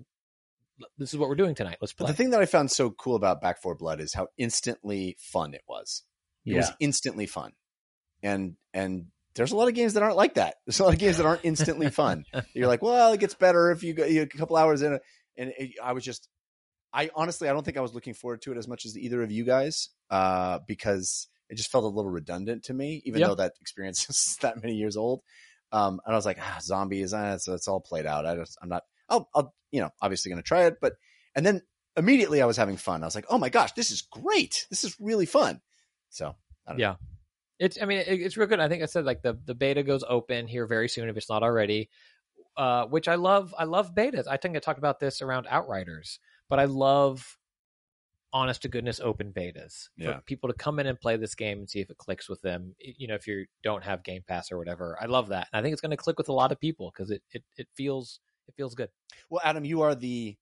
This 0.98 1.14
is 1.14 1.20
what 1.20 1.30
we're 1.30 1.36
doing 1.36 1.56
tonight. 1.56 1.78
Let's 1.80 1.94
But 1.94 2.06
play. 2.06 2.12
the 2.12 2.18
thing 2.18 2.30
that 2.32 2.42
I 2.42 2.46
found 2.46 2.70
so 2.70 2.92
cool 2.92 3.16
about 3.16 3.40
Back 3.42 3.62
4 3.62 3.76
Blood 3.76 4.02
is 4.02 4.14
how 4.14 4.28
instantly 4.38 5.16
fun 5.20 5.54
it 5.54 5.62
was. 5.70 6.04
It 6.46 6.52
yeah. 6.52 6.58
was 6.58 6.72
instantly 6.82 7.26
fun. 7.28 7.54
And 8.26 8.56
and 8.74 9.06
there's 9.36 9.52
a 9.52 9.56
lot 9.56 9.68
of 9.68 9.74
games 9.76 9.94
that 9.94 10.04
aren't 10.04 10.16
like 10.16 10.34
that. 10.36 10.56
There's 10.66 10.80
a 10.80 10.84
lot 10.84 10.94
of 10.94 11.00
games 11.00 11.18
that 11.18 11.26
aren't 11.26 11.44
instantly 11.44 11.90
fun. 11.90 12.24
You're 12.54 12.68
like, 12.68 12.82
well, 12.82 13.12
it 13.14 13.20
gets 13.20 13.34
better 13.36 13.72
if 13.72 13.84
you 13.84 13.94
go 13.94 14.06
you, 14.06 14.22
a 14.22 14.26
couple 14.28 14.56
hours 14.56 14.82
in. 14.82 14.94
It. 14.94 15.02
And 15.38 15.54
it, 15.58 15.72
I 15.84 15.92
was 15.92 16.04
just, 16.06 16.30
I 16.94 17.10
honestly, 17.16 17.50
I 17.50 17.54
don't 17.54 17.64
think 17.66 17.76
I 17.78 17.82
was 17.82 17.94
looking 17.94 18.14
forward 18.14 18.42
to 18.44 18.54
it 18.54 18.58
as 18.58 18.68
much 18.68 18.86
as 18.86 18.98
either 18.98 19.22
of 19.22 19.32
you 19.32 19.44
guys, 19.44 19.90
uh, 20.10 20.60
because 20.68 21.28
it 21.50 21.56
just 21.58 21.70
felt 21.70 21.84
a 21.84 21.88
little 21.88 22.10
redundant 22.10 22.64
to 22.64 22.74
me, 22.74 23.02
even 23.06 23.20
Yeah. 23.22 23.28
though 23.28 23.36
that 23.36 23.54
experience 23.60 24.06
is 24.10 24.38
that 24.42 24.62
many 24.64 24.76
years 24.76 24.96
old. 24.98 25.22
Um, 25.74 26.00
and 26.06 26.14
I 26.14 26.18
was 26.18 26.26
like, 26.26 26.38
ah, 26.42 26.60
zombies, 26.62 27.14
ah, 27.14 27.34
it's, 27.34 27.48
it's 27.50 27.68
all 27.68 27.82
played 27.82 28.06
out. 28.06 28.26
I 28.26 28.36
just, 28.38 28.58
I'm 28.62 28.70
not, 28.70 28.84
I'll, 29.10 29.28
I'll, 29.36 29.54
you 29.72 29.82
know, 29.82 29.90
obviously 30.02 30.30
going 30.32 30.42
to 30.42 30.48
try 30.48 30.64
it, 30.64 30.78
but, 30.80 30.94
and 31.36 31.46
then 31.46 31.62
immediately 31.98 32.42
I 32.42 32.46
was 32.46 32.56
having 32.58 32.78
fun. 32.78 33.04
I 33.04 33.08
was 33.08 33.16
like, 33.16 33.26
oh 33.30 33.38
my 33.38 33.50
gosh, 33.50 33.74
this 33.74 33.92
is 33.92 34.02
great. 34.02 34.66
This 34.70 34.86
is 34.86 34.96
really 35.00 35.26
fun. 35.26 35.60
So 36.10 36.34
I 36.66 36.72
don't 36.72 36.80
Yeah. 36.80 36.96
It's. 37.60 37.82
I 37.82 37.86
mean, 37.86 38.00
it, 38.00 38.08
it's 38.08 38.38
real 38.38 38.48
good. 38.48 38.60
I 38.60 38.68
think 38.68 38.84
I 38.84 38.88
said 38.88 39.06
like 39.06 39.22
the 39.22 39.38
the 39.46 39.56
beta 39.56 39.84
goes 39.84 40.04
open 40.08 40.48
here 40.48 40.66
very 40.68 40.90
soon 40.90 41.10
if 41.10 41.18
it's 41.18 41.30
not 41.30 41.44
already. 41.44 41.90
Uh, 42.58 42.86
which 42.86 43.08
I 43.08 43.16
love. 43.16 43.54
I 43.58 43.66
love 43.66 43.94
betas. 43.94 44.28
I 44.30 44.38
think 44.38 44.56
I 44.56 44.60
talked 44.60 44.80
about 44.80 45.00
this 45.00 45.22
around 45.22 45.46
Outriders, 45.50 46.20
but 46.50 46.60
I 46.60 46.66
love 46.66 47.38
honest 48.34 48.62
to 48.64 48.68
goodness 48.68 49.00
open 49.00 49.32
betas 49.32 49.88
Yeah. 49.98 50.16
for 50.16 50.22
people 50.22 50.50
to 50.50 50.54
come 50.56 50.80
in 50.80 50.88
and 50.88 51.00
play 51.00 51.16
this 51.16 51.36
game 51.36 51.60
and 51.60 51.70
see 51.70 51.80
if 51.80 51.90
it 51.90 51.98
clicks 51.98 52.28
with 52.30 52.42
them. 52.42 52.76
You 52.80 53.08
know, 53.08 53.16
if 53.16 53.28
you 53.28 53.46
don't 53.64 53.84
have 53.84 54.04
Game 54.04 54.24
Pass 54.28 54.52
or 54.52 54.58
whatever, 54.58 54.98
I 55.02 55.06
love 55.06 55.30
that. 55.30 55.48
And 55.52 55.60
I 55.60 55.64
think 55.64 55.72
it's 55.74 55.82
going 55.82 55.92
to 55.92 55.98
click 55.98 56.18
with 56.18 56.28
a 56.28 56.34
lot 56.34 56.52
of 56.52 56.60
people 56.60 56.92
because 56.94 57.12
it, 57.12 57.22
it 57.32 57.44
it 57.58 57.68
feels 57.76 58.20
it 58.48 58.54
feels 58.56 58.76
good. 58.76 58.90
Well, 59.30 59.42
Adam, 59.44 59.66
you 59.66 59.82
are 59.82 59.96
the, 59.96 60.38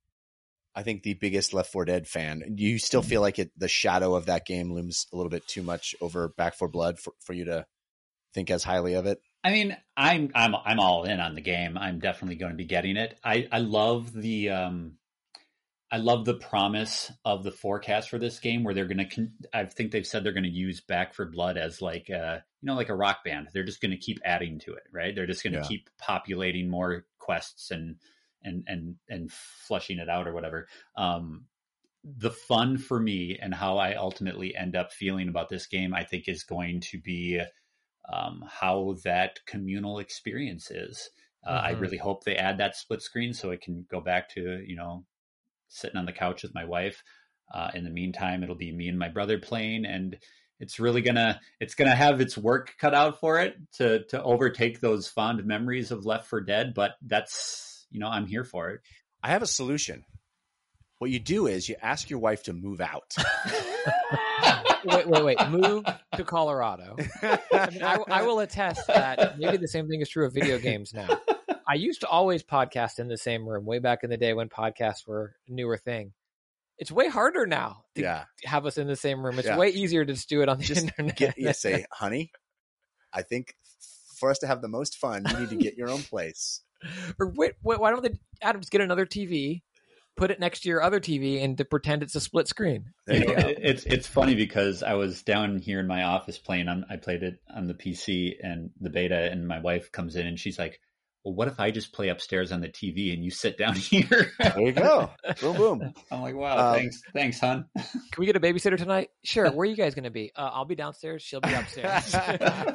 I 0.76 0.84
think 0.84 1.04
the 1.04 1.14
biggest 1.14 1.54
Left 1.54 1.72
4 1.72 1.86
Dead 1.86 2.08
fan. 2.08 2.44
Do 2.56 2.64
you 2.64 2.80
still 2.80 3.02
feel 3.04 3.22
like 3.22 3.38
it, 3.40 3.52
the 3.58 3.68
shadow 3.68 4.16
of 4.16 4.26
that 4.26 4.46
game 4.46 4.74
looms 4.74 5.06
a 5.14 5.16
little 5.16 5.30
bit 5.30 5.48
too 5.48 5.62
much 5.62 5.94
over 6.02 6.30
Back 6.30 6.56
4 6.56 6.68
Blood 6.68 7.00
for, 7.00 7.14
for 7.20 7.34
you 7.34 7.46
to 7.46 7.66
think 8.34 8.50
as 8.50 8.64
highly 8.64 8.96
of 8.96 9.06
it? 9.06 9.20
I 9.44 9.52
mean, 9.52 9.76
I'm 9.98 10.32
I'm 10.34 10.56
I'm 10.56 10.80
all 10.80 11.04
in 11.04 11.20
on 11.20 11.36
the 11.36 11.42
game. 11.42 11.78
I'm 11.78 12.00
definitely 12.00 12.38
going 12.38 12.54
to 12.54 12.58
be 12.58 12.66
getting 12.66 12.98
it. 12.98 13.20
I 13.24 13.48
I 13.52 13.60
love 13.60 14.14
the 14.14 14.50
um 14.52 14.94
I 15.92 15.98
love 15.98 16.26
the 16.26 16.34
promise 16.34 17.12
of 17.24 17.44
the 17.44 17.52
forecast 17.52 18.10
for 18.10 18.18
this 18.18 18.40
game 18.40 18.64
where 18.64 18.74
they're 18.74 18.88
going 18.88 18.98
to 18.98 19.06
con- 19.06 19.34
I 19.54 19.66
think 19.66 19.92
they've 19.92 20.08
said 20.08 20.24
they're 20.24 20.32
going 20.34 20.44
to 20.46 20.50
use 20.50 20.82
Back 20.82 21.14
4 21.14 21.26
Blood 21.28 21.58
as 21.58 21.82
like 21.82 22.10
uh 22.10 22.40
you 22.62 22.68
know 22.68 22.74
like 22.76 22.90
a 22.90 22.96
rock 22.96 23.24
band. 23.24 23.50
They're 23.54 23.66
just 23.66 23.82
going 23.82 23.92
to 23.92 23.98
keep 23.98 24.20
adding 24.26 24.60
to 24.62 24.74
it, 24.74 24.84
right? 24.92 25.14
They're 25.14 25.28
just 25.28 25.44
going 25.44 25.54
to 25.54 25.60
Yeah. 25.60 25.68
keep 25.68 25.90
populating 26.00 26.70
more 26.70 27.06
quests 27.20 27.70
and 27.70 27.98
and 28.44 28.64
and 28.68 28.96
and 29.10 29.32
flushing 29.32 30.00
it 30.00 30.10
out 30.10 30.28
or 30.28 30.34
whatever. 30.34 30.68
Um 30.96 31.46
the 32.04 32.32
fun 32.32 32.78
for 32.78 33.00
me 33.00 33.38
and 33.42 33.54
how 33.54 33.78
I 33.78 33.96
ultimately 33.96 34.56
end 34.56 34.76
up 34.76 34.92
feeling 34.92 35.30
about 35.30 35.50
this 35.50 35.68
game, 35.68 35.94
I 35.94 36.04
think, 36.04 36.28
is 36.28 36.44
going 36.44 36.82
to 36.82 37.00
be 37.00 37.42
um, 38.12 38.44
how 38.50 38.96
that 39.04 39.40
communal 39.46 40.00
experience 40.00 40.70
is. 40.70 41.10
Uh, 41.46 41.62
I 41.64 41.72
Mhm. 41.72 41.80
really 41.80 41.98
hope 41.98 42.24
they 42.24 42.36
add 42.36 42.58
that 42.58 42.76
split 42.76 43.02
screen 43.02 43.34
so 43.34 43.52
I 43.52 43.58
can 43.58 43.86
go 43.90 44.02
back 44.02 44.30
to 44.32 44.64
you 44.66 44.76
know 44.76 45.06
sitting 45.68 45.98
on 45.98 46.06
the 46.06 46.14
couch 46.14 46.44
with 46.44 46.54
my 46.56 46.66
wife. 46.66 47.04
Uh, 47.54 47.72
in 47.74 47.84
the 47.84 47.90
meantime, 47.90 48.44
it'll 48.44 48.56
be 48.56 48.72
me 48.74 48.88
and 48.90 49.00
my 49.00 49.10
brother 49.10 49.40
playing, 49.40 49.86
and 49.86 50.18
it's 50.60 50.80
really 50.80 51.02
gonna 51.02 51.40
it's 51.60 51.76
gonna 51.76 51.96
have 51.96 52.22
its 52.22 52.38
work 52.38 52.76
cut 52.80 52.94
out 52.94 53.20
for 53.20 53.40
it 53.40 53.56
to 53.74 54.06
to 54.06 54.22
overtake 54.24 54.80
those 54.80 55.08
fond 55.10 55.46
memories 55.46 55.92
of 55.92 56.06
Left 56.06 56.28
4 56.28 56.42
Dead. 56.42 56.74
But 56.74 56.94
that's 57.02 57.73
you 57.94 58.00
know 58.00 58.10
I'm 58.10 58.26
here 58.26 58.44
for 58.44 58.72
it. 58.72 58.82
I 59.22 59.30
have 59.30 59.42
a 59.42 59.48
solution. 59.48 60.04
What 60.98 61.12
you 61.12 61.20
do 61.20 61.48
is 61.48 61.70
you 61.70 61.76
ask 61.82 62.10
your 62.10 62.20
wife 62.20 62.44
to 62.44 62.54
move 62.54 62.82
out. 62.82 63.16
wait, 64.86 65.08
wait, 65.08 65.24
wait. 65.24 65.50
Move 65.50 65.86
to 66.16 66.24
Colorado. 66.24 66.96
I, 67.22 67.70
mean, 67.72 67.84
I, 67.84 67.98
I 68.10 68.22
will 68.24 68.40
attest 68.40 68.88
that 68.88 69.38
maybe 69.38 69.58
the 69.58 69.68
same 69.68 69.88
thing 69.88 70.02
is 70.02 70.10
true 70.10 70.26
of 70.26 70.34
video 70.34 70.58
games 70.60 70.94
now. 70.94 71.10
I 71.68 71.76
used 71.76 72.02
to 72.02 72.08
always 72.08 72.44
podcast 72.44 73.00
in 73.00 73.08
the 73.08 73.18
same 73.18 73.48
room 73.48 73.66
way 73.66 73.80
back 73.80 74.04
in 74.04 74.10
the 74.10 74.18
day 74.18 74.34
when 74.34 74.50
podcasts 74.50 75.08
were 75.08 75.36
a 75.48 75.52
newer 75.52 75.78
thing. 75.78 76.14
It's 76.78 76.92
way 76.92 77.08
harder 77.08 77.46
now 77.46 77.84
to 77.96 78.02
yeah. 78.02 78.26
have 78.46 78.66
us 78.66 78.78
in 78.78 78.88
the 78.88 78.96
same 78.96 79.26
room. 79.26 79.40
It's 79.40 79.48
Yeah. 79.48 79.58
way 79.58 79.70
easier 79.70 80.04
to 80.04 80.14
just 80.14 80.28
do 80.28 80.42
it 80.42 80.50
on 80.50 80.58
the 80.58 80.64
Just 80.64 80.82
internet. 80.82 81.16
Get, 81.16 81.38
you 81.38 81.54
say, 81.54 81.86
honey, 81.92 82.32
I 83.12 83.22
think 83.22 83.56
for 84.18 84.32
us 84.32 84.40
to 84.40 84.48
have 84.48 84.62
the 84.62 84.68
most 84.68 84.98
fun, 84.98 85.26
you 85.30 85.40
need 85.40 85.50
to 85.50 85.56
get 85.56 85.76
your 85.76 85.90
own 85.90 86.02
place. 86.02 86.62
or 87.20 87.30
wait, 87.36 87.54
wait, 87.64 87.80
why 87.80 87.92
don't 87.92 88.04
they, 88.04 88.18
Adam, 88.42 88.62
just 88.62 88.72
get 88.72 88.82
another 88.82 89.06
TV, 89.06 89.62
put 90.16 90.32
it 90.32 90.40
next 90.40 90.62
to 90.62 90.70
your 90.70 90.82
other 90.82 91.00
TV, 91.00 91.44
and 91.44 91.58
to 91.58 91.66
pretend 91.66 92.04
it's 92.04 92.16
a 92.16 92.20
split 92.22 92.48
screen? 92.48 92.94
There 93.08 93.18
you 93.18 93.22
You 93.30 93.36
go. 93.36 93.42
know, 93.42 93.48
it- 93.50 93.60
it's 93.62 93.84
it's 93.86 94.08
funny 94.08 94.36
because 94.36 94.84
I 94.84 94.94
was 94.94 95.22
down 95.24 95.60
here 95.60 95.80
in 95.80 95.88
my 95.88 96.04
office 96.04 96.38
playing 96.38 96.68
on 96.68 96.86
I 96.90 96.98
played 96.98 97.24
it 97.24 97.40
on 97.54 97.68
the 97.68 97.74
PC 97.74 98.36
and 98.44 98.72
the 98.80 98.90
beta 98.90 99.30
and 99.32 99.48
my 99.48 99.60
wife 99.60 99.92
comes 99.92 100.16
in 100.16 100.28
and 100.28 100.40
she's 100.40 100.60
like, 100.60 100.80
"Well, 101.24 101.34
what 101.34 101.48
if 101.48 101.60
I 101.60 101.72
just 101.72 101.94
play 101.94 102.10
upstairs 102.10 102.52
on 102.52 102.62
the 102.62 102.70
TV 102.70 103.14
and 103.14 103.24
you 103.24 103.32
sit 103.32 103.58
down 103.58 103.76
here?" 103.76 104.32
There 104.40 104.62
you 104.62 104.72
go. 104.72 105.10
Boom, 105.42 105.58
boom. 105.58 105.94
I'm 106.12 106.22
like, 106.22 106.36
"Wow, 106.36 106.72
Um, 106.72 106.76
thanks, 106.80 107.02
thanks, 107.14 107.40
hon." 107.40 107.66
Can 107.76 108.20
we 108.20 108.26
get 108.26 108.36
a 108.36 108.40
babysitter 108.40 108.78
tonight? 108.78 109.10
Sure. 109.24 109.50
Where 109.52 109.62
are 109.64 109.66
you 109.66 109.76
guys 109.76 109.96
going 109.96 110.04
to 110.06 110.10
be? 110.12 110.32
Uh, 110.36 110.50
I'll 110.54 110.66
be 110.66 110.76
downstairs. 110.76 111.22
She'll 111.22 111.42
be 111.42 111.54
upstairs. 111.54 112.16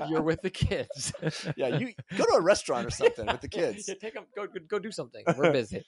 You're 0.09 0.23
with 0.23 0.43
the 0.43 0.51
kids. 0.51 1.13
Yeah, 1.57 1.79
you 1.79 1.93
go 2.17 2.25
to 2.25 2.33
a 2.35 2.41
restaurant 2.43 2.87
or 2.87 2.91
something 2.91 3.27
with 3.27 3.41
the 3.41 3.49
kids. 3.49 3.87
Yeah, 3.89 3.95
take 4.01 4.15
them. 4.15 4.25
Go, 4.35 4.47
go, 4.47 4.61
go 4.69 4.79
do 4.79 4.91
something. 4.91 5.23
We're 5.37 5.53
busy. 5.53 5.85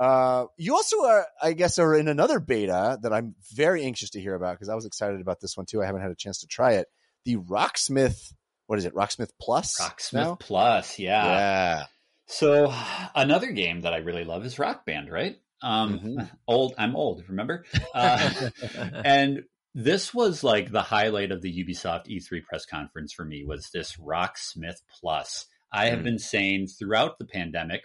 Uh, 0.00 0.46
you 0.56 0.74
also 0.74 1.04
are, 1.04 1.26
I 1.42 1.52
guess, 1.52 1.78
are 1.78 1.94
in 1.94 2.08
another 2.08 2.40
beta 2.40 2.98
that 3.02 3.12
I'm 3.12 3.34
very 3.52 3.84
anxious 3.84 4.10
to 4.10 4.20
hear 4.20 4.34
about 4.34 4.54
because 4.54 4.68
I 4.68 4.74
was 4.74 4.86
excited 4.86 5.20
about 5.20 5.40
this 5.40 5.56
one 5.56 5.66
too. 5.66 5.82
I 5.82 5.86
haven't 5.86 6.02
had 6.02 6.10
a 6.10 6.14
chance 6.16 6.40
to 6.40 6.46
try 6.46 6.72
it. 6.74 6.86
The 7.24 7.36
Rocksmith, 7.36 8.32
what 8.66 8.78
is 8.78 8.84
it? 8.84 8.94
Rocksmith 8.94 9.30
Plus. 9.40 9.78
Rocksmith 9.80 10.12
now? 10.12 10.34
Plus, 10.36 10.98
yeah. 10.98 11.24
Yeah. 11.26 11.84
So 12.30 12.72
another 13.14 13.52
game 13.52 13.80
that 13.80 13.94
I 13.94 13.98
really 13.98 14.24
love 14.24 14.44
is 14.44 14.58
Rock 14.58 14.84
Band, 14.84 15.10
right? 15.10 15.36
Um, 15.62 15.98
Mhm. 15.98 16.30
old. 16.46 16.74
I'm 16.78 16.94
old. 16.94 17.24
Remember? 17.28 17.64
Uh, 17.94 18.30
and 19.04 19.44
this 19.74 20.12
was 20.14 20.44
like 20.44 20.70
the 20.70 20.82
highlight 20.82 21.32
of 21.32 21.40
the 21.42 21.64
Ubisoft 21.64 22.06
E3 22.06 22.42
press 22.44 22.66
conference 22.66 23.12
for 23.12 23.24
me 23.24 23.44
was 23.44 23.70
this 23.70 23.96
Rocksmith 23.96 24.82
Plus. 25.00 25.46
I 25.72 25.86
have 25.86 26.00
Mm. 26.00 26.04
been 26.04 26.18
saying 26.18 26.66
throughout 26.68 27.18
the 27.18 27.24
pandemic 27.24 27.82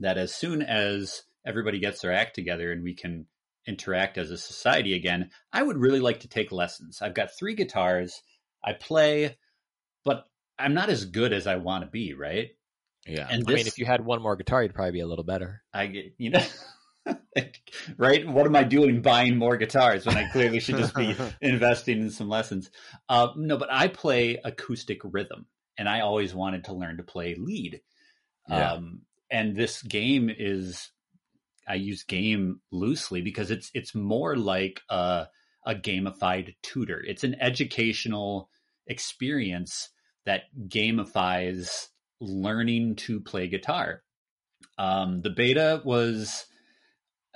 that 0.00 0.18
as 0.18 0.34
soon 0.34 0.62
as 0.62 1.24
everybody 1.44 1.78
gets 1.80 2.00
their 2.00 2.12
act 2.12 2.34
together 2.34 2.70
and 2.72 2.82
we 2.82 2.94
can 2.94 3.26
interact 3.66 4.18
as 4.18 4.30
a 4.30 4.38
society 4.38 4.94
again, 4.94 5.30
I 5.52 5.62
would 5.62 5.78
really 5.78 6.00
like 6.00 6.20
to 6.20 6.28
take 6.28 6.52
lessons. 6.52 7.02
I've 7.02 7.14
got 7.14 7.36
three 7.36 7.54
guitars. 7.54 8.22
I 8.62 8.72
play, 8.72 9.36
but 10.04 10.26
I'm 10.58 10.74
not 10.74 10.90
as 10.90 11.04
good 11.06 11.32
as 11.32 11.46
I 11.46 11.56
want 11.56 11.84
to 11.84 11.90
be, 11.90 12.14
right? 12.14 12.50
Yeah. 13.06 13.26
And 13.30 13.44
I 13.48 13.54
mean, 13.54 13.66
if 13.66 13.78
you 13.78 13.84
had 13.84 14.04
one 14.04 14.22
more 14.22 14.36
guitar, 14.36 14.62
you'd 14.62 14.74
probably 14.74 14.92
be 14.92 15.00
a 15.00 15.06
little 15.06 15.24
better. 15.24 15.62
I 15.72 15.86
get, 15.86 16.14
you 16.18 16.30
know, 16.30 16.44
right? 17.96 18.26
What 18.26 18.46
am 18.46 18.56
I 18.56 18.64
doing 18.64 19.02
buying 19.02 19.36
more 19.36 19.56
guitars 19.56 20.06
when 20.06 20.16
I 20.16 20.30
clearly 20.30 20.60
should 20.60 20.76
just 20.76 20.94
be 20.94 21.14
investing 21.40 22.00
in 22.00 22.10
some 22.10 22.28
lessons? 22.28 22.70
Uh, 23.08 23.28
no, 23.36 23.56
but 23.58 23.68
I 23.70 23.88
play 23.88 24.40
acoustic 24.42 25.00
rhythm 25.04 25.46
and 25.76 25.88
I 25.88 26.00
always 26.00 26.34
wanted 26.34 26.64
to 26.64 26.74
learn 26.74 26.96
to 26.96 27.02
play 27.02 27.34
lead. 27.34 27.80
Yeah. 28.48 28.72
Um, 28.72 29.02
and 29.30 29.56
this 29.56 29.82
game 29.82 30.30
is, 30.30 30.90
I 31.66 31.74
use 31.74 32.04
game 32.04 32.60
loosely 32.70 33.20
because 33.20 33.50
it's, 33.50 33.70
it's 33.74 33.94
more 33.94 34.36
like 34.36 34.80
a, 34.88 35.26
a 35.66 35.74
gamified 35.74 36.54
tutor. 36.62 37.02
It's 37.06 37.24
an 37.24 37.36
educational 37.40 38.48
experience 38.86 39.90
that 40.26 40.42
gamifies 40.68 41.88
learning 42.20 42.96
to 42.96 43.20
play 43.20 43.48
guitar. 43.48 44.02
Um, 44.78 45.20
the 45.22 45.30
beta 45.30 45.82
was 45.84 46.46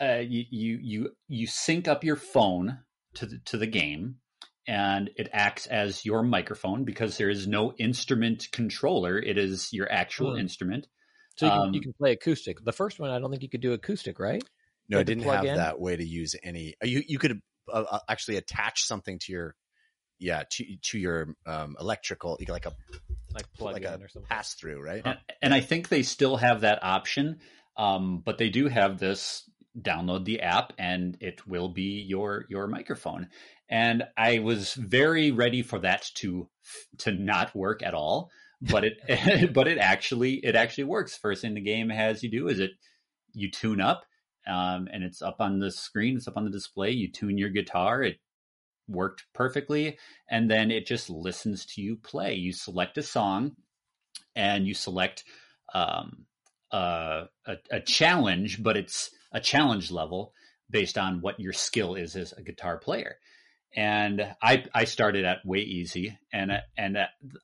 uh, 0.00 0.22
you, 0.26 0.44
you 0.50 0.78
you 0.80 1.10
you 1.28 1.46
sync 1.46 1.88
up 1.88 2.04
your 2.04 2.16
phone 2.16 2.78
to 3.14 3.26
the, 3.26 3.38
to 3.46 3.56
the 3.56 3.66
game, 3.66 4.16
and 4.66 5.10
it 5.16 5.28
acts 5.32 5.66
as 5.66 6.04
your 6.04 6.22
microphone 6.22 6.84
because 6.84 7.16
there 7.18 7.30
is 7.30 7.46
no 7.46 7.72
instrument 7.78 8.48
controller. 8.52 9.18
It 9.18 9.38
is 9.38 9.72
your 9.72 9.90
actual 9.90 10.32
Hmm. 10.32 10.40
instrument. 10.40 10.86
So 11.36 11.46
you 11.46 11.52
can, 11.52 11.62
Um, 11.62 11.72
you 11.72 11.80
can 11.80 11.92
play 11.92 12.12
acoustic. 12.12 12.64
The 12.64 12.72
first 12.72 12.98
one, 12.98 13.10
I 13.10 13.18
don't 13.18 13.30
think 13.30 13.42
you 13.42 13.48
could 13.48 13.60
do 13.60 13.72
acoustic, 13.72 14.18
right? 14.18 14.44
no, 14.88 14.98
I 14.98 15.02
didn't 15.02 15.24
have 15.24 15.46
in? 15.46 15.56
that 15.56 15.80
way 15.80 15.96
to 15.96 16.04
use 16.04 16.34
any. 16.42 16.74
uh, 16.82 16.86
You 16.86 17.02
you 17.06 17.18
could 17.18 17.40
uh, 17.72 17.84
uh, 17.90 17.98
actually 18.08 18.36
attach 18.36 18.82
something 18.82 19.18
to 19.20 19.32
your, 19.32 19.54
yeah, 20.18 20.44
to 20.50 20.76
to 20.76 20.98
your 20.98 21.34
um, 21.46 21.76
electrical, 21.80 22.38
like 22.48 22.66
a 22.66 22.72
Like 23.34 23.52
plug 23.54 23.74
like 23.74 23.84
a 23.84 23.94
or 23.94 24.08
something. 24.08 24.28
pass 24.28 24.54
through, 24.54 24.82
right? 24.82 25.02
And, 25.04 25.18
and 25.42 25.54
I 25.54 25.60
think 25.60 25.88
they 25.88 26.02
still 26.02 26.36
have 26.36 26.62
that 26.62 26.82
option, 26.82 27.40
um, 27.76 28.22
but 28.24 28.38
they 28.38 28.48
do 28.48 28.68
have 28.68 28.98
this 28.98 29.48
download 29.80 30.24
the 30.24 30.40
app 30.40 30.72
and 30.78 31.16
it 31.20 31.46
will 31.46 31.68
be 31.68 32.04
your 32.06 32.46
your 32.48 32.66
microphone. 32.66 33.28
And 33.70 34.04
I 34.16 34.38
was 34.38 34.74
very 34.74 35.30
ready 35.30 35.62
for 35.62 35.78
that 35.80 36.10
to 36.16 36.48
to 36.98 37.12
not 37.12 37.54
work 37.54 37.82
at 37.82 37.94
all, 37.94 38.30
but 38.60 38.84
it 38.84 39.52
but 39.54 39.68
it 39.68 39.78
actually 39.78 40.34
it 40.34 40.56
actually 40.56 40.84
works. 40.84 41.16
First 41.16 41.42
thing 41.42 41.54
the 41.54 41.60
game 41.60 41.90
has 41.90 42.22
you 42.22 42.30
do 42.30 42.48
is 42.48 42.58
it 42.58 42.72
you 43.34 43.50
tune 43.50 43.80
up, 43.80 44.04
um, 44.46 44.88
and 44.92 45.04
it's 45.04 45.22
up 45.22 45.36
on 45.40 45.58
the 45.58 45.70
screen, 45.70 46.16
it's 46.16 46.28
up 46.28 46.36
on 46.36 46.44
the 46.44 46.50
display. 46.50 46.90
You 46.90 47.10
tune 47.10 47.38
your 47.38 47.50
guitar, 47.50 48.02
it 48.02 48.18
worked 48.88 49.24
perfectly, 49.34 49.98
and 50.30 50.50
then 50.50 50.70
it 50.70 50.86
just 50.86 51.10
listens 51.10 51.66
to 51.66 51.82
you 51.82 51.96
play. 51.96 52.34
You 52.34 52.52
select 52.52 52.98
a 52.98 53.02
song, 53.02 53.52
and 54.34 54.66
you 54.66 54.74
select 54.74 55.24
um, 55.74 56.26
a, 56.70 57.26
a 57.70 57.80
challenge, 57.80 58.62
but 58.62 58.76
it's 58.76 59.10
a 59.32 59.40
challenge 59.40 59.90
level 59.90 60.32
based 60.70 60.98
on 60.98 61.20
what 61.20 61.40
your 61.40 61.52
skill 61.52 61.94
is 61.94 62.16
as 62.16 62.32
a 62.32 62.42
guitar 62.42 62.78
player. 62.78 63.16
And 63.76 64.34
I 64.42 64.64
I 64.74 64.84
started 64.84 65.24
at 65.24 65.44
way 65.44 65.58
easy, 65.58 66.18
and 66.32 66.52
and 66.76 66.98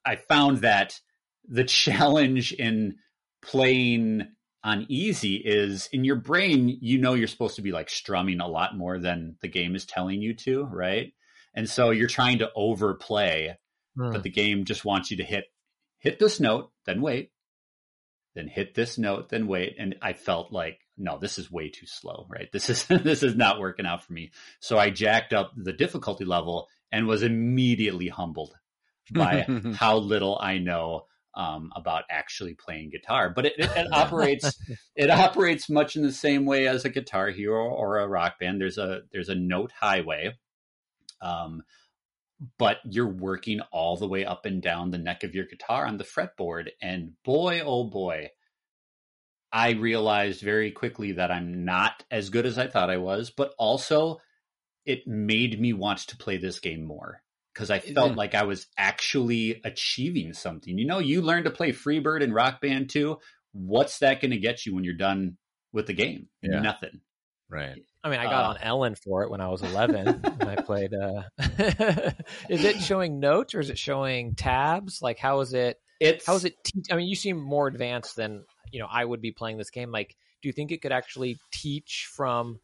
I 0.04 0.16
found 0.16 0.58
that 0.58 0.98
the 1.46 1.64
challenge 1.64 2.52
in 2.52 2.96
playing 3.42 4.26
on 4.62 4.86
easy 4.88 5.36
is 5.36 5.88
in 5.92 6.04
your 6.04 6.16
brain 6.16 6.78
you 6.80 6.96
know 6.96 7.12
you're 7.12 7.28
supposed 7.28 7.56
to 7.56 7.62
be 7.62 7.70
like 7.70 7.90
strumming 7.90 8.40
a 8.40 8.48
lot 8.48 8.74
more 8.76 8.98
than 8.98 9.36
the 9.42 9.48
game 9.48 9.76
is 9.76 9.84
telling 9.84 10.22
you 10.22 10.34
to 10.34 10.64
right 10.64 11.12
and 11.54 11.68
so 11.68 11.90
you're 11.90 12.08
trying 12.08 12.38
to 12.38 12.50
overplay 12.54 13.56
Hmm. 13.96 14.10
but 14.10 14.24
the 14.24 14.30
game 14.30 14.64
just 14.64 14.84
wants 14.84 15.12
you 15.12 15.18
to 15.18 15.24
hit 15.24 15.44
hit 15.98 16.18
this 16.18 16.40
note 16.40 16.72
then 16.84 17.00
wait. 17.00 17.30
Then 18.34 18.48
hit 18.48 18.74
this 18.74 18.98
note 18.98 19.28
then 19.28 19.46
wait. 19.46 19.76
And 19.78 19.94
i 20.02 20.12
felt 20.14 20.50
like 20.52 20.80
no 20.98 21.18
this 21.18 21.38
is 21.38 21.50
way 21.50 21.68
too 21.68 21.86
slow 21.86 22.26
right? 22.28 22.50
This 22.52 22.68
is 22.74 22.84
this 22.86 23.22
is 23.22 23.36
not 23.36 23.60
working 23.60 23.86
out 23.86 24.02
for 24.02 24.12
me. 24.12 24.32
So 24.58 24.78
i 24.78 24.90
jacked 24.90 25.32
up 25.32 25.52
the 25.56 25.72
difficulty 25.72 26.24
level 26.24 26.66
and 26.90 27.06
was 27.06 27.22
immediately 27.22 28.08
humbled 28.08 28.54
by 29.12 29.46
how 29.76 29.98
little 29.98 30.38
i 30.40 30.58
know 30.58 31.06
um, 31.36 31.70
about 31.76 32.04
actually 32.10 32.54
playing 32.54 32.90
guitar. 32.90 33.28
But 33.28 33.46
it, 33.46 33.52
it, 33.58 33.70
it 33.76 33.88
operates 33.92 34.58
it 34.96 35.10
operates 35.10 35.68
much 35.70 35.94
in 35.94 36.02
the 36.02 36.12
same 36.12 36.46
way 36.46 36.66
as 36.66 36.84
a 36.84 36.88
guitar 36.88 37.30
hero 37.30 37.68
or 37.70 37.98
a 37.98 38.08
rock 38.08 38.40
band. 38.40 38.60
There's 38.60 38.78
a 38.78 39.02
there's 39.12 39.28
a 39.28 39.34
note 39.36 39.70
highway 39.72 40.34
um, 41.24 41.62
but 42.58 42.78
you're 42.84 43.08
working 43.08 43.60
all 43.72 43.96
the 43.96 44.08
way 44.08 44.24
up 44.24 44.44
and 44.44 44.60
down 44.62 44.90
the 44.90 44.98
neck 44.98 45.24
of 45.24 45.34
your 45.34 45.46
guitar 45.46 45.86
on 45.86 45.96
the 45.96 46.04
fretboard. 46.04 46.68
And 46.82 47.12
boy, 47.24 47.60
oh 47.64 47.84
boy, 47.84 48.30
I 49.52 49.70
realized 49.70 50.42
very 50.42 50.70
quickly 50.72 51.12
that 51.12 51.30
I'm 51.30 51.64
not 51.64 52.04
as 52.10 52.30
good 52.30 52.44
as 52.44 52.58
I 52.58 52.66
thought 52.66 52.90
I 52.90 52.96
was, 52.96 53.30
but 53.30 53.54
also 53.58 54.18
it 54.84 55.06
made 55.06 55.60
me 55.60 55.72
want 55.72 56.00
to 56.00 56.16
play 56.16 56.36
this 56.36 56.58
game 56.60 56.84
more 56.84 57.22
because 57.54 57.70
I 57.70 57.78
felt 57.78 58.12
Mhm. 58.12 58.16
like 58.16 58.34
I 58.34 58.42
was 58.44 58.66
actually 58.76 59.60
achieving 59.64 60.32
something. 60.32 60.76
You 60.76 60.86
know, 60.86 60.98
you 60.98 61.22
learn 61.22 61.44
to 61.44 61.50
play 61.50 61.72
Freebird 61.72 62.22
and 62.22 62.34
Rock 62.34 62.60
Band 62.60 62.90
too. 62.90 63.20
What's 63.52 64.00
that 64.00 64.20
going 64.20 64.32
to 64.32 64.38
get 64.38 64.66
you 64.66 64.74
when 64.74 64.82
you're 64.84 64.94
done 64.94 65.38
with 65.72 65.86
the 65.86 65.92
game? 65.94 66.28
Yeah. 66.42 66.60
Nothing. 66.60 67.00
Right. 67.54 67.76
I 68.02 68.10
mean, 68.10 68.20
I 68.20 68.24
got 68.24 68.44
Uh, 68.44 68.48
on 68.48 68.56
Ellen 68.58 68.94
for 68.96 69.22
it 69.22 69.30
when 69.30 69.40
I 69.40 69.48
was 69.48 69.62
11 69.62 70.06
and 70.24 70.42
I 70.42 70.56
played. 70.56 70.92
Uh... 70.92 71.22
is 72.50 72.64
it 72.64 72.80
showing 72.80 73.20
notes 73.20 73.54
or 73.54 73.60
is 73.60 73.70
it 73.70 73.78
showing 73.78 74.34
tabs? 74.34 75.00
Like, 75.00 75.18
how 75.18 75.40
is 75.40 75.54
it? 75.54 75.78
It's 76.00 76.26
How 76.26 76.34
is 76.34 76.44
it? 76.44 76.62
Te- 76.64 76.82
I 76.90 76.96
mean, 76.96 77.08
you 77.08 77.14
seem 77.14 77.38
more 77.40 77.66
advanced 77.68 78.16
than 78.16 78.44
you 78.72 78.80
know. 78.80 78.88
I 78.90 79.04
would 79.04 79.22
be 79.22 79.30
playing 79.30 79.56
this 79.58 79.70
game. 79.70 79.90
Like, 79.92 80.16
do 80.42 80.48
you 80.48 80.52
think 80.52 80.72
it 80.72 80.82
could 80.82 80.92
actually 80.92 81.38
teach 81.52 82.08
from 82.14 82.58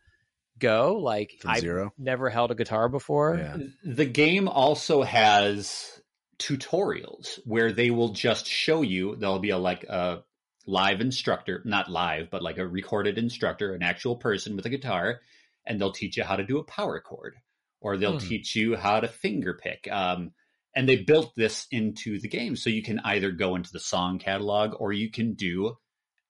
go? 0.59 0.97
Like 0.99 1.37
From 1.41 1.53
I've 1.53 1.61
zero? 1.61 1.93
never 1.97 2.29
held 2.29 2.51
a 2.51 2.55
guitar 2.55 2.89
before. 2.89 3.37
Yeah. 3.39 3.57
The 3.85 4.05
game 4.05 4.49
also 4.49 5.03
has 5.03 6.01
tutorials 6.39 7.39
where 7.45 7.73
they 7.73 7.91
will 7.91 8.11
just 8.11 8.47
show 8.47 8.83
you. 8.83 9.15
There'll 9.17 9.39
be 9.39 9.51
a 9.51 9.59
like 9.59 9.85
a 9.85 10.25
live 10.71 11.01
instructor, 11.01 11.63
not 11.65 11.91
live, 11.91 12.31
but 12.31 12.43
like 12.43 12.59
a 12.59 12.67
recorded 12.67 13.19
instructor, 13.19 13.75
an 13.75 13.83
actual 13.83 14.17
person 14.17 14.55
with 14.57 14.67
a 14.67 14.71
guitar, 14.71 15.21
and 15.67 15.81
they'll 15.81 15.93
teach 15.93 16.17
you 16.17 16.25
how 16.25 16.37
to 16.37 16.45
do 16.45 16.59
a 16.59 16.65
power 16.65 17.01
chord, 17.01 17.35
or 17.81 17.97
they'll 17.97 18.19
Hmm. 18.21 18.29
teach 18.29 18.55
you 18.57 18.77
how 18.77 19.01
to 19.01 19.09
finger 19.09 19.55
pick. 19.55 19.89
Um, 19.91 20.33
and 20.77 20.89
they 20.89 20.97
built 21.03 21.33
this 21.37 21.67
into 21.73 22.21
the 22.21 22.29
game, 22.29 22.55
so 22.57 22.71
you 22.71 22.83
can 22.83 23.01
either 23.01 23.33
go 23.33 23.57
into 23.57 23.73
the 23.73 23.81
song 23.81 24.19
catalog 24.21 24.75
or 24.81 24.93
you 24.93 25.11
can 25.11 25.35
do 25.35 25.77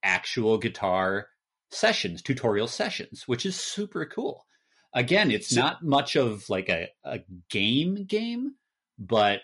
actual 0.02 0.56
guitar 0.58 1.28
sessions, 1.70 2.22
tutorial 2.22 2.66
sessions, 2.66 3.28
which 3.28 3.44
is 3.44 3.54
super 3.56 4.06
cool. 4.06 4.46
Again, 4.94 5.30
it's 5.30 5.50
So- 5.50 5.60
not 5.60 5.84
much 5.84 6.16
of 6.16 6.48
like 6.48 6.68
a, 6.70 6.88
a 7.04 7.20
game 7.50 8.04
game, 8.06 8.54
but 8.98 9.42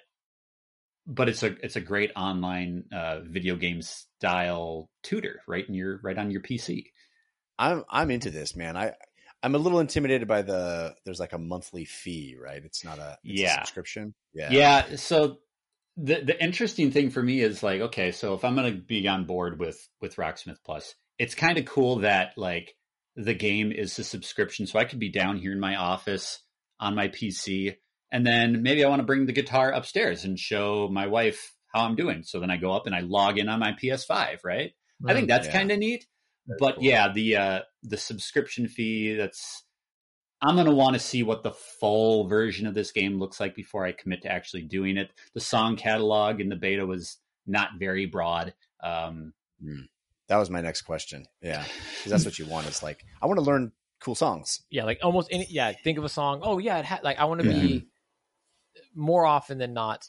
but 1.06 1.28
it's 1.28 1.42
a 1.42 1.56
it's 1.64 1.76
a 1.76 1.80
great 1.80 2.10
online 2.16 2.84
uh, 2.92 3.20
video 3.20 3.56
game 3.56 3.82
style 3.82 4.90
tutor 5.02 5.40
right 5.46 5.66
in 5.68 5.74
your 5.74 6.00
right 6.02 6.18
on 6.18 6.30
your 6.30 6.40
PC. 6.40 6.86
I'm 7.58 7.84
I'm 7.88 8.10
into 8.10 8.30
this, 8.30 8.56
man. 8.56 8.76
I 8.76 8.92
I'm 9.42 9.54
a 9.54 9.58
little 9.58 9.80
intimidated 9.80 10.26
by 10.28 10.42
the 10.42 10.94
there's 11.04 11.20
like 11.20 11.32
a 11.32 11.38
monthly 11.38 11.84
fee, 11.84 12.36
right? 12.42 12.62
It's 12.64 12.84
not 12.84 12.98
a, 12.98 13.18
it's 13.24 13.40
a 13.40 13.44
Yeah. 13.44 13.54
subscription. 13.60 14.14
Yeah. 14.34 14.50
Yeah. 14.52 14.96
So 14.96 15.38
the 15.96 16.20
the 16.22 16.42
interesting 16.42 16.90
thing 16.90 17.10
for 17.10 17.22
me 17.22 17.40
is 17.40 17.62
like, 17.62 17.80
okay, 17.80 18.12
so 18.12 18.34
if 18.34 18.44
I'm 18.44 18.54
going 18.54 18.72
to 18.74 18.80
be 18.80 19.06
on 19.08 19.24
board 19.24 19.58
with 19.58 19.88
with 20.00 20.16
Rocksmith 20.16 20.58
Plus, 20.64 20.94
it's 21.18 21.34
kind 21.34 21.58
of 21.58 21.64
cool 21.64 22.00
that 22.00 22.32
like 22.36 22.74
the 23.14 23.34
game 23.34 23.72
is 23.72 23.98
a 23.98 24.04
subscription, 24.04 24.66
so 24.66 24.78
I 24.78 24.84
could 24.84 24.98
be 24.98 25.10
down 25.10 25.38
here 25.38 25.52
in 25.52 25.60
my 25.60 25.76
office 25.76 26.40
on 26.78 26.94
my 26.94 27.08
PC, 27.08 27.76
and 28.12 28.26
then 28.26 28.62
maybe 28.62 28.84
I 28.84 28.88
want 28.88 29.00
to 29.00 29.06
bring 29.06 29.26
the 29.26 29.32
guitar 29.32 29.72
upstairs 29.72 30.24
and 30.24 30.38
show 30.38 30.88
my 30.90 31.06
wife 31.06 31.52
how 31.74 31.84
I'm 31.84 31.96
doing. 31.96 32.22
So 32.22 32.40
then 32.40 32.50
I 32.50 32.56
go 32.56 32.72
up 32.72 32.86
and 32.86 32.94
I 32.94 33.00
log 33.00 33.38
in 33.38 33.48
on 33.48 33.58
my 33.60 33.72
PS5, 33.72 34.38
right? 34.44 34.72
I 35.06 35.12
think 35.14 35.28
that's 35.28 35.46
Yeah. 35.46 35.52
kind 35.52 35.70
of 35.72 35.78
neat. 35.78 36.06
Very 36.46 36.56
but 36.60 36.74
cool. 36.76 36.84
yeah, 36.84 37.12
the 37.12 37.36
uh 37.36 37.60
the 37.82 37.96
subscription 37.96 38.68
fee 38.68 39.14
that's 39.14 39.64
I'm 40.42 40.54
going 40.54 40.66
to 40.66 40.72
want 40.74 40.94
to 40.94 41.00
see 41.00 41.22
what 41.22 41.42
the 41.42 41.50
full 41.52 42.28
version 42.28 42.66
of 42.66 42.74
this 42.74 42.92
game 42.92 43.18
looks 43.18 43.40
like 43.40 43.54
before 43.54 43.84
I 43.86 43.92
commit 43.92 44.22
to 44.22 44.30
actually 44.30 44.62
doing 44.62 44.96
it. 44.98 45.10
The 45.34 45.40
song 45.40 45.76
catalog 45.76 46.40
in 46.40 46.48
the 46.50 46.56
beta 46.56 46.84
was 46.86 47.16
not 47.46 47.70
very 47.78 48.06
broad. 48.06 48.54
Um 48.82 49.32
That 50.28 50.36
was 50.38 50.50
my 50.50 50.60
next 50.60 50.82
question. 50.82 51.26
Yeah. 51.42 51.64
'Cause 52.02 52.10
that's 52.10 52.24
what 52.24 52.38
you 52.38 52.46
want. 52.46 52.66
It's 52.68 52.82
like 52.82 53.04
I 53.20 53.26
want 53.26 53.38
to 53.38 53.44
learn 53.44 53.72
cool 54.00 54.14
songs. 54.14 54.62
yeah, 54.70 54.84
like 54.84 54.98
almost 55.02 55.28
any. 55.32 55.46
Yeah, 55.50 55.72
think 55.72 55.98
of 55.98 56.04
a 56.04 56.08
song. 56.08 56.40
Oh 56.42 56.58
yeah, 56.58 56.78
it 56.78 56.84
had 56.84 57.02
like 57.02 57.18
I 57.18 57.24
want 57.24 57.40
to 57.42 57.48
be 57.48 57.86
more 58.94 59.24
often 59.26 59.58
than 59.58 59.72
not 59.74 60.08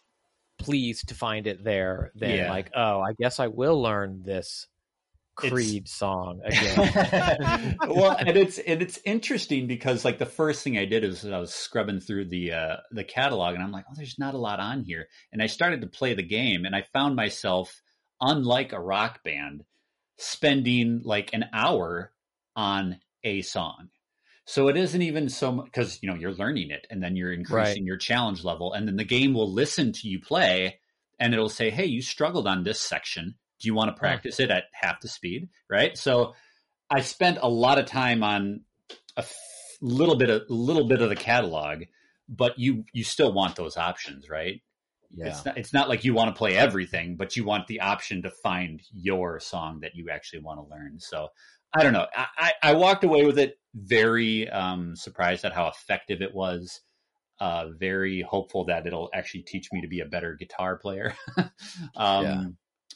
pleased 0.57 1.09
to 1.09 1.15
find 1.15 1.45
it 1.47 1.63
there 1.63 2.11
than 2.15 2.31
Yeah. 2.35 2.49
like 2.49 2.71
oh 2.75 2.99
I 2.99 3.13
guess 3.19 3.39
I 3.39 3.47
will 3.47 3.81
learn 3.81 4.23
this 4.25 4.67
It's- 5.43 5.51
Creed 5.51 5.87
song 5.87 6.41
again. 6.45 7.77
well, 7.87 8.17
and 8.17 8.35
it's 8.35 8.57
and 8.57 8.81
it's 8.81 8.99
interesting 9.05 9.67
because 9.67 10.03
like 10.03 10.17
the 10.17 10.25
first 10.25 10.63
thing 10.63 10.79
I 10.79 10.85
did 10.85 11.03
is 11.03 11.23
I 11.25 11.37
was 11.37 11.53
scrubbing 11.53 11.99
through 11.99 12.25
the 12.29 12.53
uh, 12.53 12.75
the 12.91 13.03
catalog 13.03 13.53
and 13.53 13.63
I'm 13.63 13.71
like, 13.71 13.85
oh, 13.87 13.93
there's 13.95 14.17
not 14.17 14.33
a 14.33 14.39
lot 14.39 14.59
on 14.59 14.81
here. 14.83 15.07
And 15.31 15.41
I 15.43 15.45
started 15.45 15.81
to 15.81 15.87
play 15.87 16.15
the 16.15 16.23
game 16.23 16.65
and 16.65 16.75
I 16.75 16.81
found 16.91 17.15
myself, 17.15 17.81
unlike 18.19 18.73
a 18.73 18.79
rock 18.79 19.23
band, 19.23 19.63
spending 20.17 21.01
like 21.03 21.29
an 21.33 21.45
hour 21.53 22.11
on 22.55 22.99
a 23.23 23.43
song. 23.43 23.89
So 24.49 24.69
it 24.69 24.77
isn't 24.77 25.01
even 25.01 25.27
so 25.27 25.51
much 25.51 25.65
because 25.65 25.99
you 26.01 26.09
know 26.09 26.15
you're 26.15 26.33
learning 26.33 26.71
it 26.71 26.87
and 26.89 27.03
then 27.03 27.17
you're 27.17 27.33
increasing 27.33 27.85
your 27.85 27.97
challenge 27.97 28.45
level 28.45 28.71
and 28.71 28.87
then 28.87 28.95
the 28.95 29.03
game 29.03 29.33
will 29.33 29.51
listen 29.51 29.91
to 29.91 30.07
you 30.07 30.21
play 30.21 30.79
and 31.19 31.33
it'll 31.33 31.49
say, 31.49 31.69
hey, 31.69 31.85
you 31.85 32.01
struggled 32.01 32.47
on 32.47 32.63
this 32.63 32.79
section. 32.79 33.35
Do 33.59 33.67
you 33.67 33.73
want 33.73 33.93
to 33.93 33.99
practice 33.99 34.39
it 34.39 34.49
at 34.49 34.65
half 34.71 35.01
the 35.01 35.09
speed? 35.09 35.49
Right. 35.69 35.97
So 35.97 36.33
I 36.89 37.01
spent 37.01 37.39
a 37.41 37.49
lot 37.49 37.77
of 37.77 37.87
time 37.87 38.23
on 38.23 38.61
a 39.17 39.21
f- 39.21 39.35
little 39.81 40.15
bit 40.15 40.29
of 40.29 40.43
a 40.49 40.53
little 40.53 40.87
bit 40.87 41.01
of 41.01 41.09
the 41.09 41.15
catalog, 41.17 41.83
but 42.29 42.57
you 42.57 42.85
you 42.93 43.03
still 43.03 43.33
want 43.33 43.57
those 43.57 43.75
options, 43.75 44.29
right? 44.29 44.61
Yeah. 45.13 45.27
It's 45.27 45.45
not 45.45 45.57
it's 45.57 45.73
not 45.73 45.89
like 45.89 46.05
you 46.05 46.13
want 46.13 46.33
to 46.33 46.37
play 46.37 46.55
everything, 46.55 47.17
but 47.17 47.35
you 47.35 47.43
want 47.43 47.67
the 47.67 47.81
option 47.81 48.21
to 48.21 48.31
find 48.31 48.81
your 48.93 49.41
song 49.41 49.81
that 49.81 49.95
you 49.95 50.09
actually 50.09 50.43
want 50.43 50.61
to 50.61 50.73
learn. 50.73 51.01
So 51.01 51.27
I 51.75 51.83
don't 51.83 51.93
know. 51.93 52.07
I, 52.15 52.27
I, 52.37 52.53
I 52.63 52.73
walked 52.75 53.03
away 53.03 53.25
with 53.25 53.37
it 53.37 53.59
very 53.77 54.49
um, 54.49 54.95
surprised 54.95 55.45
at 55.45 55.53
how 55.53 55.67
effective 55.67 56.21
it 56.21 56.33
was. 56.33 56.81
Uh, 57.39 57.67
very 57.77 58.21
hopeful 58.23 58.65
that 58.65 58.87
it'll 58.87 59.11
actually 59.13 59.43
teach 59.43 59.71
me 59.71 59.81
to 59.81 59.87
be 59.87 59.99
a 59.99 60.05
better 60.05 60.33
guitar 60.33 60.75
player. 60.77 61.13
um, 61.37 62.23
Yeah. 62.25 62.43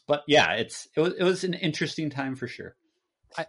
But 0.07 0.23
yeah, 0.27 0.53
it's 0.53 0.87
it 0.95 0.99
was 0.99 1.13
it 1.13 1.23
was 1.23 1.43
an 1.43 1.53
interesting 1.53 2.09
time 2.09 2.35
for 2.35 2.47
sure. 2.47 2.75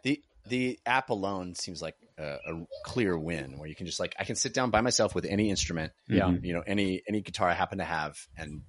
the 0.05 0.23
the 0.49 0.79
app 0.85 1.09
alone 1.11 1.55
seems 1.55 1.81
like 1.81 1.95
a, 2.19 2.35
a 2.47 2.65
clear 2.85 3.17
win 3.19 3.59
where 3.59 3.69
you 3.69 3.75
can 3.75 3.87
just 3.87 3.99
like 3.99 4.15
I 4.19 4.25
can 4.25 4.37
sit 4.37 4.53
down 4.53 4.71
by 4.71 4.83
myself 4.83 5.15
with 5.15 5.25
any 5.25 5.49
instrument, 5.51 5.93
Yeah. 6.09 6.25
Mhm. 6.29 6.45
you 6.45 6.53
know, 6.53 6.63
any 6.67 7.03
any 7.09 7.23
guitar 7.23 7.49
I 7.49 7.55
happen 7.55 7.79
to 7.79 7.85
have 7.85 8.17
and 8.37 8.61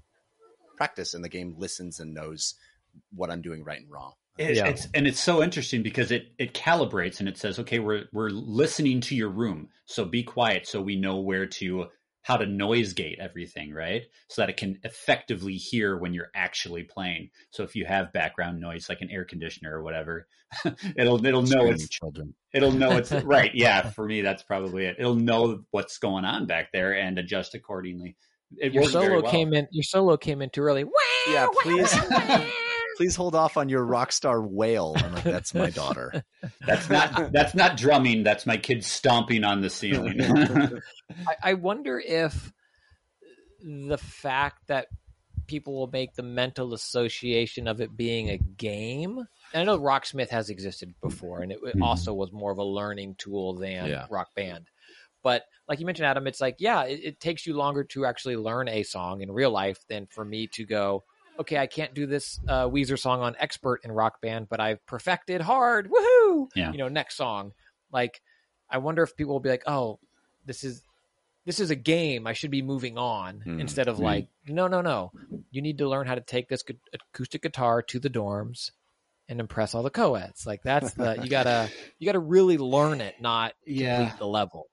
practice 0.78 1.14
and 1.14 1.24
the 1.24 1.30
game 1.30 1.56
listens 1.58 2.00
and 2.00 2.14
knows 2.14 2.56
what 3.14 3.30
I'm 3.30 3.42
doing 3.42 3.64
right 3.66 3.80
and 3.82 3.92
wrong. 3.92 4.14
It, 4.38 4.56
Yeah. 4.56 4.68
It's 4.68 4.88
and 4.94 5.08
it's 5.08 5.20
so 5.20 5.44
interesting 5.44 5.84
because 5.84 6.12
it 6.12 6.28
it 6.38 6.54
calibrates 6.54 7.20
and 7.20 7.30
it 7.30 7.38
says, 7.38 7.60
okay, 7.60 7.80
we're 7.80 8.06
we're 8.12 8.30
listening 8.30 9.02
to 9.02 9.16
your 9.16 9.30
room, 9.30 9.70
so 9.86 10.06
be 10.06 10.24
quiet, 10.24 10.68
so 10.68 10.82
we 10.82 10.96
know 10.96 11.20
where 11.20 11.46
to 11.46 11.88
how 12.24 12.38
to 12.38 12.46
noise 12.46 12.94
gate 12.94 13.20
everything, 13.20 13.74
right? 13.74 14.04
So 14.30 14.42
that 14.42 14.50
it 14.50 14.58
can 14.58 14.80
effectively 14.84 15.56
hear 15.56 15.98
when 15.98 16.14
you're 16.14 16.32
actually 16.34 16.84
playing. 16.84 17.30
So 17.52 17.64
if 17.64 17.76
you 17.76 17.86
have 17.86 18.14
background 18.14 18.62
noise 18.62 18.88
like 18.88 19.02
an 19.02 19.12
air 19.12 19.26
conditioner 19.26 19.78
or 19.78 19.84
whatever, 19.84 20.28
it'll 20.96 21.24
it'll 21.24 21.44
know 21.44 21.66
it's 21.68 21.88
children. 21.88 22.34
it'll 22.54 22.72
know 22.72 22.92
it's 22.92 23.12
right. 23.24 23.52
Yeah, 23.54 23.90
for 23.90 24.06
me 24.06 24.22
that's 24.22 24.42
probably 24.42 24.86
it. 24.86 24.96
It'll 24.98 25.16
know 25.16 25.64
what's 25.72 26.00
going 26.00 26.26
on 26.26 26.48
back 26.48 26.72
there 26.72 26.96
and 26.98 27.20
adjust 27.20 27.54
accordingly. 27.54 28.16
It 28.58 28.74
your 28.74 28.86
solo 28.86 29.22
well. 29.22 29.32
came 29.32 29.54
in. 29.54 29.68
Your 29.72 29.84
solo 29.84 30.18
came 30.18 30.42
in 30.42 30.50
too 30.50 30.62
early. 30.62 30.86
Yeah, 31.28 31.48
please 31.62 31.94
please 32.98 33.16
hold 33.16 33.36
off 33.36 33.58
on 33.58 33.70
your 33.70 33.84
rock 33.84 34.12
star 34.12 34.42
wail. 34.42 34.94
I'm 34.98 35.14
like, 35.14 35.24
that's 35.24 35.54
my 35.54 35.70
daughter. 35.70 36.24
That's 36.68 36.90
not 36.90 37.32
that's 37.32 37.56
not 37.56 37.78
drumming. 37.78 38.24
That's 38.24 38.46
my 38.46 38.58
kid 38.58 38.84
stomping 38.84 39.44
on 39.46 39.62
the 39.62 39.70
ceiling. 39.70 40.20
I, 41.28 41.36
I 41.42 41.54
wonder 41.54 42.00
if 42.00 42.52
the 43.62 43.98
fact 43.98 44.68
that 44.68 44.88
people 45.48 45.74
will 45.74 45.88
make 45.88 46.14
the 46.16 46.24
mental 46.24 46.74
association 46.74 47.68
of 47.68 47.82
it 47.82 47.96
being 47.96 48.30
a 48.30 48.38
game. 48.38 49.18
And 49.54 49.62
I 49.62 49.64
know 49.64 49.80
Rocksmith 49.80 50.30
has 50.30 50.50
existed 50.50 50.94
before, 51.02 51.42
and 51.42 51.52
it, 51.52 51.60
it 51.64 51.78
Mhm. 51.78 51.84
also 51.84 52.14
was 52.14 52.32
more 52.32 52.52
of 52.52 52.58
a 52.58 52.64
learning 52.64 53.16
tool 53.18 53.56
than 53.56 53.88
Yeah. 53.88 54.08
Rock 54.10 54.30
Band. 54.36 54.68
But 55.22 55.44
like 55.68 55.80
you 55.80 55.86
mentioned, 55.86 56.06
Adam, 56.08 56.28
it's 56.28 56.42
like, 56.42 56.58
yeah, 56.60 56.84
it, 56.84 57.00
it 57.04 57.20
takes 57.20 57.46
you 57.46 57.56
longer 57.56 57.84
to 57.86 58.06
actually 58.06 58.36
learn 58.38 58.68
a 58.68 58.84
song 58.84 59.22
in 59.22 59.32
real 59.32 59.52
life 59.52 59.80
than 59.90 60.08
for 60.08 60.26
me 60.26 60.48
to 60.48 60.66
go, 60.66 61.04
okay, 61.40 61.58
I 61.58 61.68
can't 61.68 61.94
do 61.94 62.06
this 62.06 62.40
uh, 62.48 62.68
Weezer 62.68 62.98
song 63.00 63.22
on 63.22 63.36
expert 63.40 63.82
in 63.84 63.92
Rock 63.92 64.22
Band, 64.22 64.48
but 64.50 64.60
I've 64.60 64.86
perfected 64.86 65.42
hard. 65.42 65.90
Woohoo! 65.90 66.48
Yeah. 66.56 66.72
You 66.72 66.78
know, 66.78 66.88
next 66.90 67.16
song. 67.18 67.52
Like, 67.92 68.22
I 68.70 68.78
wonder 68.80 69.04
if 69.04 69.16
people 69.16 69.34
will 69.34 69.40
be 69.40 69.50
like, 69.50 69.64
oh, 69.68 70.00
this 70.46 70.64
is 70.64 70.82
this 71.46 71.60
is 71.60 71.70
a 71.72 71.76
game. 71.76 72.26
I 72.26 72.34
should 72.34 72.52
be 72.52 72.62
moving 72.62 72.98
on 72.98 73.42
Hmm. 73.42 73.60
instead 73.60 73.88
of 73.90 73.98
Hmm. 73.98 74.04
like, 74.04 74.28
no, 74.48 74.68
no, 74.68 74.82
no. 74.82 75.12
You 75.52 75.62
need 75.62 75.78
to 75.80 75.88
learn 75.90 76.08
how 76.08 76.16
to 76.16 76.22
take 76.22 76.48
this 76.50 76.64
acoustic 76.94 77.42
guitar 77.42 77.82
to 77.84 78.00
the 78.00 78.10
dorms 78.10 78.72
and 79.30 79.40
impress 79.40 79.76
all 79.76 79.84
the 79.84 79.90
co-eds. 79.90 80.46
Like 80.48 80.64
that's 80.64 80.94
the 80.94 81.20
you 81.22 81.30
gotta 81.30 81.70
you 82.00 82.06
gotta 82.06 82.20
really 82.20 82.58
learn 82.58 83.02
it, 83.02 83.16
not 83.22 83.54
complete 83.66 84.18
the 84.20 84.28
level. 84.28 84.68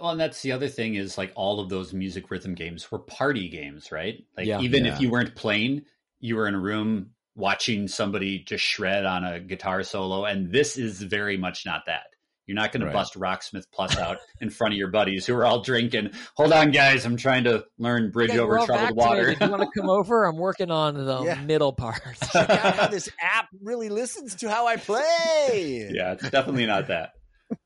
Well, 0.00 0.10
and 0.10 0.20
that's 0.20 0.42
the 0.42 0.52
other 0.52 0.68
thing 0.68 0.94
is 0.94 1.16
like 1.18 1.32
all 1.34 1.58
of 1.60 1.68
those 1.68 1.92
music 1.92 2.30
rhythm 2.30 2.54
games 2.54 2.90
were 2.90 2.98
party 2.98 3.48
games, 3.48 3.90
right? 3.90 4.24
Like 4.36 4.46
Yeah. 4.46 4.60
even 4.60 4.84
Yeah. 4.84 4.94
if 4.94 5.00
you 5.00 5.10
weren't 5.10 5.34
playing, 5.34 5.82
you 6.20 6.36
were 6.36 6.46
in 6.46 6.54
a 6.54 6.60
room 6.60 7.10
watching 7.34 7.88
somebody 7.88 8.38
just 8.40 8.64
shred 8.64 9.04
on 9.06 9.24
a 9.24 9.40
guitar 9.40 9.82
solo, 9.82 10.24
and 10.26 10.52
this 10.52 10.76
is 10.76 11.00
very 11.02 11.36
much 11.36 11.64
not 11.64 11.86
that. 11.86 12.04
You're 12.46 12.56
not 12.56 12.72
going 12.72 12.82
Right. 12.82 12.90
to 12.90 12.98
bust 12.98 13.14
Rocksmith 13.14 13.66
Plus 13.72 13.96
out 13.96 14.18
in 14.40 14.50
front 14.50 14.74
of 14.74 14.78
your 14.78 14.88
buddies 14.88 15.24
who 15.24 15.34
are 15.36 15.46
all 15.46 15.60
drinking. 15.62 16.10
Hold 16.36 16.52
on, 16.52 16.72
guys, 16.72 17.04
I'm 17.06 17.16
trying 17.16 17.44
to 17.44 17.64
learn 17.78 18.10
Bridge 18.10 18.32
Yeah, 18.34 18.40
Over 18.40 18.58
Troubled 18.66 18.96
vaccinated. 18.96 18.96
Water. 18.96 19.36
You 19.40 19.50
want 19.50 19.62
to 19.62 19.80
come 19.80 19.88
over? 19.88 20.24
I'm 20.24 20.36
working 20.36 20.70
on 20.72 20.94
the 20.94 21.22
Yeah. 21.24 21.40
middle 21.42 21.72
part. 21.72 22.02
Check 22.32 22.50
out 22.50 22.74
how 22.74 22.86
this 22.88 23.08
app 23.22 23.46
really 23.62 23.88
listens 23.88 24.34
to 24.36 24.50
how 24.50 24.66
I 24.66 24.76
play. 24.76 25.90
yeah, 25.94 26.12
it's 26.12 26.28
definitely 26.30 26.66
not 26.66 26.88
that. 26.88 27.12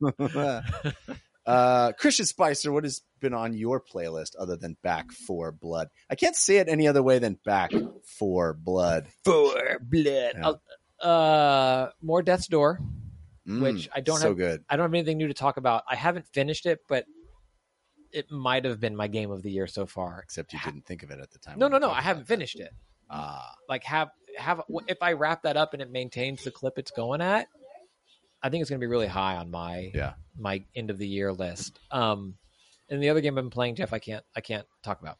uh, 1.45 1.91
Christian 1.93 2.25
Spicer, 2.25 2.71
what 2.71 2.83
has 2.83 3.01
been 3.19 3.33
on 3.33 3.53
your 3.53 3.81
playlist 3.81 4.31
other 4.39 4.55
than 4.55 4.77
Back 4.83 5.11
4 5.11 5.51
Blood? 5.51 5.89
I 6.09 6.15
can't 6.15 6.35
say 6.35 6.57
it 6.57 6.67
any 6.67 6.87
other 6.87 7.03
way 7.03 7.19
than 7.19 7.37
Back 7.45 7.71
4 8.19 8.53
Blood. 8.53 9.07
For 9.23 9.79
blood. 9.81 10.33
Yeah. 10.35 11.07
Uh, 11.07 11.89
more 12.01 12.21
Death's 12.23 12.47
Door. 12.47 12.79
Mm, 13.47 13.61
which 13.61 13.89
I 13.93 14.01
don't 14.01 14.17
so 14.19 14.29
have. 14.29 14.37
good. 14.37 14.63
I 14.69 14.75
don't 14.75 14.85
have 14.85 14.93
anything 14.93 15.17
new 15.17 15.27
to 15.27 15.33
talk 15.35 15.57
about. 15.57 15.83
I 15.87 15.95
haven't 15.95 16.25
finished 16.33 16.65
it, 16.65 16.79
but 16.89 17.05
it 18.11 18.31
might 18.31 18.65
have 18.65 18.79
been 18.79 18.95
my 18.95 19.07
game 19.07 19.29
of 19.29 19.43
the 19.43 19.51
year 19.51 19.67
so 19.67 19.85
far. 19.85 20.19
Except 20.23 20.51
you 20.51 20.59
didn't 20.65 20.85
think 20.87 21.03
of 21.03 21.11
it 21.11 21.19
at 21.19 21.29
the 21.29 21.37
time. 21.37 21.59
No, 21.59 21.67
no, 21.67 21.77
no. 21.77 21.91
I 21.91 22.01
haven't 22.01 22.25
finished 22.27 22.59
it. 22.59 22.71
Ah, 23.07 23.53
Like 23.69 23.83
have 23.83 24.09
have 24.35 24.61
if 24.87 24.97
I 25.01 25.13
wrap 25.13 25.43
that 25.43 25.57
up 25.57 25.73
and 25.73 25.81
it 25.81 25.91
maintains 25.91 26.43
the 26.43 26.49
clip 26.49 26.79
it's 26.79 26.89
going 26.89 27.21
at, 27.21 27.47
I 28.45 28.49
think 28.49 28.61
it's 28.61 28.69
going 28.69 28.79
to 28.79 28.85
be 28.85 28.89
really 28.89 29.07
high 29.07 29.37
on 29.37 29.49
my 29.49 29.89
yeah. 29.95 30.13
my 30.37 30.63
end 30.75 30.91
of 30.91 30.99
the 30.99 31.07
year 31.07 31.33
list. 31.33 31.79
Um, 31.89 32.35
and 32.91 33.01
the 33.01 33.09
other 33.09 33.19
game 33.19 33.35
I've 33.39 33.43
been 33.43 33.49
playing, 33.49 33.73
Jeff, 33.73 33.91
I 33.91 33.97
can't 33.97 34.23
I 34.35 34.41
can't 34.41 34.67
talk 34.83 35.01
about. 35.01 35.17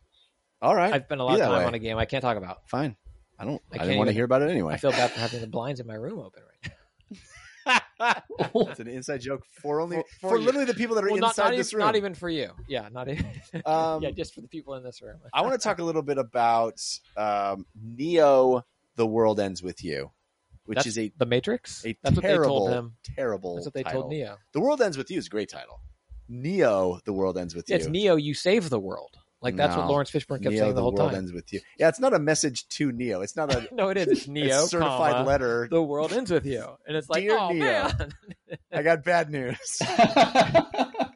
All 0.61 0.75
right. 0.75 0.93
I've 0.93 1.05
spent 1.05 1.21
a 1.21 1.23
lot 1.23 1.39
of 1.39 1.47
time 1.47 1.57
way. 1.57 1.65
on 1.65 1.73
a 1.73 1.79
game 1.79 1.97
I 1.97 2.05
can't 2.05 2.21
talk 2.21 2.37
about. 2.37 2.69
Fine. 2.69 2.95
I 3.39 3.45
don't. 3.45 3.59
I 3.73 3.77
I, 3.77 3.79
didn't 3.79 3.97
want 3.97 4.09
to 4.09 4.13
hear 4.13 4.25
about 4.25 4.43
it 4.43 4.51
anyway. 4.51 4.75
I 4.75 4.77
feel 4.77 4.91
bad 4.91 5.09
for 5.09 5.19
having 5.19 5.41
the 5.41 5.47
blinds 5.47 5.79
in 5.79 5.87
my 5.87 5.95
room 5.95 6.19
open 6.19 6.43
right 6.43 6.71
now. 7.97 8.15
it's 8.69 8.79
an 8.79 8.87
inside 8.87 9.21
joke 9.21 9.41
for 9.59 9.81
only 9.81 9.97
For- 9.97 10.05
for, 10.21 10.29
for 10.29 10.39
literally 10.39 10.67
the 10.67 10.75
people 10.75 10.95
that 10.95 11.03
are 11.03 11.09
Well, 11.09 11.17
not, 11.17 11.31
inside 11.31 11.49
not, 11.49 11.57
this 11.57 11.69
even, 11.69 11.77
room. 11.77 11.85
not 11.87 11.95
even 11.95 12.13
for 12.13 12.29
you. 12.29 12.51
Yeah, 12.67 12.89
not 12.91 13.09
even. 13.09 13.25
Um, 13.65 14.03
yeah, 14.03 14.11
just 14.11 14.35
for 14.35 14.41
the 14.41 14.47
people 14.47 14.75
in 14.75 14.83
this 14.83 15.01
room. 15.01 15.17
I 15.33 15.41
want 15.41 15.53
to 15.53 15.57
talk 15.57 15.79
a 15.79 15.83
little 15.83 16.03
bit 16.03 16.19
about 16.19 16.79
um, 17.17 17.65
Neo: 17.75 18.63
The 18.97 19.07
World 19.07 19.39
Ends 19.39 19.63
with 19.63 19.83
You, 19.83 20.11
which 20.65 20.77
That's 20.77 20.87
is 20.87 20.97
a 20.99 21.11
the 21.17 21.25
Matrix. 21.25 21.85
a 21.85 21.95
That's 22.03 22.15
what 22.15 22.23
they 22.23 22.29
terrible, 22.29 22.47
told 22.59 22.69
him. 22.71 22.95
terrible. 23.03 23.55
That's 23.55 23.67
what 23.67 23.73
they 23.73 23.83
title. 23.83 24.01
told 24.03 24.11
Neo. 24.13 24.37
The 24.53 24.59
World 24.61 24.81
Ends 24.81 24.97
with 24.97 25.09
You 25.11 25.17
is 25.19 25.27
a 25.27 25.29
great 25.29 25.49
title. 25.49 25.79
Neo: 26.27 26.99
The 27.05 27.13
World 27.13 27.37
Ends 27.37 27.53
with 27.55 27.69
Yeah, 27.69 27.75
You. 27.75 27.79
it's 27.81 27.87
Neo. 27.89 28.15
You 28.15 28.33
save 28.33 28.69
the 28.69 28.79
world. 28.79 29.17
Like 29.41 29.57
that's 29.57 29.75
what 29.75 29.85
Laurence 29.87 30.09
Fishburne 30.09 30.41
kept 30.41 30.53
Neo: 30.53 30.59
saying 30.63 30.69
the, 30.69 30.75
The 30.75 30.81
whole 30.81 30.91
World 30.93 31.11
time. 31.11 31.19
Ends 31.19 31.31
with 31.31 31.53
You. 31.53 31.59
Yeah, 31.77 31.89
it's 31.89 31.99
not 31.99 32.13
a 32.15 32.19
message 32.19 32.67
to 32.69 32.91
Neo. 32.91 33.21
It's 33.21 33.35
not 33.35 33.53
a, 33.53 33.67
no, 33.75 33.89
it 33.89 33.97
is. 33.97 34.07
It's 34.07 34.25
a 34.27 34.31
Neo. 34.31 34.65
certified 34.65 35.13
comma, 35.13 35.27
letter. 35.27 35.67
The 35.69 35.83
world 35.83 36.13
ends 36.13 36.31
with 36.31 36.47
you, 36.47 36.65
and 36.87 36.97
it's 36.97 37.07
like, 37.09 37.21
Dear 37.21 37.37
oh 37.37 37.49
Neo. 37.51 37.59
man. 37.63 38.13
I 38.73 38.81
got 38.81 39.03
bad 39.03 39.29
news. 39.29 39.59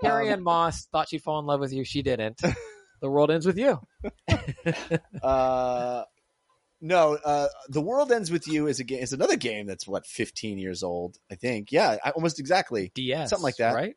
Carrie 0.01 0.27
Um, 0.27 0.33
Ann 0.33 0.43
Moss 0.43 0.85
thought 0.91 1.09
she'd 1.09 1.23
fall 1.23 1.39
in 1.39 1.45
love 1.47 1.59
with 1.59 1.73
you. 1.73 1.83
She 1.83 2.03
didn't. 2.03 2.39
the 3.01 3.09
world 3.09 3.31
ends 3.31 3.47
with 3.47 3.57
you. 3.57 3.79
uh, 5.23 6.03
no, 6.81 7.15
uh, 7.15 7.47
the 7.67 7.81
world 7.81 8.11
ends 8.11 8.31
with 8.31 8.47
you 8.47 8.67
is 8.67 8.79
a 8.79 8.83
game. 8.83 8.99
Is 9.01 9.13
another 9.13 9.35
game 9.35 9.67
that's 9.67 9.87
what 9.87 10.05
15 10.05 10.57
years 10.57 10.83
old. 10.83 11.17
I 11.31 11.35
think. 11.35 11.71
Yeah, 11.71 11.97
almost 12.15 12.39
exactly. 12.39 12.91
DS, 12.95 13.29
Something 13.29 13.43
like 13.43 13.57
that. 13.57 13.73
right? 13.75 13.95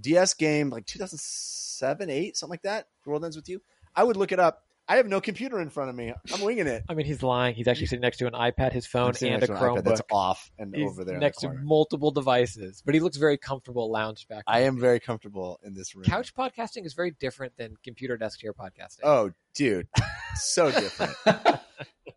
DS 0.00 0.34
game 0.34 0.70
like 0.70 0.86
2007, 0.86 2.10
eight, 2.10 2.36
something 2.36 2.52
like 2.52 2.62
that. 2.62 2.86
The 3.04 3.10
world 3.10 3.24
ends 3.24 3.36
with 3.36 3.48
you. 3.48 3.60
I 3.94 4.04
would 4.04 4.16
look 4.16 4.32
it 4.32 4.40
up. 4.40 4.62
I 4.88 4.96
have 4.96 5.06
no 5.06 5.20
computer 5.20 5.60
in 5.60 5.70
front 5.70 5.90
of 5.90 5.96
me. 5.96 6.12
I'm 6.34 6.40
winging 6.40 6.66
it. 6.66 6.82
I 6.88 6.94
mean, 6.94 7.06
he's 7.06 7.22
lying. 7.22 7.54
He's 7.54 7.68
actually 7.68 7.86
sitting 7.86 8.00
next 8.00 8.16
to 8.18 8.26
an 8.26 8.32
iPad, 8.32 8.72
his 8.72 8.84
phone, 8.84 9.12
and 9.22 9.42
a 9.42 9.46
Chromebook. 9.46 9.84
that's 9.84 10.02
off 10.10 10.50
and 10.58 10.74
He's 10.74 10.90
over 10.90 11.04
there 11.04 11.18
next 11.18 11.40
the 11.40 11.48
to 11.48 11.54
multiple 11.54 12.10
devices, 12.10 12.82
but 12.84 12.94
he 12.94 13.00
looks 13.00 13.16
very 13.16 13.38
comfortable 13.38 13.90
lounged 13.90 14.28
back. 14.28 14.42
I 14.46 14.60
am 14.60 14.78
very 14.80 14.98
comfortable 14.98 15.60
in 15.62 15.74
this 15.74 15.94
room. 15.94 16.04
Couch 16.04 16.34
podcasting 16.34 16.84
is 16.84 16.94
very 16.94 17.12
different 17.12 17.56
than 17.56 17.76
computer 17.84 18.16
desk 18.16 18.40
chair 18.40 18.52
podcasting. 18.52 19.00
Oh, 19.04 19.30
dude, 19.54 19.86
so 20.34 20.70
different. 20.72 21.14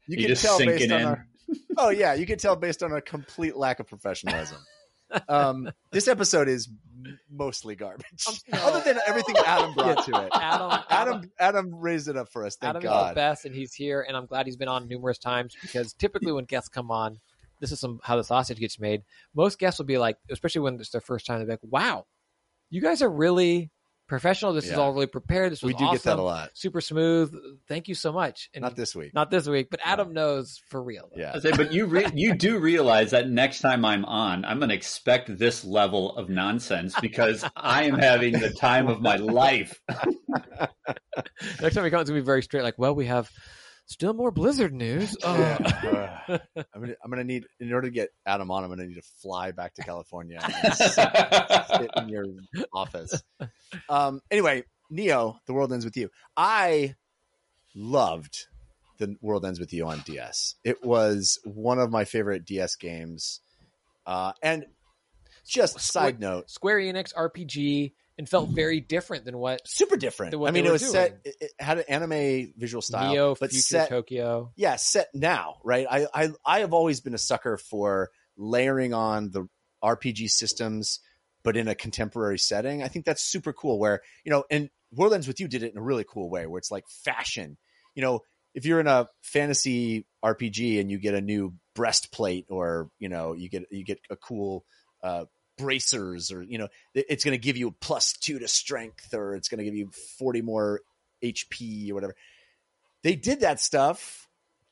You 0.08 0.18
You 0.18 0.18
can 0.18 0.28
just 0.28 0.44
tell 0.44 0.58
sinking 0.58 0.78
based 0.78 0.92
on 0.92 1.02
in. 1.02 1.08
our. 1.08 1.28
Oh 1.78 1.90
yeah, 1.90 2.14
you 2.14 2.26
can 2.26 2.38
tell 2.40 2.56
based 2.56 2.82
on 2.84 2.92
a 2.94 3.02
complete 3.02 3.56
lack 3.56 3.80
of 3.80 3.88
professionalism. 3.88 4.58
Um, 5.30 5.70
this 5.92 6.08
episode 6.08 6.48
is 6.48 6.70
mostly 7.30 7.76
garbage, 7.76 8.26
no. 8.52 8.58
other 8.64 8.82
than 8.82 9.00
everything 9.06 9.36
Adam 9.46 9.74
brought 9.74 10.04
to 10.06 10.12
it. 10.26 10.30
Adam, 10.34 10.72
Adam, 10.72 10.82
Adam, 10.90 11.32
Adam 11.40 11.76
raised 11.76 12.08
it 12.08 12.18
up 12.18 12.32
for 12.32 12.46
us. 12.46 12.56
Thank 12.56 12.78
Adam 12.78 12.84
is 12.92 13.10
the 13.10 13.16
best, 13.16 13.46
and 13.46 13.54
he's 13.54 13.74
here, 13.74 14.04
and 14.08 14.18
I'm 14.18 14.26
glad 14.26 14.46
he's 14.48 14.56
been 14.58 14.68
on 14.68 14.88
numerous 14.88 15.18
times 15.20 15.56
because 15.62 15.94
typically 15.94 16.32
when 16.32 16.46
guests 16.46 16.70
come 16.70 16.90
on, 16.90 17.20
this 17.60 17.72
is 17.72 17.80
some 17.80 18.00
how 18.04 18.16
the 18.16 18.24
sausage 18.24 18.58
gets 18.60 18.80
made. 18.80 19.04
Most 19.36 19.60
guests 19.60 19.78
will 19.78 19.86
be 19.86 19.98
like, 19.98 20.18
especially 20.32 20.62
when 20.62 20.76
it's 20.80 20.90
their 20.90 21.02
first 21.02 21.26
time, 21.28 21.40
they're 21.40 21.48
like, 21.48 21.60
"Wow, 21.62 22.06
you 22.70 22.82
guys 22.82 23.02
are 23.02 23.10
really 23.10 23.70
professional. 24.08 24.54
This 24.54 24.66
is 24.66 24.74
all 24.74 24.94
really 24.94 25.08
prepared. 25.08 25.52
This 25.52 25.62
was 25.62 25.74
We 25.74 25.78
do 25.78 25.86
awesome, 25.86 25.96
get 25.96 26.04
that 26.04 26.20
a 26.20 26.22
lot. 26.22 26.50
super 26.54 26.82
smooth. 26.82 27.34
Thank 27.68 27.88
you 27.88 27.96
so 27.96 28.12
much." 28.12 28.50
And 28.54 28.62
Not 28.62 28.76
this 28.76 28.96
week. 28.96 29.14
not 29.14 29.32
this 29.32 29.48
week, 29.48 29.68
but 29.72 29.80
Adam 29.84 30.14
knows 30.14 30.62
for 30.70 30.82
real. 30.82 31.10
Yeah. 31.16 31.32
I 31.36 31.40
say, 31.40 31.52
but 31.52 31.72
you 31.74 31.86
re- 31.86 32.12
you 32.14 32.34
do 32.36 32.60
realize 32.60 33.12
that 33.12 33.30
next 33.30 33.62
time 33.62 33.84
I'm 33.86 34.06
on, 34.06 34.46
I'm 34.46 34.58
going 34.60 34.70
to 34.70 34.76
expect 34.76 35.38
this 35.38 35.64
level 35.66 36.16
of 36.18 36.30
nonsense 36.30 36.96
because 37.02 37.44
I 37.56 37.84
am 37.84 37.98
having 38.00 38.34
the 38.34 38.52
time 38.52 38.88
of 38.88 39.02
my 39.02 39.16
life. 39.18 39.80
Next 41.62 41.76
time 41.76 41.84
he 41.86 41.90
comes, 41.92 42.02
it's 42.02 42.10
gonna 42.10 42.20
be 42.22 42.26
very 42.26 42.44
straight. 42.44 42.64
Like, 42.64 42.78
well, 42.78 42.96
we 42.96 43.06
have 43.06 43.30
still 43.86 44.14
more 44.14 44.32
Blizzard 44.32 44.74
news. 44.74 45.16
Uh, 45.24 45.58
Yeah. 45.84 46.20
Uh, 46.28 46.38
I'm 46.74 46.82
gonna, 46.82 46.94
I'm 47.04 47.10
gonna 47.12 47.24
need 47.24 47.46
in 47.60 47.72
order 47.72 47.88
to 47.88 47.94
get 47.94 48.10
Adam 48.26 48.50
on. 48.52 48.64
I'm 48.64 48.70
gonna 48.70 48.86
need 48.88 48.96
to 48.96 49.02
fly 49.22 49.52
back 49.52 49.74
to 49.76 49.84
California 49.84 50.40
and 50.42 50.74
sit 50.74 51.90
in 51.98 52.10
your 52.10 52.26
office. 52.74 53.22
Um. 53.90 54.22
Anyway, 54.32 54.64
Neo, 54.90 55.38
the 55.46 55.54
world 55.54 55.72
ends 55.74 55.86
with 55.86 55.96
you. 55.98 56.10
I 56.36 56.96
loved 57.76 58.48
the 58.98 59.16
world 59.22 59.46
ends 59.46 59.60
with 59.60 59.74
you 59.74 59.86
on 59.88 60.00
DS. 60.06 60.56
It 60.64 60.84
was 60.84 61.38
one 61.44 61.80
of 61.80 61.92
my 61.92 62.06
favorite 62.06 62.46
DS 62.46 62.76
games. 62.78 63.42
Uh, 64.06 64.32
and 64.42 64.66
just 65.48 65.80
Square- 65.80 66.04
side 66.04 66.20
note, 66.20 66.50
Square 66.50 66.80
Enix 66.80 67.14
RPG 67.14 67.92
and 68.18 68.28
felt 68.28 68.50
very 68.50 68.80
different 68.80 69.26
than 69.26 69.38
what 69.38 69.68
super 69.68 69.98
different. 69.98 70.32
Than 70.32 70.40
what 70.40 70.50
I 70.50 70.52
mean, 70.52 70.66
it 70.66 70.72
was 70.72 70.90
set. 70.90 71.20
It, 71.24 71.36
it 71.42 71.52
had 71.60 71.80
an 71.80 71.86
anime 71.90 72.54
visual 72.58 72.82
style, 72.82 73.12
Neo, 73.12 73.36
but 73.36 73.52
Future 73.52 73.64
set 73.64 73.90
Tokyo. 73.90 74.52
yeah, 74.56 74.76
set 74.78 75.10
now, 75.14 75.56
right? 75.64 75.86
I, 75.90 76.08
I 76.14 76.30
I 76.46 76.60
have 76.60 76.74
always 76.74 77.02
been 77.02 77.14
a 77.14 77.20
sucker 77.20 77.58
for 77.58 78.10
layering 78.38 78.94
on 78.94 79.32
the 79.32 79.48
RPG 79.84 80.30
systems, 80.30 81.00
but 81.44 81.58
in 81.58 81.68
a 81.68 81.76
contemporary 81.76 82.40
setting. 82.40 82.84
I 82.84 82.88
think 82.88 83.06
that's 83.06 83.22
super 83.22 83.54
cool. 83.54 83.80
Where 83.80 84.02
you 84.24 84.32
know, 84.32 84.46
and 84.50 84.70
World 84.92 85.14
Ends 85.14 85.28
with 85.28 85.40
You 85.40 85.48
did 85.48 85.64
it 85.64 85.72
in 85.72 85.78
a 85.78 85.84
really 85.84 86.06
cool 86.08 86.30
way, 86.30 86.46
where 86.46 86.60
it's 86.60 86.72
like 86.72 86.86
fashion. 86.88 87.58
You 87.96 88.02
know, 88.02 88.22
if 88.54 88.66
you're 88.66 88.80
in 88.80 88.88
a 88.88 89.10
fantasy 89.22 90.06
RPG 90.24 90.80
and 90.80 90.90
you 90.90 90.98
get 91.00 91.14
a 91.14 91.22
new 91.22 91.54
breastplate, 91.76 92.46
or 92.50 92.90
you 93.00 93.10
know, 93.10 93.34
you 93.34 93.50
get 93.50 93.66
you 93.72 93.84
get 93.84 94.00
a 94.10 94.16
cool 94.16 94.66
uh, 95.04 95.26
bracers, 95.58 96.32
or 96.32 96.42
you 96.44 96.58
know, 96.58 96.68
it's 96.94 97.24
going 97.24 97.34
to 97.34 97.44
give 97.44 97.58
you 97.58 97.70
a 97.70 97.72
plus 97.72 98.14
two 98.14 98.40
to 98.40 98.48
strength, 98.48 99.14
or 99.14 99.36
it's 99.36 99.50
going 99.50 99.60
to 99.60 99.66
give 99.66 99.76
you 99.76 99.90
forty 100.18 100.42
more 100.42 100.82
HP 101.24 101.92
or 101.92 101.96
whatever. 101.96 102.16
They 103.04 103.16
did 103.16 103.42
that 103.42 103.60
stuff 103.60 104.26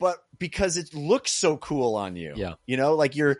but 0.03 0.17
because 0.37 0.75
it 0.75 0.93
looks 0.93 1.31
so 1.31 1.55
cool 1.55 1.95
on 1.95 2.17
you. 2.17 2.33
Yeah. 2.35 2.55
You 2.65 2.75
know, 2.75 2.95
like 2.95 3.15
your 3.15 3.37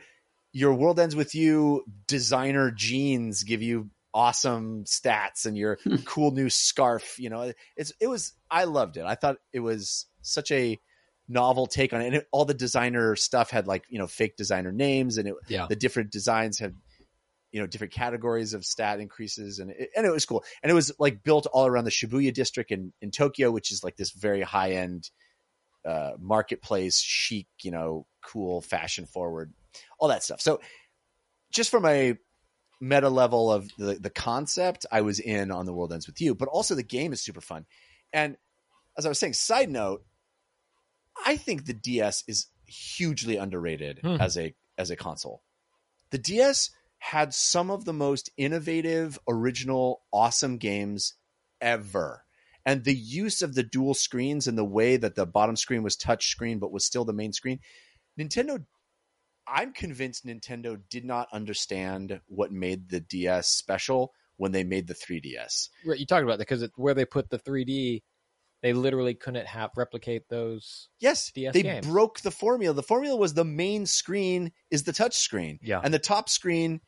your 0.53 0.73
world 0.73 0.97
ends 0.97 1.13
with 1.13 1.35
you 1.35 1.83
designer 2.07 2.71
jeans 2.71 3.43
give 3.43 3.61
you 3.61 3.89
awesome 4.13 4.85
stats 4.85 5.45
and 5.45 5.57
your 5.57 5.77
hmm. 5.83 5.97
cool 6.05 6.31
new 6.31 6.49
scarf, 6.49 7.19
you 7.19 7.29
know. 7.29 7.51
It's 7.75 7.91
it 7.99 8.07
was 8.07 8.31
I 8.49 8.63
loved 8.63 8.95
it. 8.95 9.03
I 9.03 9.15
thought 9.15 9.37
it 9.51 9.59
was 9.59 10.05
such 10.21 10.53
a 10.53 10.79
novel 11.27 11.67
take 11.67 11.91
on 11.91 12.01
it. 12.01 12.05
And 12.07 12.15
it, 12.15 12.27
all 12.31 12.45
the 12.45 12.53
designer 12.53 13.17
stuff 13.17 13.49
had 13.49 13.67
like, 13.67 13.83
you 13.89 13.99
know, 13.99 14.07
fake 14.07 14.37
designer 14.37 14.71
names 14.71 15.17
and 15.17 15.27
it 15.27 15.35
Yeah. 15.49 15.65
the 15.67 15.75
different 15.75 16.11
designs 16.11 16.59
had 16.59 16.75
you 17.53 17.61
know 17.61 17.67
different 17.67 17.93
categories 17.93 18.53
of 18.53 18.65
stat 18.65 18.99
increases 18.99 19.59
and 19.59 19.71
it, 19.71 19.91
and 19.95 20.05
it 20.05 20.11
was 20.11 20.25
cool. 20.25 20.43
And 20.61 20.69
it 20.69 20.73
was 20.73 20.91
like 20.99 21.23
built 21.23 21.47
all 21.53 21.65
around 21.65 21.85
the 21.85 21.91
shibuya 21.91 22.33
district 22.33 22.71
in, 22.71 22.91
in 23.01 23.11
tokyo 23.11 23.51
which 23.51 23.71
is 23.71 23.83
like 23.83 23.95
this 23.95 24.11
very 24.11 24.41
high 24.41 24.71
end 24.71 25.09
uh, 25.85 26.11
marketplace 26.19 26.99
chic 26.99 27.47
you 27.61 27.71
know 27.71 28.05
cool 28.25 28.59
fashion 28.61 29.05
forward 29.05 29.53
all 29.99 30.09
that 30.09 30.23
stuff. 30.23 30.41
So 30.41 30.59
just 31.51 31.69
from 31.71 31.85
a 31.85 32.17
meta 32.81 33.09
level 33.09 33.51
of 33.51 33.69
the, 33.77 33.93
the 33.95 34.09
concept 34.09 34.85
i 34.91 35.01
was 35.01 35.19
in 35.21 35.51
on 35.51 35.65
the 35.65 35.73
world 35.73 35.93
ends 35.93 36.07
with 36.07 36.19
you 36.19 36.35
but 36.35 36.49
also 36.49 36.75
the 36.75 36.83
game 36.83 37.13
is 37.13 37.21
super 37.21 37.41
fun. 37.41 37.65
And 38.11 38.35
as 38.97 39.05
i 39.05 39.09
was 39.09 39.19
saying 39.19 39.33
side 39.33 39.69
note 39.69 40.03
i 41.25 41.37
think 41.37 41.65
the 41.65 41.73
ds 41.73 42.23
is 42.27 42.47
hugely 42.65 43.37
underrated 43.37 43.99
Hmm. 44.01 44.17
as 44.19 44.37
a 44.37 44.53
as 44.77 44.89
a 44.89 44.95
console. 44.95 45.43
The 46.09 46.17
ds 46.17 46.71
had 47.11 47.33
some 47.33 47.69
of 47.69 47.83
the 47.83 47.91
most 47.93 48.29
innovative 48.37 49.19
original 49.27 50.01
awesome 50.13 50.57
games 50.57 51.15
ever 51.59 52.23
and 52.65 52.85
the 52.85 52.95
use 52.95 53.41
of 53.41 53.55
the 53.55 53.63
dual 53.63 53.93
screens 53.93 54.47
and 54.47 54.57
the 54.57 54.63
way 54.63 54.95
that 54.95 55.15
the 55.15 55.25
bottom 55.25 55.55
screen 55.57 55.83
was 55.83 55.97
touch 55.97 56.27
screen 56.29 56.59
but 56.59 56.71
was 56.71 56.85
still 56.85 57.03
the 57.03 57.11
main 57.11 57.33
screen 57.33 57.59
nintendo 58.17 58.63
i'm 59.47 59.73
convinced 59.73 60.25
nintendo 60.25 60.77
did 60.89 61.03
not 61.03 61.27
understand 61.33 62.21
what 62.27 62.51
made 62.53 62.87
the 62.89 63.01
ds 63.01 63.47
special 63.47 64.13
when 64.37 64.53
they 64.53 64.63
made 64.63 64.87
the 64.87 64.93
3ds 64.95 65.69
Right, 65.85 65.99
you 65.99 66.05
talked 66.05 66.23
about 66.23 66.37
that 66.37 66.47
because 66.47 66.67
where 66.77 66.93
they 66.93 67.05
put 67.05 67.29
the 67.29 67.37
3D, 67.37 68.01
they 68.61 68.73
literally 68.73 69.13
couldn't 69.13 69.45
have 69.45 69.71
replicate 69.75 70.29
those. 70.29 70.87
yes 71.01 71.31
DS 71.35 71.53
they 71.53 71.63
games. 71.63 71.85
broke 71.85 72.21
the 72.21 72.31
formula 72.31 72.73
the 72.73 72.81
formula 72.81 73.15
was 73.17 73.33
the 73.33 73.43
main 73.45 73.85
screen 73.85 74.51
is 74.71 74.83
the 74.83 74.93
touch 74.93 75.17
screen 75.17 75.59
Yeah. 75.61 75.81
and 75.83 75.93
the 75.93 75.99
top 75.99 76.29
screen 76.29 76.79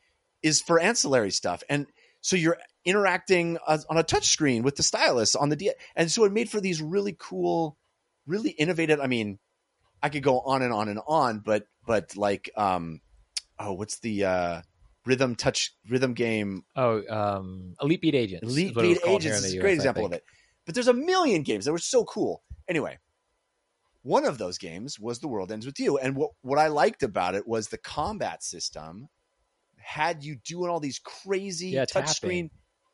is 0.46 0.62
for 0.62 0.80
ancillary 0.80 1.32
stuff 1.32 1.64
and 1.68 1.88
so 2.22 2.36
you're 2.36 2.58
interacting 2.86 3.58
on 3.68 3.98
a 3.98 4.04
touch 4.04 4.28
screen 4.28 4.62
with 4.62 4.76
the 4.76 4.84
stylus 4.84 5.36
on 5.36 5.50
the 5.50 5.56
D- 5.56 5.74
and 5.96 6.12
so 6.12 6.24
it 6.24 6.32
made 6.32 6.50
for 6.50 6.62
these 6.62 6.82
really 6.82 7.16
cool 7.18 7.78
really 8.28 8.52
innovative 8.52 9.00
i 9.02 9.08
mean 9.08 9.40
i 10.04 10.10
could 10.10 10.24
go 10.24 10.40
on 10.42 10.62
and 10.62 10.72
on 10.72 10.88
and 10.88 11.00
on 11.08 11.40
but 11.40 11.66
but 11.88 12.16
like 12.16 12.50
um 12.56 13.02
oh 13.60 13.74
what's 13.74 14.00
the 14.00 14.24
uh 14.24 14.62
rhythm 15.06 15.36
touch 15.36 15.74
rhythm 15.90 16.14
game 16.14 16.64
Oh, 16.76 17.04
um, 17.10 17.76
Elite 17.82 18.02
Beat 18.02 18.16
Agents. 18.16 18.44
Elite 18.44 18.76
what 18.76 18.86
it 18.86 18.90
was 18.90 18.98
Beat 18.98 19.04
called 19.04 19.24
here 19.24 19.32
in 19.32 19.38
Agents 19.38 19.48
is 19.48 19.54
a 19.54 19.60
great 19.60 19.74
US, 19.74 19.80
I 19.80 19.82
example 19.82 20.06
of 20.06 20.14
it. 20.14 20.24
But 20.66 20.74
there's 20.74 20.88
a 20.88 20.94
million 20.94 21.44
games 21.44 21.66
that 21.66 21.72
were 21.72 21.78
so 21.78 22.04
cool. 22.06 22.42
Anyway, 22.68 22.98
one 24.02 24.26
of 24.26 24.38
those 24.38 24.58
games 24.58 25.00
was 25.00 25.20
The 25.20 25.28
World 25.28 25.52
Ends 25.52 25.66
With 25.66 25.80
You. 25.80 25.98
And 25.98 26.16
what, 26.16 26.32
what 26.42 26.60
I 26.60 26.68
liked 26.68 27.04
about 27.04 27.36
it 27.36 27.48
was 27.48 27.68
the 27.68 27.78
combat 27.78 28.44
system 28.44 29.10
had 29.86 30.24
you 30.24 30.36
doing 30.36 30.70
all 30.70 30.80
these 30.80 31.00
crazy 31.00 31.70
Yeah, 31.70 31.86
touch 31.86 32.10
screen. 32.10 32.50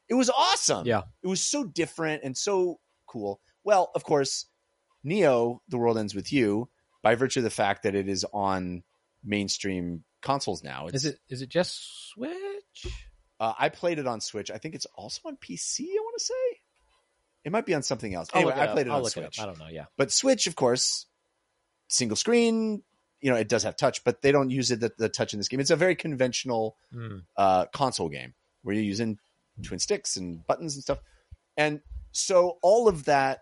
It 0.10 0.16
was 0.16 0.30
awesome. 0.30 0.86
Yeah. 0.86 1.04
It 1.24 1.28
was 1.28 1.42
so 1.42 1.64
different 1.64 2.24
and 2.24 2.38
so 2.38 2.80
cool. 3.08 3.40
Well, 3.64 3.92
of 3.96 4.04
course, 4.04 4.46
Neo, 5.04 5.62
The 5.70 5.78
World 5.78 5.98
Ends 5.98 6.14
With 6.14 6.34
You, 6.34 6.70
by 7.02 7.16
virtue 7.16 7.40
of 7.40 7.46
the 7.46 7.50
fact 7.50 7.84
that 7.84 7.96
it 7.96 8.10
is 8.10 8.26
on 8.34 8.84
mainstream 9.24 10.04
consoles 10.22 10.64
now. 10.64 10.88
Is 10.88 11.06
it 11.06 11.18
is 11.30 11.42
it 11.42 11.50
just 11.50 12.10
Switch? 12.10 12.88
uh, 13.40 13.54
I 13.58 13.70
played 13.70 14.00
it 14.00 14.08
on 14.08 14.20
Switch. 14.22 14.52
I 14.52 14.58
think 14.58 14.76
it's 14.76 14.88
also 14.96 15.22
on 15.26 15.38
PC. 15.38 15.82
I 15.82 16.00
want 16.02 16.16
to 16.18 16.24
say 16.26 16.60
it 17.46 17.52
might 17.52 17.66
be 17.66 17.74
on 17.74 17.84
something 17.84 18.14
else. 18.14 18.28
I'll 18.34 18.42
Anyway, 18.42 18.56
I 18.60 18.68
played 18.68 18.88
it 18.88 18.92
I'll 18.92 19.04
on 19.04 19.10
Switch. 19.10 19.40
up. 19.40 19.44
I 19.44 19.46
don't 19.48 19.60
know. 19.60 19.68
Yeah. 19.72 19.86
But 19.98 20.12
Switch, 20.12 20.46
of 20.48 20.56
course, 20.56 21.08
single 21.88 22.18
screen. 22.18 22.84
You 23.22 23.30
know, 23.32 23.38
it 23.38 23.48
does 23.48 23.64
have 23.64 23.76
touch, 23.76 24.04
but 24.04 24.22
they 24.22 24.32
don't 24.32 24.50
use 24.50 24.72
it 24.72 24.80
the, 24.80 24.92
the 24.98 25.10
touch 25.10 25.34
in 25.34 25.40
this 25.40 25.48
game. 25.48 25.60
It's 25.60 25.70
a 25.70 25.76
very 25.76 25.96
conventional 25.96 26.76
Mm. 26.94 27.24
uh, 27.38 27.66
console 27.68 28.10
game 28.10 28.34
where 28.64 28.76
you're 28.76 28.84
using 28.84 29.18
twin 29.64 29.80
sticks 29.80 30.18
and 30.18 30.46
buttons 30.48 30.76
and 30.76 30.84
stuff. 30.84 31.00
And 31.58 31.82
so 32.12 32.58
all 32.62 32.88
of 32.88 33.06
that 33.06 33.42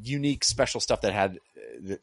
unique 0.00 0.44
special 0.44 0.80
stuff 0.80 1.00
that 1.00 1.12
had 1.12 1.36
uh, 1.56 1.60
that 1.82 2.00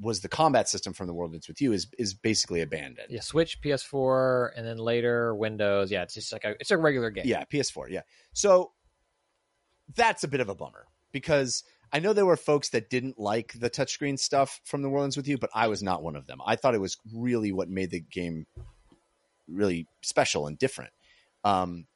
was 0.00 0.20
the 0.20 0.28
combat 0.28 0.68
system 0.68 0.92
from 0.92 1.06
the 1.06 1.14
world 1.14 1.32
that's 1.32 1.48
with 1.48 1.60
you 1.60 1.72
is 1.72 1.86
is 1.98 2.12
basically 2.14 2.60
abandoned. 2.60 3.08
Yeah. 3.10 3.20
Switch, 3.20 3.60
PS4, 3.62 4.50
and 4.56 4.66
then 4.66 4.76
later 4.78 5.34
Windows. 5.34 5.90
Yeah. 5.90 6.02
It's 6.02 6.14
just 6.14 6.32
like 6.32 6.44
a 6.44 6.50
it's 6.60 6.70
a 6.70 6.76
regular 6.76 7.10
game. 7.10 7.24
Yeah, 7.26 7.44
PS4. 7.44 7.88
Yeah. 7.88 8.02
So 8.34 8.72
that's 9.94 10.24
a 10.24 10.28
bit 10.28 10.40
of 10.40 10.48
a 10.48 10.54
bummer 10.54 10.86
because 11.12 11.62
I 11.92 12.00
know 12.00 12.12
there 12.12 12.26
were 12.26 12.36
folks 12.36 12.70
that 12.70 12.90
didn't 12.90 13.18
like 13.18 13.52
the 13.58 13.70
touchscreen 13.70 14.18
stuff 14.18 14.60
from 14.64 14.82
the 14.82 14.90
Worlds 14.90 15.16
with 15.16 15.28
you, 15.28 15.38
but 15.38 15.50
I 15.54 15.68
was 15.68 15.82
not 15.82 16.02
one 16.02 16.16
of 16.16 16.26
them. 16.26 16.40
I 16.44 16.56
thought 16.56 16.74
it 16.74 16.80
was 16.80 16.96
really 17.14 17.52
what 17.52 17.68
made 17.68 17.90
the 17.90 18.00
game 18.00 18.46
really 19.48 19.86
special 20.02 20.46
and 20.46 20.58
different. 20.58 20.92
Um, 21.44 21.86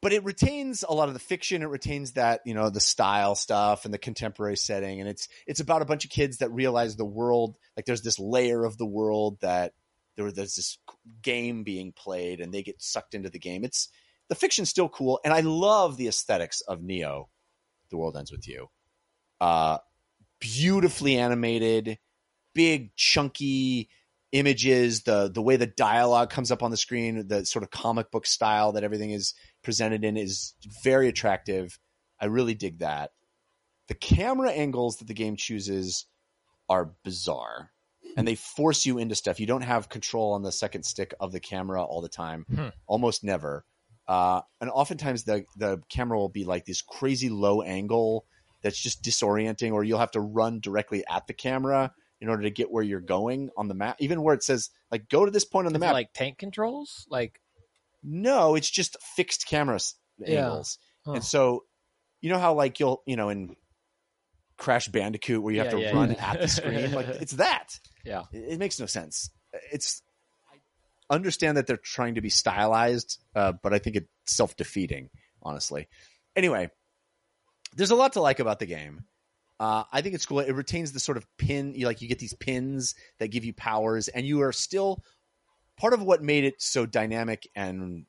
but 0.00 0.12
it 0.12 0.24
retains 0.24 0.84
a 0.88 0.94
lot 0.94 1.08
of 1.08 1.14
the 1.14 1.20
fiction. 1.20 1.62
It 1.62 1.68
retains 1.68 2.12
that 2.12 2.42
you 2.44 2.54
know 2.54 2.70
the 2.70 2.80
style 2.80 3.34
stuff 3.34 3.84
and 3.84 3.92
the 3.92 3.98
contemporary 3.98 4.56
setting, 4.56 5.00
and 5.00 5.08
it's 5.08 5.28
it's 5.46 5.60
about 5.60 5.82
a 5.82 5.86
bunch 5.86 6.04
of 6.04 6.10
kids 6.10 6.38
that 6.38 6.52
realize 6.52 6.94
the 6.94 7.04
world 7.04 7.56
like 7.76 7.84
there's 7.84 8.02
this 8.02 8.18
layer 8.18 8.64
of 8.64 8.78
the 8.78 8.86
world 8.86 9.38
that 9.40 9.72
there 10.16 10.30
there's 10.30 10.54
this 10.54 10.78
game 11.22 11.64
being 11.64 11.92
played, 11.92 12.40
and 12.40 12.52
they 12.52 12.62
get 12.62 12.80
sucked 12.80 13.14
into 13.14 13.30
the 13.30 13.40
game. 13.40 13.64
It's 13.64 13.88
the 14.28 14.36
fiction's 14.36 14.68
still 14.68 14.88
cool, 14.88 15.20
and 15.24 15.34
I 15.34 15.40
love 15.40 15.96
the 15.96 16.08
aesthetics 16.08 16.60
of 16.60 16.82
Neo. 16.82 17.28
The 17.90 17.96
world 17.96 18.16
ends 18.16 18.32
with 18.32 18.46
you. 18.46 18.68
Uh, 19.40 19.78
beautifully 20.40 21.16
animated, 21.16 21.98
big 22.54 22.94
chunky 22.96 23.88
images. 24.32 25.02
The 25.02 25.30
the 25.32 25.42
way 25.42 25.56
the 25.56 25.66
dialogue 25.66 26.30
comes 26.30 26.50
up 26.50 26.62
on 26.62 26.70
the 26.70 26.76
screen, 26.76 27.28
the 27.28 27.44
sort 27.46 27.62
of 27.62 27.70
comic 27.70 28.10
book 28.10 28.26
style 28.26 28.72
that 28.72 28.84
everything 28.84 29.10
is 29.10 29.34
presented 29.62 30.04
in 30.04 30.16
is 30.16 30.54
very 30.82 31.08
attractive. 31.08 31.78
I 32.20 32.26
really 32.26 32.54
dig 32.54 32.80
that. 32.80 33.12
The 33.88 33.94
camera 33.94 34.50
angles 34.50 34.98
that 34.98 35.08
the 35.08 35.14
game 35.14 35.36
chooses 35.36 36.06
are 36.68 36.92
bizarre. 37.04 37.70
And 38.16 38.26
they 38.26 38.34
force 38.34 38.86
you 38.86 38.98
into 38.98 39.14
stuff. 39.14 39.38
You 39.38 39.46
don't 39.46 39.62
have 39.62 39.88
control 39.88 40.32
on 40.32 40.42
the 40.42 40.50
second 40.50 40.84
stick 40.84 41.14
of 41.20 41.30
the 41.30 41.40
camera 41.40 41.82
all 41.84 42.00
the 42.00 42.08
time. 42.08 42.46
Hmm. 42.52 42.68
Almost 42.86 43.22
never. 43.22 43.64
Uh, 44.08 44.40
and 44.60 44.70
oftentimes 44.70 45.24
the 45.24 45.44
the 45.56 45.80
camera 45.90 46.18
will 46.18 46.30
be 46.30 46.44
like 46.44 46.64
this 46.64 46.80
crazy 46.82 47.28
low 47.28 47.60
angle 47.62 48.24
that's 48.62 48.80
just 48.80 49.02
disorienting, 49.04 49.72
or 49.72 49.84
you'll 49.84 49.98
have 49.98 50.10
to 50.12 50.20
run 50.20 50.60
directly 50.60 51.04
at 51.08 51.26
the 51.26 51.34
camera 51.34 51.92
in 52.20 52.28
order 52.28 52.42
to 52.42 52.50
get 52.50 52.70
where 52.70 52.82
you're 52.82 53.00
going 53.00 53.50
on 53.56 53.68
the 53.68 53.74
map. 53.74 53.96
Even 54.00 54.22
where 54.22 54.34
it 54.34 54.42
says 54.42 54.70
like 54.90 55.08
go 55.08 55.24
to 55.24 55.30
this 55.30 55.44
point 55.44 55.66
on 55.66 55.72
the 55.72 55.76
Is 55.78 55.80
map, 55.80 55.92
like 55.92 56.12
tank 56.14 56.38
controls. 56.38 57.06
Like 57.10 57.40
no, 58.02 58.54
it's 58.54 58.70
just 58.70 58.96
fixed 59.16 59.46
camera 59.46 59.78
Yeah. 60.18 60.46
angles. 60.46 60.78
Huh. 61.04 61.12
And 61.12 61.24
so, 61.24 61.64
you 62.20 62.30
know 62.30 62.38
how 62.38 62.54
like 62.54 62.80
you'll, 62.80 63.02
you 63.06 63.16
know, 63.16 63.28
in 63.28 63.56
Crash 64.56 64.88
Bandicoot 64.88 65.42
where 65.42 65.52
you 65.52 65.60
have 65.60 65.72
Yeah, 65.72 65.78
to 65.78 65.84
yeah, 65.84 65.94
run 65.94 66.12
at 66.12 66.40
the 66.40 66.48
screen, 66.48 66.92
like 66.92 67.06
it's 67.20 67.32
that. 67.34 67.78
Yeah. 68.04 68.22
It, 68.32 68.54
it 68.54 68.58
makes 68.58 68.80
no 68.80 68.86
sense. 68.86 69.30
It's 69.72 70.02
understand 71.10 71.56
that 71.56 71.66
they're 71.66 71.76
trying 71.76 72.14
to 72.16 72.20
be 72.20 72.30
stylized, 72.30 73.18
uh, 73.34 73.52
but 73.62 73.72
I 73.74 73.78
think 73.78 73.96
it's 73.96 74.08
self-defeating, 74.26 75.10
honestly. 75.42 75.88
Anyway, 76.36 76.70
there's 77.74 77.90
a 77.90 77.96
lot 77.96 78.14
to 78.14 78.20
like 78.20 78.40
about 78.40 78.58
the 78.58 78.66
game. 78.66 79.04
Uh, 79.60 79.84
I 79.92 80.02
think 80.02 80.14
it's 80.14 80.24
cool. 80.26 80.38
It 80.40 80.52
retains 80.54 80.92
the 80.92 81.00
sort 81.00 81.16
of 81.18 81.26
pin, 81.36 81.74
you 81.74 81.86
like 81.86 82.00
you 82.00 82.08
get 82.08 82.18
these 82.20 82.34
pins 82.34 82.94
that 83.18 83.28
give 83.28 83.44
you 83.44 83.52
powers, 83.52 84.08
and 84.08 84.24
you 84.26 84.42
are 84.42 84.52
still 84.52 85.02
part 85.76 85.92
of 85.94 86.02
what 86.02 86.22
made 86.22 86.44
it 86.44 86.60
so 86.62 86.86
dynamic 86.86 87.48
and 87.56 88.06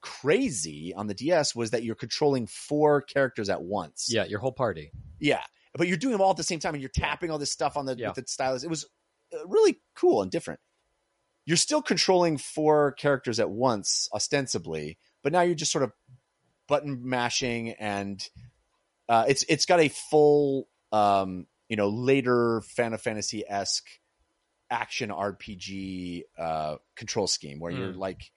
crazy 0.00 0.92
on 0.94 1.06
the 1.06 1.14
DS 1.14 1.54
was 1.54 1.70
that 1.70 1.82
you're 1.82 1.94
controlling 1.94 2.46
four 2.46 3.00
characters 3.00 3.48
at 3.48 3.62
once. 3.62 4.08
yeah, 4.12 4.24
your 4.24 4.38
whole 4.40 4.52
party. 4.52 4.90
Yeah, 5.18 5.42
but 5.74 5.88
you're 5.88 5.96
doing 5.96 6.12
them 6.12 6.20
all 6.20 6.30
at 6.30 6.36
the 6.36 6.42
same 6.42 6.60
time, 6.60 6.74
and 6.74 6.82
you're 6.82 6.90
tapping 6.94 7.30
all 7.30 7.38
this 7.38 7.50
stuff 7.52 7.76
on 7.76 7.86
the 7.86 7.96
Yeah. 7.96 8.08
with 8.08 8.16
the 8.16 8.24
stylus. 8.26 8.64
It 8.64 8.70
was 8.70 8.84
uh, 9.32 9.46
really 9.46 9.80
cool 9.94 10.20
and 10.22 10.30
different. 10.30 10.60
You're 11.46 11.56
still 11.56 11.82
controlling 11.82 12.38
four 12.38 12.92
characters 12.92 13.38
at 13.38 13.50
once, 13.50 14.08
ostensibly, 14.14 14.98
but 15.22 15.32
now 15.32 15.42
you're 15.42 15.54
just 15.54 15.72
sort 15.72 15.84
of 15.84 15.92
button 16.68 17.00
mashing, 17.08 17.70
and 17.72 18.26
uh, 19.08 19.26
it's 19.28 19.44
it's 19.48 19.66
got 19.66 19.80
a 19.80 19.88
full, 19.88 20.68
um, 20.92 21.46
you 21.68 21.76
know, 21.76 21.88
later 21.88 22.62
Final 22.62 22.98
Fantasy 22.98 23.44
esque 23.46 23.86
action 24.70 25.10
RPG 25.10 26.22
uh, 26.38 26.76
control 26.96 27.26
scheme 27.26 27.60
where 27.60 27.70
you're 27.72 27.92
Mm. 27.92 27.98
like 27.98 28.30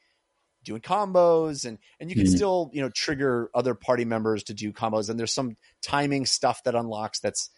doing 0.63 0.81
combos 0.81 1.63
and 1.65 1.77
and 1.99 2.09
you 2.09 2.15
can 2.15 2.25
Mhm. 2.25 2.35
still 2.35 2.69
you 2.73 2.81
know 2.81 2.89
trigger 2.89 3.49
other 3.55 3.73
party 3.73 4.03
members 4.03 4.43
to 4.43 4.53
do 4.53 4.73
combos 4.73 5.09
and 5.09 5.17
there's 5.17 5.33
some 5.33 5.55
timing 5.81 6.25
stuff 6.25 6.61
that 6.63 6.75
unlocks 6.75 7.19
that's 7.21 7.49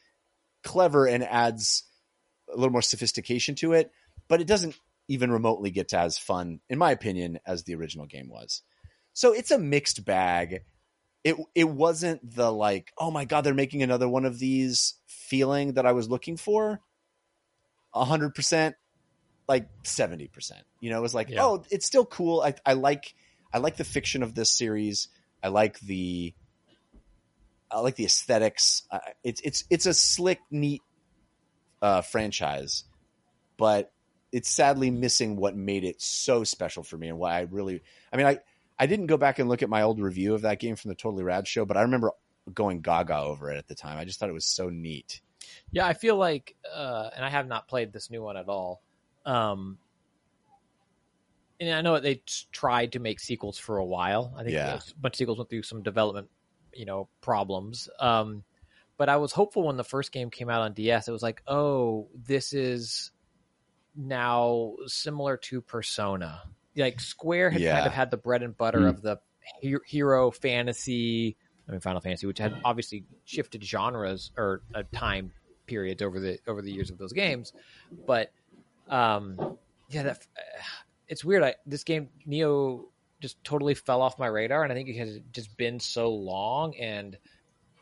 clever 0.63 1.07
and 1.07 1.23
adds 1.23 1.83
a 2.53 2.55
little 2.55 2.71
more 2.71 2.83
sophistication 2.83 3.55
to 3.55 3.73
it 3.73 3.91
but 4.27 4.39
it 4.41 4.45
doesn't 4.47 4.75
even 5.09 5.31
remotely 5.31 5.71
get 5.71 5.89
to 5.89 5.99
as 5.99 6.17
fun 6.17 6.61
in 6.69 6.77
my 6.79 6.91
opinion 6.91 7.39
as 7.45 7.63
the 7.63 7.75
original 7.75 8.05
game 8.05 8.29
was. 8.29 8.61
So 9.13 9.33
it's 9.33 9.51
a 9.51 9.57
mixed 9.59 10.05
bag. 10.05 10.61
It 11.25 11.35
it 11.53 11.65
wasn't 11.65 12.33
the 12.35 12.49
like 12.51 12.93
oh 12.97 13.11
my 13.11 13.25
god 13.25 13.41
they're 13.41 13.53
making 13.53 13.83
another 13.83 14.07
one 14.07 14.23
of 14.23 14.39
these 14.39 14.93
feeling 15.07 15.73
that 15.73 15.85
i 15.85 15.91
was 15.91 16.09
looking 16.09 16.37
for. 16.37 16.79
100% 17.93 18.73
like 19.47 19.67
70% 19.83 20.51
you 20.79 20.91
know 20.91 20.99
it 20.99 21.01
was 21.01 21.15
like 21.15 21.29
Yeah. 21.29 21.43
oh 21.43 21.63
it's 21.71 21.85
still 21.85 22.05
cool. 22.05 22.39
I, 22.41 22.53
I 22.65 22.73
like 22.73 23.13
i 23.51 23.57
like 23.57 23.75
the 23.77 23.83
fiction 23.83 24.23
of 24.23 24.35
this 24.35 24.49
series. 24.55 25.07
I 25.43 25.47
like 25.49 25.79
the 25.79 26.33
i 27.71 27.79
like 27.79 27.95
the 27.95 28.05
aesthetics. 28.05 28.83
Uh, 28.91 28.99
it's 29.23 29.41
it's 29.41 29.63
it's 29.69 29.85
a 29.87 29.93
slick 29.93 30.39
neat 30.51 30.81
uh 31.81 32.01
franchise. 32.01 32.83
But 33.57 33.91
it's 34.31 34.49
sadly 34.49 34.91
missing 34.91 35.35
what 35.35 35.55
made 35.55 35.83
it 35.83 36.01
so 36.01 36.43
special 36.43 36.83
for 36.83 36.97
me 36.97 37.07
and 37.09 37.17
why 37.17 37.37
i 37.37 37.41
really 37.49 37.81
i 38.13 38.17
mean 38.17 38.25
i 38.25 38.37
i 38.77 38.85
didn't 38.85 39.07
go 39.07 39.17
back 39.17 39.39
and 39.39 39.49
look 39.49 39.63
at 39.63 39.69
my 39.69 39.81
old 39.81 39.99
review 39.99 40.33
of 40.35 40.41
that 40.41 40.59
game 40.59 40.75
from 40.75 40.89
the 40.89 40.95
totally 40.95 41.23
rad 41.23 41.47
show 41.47 41.65
but 41.65 41.77
i 41.77 41.81
remember 41.81 42.11
going 42.53 42.81
gaga 42.81 43.17
over 43.17 43.51
it 43.51 43.57
at 43.57 43.67
the 43.67 43.75
time 43.75 43.97
i 43.97 44.05
just 44.05 44.19
thought 44.19 44.29
it 44.29 44.33
was 44.33 44.45
so 44.45 44.69
neat 44.69 45.21
Yeah, 45.71 45.87
I 45.87 45.93
feel 45.93 46.15
like, 46.15 46.55
uh, 46.75 47.09
and 47.15 47.23
I 47.25 47.29
have 47.29 47.47
not 47.47 47.67
played 47.67 47.91
this 47.93 48.11
new 48.11 48.21
one 48.21 48.37
at 48.37 48.47
all. 48.49 48.81
Um, 49.25 49.77
and 51.59 51.71
I 51.73 51.81
know 51.81 51.99
they 51.99 52.21
tried 52.51 52.93
to 52.93 52.99
make 52.99 53.19
sequels 53.19 53.57
for 53.57 53.77
a 53.77 53.85
while. 53.85 54.33
I 54.37 54.43
think 54.43 54.53
Yeah. 54.53 54.75
a 54.75 54.99
bunch 54.99 55.15
of 55.15 55.17
sequels 55.17 55.37
went 55.37 55.49
through 55.49 55.63
some 55.63 55.81
development, 55.83 56.29
you 56.73 56.85
know, 56.85 57.09
problems. 57.21 57.89
Um, 57.99 58.43
but 58.97 59.09
I 59.09 59.17
was 59.17 59.31
hopeful 59.31 59.63
when 59.63 59.77
the 59.77 59.83
first 59.83 60.11
game 60.11 60.29
came 60.29 60.49
out 60.49 60.61
on 60.61 60.73
DS. 60.73 61.07
It 61.07 61.11
was 61.11 61.23
like, 61.23 61.41
oh, 61.47 62.07
this 62.13 62.53
is 62.53 63.11
now 63.99 64.75
similar 64.87 65.35
to 65.37 65.61
Persona. 65.61 66.41
Like 66.75 66.99
Square 67.01 67.51
had 67.51 67.61
Yeah. 67.61 67.75
kind 67.75 67.87
of 67.87 67.93
had 67.93 68.11
the 68.11 68.17
bread 68.17 68.41
and 68.43 68.55
butter 68.57 68.79
Mm. 68.81 68.89
of 68.89 69.01
the 69.01 69.19
hero 69.85 70.31
fantasy. 70.31 71.35
I 71.67 71.71
mean, 71.71 71.81
Final 71.81 72.01
Fantasy, 72.01 72.25
which 72.25 72.39
had 72.39 72.59
obviously 72.63 73.03
shifted 73.25 73.63
genres 73.63 74.31
or 74.37 74.61
uh, 74.73 74.83
time 74.93 75.31
periods 75.67 76.01
over 76.01 76.19
the 76.19 76.39
over 76.47 76.61
the 76.61 76.71
years 76.71 76.89
of 76.89 76.97
those 76.97 77.13
games, 77.13 77.53
but 78.07 78.31
um, 78.87 79.57
yeah, 79.89 80.03
that 80.03 80.25
it's 81.07 81.23
weird. 81.23 81.43
I, 81.43 81.55
this 81.65 81.83
game 81.83 82.09
Neo 82.25 82.89
just 83.19 83.43
totally 83.43 83.73
fell 83.75 84.01
off 84.01 84.17
my 84.17 84.27
radar, 84.27 84.63
and 84.63 84.71
I 84.71 84.75
think 84.75 84.89
it 84.89 84.97
has 84.97 85.19
just 85.31 85.55
been 85.57 85.79
so 85.79 86.11
long. 86.13 86.75
And 86.77 87.17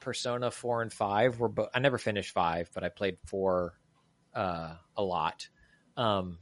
Persona 0.02 0.52
four 0.52 0.82
and 0.82 0.92
five 0.92 1.40
were 1.40 1.48
both. 1.50 1.70
I 1.74 1.80
never 1.80 1.98
finished 1.98 2.34
five, 2.34 2.70
but 2.74 2.84
I 2.84 2.90
played 2.90 3.18
four 3.26 3.78
uh, 4.34 4.76
a 4.98 5.04
lot. 5.04 5.48
Um, 5.98 6.38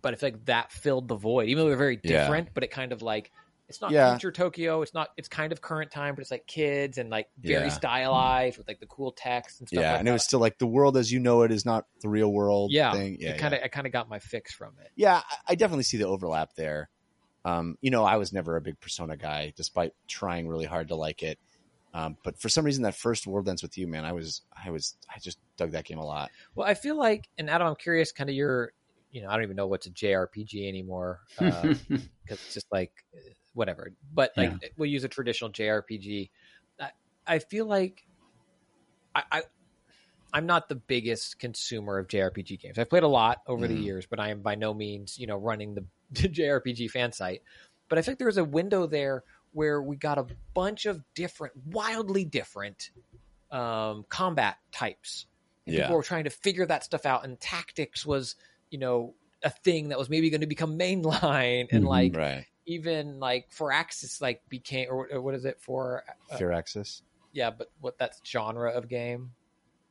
but 0.00 0.14
I 0.14 0.16
feel 0.16 0.28
like 0.30 0.44
that 0.46 0.72
filled 0.72 1.08
the 1.08 1.16
void. 1.16 1.48
Even 1.48 1.62
though 1.64 1.68
they're 1.68 1.76
very 1.76 2.00
Yeah. 2.02 2.22
different, 2.22 2.48
but 2.54 2.64
it 2.64 2.70
kind 2.70 2.92
of 2.92 3.02
like 3.02 3.30
it's 3.68 3.80
not 3.80 3.90
Yeah. 3.90 4.10
future 4.12 4.32
Tokyo. 4.32 4.82
It's 4.82 4.92
not. 4.92 5.08
It's 5.16 5.28
kind 5.28 5.50
of 5.50 5.62
current 5.62 5.90
time, 5.90 6.14
but 6.14 6.20
it's 6.20 6.30
like 6.30 6.46
kids 6.46 6.98
and 6.98 7.08
like 7.08 7.28
very 7.38 7.64
Yeah. 7.66 7.70
stylized 7.70 8.58
with 8.58 8.68
like 8.68 8.80
the 8.80 8.86
cool 8.86 9.12
text 9.12 9.60
and 9.60 9.68
stuff. 9.68 9.80
yeah, 9.80 9.90
like 9.92 9.98
and 10.00 10.08
that. 10.08 10.10
it 10.10 10.14
was 10.14 10.24
still 10.24 10.40
like 10.40 10.58
the 10.58 10.66
world 10.66 10.96
as 10.96 11.10
you 11.10 11.20
know 11.20 11.42
it 11.42 11.50
is 11.52 11.64
not 11.64 11.86
the 12.02 12.08
real 12.08 12.30
world. 12.30 12.70
yeah, 12.72 12.92
thing. 12.92 13.16
yeah, 13.18 13.30
it 13.30 13.38
kind 13.38 13.54
of 13.54 13.60
I 13.64 13.68
kind 13.68 13.86
of 13.86 13.92
got 13.92 14.08
my 14.10 14.18
fix 14.18 14.52
from 14.52 14.74
it. 14.84 14.90
yeah. 14.94 15.22
I- 15.28 15.36
I 15.52 15.54
definitely 15.54 15.84
see 15.84 15.96
the 15.96 16.06
overlap 16.06 16.54
there. 16.54 16.90
Um, 17.44 17.76
you 17.80 17.90
know, 17.90 18.04
I 18.04 18.16
was 18.16 18.32
never 18.32 18.56
a 18.56 18.60
big 18.60 18.78
Persona 18.78 19.16
guy, 19.16 19.52
despite 19.56 19.94
trying 20.06 20.46
really 20.48 20.66
hard 20.66 20.88
to 20.88 20.94
like 20.94 21.22
it. 21.22 21.38
Um, 21.94 22.16
but 22.24 22.38
for 22.40 22.48
some 22.48 22.64
reason, 22.64 22.82
that 22.84 22.94
first 22.94 23.26
World 23.26 23.48
Ends 23.48 23.62
with 23.62 23.76
You, 23.76 23.86
man, 23.86 24.04
I 24.04 24.12
was, 24.12 24.42
I 24.64 24.70
was, 24.70 24.96
I 25.14 25.18
just 25.18 25.38
dug 25.58 25.72
that 25.72 25.84
game 25.84 25.98
a 25.98 26.04
lot. 26.04 26.30
Well, 26.54 26.66
I 26.66 26.74
feel 26.74 26.96
like, 26.96 27.28
and 27.38 27.50
Adam, 27.50 27.66
I'm 27.68 27.76
curious, 27.76 28.12
kind 28.12 28.30
of 28.30 28.36
your, 28.36 28.72
you 29.10 29.20
know, 29.22 29.28
I 29.28 29.34
don't 29.34 29.42
even 29.42 29.56
know 29.56 29.66
what's 29.66 29.86
a 29.86 29.90
JRPG 29.90 30.66
anymore 30.68 31.20
because 31.36 31.68
it's 32.28 32.54
just 32.54 32.66
like 32.72 32.92
uh, 33.14 33.32
whatever. 33.52 33.92
But 34.14 34.32
like, 34.38 34.52
we'll 34.78 34.88
use 34.88 35.04
a 35.04 35.08
traditional 35.08 35.50
JRPG. 35.50 36.30
I, 36.80 36.90
I 37.26 37.38
feel 37.40 37.66
like 37.66 38.02
I, 39.14 39.24
I, 39.30 39.42
I'm 40.32 40.46
not 40.46 40.68
the 40.68 40.76
biggest 40.76 41.38
consumer 41.38 41.98
of 41.98 42.08
JRPG 42.08 42.58
games. 42.60 42.78
I've 42.78 42.88
played 42.88 43.02
a 43.02 43.08
lot 43.08 43.38
over 43.46 43.68
the 43.68 43.74
Mhm. 43.74 43.82
years, 43.82 44.06
but 44.06 44.18
I 44.18 44.30
am 44.30 44.40
by 44.40 44.54
no 44.54 44.72
means, 44.72 45.18
you 45.18 45.26
know, 45.26 45.36
running 45.36 45.74
the 45.74 45.84
JRPG 46.14 46.90
fan 46.90 47.12
site. 47.12 47.42
But 47.90 47.98
I 47.98 48.02
think 48.02 48.16
there 48.18 48.26
was 48.28 48.38
a 48.38 48.44
window 48.44 48.86
there 48.86 49.24
where 49.52 49.80
we 49.82 49.96
got 49.96 50.18
a 50.18 50.26
bunch 50.54 50.86
of 50.86 51.02
different, 51.14 51.54
wildly 51.66 52.24
different 52.24 52.90
um, 53.50 54.04
combat 54.08 54.56
types. 54.72 55.26
And 55.66 55.76
Yeah. 55.76 55.82
people 55.82 55.96
were 55.96 56.02
trying 56.02 56.24
to 56.24 56.30
figure 56.30 56.66
that 56.66 56.84
stuff 56.84 57.04
out, 57.06 57.24
and 57.24 57.38
tactics 57.38 58.04
was, 58.06 58.34
you 58.70 58.78
know, 58.78 59.14
a 59.44 59.50
thing 59.50 59.88
that 59.88 59.98
was 59.98 60.08
maybe 60.08 60.30
going 60.30 60.40
to 60.40 60.46
become 60.46 60.78
mainline, 60.78 61.68
and 61.70 61.84
Mhm. 61.84 61.88
like 61.88 62.16
Right. 62.16 62.46
even 62.66 63.18
like 63.20 63.50
Firaxis 63.50 64.20
like 64.22 64.40
became 64.48 64.88
or, 64.90 65.08
or 65.12 65.20
what 65.20 65.34
is 65.34 65.44
it 65.44 65.60
for? 65.60 66.04
Uh, 66.30 66.38
Firaxis. 66.38 67.02
yeah, 67.32 67.50
but 67.50 67.68
what 67.80 67.98
that's 67.98 68.20
genre 68.26 68.70
of 68.72 68.88
game? 68.88 69.32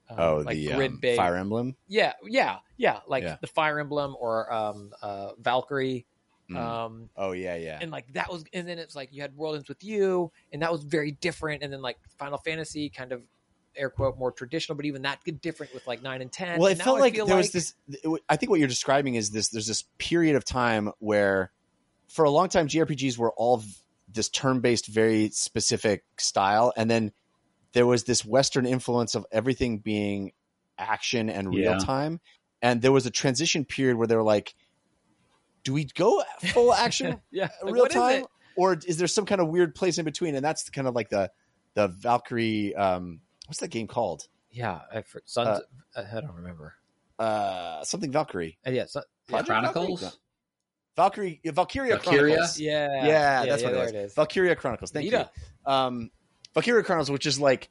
Um, 0.09 0.19
Oh, 0.19 0.35
like 0.45 0.57
the 0.57 0.73
grid 0.73 1.01
um. 1.03 1.15
Fire 1.15 1.35
Emblem. 1.35 1.75
Yeah, 1.87 2.13
yeah, 2.23 2.59
yeah. 2.77 3.01
Like 3.07 3.23
Yeah. 3.23 3.37
the 3.41 3.47
Fire 3.47 3.79
Emblem 3.79 4.15
or 4.19 4.51
um, 4.51 4.91
uh, 5.01 5.33
Valkyrie. 5.37 6.05
Mm. 6.51 6.57
Um, 6.57 7.09
oh 7.15 7.31
yeah, 7.31 7.55
yeah. 7.55 7.79
and 7.81 7.91
like 7.91 8.11
that 8.13 8.31
was, 8.31 8.43
and 8.53 8.67
then 8.67 8.79
it's 8.79 8.95
like 8.95 9.09
you 9.11 9.21
had 9.21 9.35
World 9.35 9.55
Ends 9.55 9.69
with 9.69 9.83
You, 9.83 10.31
and 10.51 10.61
that 10.61 10.71
was 10.71 10.83
very 10.83 11.11
different. 11.11 11.63
And 11.63 11.71
then 11.71 11.81
like 11.81 11.97
Final 12.17 12.37
Fantasy, 12.37 12.89
kind 12.89 13.11
of 13.11 13.21
air 13.75 13.89
quote 13.89 14.17
more 14.19 14.31
traditional, 14.31 14.75
but 14.75 14.85
even 14.85 15.03
that 15.03 15.23
get 15.23 15.41
different 15.41 15.73
with 15.73 15.87
like 15.87 16.01
nine 16.01 16.21
and 16.21 16.31
ten. 16.31 16.59
well, 16.59 16.67
it 16.67 16.73
And 16.73 16.81
felt 16.81 16.99
like 16.99 17.15
feel 17.15 17.25
there 17.25 17.37
was 17.37 17.51
this. 17.51 17.73
I 18.27 18.35
think 18.35 18.49
what 18.49 18.59
you're 18.59 18.67
describing 18.67 19.15
is 19.15 19.29
this. 19.29 19.49
There's 19.49 19.67
this 19.67 19.85
period 19.97 20.35
of 20.35 20.43
time 20.43 20.91
where, 20.99 21.51
for 22.09 22.25
a 22.25 22.29
long 22.29 22.49
time, 22.49 22.67
JRPGs 22.67 23.17
were 23.17 23.31
all 23.31 23.63
this 24.13 24.27
turn-based, 24.29 24.87
very 24.87 25.29
specific 25.29 26.03
style, 26.17 26.73
and 26.75 26.91
then 26.91 27.13
there 27.73 27.85
was 27.85 28.03
this 28.03 28.25
Western 28.25 28.65
influence 28.65 29.15
of 29.15 29.25
everything 29.31 29.77
being 29.79 30.33
action 30.77 31.29
and 31.29 31.53
real 31.53 31.71
Yeah. 31.71 31.77
time, 31.77 32.19
and 32.61 32.81
there 32.81 32.91
was 32.91 33.05
a 33.05 33.11
transition 33.11 33.63
period 33.63 33.95
where 33.95 34.07
they 34.07 34.15
were 34.17 34.23
like, 34.23 34.53
"Do 35.63 35.73
we 35.73 35.85
go 35.85 36.23
full 36.53 36.73
action 36.87 37.21
yeah, 37.31 37.49
like, 37.63 37.73
real 37.73 37.83
what 37.83 37.91
is 37.91 37.95
time, 37.95 38.21
it? 38.23 38.27
or 38.55 38.77
is 38.85 38.97
there 38.97 39.07
some 39.07 39.25
kind 39.25 39.41
of 39.41 39.47
weird 39.47 39.75
place 39.75 39.97
in 39.97 40.05
between?" 40.05 40.35
And 40.35 40.43
that's 40.43 40.69
kind 40.69 40.87
of 40.87 40.95
like 40.95 41.09
the 41.09 41.31
the 41.73 41.87
Valkyrie. 41.87 42.75
Um, 42.75 43.21
what's 43.47 43.59
that 43.59 43.69
game 43.69 43.87
called? 43.87 44.27
Yeah, 44.51 44.81
I, 44.93 45.01
for, 45.01 45.21
Sons. 45.25 45.61
Uh, 45.95 46.03
I 46.15 46.21
don't 46.21 46.35
remember. 46.35 46.73
Uh, 47.17 47.83
something 47.83 48.11
Valkyrie. 48.11 48.57
Uh, 48.65 48.71
yeah, 48.71 48.85
so, 48.87 49.01
Project 49.27 49.47
Chronicles. 49.47 50.01
Valkyrie? 50.01 51.39
Valkyrie, 51.45 51.51
Valkyria 51.51 51.95
Valkyria? 51.95 52.21
Chronicles. 52.35 52.59
yeah, 52.59 53.05
Yeah, 53.05 53.45
that's 53.45 53.63
what 53.63 53.73
there 53.73 53.83
it, 53.87 53.95
it 53.95 54.05
is. 54.05 54.13
Valkyria 54.13 54.55
Chronicles. 54.55 54.91
Thank 54.91 55.09
Vita. 55.09 55.29
you. 55.35 55.71
Um, 55.71 56.11
Valkyria 56.53 56.83
Chronicles, 56.83 57.09
which 57.11 57.25
is 57.25 57.39
like 57.39 57.69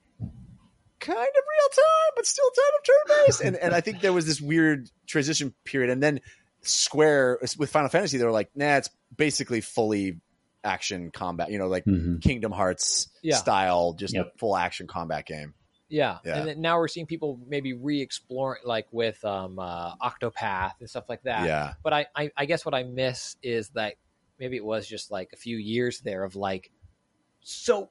kind 1.01 1.19
of 1.19 1.19
real 1.19 1.69
time, 1.75 2.13
but 2.17 2.27
still 2.27 2.51
kind 2.57 2.73
of 2.79 2.85
turn 2.85 3.27
based. 3.27 3.41
and 3.43 3.57
and 3.57 3.75
I 3.75 3.81
think 3.81 4.01
there 4.01 4.13
was 4.13 4.27
this 4.27 4.41
weird 4.41 4.91
transition 5.07 5.55
period, 5.65 5.91
and 5.91 6.03
then 6.03 6.21
Square 6.63 7.39
with 7.59 7.71
Final 7.71 7.89
Fantasy, 7.89 8.19
they 8.19 8.25
were 8.25 8.31
like, 8.33 8.51
nah, 8.55 8.77
it's 8.77 8.91
basically 9.17 9.61
fully 9.61 10.21
action 10.63 11.11
combat. 11.11 11.51
You 11.51 11.59
know, 11.59 11.69
like 11.69 11.85
Mhm. 11.87 12.21
Kingdom 12.23 12.53
Hearts 12.53 13.09
Yeah. 13.23 13.37
style, 13.37 13.95
just 13.95 14.15
Yep. 14.15 14.39
full 14.39 14.57
action 14.57 14.87
combat 14.87 15.25
game. 15.27 15.55
Yeah. 15.89 16.19
Yeah. 16.25 16.39
and 16.39 16.47
then 16.49 16.61
now 16.61 16.79
we're 16.79 16.87
seeing 16.87 17.07
people 17.07 17.41
maybe 17.49 17.73
re-explore 17.73 18.61
like 18.65 18.87
with 18.93 19.25
um, 19.25 19.59
uh, 19.59 19.97
Octopath 19.97 20.75
and 20.79 20.89
stuff 20.89 21.09
like 21.09 21.23
that. 21.25 21.47
Yeah, 21.47 21.75
But 21.83 21.93
I, 21.93 22.07
I, 22.15 22.31
I 22.37 22.45
guess 22.45 22.65
what 22.65 22.75
I 22.75 22.85
miss 22.85 23.37
is 23.43 23.71
that 23.71 23.95
maybe 24.39 24.57
it 24.57 24.65
was 24.65 24.87
just 24.87 25.11
like 25.11 25.31
a 25.33 25.37
few 25.37 25.57
years 25.57 26.01
there 26.01 26.23
of 26.23 26.37
like 26.37 26.71
so 27.43 27.91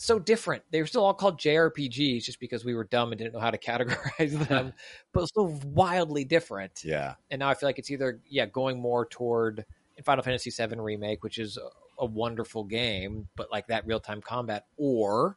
so 0.00 0.18
different. 0.18 0.62
They 0.70 0.80
were 0.80 0.86
still 0.86 1.04
all 1.04 1.12
called 1.12 1.38
JRPGs 1.38 2.24
just 2.24 2.40
because 2.40 2.64
we 2.64 2.74
were 2.74 2.84
dumb 2.84 3.12
and 3.12 3.18
didn't 3.18 3.34
know 3.34 3.40
how 3.40 3.50
to 3.50 3.58
categorize 3.70 4.48
them, 4.48 4.72
but 5.12 5.28
so 5.34 5.58
wildly 5.66 6.24
different. 6.24 6.82
yeah, 6.82 7.14
And 7.30 7.40
now 7.40 7.50
I 7.50 7.54
feel 7.54 7.68
like 7.68 7.78
it's 7.78 7.90
either 7.90 8.18
yeah 8.28 8.46
going 8.46 8.80
more 8.80 9.04
toward 9.04 9.64
in 9.98 10.02
Final 10.02 10.24
Fantasy 10.24 10.50
VII 10.50 10.80
remake, 10.80 11.22
which 11.22 11.38
is 11.38 11.58
a, 11.58 11.68
a 12.02 12.06
wonderful 12.06 12.64
game, 12.64 13.28
but 13.36 13.50
like 13.52 13.66
that 13.66 13.86
real 13.86 14.00
time 14.00 14.22
combat, 14.22 14.64
or 14.78 15.36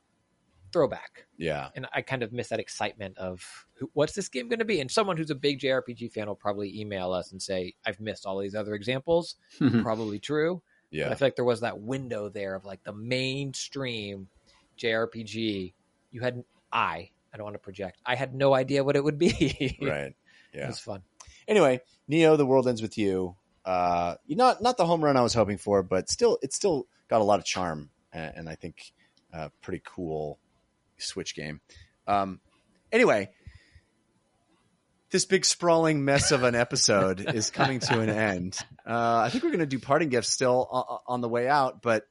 throwback 0.72 1.28
yeah. 1.38 1.70
and 1.76 1.86
I 1.94 2.02
kind 2.02 2.24
of 2.24 2.34
miss 2.34 2.48
that 2.48 2.60
excitement 2.60 3.16
of 3.18 3.68
who, 3.76 3.92
what's 3.94 4.14
this 4.14 4.28
game 4.30 4.48
going 4.48 4.58
to 4.60 4.66
be. 4.66 4.80
And 4.80 4.90
someone 4.90 5.18
who's 5.18 5.30
a 5.30 5.36
big 5.36 5.60
JRPG 5.60 6.14
fan 6.14 6.28
will 6.28 6.36
probably 6.36 6.80
email 6.80 7.12
us 7.12 7.34
and 7.34 7.42
say, 7.42 7.76
"I've 7.86 8.00
missed 8.00 8.26
all 8.26 8.40
these 8.40 8.56
other 8.56 8.76
examples." 8.76 9.36
probably 9.82 10.20
true. 10.20 10.62
But 10.90 10.98
Yeah, 10.98 11.10
I 11.10 11.16
feel 11.16 11.26
like 11.26 11.36
there 11.36 11.44
was 11.44 11.60
that 11.60 11.82
window 11.82 12.30
there 12.30 12.56
of 12.56 12.64
like 12.64 12.84
the 12.86 12.94
mainstream 12.94 14.30
JRPG. 14.78 15.74
You 16.12 16.22
had 16.22 16.44
I. 16.72 17.10
I 17.34 17.38
don't 17.38 17.46
want 17.46 17.56
to 17.56 17.60
project. 17.60 18.00
I 18.06 18.16
had 18.16 18.36
no 18.36 18.54
idea 18.54 18.84
what 18.84 18.96
it 18.96 19.04
would 19.04 19.18
be. 19.18 19.78
right. 19.82 20.14
Yeah. 20.54 20.66
It 20.66 20.68
was 20.68 20.80
fun. 20.80 21.02
anyway, 21.48 21.82
Neo, 22.08 22.36
the 22.36 22.46
world 22.46 22.68
ends 22.68 22.82
with 22.82 22.98
you. 22.98 23.36
Uh, 23.66 24.16
not 24.28 24.62
not 24.62 24.78
the 24.78 24.86
home 24.86 25.04
run 25.04 25.18
I 25.18 25.22
was 25.22 25.34
hoping 25.34 25.58
for, 25.58 25.84
but 25.84 26.10
still, 26.10 26.38
it 26.42 26.54
still 26.54 26.88
got 27.08 27.22
a 27.22 27.24
lot 27.24 27.40
of 27.40 27.46
charm, 27.46 27.90
and, 28.12 28.34
and 28.36 28.50
I 28.50 28.56
think 28.56 28.94
uh, 29.34 29.50
pretty 29.62 29.82
cool 29.84 30.38
Switch 30.98 31.34
game. 31.34 31.62
Um, 32.08 32.40
anyway, 32.92 33.30
this 35.14 35.26
big 35.26 35.46
sprawling 35.46 36.04
mess 36.04 36.32
of 36.32 36.44
an 36.44 36.56
episode 36.56 37.34
is 37.34 37.52
coming 37.52 37.80
to 37.80 38.00
an 38.00 38.10
end. 38.10 38.60
Uh, 38.86 39.24
I 39.26 39.30
think 39.30 39.46
we're 39.46 39.52
going 39.52 39.62
to 39.62 39.66
do 39.66 39.80
parting 39.80 40.10
gifts 40.10 40.28
still 40.28 40.68
on, 40.70 41.00
on 41.08 41.22
the 41.22 41.30
way 41.30 41.48
out, 41.48 41.82
but 41.82 42.04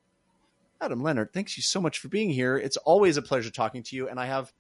Adam 0.82 1.00
Leonhardt, 1.00 1.32
thanks 1.32 1.56
you 1.56 1.62
so 1.62 1.80
much 1.80 2.00
for 2.00 2.08
being 2.08 2.28
here. 2.28 2.56
It's 2.56 2.76
always 2.76 3.16
a 3.16 3.22
pleasure 3.22 3.50
talking 3.50 3.84
to 3.84 3.94
you, 3.94 4.08
and 4.08 4.18
I 4.18 4.26
have 4.26 4.52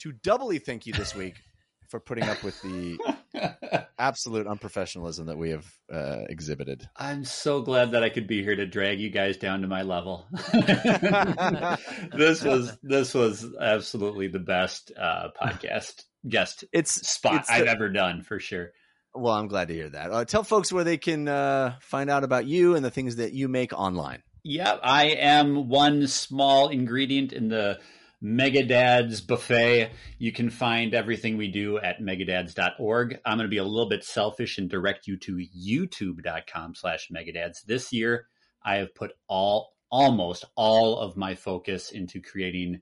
to 0.00 0.10
doubly 0.10 0.58
thank 0.58 0.86
you 0.86 0.92
this 0.92 1.14
week 1.14 1.36
for 1.88 2.00
putting 2.00 2.24
up 2.24 2.42
with 2.42 2.60
the 2.62 2.98
absolute 3.96 4.48
unprofessionalism 4.48 5.26
that 5.26 5.38
we 5.38 5.50
have 5.50 5.72
uh, 5.92 6.24
exhibited. 6.28 6.88
I'm 6.96 7.24
so 7.24 7.62
glad 7.62 7.92
that 7.92 8.02
I 8.02 8.08
could 8.08 8.26
be 8.26 8.42
here 8.42 8.56
to 8.56 8.66
drag 8.66 8.98
you 8.98 9.10
guys 9.10 9.36
down 9.36 9.62
to 9.62 9.68
my 9.68 9.82
level. 9.82 10.26
this 12.12 12.42
was 12.42 12.76
this 12.82 13.14
was 13.14 13.46
absolutely 13.60 14.26
the 14.26 14.40
best 14.40 14.90
uh, 14.98 15.28
podcast 15.40 16.02
guest 16.28 16.64
It's 16.72 17.08
spot 17.08 17.42
it's 17.42 17.50
I've 17.50 17.66
ever 17.66 17.88
done 17.88 18.22
for 18.22 18.40
sure. 18.40 18.72
well, 19.14 19.34
I'm 19.34 19.46
glad 19.46 19.68
to 19.68 19.74
hear 19.74 19.90
that. 19.90 20.10
Uh, 20.10 20.24
tell 20.24 20.42
folks 20.42 20.72
where 20.72 20.82
they 20.82 20.98
can 20.98 21.28
uh, 21.28 21.76
find 21.80 22.10
out 22.10 22.24
about 22.24 22.46
you 22.46 22.74
and 22.74 22.84
the 22.84 22.90
things 22.90 23.16
that 23.16 23.32
you 23.32 23.46
make 23.46 23.72
online. 23.72 24.24
Yeah, 24.44 24.76
I 24.82 25.06
am 25.06 25.68
one 25.68 26.06
small 26.06 26.68
ingredient 26.68 27.32
in 27.32 27.48
the 27.48 27.78
MegaDads 28.22 29.26
buffet. 29.26 29.90
You 30.18 30.32
can 30.32 30.50
find 30.50 30.94
everything 30.94 31.36
we 31.36 31.48
do 31.48 31.78
at 31.78 32.00
megadads.org. 32.00 33.20
I'm 33.24 33.38
going 33.38 33.44
to 33.46 33.50
be 33.50 33.58
a 33.58 33.64
little 33.64 33.88
bit 33.88 34.04
selfish 34.04 34.58
and 34.58 34.68
direct 34.68 35.06
you 35.06 35.16
to 35.18 35.36
youtube.com 35.36 36.74
slash 36.74 37.08
megadads. 37.14 37.64
This 37.66 37.92
year, 37.92 38.26
I 38.64 38.76
have 38.76 38.94
put 38.94 39.12
all, 39.28 39.74
almost 39.90 40.44
all 40.56 40.98
of 40.98 41.16
my 41.16 41.34
focus 41.34 41.90
into 41.90 42.20
creating 42.20 42.80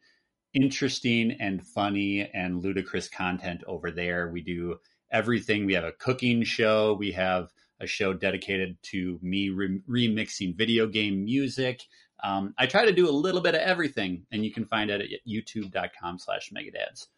interesting 0.55 1.37
and 1.39 1.66
funny 1.66 2.31
and 2.33 2.62
ludicrous 2.62 3.09
content 3.09 3.62
over 3.66 3.91
there. 3.91 4.31
We 4.31 4.43
do 4.43 4.77
everything. 5.12 5.66
We 5.66 5.74
have 5.74 5.85
a 5.85 5.93
cooking 5.93 6.45
show. 6.45 6.97
We 6.99 7.12
have 7.12 7.51
a 7.81 7.86
show 7.86 8.12
dedicated 8.12 8.77
to 8.82 9.19
me 9.23 9.51
re- 9.51 9.81
remixing 9.89 10.57
video 10.57 10.86
game 10.86 11.24
music. 11.24 11.82
Um, 12.23 12.55
I 12.59 12.66
try 12.66 12.86
to 12.86 12.93
do 12.93 13.09
a 13.09 13.12
little 13.12 13.40
bit 13.40 13.55
of 13.55 13.61
everything, 13.61 14.27
and 14.32 14.44
you 14.44 14.53
can 14.53 14.65
find 14.65 14.90
it 14.90 15.01
at 15.01 15.09
youtube.com 15.28 16.19
slash 16.19 16.51
megadads. 16.51 17.09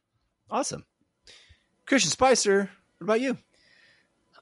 Awesome. 0.51 0.85
Christian 1.86 2.10
Spicer, 2.10 2.70
what 2.98 3.05
about 3.05 3.20
you? 3.20 3.39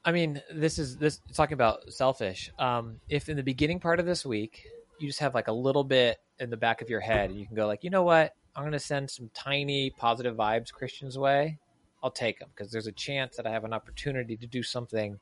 I 0.05 0.13
mean, 0.13 0.41
this 0.53 0.79
is 0.79 0.97
this 0.97 1.21
talking 1.35 1.55
about 1.55 1.93
selfish. 1.93 2.51
Um, 2.59 3.01
if 3.09 3.29
in 3.29 3.37
the 3.37 3.43
beginning 3.43 3.81
part 3.81 3.99
of 3.99 4.07
this 4.07 4.25
week 4.25 4.67
you 4.99 5.09
just 5.09 5.21
have 5.21 5.35
like 5.35 5.49
a 5.49 5.53
little 5.53 5.85
bit 5.85 6.19
in 6.39 6.49
the 6.49 6.57
back 6.57 6.81
of 6.81 6.89
your 6.89 7.01
head, 7.01 7.31
and 7.31 7.39
you 7.39 7.47
can 7.47 7.57
go 7.57 7.67
like, 7.67 7.85
you 7.85 7.91
know 7.91 8.05
what, 8.05 8.35
I'm 8.55 8.63
going 8.63 8.73
to 8.73 8.79
send 8.79 9.11
some 9.11 9.31
tiny 9.35 9.91
positive 9.91 10.37
vibes 10.37 10.73
Christian's 10.73 11.19
way. 11.19 11.59
I'll 12.03 12.11
take 12.11 12.39
them 12.39 12.49
because 12.55 12.71
there's 12.71 12.87
a 12.87 12.93
chance 12.93 13.37
that 13.37 13.47
I 13.47 13.51
have 13.51 13.65
an 13.65 13.73
opportunity 13.73 14.37
to 14.37 14.47
do 14.47 14.63
something 14.63 15.19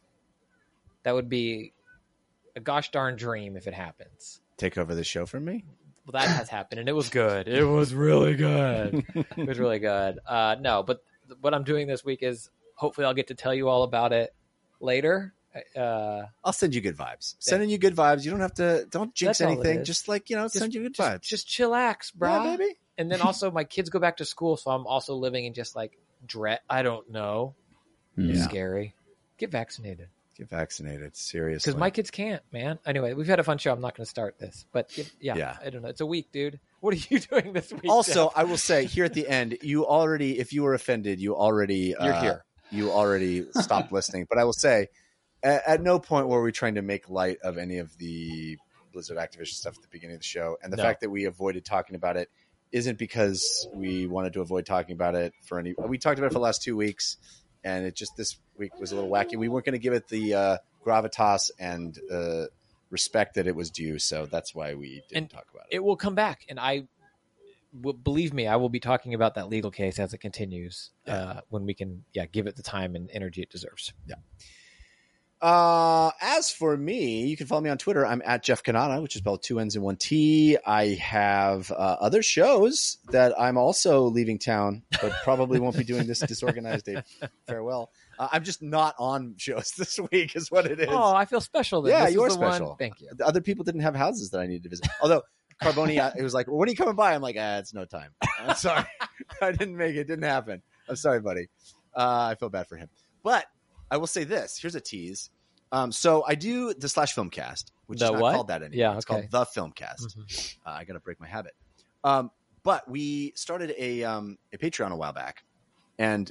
That 1.05 1.14
would 1.14 1.28
be 1.28 1.72
a 2.56 2.60
gosh 2.60 2.90
darn 2.90 3.16
dream 3.16 3.56
if 3.56 3.66
it 3.66 3.74
happens. 3.74 4.40
Take 4.56 4.78
over 4.78 4.94
the 4.94 5.05
show 5.05 5.26
from 5.26 5.44
me. 5.44 5.64
Well, 6.06 6.20
that 6.20 6.28
has 6.28 6.48
happened, 6.48 6.81
and 6.81 6.89
it 6.89 6.93
was 6.93 7.09
good. 7.09 7.48
It 7.48 7.64
was 7.64 7.94
really 7.94 8.35
good. 8.35 9.05
It 9.36 9.47
was 9.48 9.59
really 9.59 9.78
good. 9.78 10.18
Uh, 10.26 10.56
no, 10.60 10.82
but 10.82 11.02
what 11.40 11.55
I'm 11.55 11.64
doing 11.64 11.86
this 11.86 12.05
week 12.05 12.22
is 12.22 12.51
hopefully 12.74 13.06
I'll 13.06 13.14
get 13.14 13.28
to 13.28 13.35
tell 13.35 13.55
you 13.55 13.68
all 13.68 13.85
about 13.85 14.12
it 14.12 14.35
later. 14.81 15.32
Uh, 15.74 16.24
I'll 16.44 16.52
send 16.52 16.74
you 16.74 16.81
good 16.81 16.97
vibes. 16.97 17.36
Sending 17.39 17.70
you 17.70 17.78
good 17.78 17.97
vibes. 17.97 18.24
You 18.24 18.32
don't 18.32 18.40
have 18.40 18.55
to. 18.55 18.86
Don't 18.90 19.14
jinx 19.14 19.39
That's 19.39 19.51
anything. 19.51 19.85
Just 19.85 20.09
like 20.09 20.28
you 20.28 20.36
know, 20.36 20.48
send 20.48 20.74
you 20.74 20.82
good 20.82 20.94
just, 20.94 21.09
vibes. 21.09 21.22
just 21.22 21.48
chillax, 21.48 22.12
bro. 22.12 22.44
yeah, 22.44 22.56
baby. 22.56 22.76
And 22.98 23.10
then 23.10 23.20
also, 23.22 23.51
my 23.51 23.64
kids 23.64 23.89
go 23.89 23.98
back 23.98 24.18
to 24.18 24.24
school, 24.24 24.56
so 24.56 24.70
I'm 24.70 24.86
also 24.86 25.14
living 25.14 25.47
in 25.47 25.55
just 25.55 25.74
like 25.74 25.98
dread. 26.26 26.60
I 26.68 26.82
don't 26.82 27.10
know. 27.10 27.55
Yeah. 28.16 28.43
scary. 28.44 28.94
Get 29.39 29.51
vaccinated 29.51 30.09
Get 30.36 30.48
vaccinated. 30.51 31.16
Seriously. 31.16 31.70
because 31.70 31.78
my 31.78 31.90
kids 31.90 32.11
can't, 32.11 32.43
man. 32.52 32.78
Anyway, 32.85 33.15
we've 33.15 33.27
had 33.27 33.39
a 33.39 33.44
fun 33.44 33.59
show. 33.59 33.73
I'm 33.73 33.81
not 33.81 33.97
going 33.97 34.05
to 34.05 34.11
start 34.11 34.39
this, 34.39 34.66
but 34.73 34.90
yeah, 35.20 35.36
Yeah. 35.36 35.56
I 35.65 35.70
don't 35.70 35.82
know. 35.82 35.89
It's 35.89 36.01
a 36.01 36.06
week, 36.06 36.32
dude. 36.32 36.59
What 36.81 36.93
are 36.94 36.98
you 37.09 37.19
doing 37.31 37.52
this 37.52 37.73
week? 37.73 37.89
also, 37.89 38.27
Jeff? 38.28 38.32
I 38.36 38.44
will 38.44 38.56
say 38.56 38.85
here 38.86 39.05
at 39.05 39.15
the 39.15 39.28
end, 39.28 39.59
you 39.62 39.86
already, 39.86 40.39
if 40.40 40.52
you 40.52 40.62
were 40.65 40.74
offended, 40.74 41.20
you 41.20 41.36
already, 41.36 41.94
you're 42.01 42.12
uh, 42.12 42.20
here. 42.20 42.44
You 42.70 42.90
already 42.90 43.47
stopped 43.52 43.93
listening. 43.93 44.27
But 44.28 44.39
I 44.39 44.44
will 44.44 44.52
say, 44.52 44.89
at, 45.43 45.62
at 45.66 45.82
no 45.82 46.01
point 46.01 46.27
were 46.28 46.43
we 46.43 46.51
trying 46.51 46.74
to 46.74 46.82
make 46.82 47.09
light 47.09 47.39
of 47.44 47.56
any 47.56 47.78
of 47.78 47.97
the 47.98 48.59
Blizzard 48.93 49.16
Activision 49.19 49.48
stuff 49.55 49.77
at 49.77 49.82
the 49.82 49.89
beginning 49.90 50.15
of 50.16 50.20
the 50.20 50.27
show, 50.27 50.56
and 50.62 50.73
the 50.73 50.77
No. 50.77 50.82
fact 50.82 51.01
that 51.02 51.11
we 51.11 51.27
avoided 51.27 51.65
talking 51.65 51.94
about 51.94 52.16
it 52.16 52.28
isn't 52.73 52.98
because 52.98 53.69
we 53.73 54.06
wanted 54.09 54.32
to 54.32 54.40
avoid 54.40 54.66
talking 54.66 54.94
about 54.94 55.15
it 55.15 55.32
for 55.44 55.61
any. 55.61 55.74
We 55.78 55.98
talked 55.98 56.19
about 56.19 56.27
it 56.27 56.31
for 56.31 56.40
the 56.40 56.44
last 56.44 56.62
two 56.62 56.77
weeks, 56.77 57.16
and 57.64 57.86
it 57.86 57.94
just 57.96 58.16
this 58.16 58.36
week 58.56 58.78
was 58.78 58.92
a 58.92 58.94
little 58.94 59.10
wacky. 59.10 59.36
We 59.36 59.48
weren't 59.48 59.64
going 59.64 59.72
to 59.74 59.78
give 59.78 59.92
it 59.94 60.08
the 60.08 60.34
uh, 60.34 60.56
gravitas 60.84 61.50
and 61.58 61.98
uh, 62.12 62.46
respect 62.90 63.34
that 63.34 63.46
it 63.46 63.56
was 63.56 63.70
due, 63.70 63.98
so 63.98 64.26
that's 64.26 64.54
why 64.54 64.74
we 64.74 65.02
didn't 65.08 65.16
And 65.16 65.30
talk 65.30 65.46
about 65.52 65.66
it. 65.70 65.76
It 65.76 65.84
will 65.84 65.96
come 65.96 66.14
back, 66.14 66.44
and 66.48 66.60
I 66.60 66.84
believe 68.04 68.32
me. 68.32 68.46
I 68.46 68.56
will 68.56 68.68
be 68.68 68.80
talking 68.80 69.14
about 69.14 69.34
that 69.34 69.48
legal 69.48 69.70
case 69.70 69.98
as 69.98 70.14
it 70.14 70.18
continues 70.18 70.90
Yeah. 71.06 71.14
uh, 71.14 71.40
when 71.48 71.66
we 71.66 71.74
can, 71.74 72.04
yeah, 72.12 72.26
give 72.26 72.46
it 72.46 72.54
the 72.54 72.62
time 72.62 72.94
and 72.94 73.10
energy 73.12 73.42
it 73.42 73.50
deserves. 73.50 73.92
Uh, 75.44 76.10
as 76.22 76.50
for 76.50 76.74
me, 76.74 77.26
you 77.26 77.36
can 77.36 77.46
follow 77.46 77.60
me 77.60 77.68
on 77.68 77.76
Twitter. 77.76 78.06
I'm 78.06 78.22
at 78.24 78.42
Jeff 78.42 78.62
Cannata, 78.62 79.02
which 79.02 79.14
is 79.14 79.18
spelled 79.18 79.42
two 79.42 79.60
N's 79.60 79.74
and 79.76 79.84
one 79.84 79.96
T. 79.96 80.56
I 80.64 80.94
have 81.02 81.70
uh, 81.70 81.74
other 81.74 82.22
shows 82.22 82.96
that 83.10 83.38
I'm 83.38 83.58
also 83.58 84.04
leaving 84.04 84.38
town, 84.38 84.84
but 85.02 85.12
probably 85.22 85.60
won't 85.60 85.76
be 85.76 85.84
doing 85.84 86.06
this 86.06 86.20
disorganized 86.26 86.86
day 86.86 87.02
farewell. 87.46 87.90
Uh, 88.18 88.28
I'm 88.32 88.42
just 88.42 88.62
not 88.62 88.94
on 88.98 89.34
shows 89.36 89.72
this 89.78 90.00
week, 90.10 90.34
is 90.34 90.50
what 90.50 90.64
it 90.64 90.80
is. 90.80 90.88
Oh, 90.88 91.14
I 91.14 91.26
feel 91.26 91.42
special. 91.42 91.82
Then. 91.82 91.92
Yeah, 91.92 92.04
This 92.06 92.14
you 92.14 92.22
are 92.22 92.30
the 92.30 92.38
one- 92.38 92.52
special. 92.52 92.76
Thank 92.78 93.02
you. 93.02 93.10
Other 93.22 93.42
people 93.42 93.64
didn't 93.64 93.82
have 93.82 93.94
houses 93.94 94.30
that 94.30 94.40
I 94.40 94.46
needed 94.46 94.62
to 94.62 94.70
visit. 94.70 94.86
Although 95.02 95.24
Carboni, 95.62 96.00
uh, 96.00 96.12
it 96.16 96.22
was 96.22 96.32
like, 96.32 96.46
when 96.46 96.66
are 96.66 96.70
you 96.70 96.76
coming 96.78 96.96
by? 96.96 97.14
I'm 97.14 97.20
like, 97.20 97.36
ah, 97.38 97.58
it's 97.58 97.74
no 97.74 97.84
time. 97.84 98.12
I'm 98.40 98.54
sorry. 98.56 98.86
I 99.42 99.52
didn't 99.52 99.76
make 99.76 99.94
it. 99.94 99.98
It 100.00 100.06
didn't 100.06 100.24
happen. 100.24 100.62
I'm 100.88 100.96
sorry, 100.96 101.20
buddy. 101.20 101.48
Uh, 101.94 102.28
I 102.30 102.34
feel 102.36 102.48
bad 102.48 102.66
for 102.66 102.76
him. 102.78 102.88
But 103.22 103.44
I 103.90 103.98
will 103.98 104.06
say 104.06 104.24
this. 104.24 104.58
Here's 104.58 104.74
a 104.74 104.80
tease. 104.80 105.28
Um, 105.74 105.92
so 105.92 106.24
I 106.26 106.34
do 106.36 106.72
the 106.74 106.88
slash 106.88 107.14
filmcast, 107.14 107.64
which 107.86 107.98
The 107.98 108.06
is 108.06 108.10
not 108.12 108.20
what? 108.20 108.32
called 108.34 108.48
that 108.48 108.62
anymore. 108.62 108.78
Yeah, 108.92 108.96
It's 108.96 109.05
called 109.05 109.30
the 109.30 109.44
filmcast. 109.44 110.01
Mhm. 110.16 110.56
Uh, 110.64 110.70
I 110.70 110.84
got 110.84 110.92
to 110.94 111.01
break 111.01 111.20
my 111.20 111.26
habit. 111.26 111.52
Um, 112.05 112.30
but 112.62 112.88
we 112.88 113.32
started 113.36 113.74
a 113.76 114.05
um, 114.05 114.38
a 114.52 114.59
Patreon 114.59 114.90
a 114.92 114.96
while 114.96 115.12
back, 115.12 115.44
and 115.98 116.30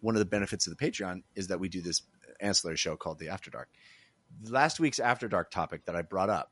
one 0.00 0.14
of 0.16 0.18
the 0.18 0.26
benefits 0.26 0.66
of 0.66 0.76
the 0.76 0.84
Patreon 0.84 1.22
is 1.34 1.46
that 1.48 1.60
we 1.60 1.68
do 1.68 1.80
this 1.80 2.02
ancillary 2.40 2.76
show 2.76 2.96
called 2.96 3.18
the 3.18 3.28
After 3.28 3.50
Dark. 3.50 3.68
Last 4.48 4.80
week's 4.80 4.98
After 4.98 5.28
Dark 5.28 5.50
topic 5.50 5.84
that 5.84 5.94
I 5.96 6.02
brought 6.02 6.28
up 6.30 6.50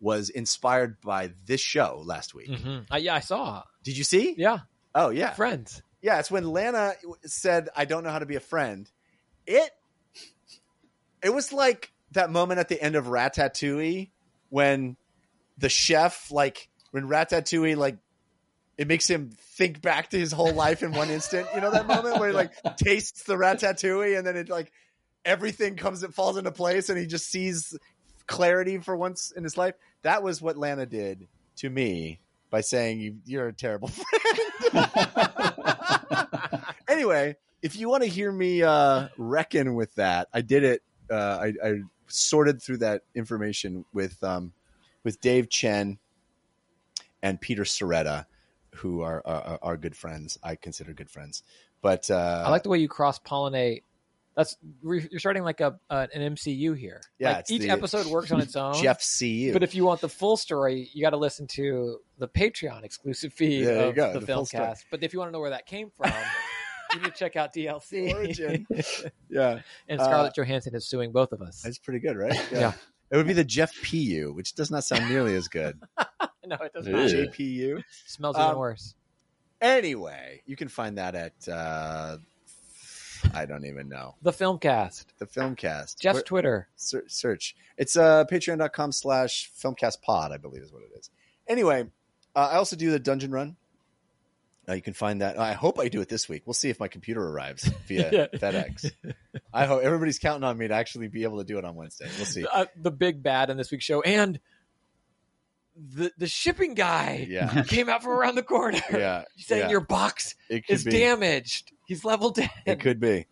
was 0.00 0.30
inspired 0.30 1.00
by 1.00 1.32
this 1.46 1.60
show 1.60 2.02
last 2.04 2.34
week. 2.34 2.48
Mhm. 2.50 2.86
Uh, 2.92 2.96
yeah, 2.96 3.14
I 3.14 3.20
saw. 3.20 3.62
Did 3.82 3.96
you 3.96 4.04
see? 4.04 4.34
Yeah, 4.38 4.60
Oh 4.94 5.10
yeah, 5.10 5.32
friends. 5.34 5.82
yeah. 6.00 6.18
It's 6.20 6.30
when 6.30 6.44
Lana 6.50 6.94
said, 7.26 7.68
"I 7.76 7.84
don't 7.86 8.04
know 8.04 8.10
how 8.10 8.18
to 8.20 8.26
be 8.26 8.36
a 8.36 8.40
friend." 8.40 8.90
It 9.46 9.70
it 11.22 11.32
was 11.32 11.52
like 11.52 11.92
that 12.12 12.30
moment 12.30 12.60
at 12.60 12.68
the 12.68 12.80
end 12.80 12.96
of 12.96 13.06
Ratatouille 13.06 14.10
when 14.50 14.96
the 15.58 15.68
chef, 15.68 16.30
like 16.30 16.68
when 16.90 17.08
Ratatouille, 17.08 17.76
like 17.76 17.96
it 18.76 18.88
makes 18.88 19.08
him 19.08 19.30
think 19.38 19.80
back 19.80 20.10
to 20.10 20.18
his 20.18 20.32
whole 20.32 20.52
life 20.52 20.82
in 20.82 20.92
one 20.92 21.10
instant. 21.10 21.46
You 21.54 21.60
know 21.60 21.70
that 21.70 21.86
moment 21.86 22.18
where 22.18 22.30
he 22.30 22.34
like 22.34 22.52
tastes 22.76 23.24
the 23.24 23.34
Ratatouille 23.34 24.16
and 24.16 24.26
then 24.26 24.36
it 24.36 24.48
like 24.48 24.72
everything 25.24 25.76
comes, 25.76 26.02
it 26.02 26.14
falls 26.14 26.36
into 26.36 26.50
place, 26.50 26.88
and 26.88 26.98
he 26.98 27.06
just 27.06 27.30
sees 27.30 27.76
clarity 28.26 28.78
for 28.78 28.96
once 28.96 29.30
in 29.30 29.44
his 29.44 29.56
life. 29.56 29.74
That 30.02 30.22
was 30.22 30.40
what 30.40 30.56
Lana 30.56 30.86
did 30.86 31.28
to 31.56 31.70
me 31.70 32.20
by 32.50 32.60
saying, 32.60 33.00
you, 33.00 33.16
"You're 33.24 33.48
a 33.48 33.52
terrible 33.52 33.88
friend." 34.72 34.90
anyway, 36.88 37.36
if 37.62 37.76
you 37.76 37.88
want 37.88 38.02
to 38.02 38.08
hear 38.08 38.30
me 38.30 38.62
uh, 38.62 39.08
reckon 39.16 39.74
with 39.74 39.94
that, 39.96 40.28
I 40.32 40.40
did 40.40 40.64
it. 40.64 40.82
Uh, 41.12 41.38
I, 41.62 41.68
I 41.68 41.74
sorted 42.08 42.62
through 42.62 42.78
that 42.78 43.02
information 43.14 43.84
with 43.92 44.22
um, 44.24 44.52
with 45.04 45.20
Dave 45.20 45.48
Chen 45.50 45.98
and 47.22 47.40
Peter 47.40 47.62
Sciretta, 47.64 48.26
who 48.76 49.02
are, 49.02 49.22
are 49.26 49.58
are 49.62 49.76
good 49.76 49.96
friends. 49.96 50.38
I 50.42 50.56
consider 50.56 50.92
good 50.92 51.10
friends. 51.10 51.42
But 51.82 52.10
uh, 52.10 52.44
I 52.46 52.50
like 52.50 52.62
the 52.62 52.68
way 52.68 52.78
you 52.78 52.88
cross 52.88 53.18
pollinate. 53.18 53.82
That's 54.34 54.56
you're 54.82 55.18
starting 55.18 55.42
like 55.42 55.60
a 55.60 55.78
uh, 55.90 56.06
an 56.14 56.34
MCU 56.34 56.74
here. 56.76 57.02
Yeah, 57.18 57.32
Like, 57.36 57.50
each 57.50 57.62
the- 57.62 57.68
episode 57.70 58.06
works 58.06 58.32
on 58.32 58.40
its 58.40 58.56
own. 58.56 58.74
Jeff 58.82 59.04
CU. 59.18 59.52
But 59.52 59.62
if 59.62 59.74
you 59.74 59.84
want 59.84 60.00
the 60.00 60.08
full 60.08 60.38
story, 60.38 60.88
you 60.94 61.02
got 61.02 61.10
to 61.10 61.18
listen 61.18 61.46
to 61.48 61.98
the 62.16 62.28
Patreon 62.28 62.82
exclusive 62.82 63.34
feed 63.34 63.66
There 63.66 63.88
of 63.90 63.94
the, 63.94 64.20
the 64.20 64.26
film 64.26 64.38
full 64.38 64.46
story. 64.46 64.64
cast. 64.68 64.86
But 64.90 65.02
if 65.02 65.12
you 65.12 65.18
want 65.18 65.28
to 65.28 65.32
know 65.32 65.40
where 65.40 65.50
that 65.50 65.66
came 65.66 65.90
from, 65.98 66.10
you 66.94 67.00
need 67.00 67.06
to 67.06 67.10
check 67.12 67.36
out 67.36 67.54
DLC. 67.54 68.12
Origin. 68.14 68.66
yeah, 69.28 69.60
and 69.88 70.00
Uh, 70.00 70.04
Scarlett 70.04 70.34
Johansson 70.36 70.74
is 70.74 70.86
suing 70.86 71.12
both 71.12 71.32
of 71.32 71.42
us. 71.42 71.62
that's 71.62 71.78
pretty 71.78 72.00
good, 72.00 72.16
right? 72.16 72.40
Yeah. 72.52 72.72
It 73.10 73.16
would 73.16 73.26
be 73.26 73.34
the 73.34 73.44
Jeff 73.44 73.72
PU, 73.84 74.32
which 74.34 74.54
does 74.54 74.70
not 74.70 74.84
sound 74.84 75.06
nearly 75.10 75.34
as 75.36 75.46
good. 75.48 75.78
no, 76.46 76.56
it 76.62 76.72
does 76.72 76.86
not. 76.88 77.08
J- 77.08 77.26
JPU. 77.26 77.82
smells 78.06 78.36
even 78.36 78.48
Um, 78.52 78.58
worse. 78.58 78.94
Anyway, 79.60 80.40
you 80.46 80.56
can 80.56 80.68
find 80.68 80.96
that 80.96 81.14
at 81.14 81.48
uh, 81.48 82.16
I 83.34 83.44
don't 83.46 83.64
even 83.66 83.88
know 83.88 84.16
The 84.22 84.32
film 84.32 84.58
cast. 84.58 85.12
the 85.18 85.26
Filmcast. 85.26 85.98
Jeff's 86.00 86.16
Where- 86.16 86.22
Twitter. 86.22 86.68
ser- 86.76 87.04
search. 87.06 87.54
It's 87.76 87.96
uh, 87.96 88.24
patreon.com 88.30 88.92
slash 88.92 89.50
filmcastpod, 89.62 90.32
I 90.32 90.36
believe 90.38 90.62
is 90.62 90.72
what 90.72 90.82
it 90.82 90.98
is. 90.98 91.10
Anyway, 91.46 91.84
uh, 92.34 92.48
I 92.52 92.56
also 92.56 92.76
do 92.76 92.90
the 92.90 92.98
dungeon 92.98 93.30
run. 93.30 93.56
Uh, 94.68 94.74
you 94.74 94.82
can 94.82 94.94
find 94.94 95.22
that. 95.22 95.38
I 95.38 95.54
hope 95.54 95.80
I 95.80 95.88
do 95.88 96.00
it 96.02 96.08
this 96.08 96.28
week. 96.28 96.42
We'll 96.46 96.54
see 96.54 96.70
if 96.70 96.78
my 96.78 96.86
computer 96.88 97.20
arrives 97.26 97.64
via 97.88 98.10
Yeah. 98.12 98.26
FedEx. 98.38 98.92
I 99.52 99.66
hope 99.66 99.82
everybody's 99.82 100.18
counting 100.20 100.44
on 100.44 100.56
me 100.56 100.68
to 100.68 100.74
actually 100.74 101.08
be 101.08 101.24
able 101.24 101.38
to 101.38 101.44
do 101.44 101.58
it 101.58 101.64
on 101.64 101.74
Wednesday. 101.74 102.08
We'll 102.16 102.26
see. 102.26 102.46
Uh, 102.46 102.66
the 102.76 102.92
big 102.92 103.22
bad 103.24 103.50
in 103.50 103.56
this 103.56 103.72
week's 103.72 103.84
show. 103.84 104.02
And 104.02 104.38
the 105.74 106.12
the 106.16 106.28
shipping 106.28 106.74
guy 106.74 107.26
Yeah. 107.28 107.64
came 107.64 107.88
out 107.88 108.02
from 108.04 108.12
around 108.12 108.36
the 108.36 108.42
corner. 108.44 108.78
Yeah. 108.92 109.24
Saying 109.38 109.62
yeah. 109.62 109.70
your 109.70 109.80
box 109.80 110.36
is 110.48 110.84
be. 110.84 110.90
damaged. 110.92 111.72
He's 111.86 112.04
level 112.04 112.30
10. 112.30 112.48
It 112.66 112.78
could 112.78 113.00
be. 113.00 113.26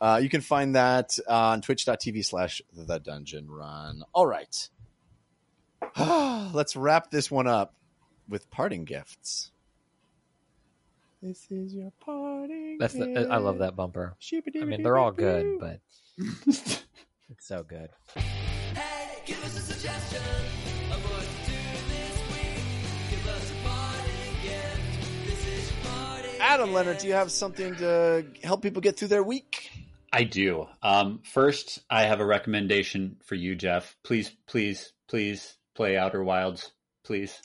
Uh, 0.00 0.18
you 0.20 0.28
can 0.28 0.40
find 0.40 0.74
that 0.74 1.16
on 1.28 1.60
twitch.tv 1.60 2.24
slash 2.24 2.60
the 2.72 2.98
dungeon 2.98 3.48
run. 3.48 4.02
All 4.12 4.26
right. 4.26 4.68
Let's 6.52 6.74
wrap 6.74 7.12
this 7.12 7.30
one 7.30 7.46
up 7.46 7.74
with 8.28 8.50
parting 8.50 8.84
gifts. 8.84 9.51
This 11.22 11.46
is 11.52 11.72
your 11.72 11.92
party. 12.00 12.76
That's 12.80 12.94
the, 12.94 13.28
I 13.30 13.36
love 13.36 13.58
that 13.58 13.76
bumper. 13.76 14.16
I 14.60 14.64
mean, 14.64 14.82
they're 14.82 14.98
all 14.98 15.12
good, 15.12 15.60
but 15.60 15.80
it's 16.18 17.46
so 17.46 17.62
good. 17.62 17.90
Adam 26.40 26.72
Leonhardt, 26.72 26.98
do 26.98 27.06
you 27.06 27.12
have 27.12 27.30
something 27.30 27.76
to 27.76 28.26
help 28.42 28.62
people 28.62 28.82
get 28.82 28.96
through 28.96 29.08
their 29.08 29.22
week? 29.22 29.70
I 30.12 30.24
do. 30.24 30.66
Um, 30.82 31.20
first, 31.22 31.78
I 31.88 32.02
have 32.02 32.18
a 32.18 32.26
recommendation 32.26 33.18
for 33.24 33.36
you, 33.36 33.54
Jeff. 33.54 33.96
Please, 34.02 34.32
please, 34.48 34.92
please 35.08 35.56
play 35.74 35.96
Outer 35.96 36.22
Wilds, 36.24 36.72
please. 37.04 37.40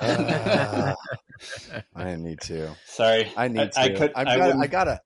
Uh, 0.00 0.94
I 1.94 2.16
need 2.16 2.40
to. 2.42 2.74
Sorry, 2.86 3.30
I 3.36 3.48
need 3.48 3.72
to. 3.72 3.80
I, 3.80 3.88
could. 3.90 4.12
I've 4.14 4.26
I, 4.28 4.36
gotta, 4.38 4.58
I 4.58 4.66
gotta. 4.66 5.00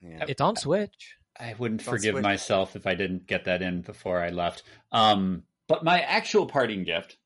Yeah. 0.00 0.24
It's 0.28 0.40
on 0.40 0.56
Switch. 0.56 1.16
I 1.38 1.54
wouldn't 1.58 1.84
Don't 1.84 1.94
forgive 1.94 2.14
switch. 2.14 2.22
myself 2.22 2.76
if 2.76 2.86
I 2.86 2.94
didn't 2.94 3.26
get 3.26 3.44
that 3.44 3.62
in 3.62 3.82
before 3.82 4.20
I 4.20 4.30
left. 4.30 4.62
Um, 4.92 5.42
but 5.68 5.84
my 5.84 6.00
actual 6.00 6.46
parting 6.46 6.84
gift, 6.84 7.16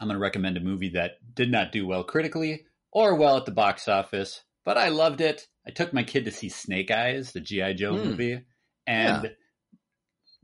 I'm 0.00 0.08
going 0.08 0.16
to 0.16 0.20
recommend 0.22 0.56
a 0.56 0.60
movie 0.60 0.90
that 0.90 1.12
did 1.34 1.50
not 1.50 1.72
do 1.72 1.86
well 1.86 2.04
critically 2.04 2.64
or 2.92 3.16
well 3.16 3.36
at 3.36 3.44
the 3.44 3.50
box 3.52 3.86
office, 3.88 4.42
but 4.64 4.78
I 4.78 4.88
loved 4.88 5.20
it. 5.20 5.46
I 5.66 5.70
took 5.72 5.92
my 5.92 6.04
kid 6.04 6.24
to 6.26 6.30
see 6.30 6.48
Snake 6.48 6.90
Eyes, 6.90 7.32
the 7.32 7.40
GI 7.40 7.74
Joe 7.74 7.96
Hmm. 7.96 8.04
movie, 8.08 8.40
and 8.86 9.34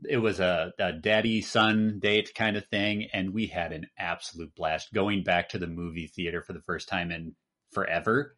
it 0.09 0.17
was 0.17 0.39
a, 0.39 0.73
a 0.79 0.93
daddy 0.93 1.41
son 1.41 1.99
date 1.99 2.31
kind 2.35 2.57
of 2.57 2.65
thing, 2.67 3.07
and 3.13 3.33
we 3.33 3.47
had 3.47 3.71
an 3.71 3.87
absolute 3.97 4.53
blast 4.55 4.93
going 4.93 5.23
back 5.23 5.49
to 5.49 5.59
the 5.59 5.67
movie 5.67 6.07
theater 6.07 6.41
for 6.41 6.53
the 6.53 6.61
first 6.61 6.87
time 6.89 7.11
in 7.11 7.35
forever, 7.71 8.35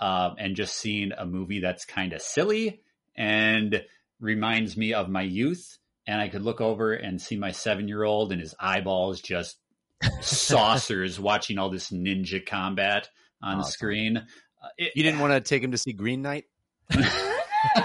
um, 0.00 0.36
and 0.38 0.56
just 0.56 0.76
seeing 0.76 1.12
a 1.12 1.26
movie 1.26 1.60
that's 1.60 1.84
kind 1.84 2.12
of 2.12 2.22
silly 2.22 2.80
and 3.16 3.82
reminds 4.20 4.76
me 4.76 4.94
of 4.94 5.08
my 5.08 5.22
youth. 5.22 5.78
And 6.06 6.20
I 6.20 6.28
could 6.28 6.42
look 6.42 6.60
over 6.60 6.92
and 6.92 7.20
see 7.20 7.36
my 7.36 7.52
seven 7.52 7.86
year 7.88 8.02
old 8.04 8.32
and 8.32 8.40
his 8.40 8.54
eyeballs 8.58 9.20
just 9.20 9.58
saucers 10.20 11.20
watching 11.20 11.58
all 11.58 11.70
this 11.70 11.90
ninja 11.90 12.44
combat 12.44 13.08
on 13.42 13.58
the 13.58 13.60
Awesome. 13.64 13.72
screen. 13.72 14.16
Uh, 14.16 14.68
it- 14.78 14.92
You 14.96 15.02
didn't 15.02 15.20
want 15.20 15.32
to 15.32 15.40
take 15.40 15.62
him 15.62 15.72
to 15.72 15.78
see 15.78 15.92
Green 15.92 16.22
Knight? 16.22 16.44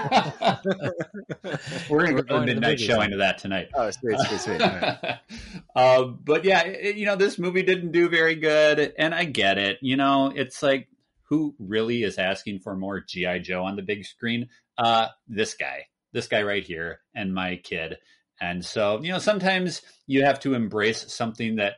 We're 1.90 2.04
going 2.04 2.14
We're 2.14 2.22
to 2.22 2.22
go 2.22 2.22
to 2.22 2.24
going 2.24 2.42
a 2.42 2.46
to 2.46 2.54
the 2.54 2.60
midnight 2.60 2.80
showing 2.80 3.12
of 3.12 3.18
that 3.18 3.38
tonight. 3.38 3.68
Oh, 3.74 3.90
sweet, 3.90 4.18
sweet, 4.20 4.40
sweet. 4.40 4.62
All 4.62 4.68
right. 4.68 5.18
uh, 5.76 6.04
but 6.04 6.44
yeah, 6.44 6.62
it, 6.62 6.96
you 6.96 7.06
know, 7.06 7.16
this 7.16 7.38
movie 7.38 7.62
didn't 7.62 7.92
do 7.92 8.08
very 8.08 8.34
good, 8.34 8.94
and 8.98 9.14
I 9.14 9.24
get 9.24 9.58
it. 9.58 9.78
You 9.82 9.96
know, 9.96 10.32
it's 10.34 10.62
like 10.62 10.88
who 11.28 11.54
really 11.58 12.02
is 12.02 12.18
asking 12.18 12.60
for 12.60 12.76
more 12.76 13.00
GI 13.00 13.40
Joe 13.40 13.64
on 13.64 13.76
the 13.76 13.82
big 13.82 14.04
screen? 14.04 14.48
Uh, 14.78 15.08
this 15.28 15.54
guy, 15.54 15.86
this 16.12 16.28
guy 16.28 16.42
right 16.42 16.64
here, 16.64 17.00
and 17.14 17.34
my 17.34 17.56
kid. 17.56 17.96
And 18.40 18.64
so, 18.64 19.00
you 19.02 19.12
know, 19.12 19.18
sometimes 19.18 19.82
you 20.06 20.24
have 20.24 20.40
to 20.40 20.54
embrace 20.54 21.12
something 21.12 21.56
that 21.56 21.74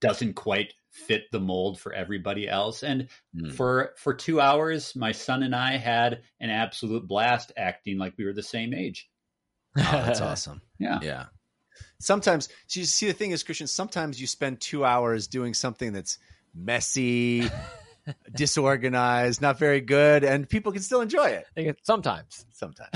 doesn't 0.00 0.34
quite 0.34 0.74
fit 0.92 1.24
the 1.32 1.40
mold 1.40 1.80
for 1.80 1.92
everybody 1.92 2.48
else. 2.48 2.82
And 2.82 3.08
Hmm. 3.34 3.50
for 3.50 3.94
for 3.96 4.14
two 4.14 4.40
hours, 4.40 4.94
my 4.94 5.10
son 5.12 5.42
and 5.42 5.54
I 5.54 5.76
had 5.78 6.22
an 6.38 6.50
absolute 6.50 7.08
blast 7.08 7.50
acting 7.56 7.98
like 7.98 8.14
we 8.16 8.24
were 8.24 8.32
the 8.34 8.42
same 8.42 8.72
age. 8.74 9.08
Oh, 9.76 9.82
that's 10.04 10.20
awesome. 10.20 10.60
Yeah. 10.78 11.00
Yeah. 11.02 11.26
Sometimes, 11.98 12.48
so 12.66 12.80
you 12.80 12.86
see, 12.86 13.06
the 13.06 13.12
thing 13.12 13.30
is, 13.30 13.42
Christian, 13.42 13.66
sometimes 13.66 14.20
you 14.20 14.26
spend 14.26 14.60
two 14.60 14.84
hours 14.84 15.26
doing 15.28 15.54
something 15.54 15.92
that's 15.92 16.18
messy, 16.54 17.48
disorganized, 18.34 19.40
not 19.40 19.58
very 19.58 19.80
good, 19.80 20.24
and 20.24 20.48
people 20.48 20.72
can 20.72 20.82
still 20.82 21.00
enjoy 21.00 21.28
it 21.30 21.46
I 21.56 21.74
Sometimes. 21.84 22.44
sometimes. 22.52 22.90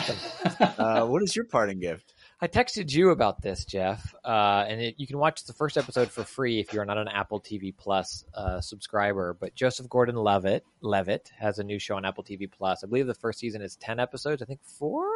uh, 0.78 1.06
what 1.06 1.22
is 1.22 1.34
your 1.34 1.46
parting 1.46 1.80
gift? 1.80 2.12
I 2.38 2.48
texted 2.48 2.92
you 2.92 3.10
about 3.10 3.40
this, 3.40 3.64
Jeff, 3.64 4.14
uh, 4.22 4.66
and 4.68 4.78
it, 4.78 4.96
you 4.98 5.06
can 5.06 5.18
watch 5.18 5.44
the 5.44 5.54
first 5.54 5.78
episode 5.78 6.10
for 6.10 6.22
free 6.22 6.60
if 6.60 6.70
you're 6.70 6.84
not 6.84 6.98
an 6.98 7.08
Apple 7.08 7.40
TV 7.40 7.74
Plus 7.74 8.26
uh, 8.34 8.60
subscriber. 8.60 9.34
But 9.40 9.54
Joseph 9.54 9.88
Gordon-Levitt 9.88 10.62
Levitt 10.82 11.32
has 11.38 11.58
a 11.58 11.64
new 11.64 11.78
show 11.78 11.96
on 11.96 12.04
Apple 12.04 12.24
TV 12.24 12.50
Plus. 12.50 12.84
I 12.84 12.88
believe 12.88 13.06
the 13.06 13.14
first 13.14 13.38
season 13.38 13.62
is 13.62 13.76
ten 13.76 13.98
episodes. 13.98 14.42
I 14.42 14.44
think 14.44 14.60
four 14.62 15.06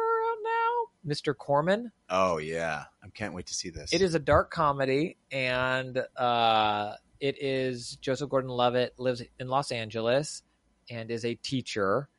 now. 0.43 1.11
Mr. 1.13 1.37
Corman. 1.37 1.91
Oh, 2.09 2.37
yeah. 2.37 2.85
I 3.03 3.09
can't 3.09 3.35
wait 3.35 3.45
to 3.47 3.53
see 3.53 3.69
this. 3.69 3.93
It 3.93 4.01
is 4.01 4.15
a 4.15 4.19
dark 4.19 4.49
comedy, 4.49 5.17
and 5.31 6.03
uh, 6.17 6.93
it 7.19 7.41
is 7.41 7.97
Joseph 8.01 8.29
Gordon-Levitt 8.29 8.95
lives 8.97 9.21
in 9.39 9.47
Los 9.47 9.71
Angeles 9.71 10.41
and 10.89 11.11
is 11.11 11.23
a 11.23 11.35
teacher, 11.35 12.09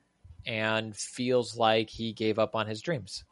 and 0.46 0.96
feels 0.96 1.56
like 1.56 1.90
he 1.90 2.12
gave 2.12 2.38
up 2.38 2.54
on 2.54 2.68
his 2.68 2.80
dreams. 2.80 3.24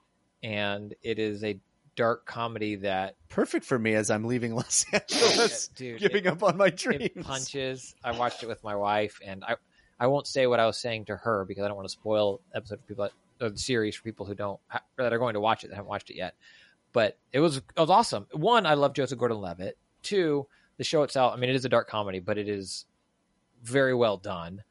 And 0.43 0.95
it 1.03 1.19
is 1.19 1.45
a 1.45 1.59
dark 1.97 2.25
comedy 2.25 2.77
that 2.77 3.17
perfect 3.29 3.65
for 3.65 3.79
me 3.79 3.95
as 3.95 4.11
I'm 4.11 4.25
leaving 4.25 4.55
Los 4.55 4.87
Angeles, 4.93 5.69
dude, 5.69 6.01
giving 6.01 6.25
it- 6.25 6.29
up 6.29 6.43
on 6.43 6.57
my 6.57 6.71
dreams. 6.71 7.03
it 7.05 7.23
punches. 7.23 7.95
I 8.03 8.13
watched 8.13 8.43
it 8.43 8.49
with 8.49 8.63
my 8.65 8.75
wife, 8.75 9.21
and 9.25 9.45
I 9.45 9.57
I 9.99 10.07
won't 10.07 10.27
say 10.27 10.47
what 10.47 10.61
I 10.61 10.67
was 10.67 10.79
saying 10.79 11.07
to 11.07 11.17
her 11.17 11.45
because 11.45 11.63
I 11.65 11.69
don't 11.69 11.77
want 11.77 11.89
to 11.89 11.93
spoil 11.93 12.41
episode 12.55 12.81
for 12.81 12.87
people 12.87 13.09
or 13.41 13.51
the 13.51 13.59
series 13.59 13.97
for 13.97 14.03
people 14.03 14.25
who 14.27 14.35
don't 14.35 14.59
that 14.97 15.13
are 15.13 15.19
going 15.19 15.35
to 15.35 15.41
watch 15.41 15.63
it 15.65 15.69
that 15.69 15.77
haven't 15.77 15.91
watched 15.91 16.09
it 16.11 16.17
yet. 16.17 16.35
But 16.93 17.19
it 17.33 17.41
was 17.41 17.59
it 17.59 17.65
was 17.77 17.91
awesome. 17.91 18.27
One, 18.33 18.65
I 18.67 18.75
love 18.75 18.95
Joseph 18.95 19.19
Gordon-Levitt. 19.19 19.77
Two, 20.03 20.47
the 20.79 20.85
show 20.85 21.03
itself. 21.03 21.35
I 21.35 21.37
mean, 21.37 21.51
it 21.51 21.57
is 21.57 21.65
a 21.67 21.69
dark 21.69 21.87
comedy, 21.89 22.19
but 22.19 22.39
it 22.39 22.49
is 22.49 22.87
very 23.63 23.95
well 23.95 24.17
done. 24.17 24.63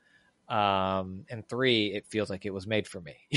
Um, 0.49 1.25
and 1.29 1.47
three, 1.47 1.93
it 1.93 2.07
feels 2.07 2.29
like 2.29 2.45
it 2.45 2.49
was 2.53 2.65
made 2.65 2.87
for 2.87 2.99
me. 2.99 3.15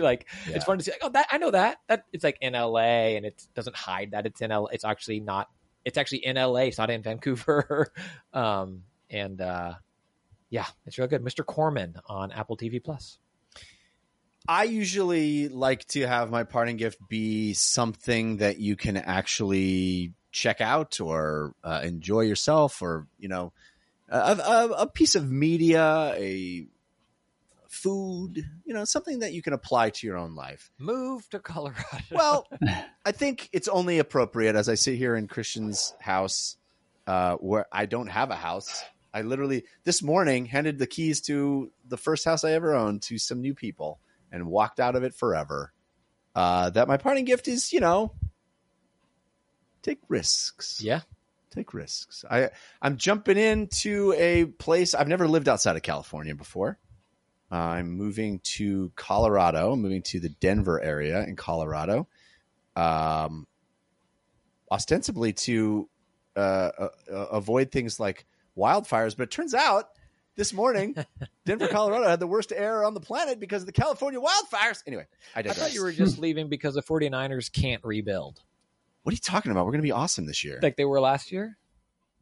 like 0.00 0.26
Yeah. 0.48 0.56
it's 0.56 0.64
fun 0.64 0.78
to 0.78 0.84
see. 0.84 0.90
Like, 0.92 1.00
oh, 1.02 1.10
that 1.10 1.26
I 1.30 1.36
know 1.38 1.50
that 1.50 1.78
that 1.88 2.06
it's 2.12 2.24
like 2.24 2.38
in 2.40 2.54
L.A. 2.54 3.16
and 3.16 3.26
it 3.26 3.46
doesn't 3.54 3.76
hide 3.76 4.12
that 4.12 4.24
it's 4.24 4.40
in 4.40 4.50
L. 4.50 4.68
It's 4.72 4.84
actually 4.84 5.20
not. 5.20 5.50
It's 5.84 5.98
actually 5.98 6.24
in 6.24 6.38
L.A. 6.38 6.68
It's 6.68 6.78
not 6.78 6.88
in 6.90 7.02
Vancouver. 7.02 7.92
um, 8.32 8.84
and 9.10 9.38
uh, 9.40 9.74
yeah, 10.48 10.66
it's 10.86 10.98
real 10.98 11.08
good. 11.08 11.22
Mr. 11.22 11.44
Corman 11.44 11.96
on 12.06 12.32
Apple 12.32 12.56
TV 12.56 12.82
Plus. 12.82 13.18
I 14.48 14.64
usually 14.64 15.48
like 15.48 15.86
to 15.88 16.06
have 16.06 16.30
my 16.30 16.44
parting 16.44 16.76
gift 16.76 16.98
be 17.08 17.54
something 17.54 18.38
that 18.38 18.58
you 18.58 18.76
can 18.76 18.96
actually 18.96 20.12
check 20.32 20.60
out 20.60 21.00
or 21.00 21.54
uh, 21.64 21.80
enjoy 21.82 22.22
yourself, 22.22 22.82
or 22.82 23.06
you 23.18 23.28
know, 23.28 23.52
a, 24.08 24.16
a, 24.16 24.68
a 24.80 24.86
piece 24.86 25.14
of 25.14 25.30
media, 25.30 26.14
a 26.16 26.66
food, 27.68 28.44
you 28.64 28.72
know, 28.72 28.84
something 28.84 29.18
that 29.20 29.32
you 29.32 29.42
can 29.42 29.52
apply 29.52 29.90
to 29.90 30.06
your 30.06 30.16
own 30.16 30.34
life. 30.34 30.70
Move 30.78 31.28
to 31.30 31.38
Colorado. 31.40 31.82
Well, 32.10 32.46
I 33.04 33.12
think 33.12 33.48
it's 33.52 33.68
only 33.68 33.98
appropriate 33.98 34.54
as 34.54 34.68
I 34.68 34.74
sit 34.74 34.96
here 34.96 35.16
in 35.16 35.26
Christian's 35.26 35.94
house, 36.00 36.56
uh, 37.06 37.34
where 37.36 37.66
I 37.72 37.86
don't 37.86 38.06
have 38.06 38.30
a 38.30 38.36
house. 38.36 38.82
I 39.12 39.22
literally 39.22 39.64
this 39.84 40.02
morning 40.02 40.46
handed 40.46 40.78
the 40.78 40.86
keys 40.86 41.20
to 41.22 41.70
the 41.88 41.96
first 41.96 42.24
house 42.24 42.44
I 42.44 42.52
ever 42.52 42.74
owned 42.74 43.02
to 43.02 43.18
some 43.18 43.40
new 43.40 43.54
people 43.54 43.98
and 44.32 44.46
walked 44.46 44.80
out 44.80 44.96
of 44.96 45.02
it 45.02 45.14
forever. 45.14 45.72
Uh, 46.34 46.70
that 46.70 46.88
my 46.88 46.96
parting 46.96 47.24
gift 47.24 47.46
is, 47.46 47.72
you 47.72 47.78
know, 47.78 48.12
take 49.82 50.00
risks. 50.08 50.80
yeah, 50.82 51.02
Take 51.54 51.72
risks. 51.72 52.24
I 52.28 52.50
I'm 52.82 52.96
jumping 52.96 53.38
into 53.38 54.12
a 54.16 54.46
place 54.46 54.92
I've 54.92 55.06
never 55.06 55.28
lived 55.28 55.48
outside 55.48 55.76
of 55.76 55.82
California 55.82 56.34
before. 56.34 56.78
Uh, 57.52 57.56
I'm 57.56 57.92
moving 57.92 58.40
to 58.40 58.90
Colorado. 58.96 59.72
I'm 59.72 59.80
moving 59.80 60.02
to 60.02 60.18
the 60.18 60.30
Denver 60.30 60.82
area 60.82 61.22
in 61.24 61.36
Colorado, 61.36 62.08
um, 62.74 63.46
ostensibly 64.72 65.32
to 65.32 65.88
uh, 66.34 66.40
uh, 66.40 66.88
uh, 67.08 67.14
avoid 67.14 67.70
things 67.70 68.00
like 68.00 68.26
wildfires. 68.58 69.16
But 69.16 69.24
it 69.24 69.30
turns 69.30 69.54
out 69.54 69.90
this 70.34 70.52
morning, 70.52 70.96
Denver, 71.46 71.68
Colorado 71.68 72.08
had 72.08 72.18
the 72.18 72.26
worst 72.26 72.50
air 72.50 72.84
on 72.84 72.94
the 72.94 73.00
planet 73.00 73.38
because 73.38 73.62
of 73.62 73.66
the 73.66 73.72
California 73.72 74.18
wildfires. 74.18 74.82
Anyway, 74.88 75.06
I 75.36 75.40
I 75.40 75.42
thought 75.44 75.72
you 75.72 75.82
were 75.82 75.92
just 75.92 76.18
leaving 76.18 76.48
because 76.48 76.74
the 76.74 76.82
49ers 76.82 77.52
can't 77.52 77.84
rebuild 77.84 78.42
what 79.04 79.12
are 79.12 79.14
you 79.14 79.20
talking 79.20 79.52
about? 79.52 79.64
We're 79.66 79.72
going 79.72 79.82
to 79.82 79.86
be 79.86 79.92
awesome 79.92 80.26
this 80.26 80.42
year, 80.42 80.58
like 80.62 80.76
they 80.76 80.84
were 80.84 81.00
last 81.00 81.30
year. 81.30 81.56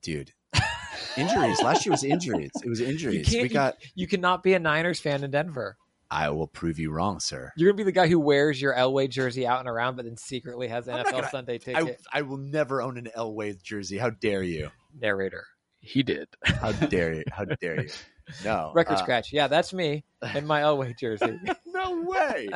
dude. 0.02 0.32
Injuries. 1.16 1.60
Last 1.62 1.84
year 1.86 1.90
was 1.90 2.04
injuries. 2.04 2.50
It 2.64 2.68
was 2.68 2.80
injuries. 2.80 3.28
can't- 3.28 3.42
We 3.42 3.48
got. 3.48 3.76
You 3.94 4.06
cannot 4.06 4.42
be 4.42 4.54
a 4.54 4.58
Niners 4.58 5.00
fan 5.00 5.24
in 5.24 5.30
Denver. 5.30 5.76
I 6.10 6.28
will 6.30 6.46
prove 6.46 6.78
you 6.78 6.90
wrong, 6.90 7.20
sir. 7.20 7.50
You're 7.56 7.70
gonna 7.70 7.78
be 7.78 7.84
the 7.84 7.92
guy 7.92 8.06
who 8.06 8.20
wears 8.20 8.60
your 8.60 8.74
Elway 8.74 9.08
jersey 9.08 9.46
out 9.46 9.60
and 9.60 9.68
around, 9.68 9.96
but 9.96 10.04
then 10.04 10.16
secretly 10.18 10.68
has 10.68 10.86
I'm 10.88 11.04
NFL 11.04 11.10
gonna- 11.10 11.30
Sunday 11.30 11.54
I, 11.54 11.58
ticket. 11.58 12.02
I 12.12 12.22
will 12.22 12.36
never 12.36 12.82
own 12.82 12.98
an 12.98 13.08
Elway 13.16 13.60
jersey. 13.62 13.96
How 13.96 14.10
dare 14.10 14.42
you? 14.42 14.70
Narrator. 14.98 15.46
He 15.80 16.02
did. 16.02 16.28
How 16.44 16.72
dare 16.72 17.14
you? 17.14 17.24
How 17.32 17.44
dare 17.46 17.82
you? 17.82 17.88
No. 18.44 18.70
Record 18.72 18.94
uh, 18.94 18.96
scratch. 18.98 19.32
Yeah, 19.32 19.48
that's 19.48 19.72
me 19.74 20.04
in 20.34 20.46
my 20.46 20.60
Elway 20.62 20.96
jersey. 20.96 21.38
no 21.66 22.02
way. 22.02 22.48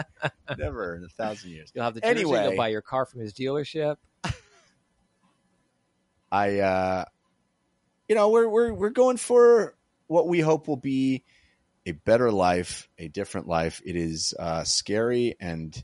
Never 0.57 0.95
in 0.95 1.03
a 1.05 1.09
thousand 1.09 1.51
years. 1.51 1.73
You'll 1.75 1.85
have 1.85 1.95
the 1.95 2.01
jersey. 2.01 2.11
Anyway. 2.21 2.45
You'll 2.45 2.57
buy 2.57 2.69
your 2.69 2.83
car 2.83 3.05
from 3.05 3.21
his 3.21 3.35
dealership. 3.35 3.97
I 6.31 6.61
uh 6.61 7.05
you 8.09 8.15
know, 8.15 8.31
we're 8.31 8.49
we're 8.49 8.73
we're 8.73 8.91
going 8.91 9.17
for 9.17 9.75
what 10.07 10.29
we 10.29 10.41
hope 10.41 10.69
will 10.69 10.77
be 10.77 11.25
a 11.85 11.93
better 11.93 12.31
life, 12.31 12.89
a 12.99 13.09
different 13.09 13.49
life. 13.49 13.81
It 13.85 13.97
is 13.97 14.35
uh 14.39 14.65
scary 14.65 15.37
and 15.41 15.83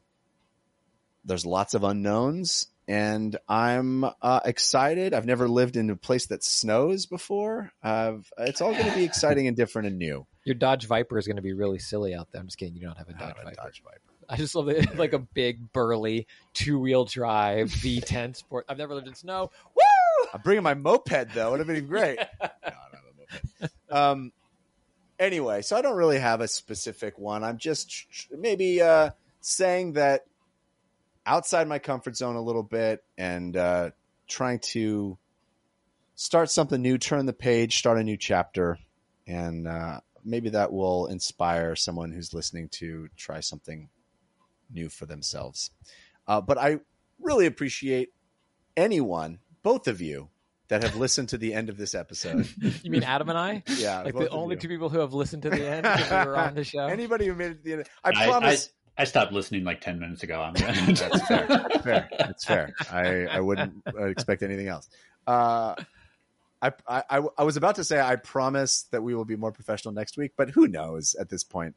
there's 1.25 1.47
lots 1.47 1.75
of 1.75 1.85
unknowns 1.85 2.69
and 2.89 3.37
I'm 3.49 4.05
uh, 4.05 4.41
excited. 4.45 5.15
I've 5.15 5.27
never 5.27 5.49
lived 5.49 5.77
in 5.77 5.89
a 5.91 5.97
place 5.97 6.27
that 6.27 6.43
snows 6.43 7.07
before. 7.07 7.73
I've, 7.83 8.31
it's 8.39 8.61
all 8.61 8.73
going 8.73 8.87
to 8.87 8.95
be 8.95 9.05
exciting 9.05 9.47
and 9.47 9.57
different 9.57 9.89
and 9.89 9.99
new. 9.99 10.27
Your 10.45 10.57
Dodge 10.57 10.87
Viper 10.87 11.17
is 11.19 11.27
going 11.27 11.37
to 11.37 11.43
be 11.43 11.53
really 11.53 11.79
silly 11.79 12.15
out 12.15 12.33
there. 12.33 12.41
I'm 12.41 12.49
just 12.49 12.59
kidding. 12.59 12.75
You 12.75 12.83
don't 12.83 12.99
have 12.99 13.09
a 13.09 13.13
Dodge 13.13 13.21
have 13.21 13.39
a 13.39 13.45
Viper. 13.45 13.57
Dodge 13.57 13.83
Viper. 13.85 14.01
I 14.29 14.37
just 14.37 14.55
love 14.55 14.69
it. 14.69 14.97
Like 14.97 15.13
a 15.13 15.19
big, 15.19 15.73
burly, 15.73 16.27
two 16.55 16.79
wheel 16.79 17.05
drive 17.05 17.69
V10 17.69 18.37
sport. 18.37 18.67
I've 18.69 18.79
never 18.79 18.95
lived 18.95 19.09
in 19.09 19.15
snow. 19.15 19.51
I'm 20.33 20.41
bringing 20.41 20.63
my 20.63 20.75
moped 20.75 21.35
though. 21.35 21.49
It 21.49 21.51
would 21.51 21.61
have 21.61 21.67
been 21.67 21.87
great. 21.87 22.19
no, 22.41 22.49
I 22.63 22.71
don't 22.71 22.73
have 22.73 23.05
a 23.05 23.63
moped. 23.63 23.73
Um. 23.91 24.33
Anyway, 25.19 25.63
so 25.63 25.77
I 25.77 25.83
don't 25.83 25.97
really 25.97 26.19
have 26.19 26.41
a 26.41 26.49
specific 26.49 27.17
one. 27.19 27.45
I'm 27.45 27.59
just 27.59 28.07
maybe 28.33 28.83
uh, 28.83 29.11
saying 29.41 29.93
that 29.93 30.23
outside 31.25 31.69
my 31.69 31.79
comfort 31.79 32.17
zone 32.17 32.35
a 32.35 32.43
little 32.43 32.63
bit 32.63 33.05
and 33.17 33.57
uh, 33.57 33.91
trying 34.27 34.59
to 34.59 35.19
start 36.15 36.51
something 36.51 36.81
new, 36.81 36.99
turn 36.99 37.27
the 37.27 37.33
page, 37.33 37.79
start 37.79 37.99
a 37.99 38.05
new 38.05 38.17
chapter, 38.17 38.79
and 39.27 39.69
uh, 39.69 40.01
maybe 40.25 40.51
that 40.51 40.73
will 40.73 41.07
inspire 41.07 41.77
someone 41.77 42.11
who's 42.11 42.35
listening 42.35 42.69
to 42.69 43.09
try 43.17 43.41
something 43.41 43.89
new 44.73 44.89
for 44.89 45.07
themselves. 45.07 45.71
Uh, 46.27 46.41
but 46.41 46.59
I 46.59 46.81
really 47.21 47.47
appreciate 47.47 48.11
anyone, 48.77 49.39
both 49.63 49.89
of 49.89 50.01
you, 50.01 50.29
that 50.69 50.83
have 50.85 50.97
listened 50.97 51.29
to 51.31 51.39
the 51.39 51.53
end 51.53 51.69
of 51.69 51.77
this 51.77 51.95
episode. 51.95 52.49
You 52.83 52.91
mean 52.91 53.03
Adam 53.03 53.29
and 53.29 53.37
I? 53.39 53.63
Yeah, 53.77 54.03
Like 54.03 54.15
the 54.15 54.29
only 54.31 54.55
you. 54.55 54.61
two 54.61 54.69
people 54.69 54.89
who 54.89 55.01
have 55.01 55.13
listened 55.13 55.43
to 55.43 55.51
the 55.51 55.67
end 55.67 55.83
because 55.97 56.11
we 56.11 56.31
were 56.31 56.37
on 56.37 56.55
the 56.55 56.65
show. 56.65 56.87
Anybody 56.87 57.27
who 57.27 57.35
made 57.35 57.51
it 57.53 57.55
to 57.59 57.63
the 57.63 57.73
end, 57.75 57.89
I 58.03 58.11
I, 58.11 58.27
promise. 58.27 58.71
I, 58.97 59.03
I 59.03 59.05
stopped 59.05 59.33
listening 59.33 59.65
like 59.65 59.81
10 59.83 59.99
minutes 60.01 60.23
ago. 60.23 60.41
I'm 60.41 60.53
good. 60.55 60.97
That's 60.97 61.27
fair. 61.27 61.47
That's 61.49 61.83
fair. 61.85 62.09
That's 62.19 62.45
fair. 62.45 62.73
I, 62.91 63.27
I 63.27 63.41
wouldn't 63.41 63.83
uh, 63.87 64.05
expect 64.05 64.43
anything 64.43 64.69
else. 64.69 64.89
Uh, 65.27 65.75
I, 66.63 66.73
I 66.89 67.21
I 67.37 67.43
was 67.43 67.57
about 67.57 67.75
to 67.77 67.85
say 67.85 68.01
I 68.01 68.17
promise 68.17 68.85
that 68.93 69.03
we 69.03 69.15
will 69.15 69.25
be 69.25 69.37
more 69.37 69.51
professional 69.53 69.93
next 69.93 70.17
week, 70.17 70.33
but 70.37 70.49
who 70.51 70.69
knows 70.69 71.15
at 71.19 71.29
this 71.29 71.43
point? 71.45 71.75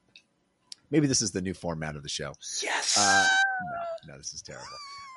Maybe 0.91 1.07
this 1.07 1.21
is 1.23 1.31
the 1.31 1.41
new 1.41 1.55
format 1.55 1.95
of 1.95 2.03
the 2.03 2.09
show. 2.09 2.33
yes. 2.61 2.95
Uh, 2.97 3.27
no, 4.05 4.13
no, 4.13 4.17
this 4.19 4.33
is 4.33 4.41
terrible. 4.43 4.67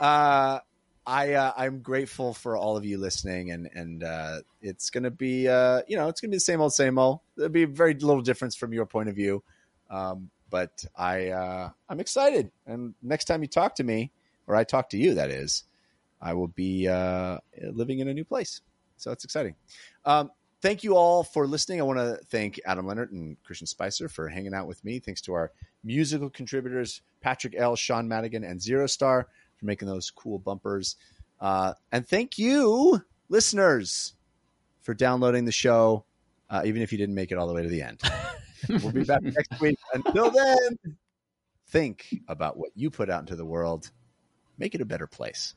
Uh, 0.01 0.61
I 1.09 1.33
uh, 1.33 1.53
I'm 1.57 1.81
grateful 1.81 2.35
for 2.35 2.55
all 2.55 2.77
of 2.77 2.85
you 2.85 2.99
listening, 2.99 3.51
and 3.51 3.71
and 3.75 4.05
uh, 4.05 4.41
it's 4.61 4.91
gonna 4.91 5.11
be 5.11 5.49
uh, 5.49 5.81
you 5.89 5.97
know 5.97 6.09
it's 6.09 6.21
gonna 6.21 6.33
be 6.33 6.37
the 6.37 6.41
same 6.41 6.61
old 6.61 6.75
same 6.75 6.99
old. 6.99 7.21
There'll 7.35 7.51
be 7.51 7.65
very 7.65 7.95
little 7.95 8.21
difference 8.21 8.55
from 8.55 8.75
your 8.75 8.85
point 8.85 9.09
of 9.09 9.17
view, 9.17 9.43
um, 9.89 10.29
but 10.51 10.85
I 10.95 11.29
uh, 11.29 11.71
I'm 11.89 11.99
excited. 11.99 12.51
And 12.67 12.95
next 13.03 13.25
time 13.25 13.41
you 13.41 13.49
talk 13.49 13.75
to 13.77 13.85
me, 13.85 14.13
or 14.47 14.55
I 14.55 14.65
talk 14.65 14.91
to 14.91 14.99
you, 14.99 15.15
that 15.15 15.31
is, 15.31 15.65
I 16.21 16.35
will 16.35 16.49
be 16.49 16.87
uh, 16.87 17.39
living 17.73 18.01
in 18.01 18.09
a 18.09 18.15
new 18.15 18.25
place. 18.25 18.61
So 18.99 19.11
it's 19.11 19.25
exciting. 19.25 19.55
Um, 20.05 20.31
thank 20.61 20.85
you 20.85 20.95
all 20.95 21.25
for 21.25 21.47
listening. 21.47 21.81
I 21.81 21.85
want 21.85 22.01
to 22.01 22.19
thank 22.27 22.61
Adam 22.67 22.87
Leonhardt 22.87 23.13
and 23.13 23.43
Christian 23.45 23.67
Spicer 23.67 24.11
for 24.11 24.29
hanging 24.29 24.53
out 24.53 24.67
with 24.67 24.85
me. 24.85 24.99
Thanks 24.99 25.23
to 25.23 25.33
our 25.33 25.53
musical 25.83 26.29
contributors, 26.29 27.01
Patrick 27.23 27.55
L., 27.57 27.77
Sean 27.77 28.09
Madigan, 28.09 28.45
and 28.45 28.61
Zero 28.61 28.87
Star 28.87 29.29
for 29.59 29.67
making 29.67 29.89
those 29.89 30.11
cool 30.11 30.39
bumpers. 30.39 30.97
Uh, 31.41 31.75
and 31.93 32.07
thank 32.07 32.39
you, 32.39 33.03
listeners, 33.29 34.15
for 34.81 34.95
downloading 34.95 35.45
the 35.45 35.53
show, 35.53 36.05
uh, 36.51 36.63
even 36.65 36.83
if 36.83 36.93
you 36.93 36.99
didn't 36.99 37.15
make 37.15 37.31
it 37.31 37.39
all 37.39 37.47
the 37.47 37.55
way 37.55 37.63
to 37.63 37.69
the 37.69 37.83
end. 37.83 38.01
we'll 38.69 38.93
be 38.93 39.05
back 39.05 39.23
next 39.23 39.61
week. 39.61 39.79
Until 39.93 40.31
then, 40.31 40.97
think 41.69 42.07
about 42.29 42.57
what 42.57 42.71
you 42.75 42.91
put 42.91 43.11
out 43.11 43.21
into 43.21 43.37
the 43.37 43.45
world. 43.45 43.91
Make 44.57 44.75
it 44.75 44.81
a 44.81 44.87
better 44.87 45.07
place. 45.07 45.55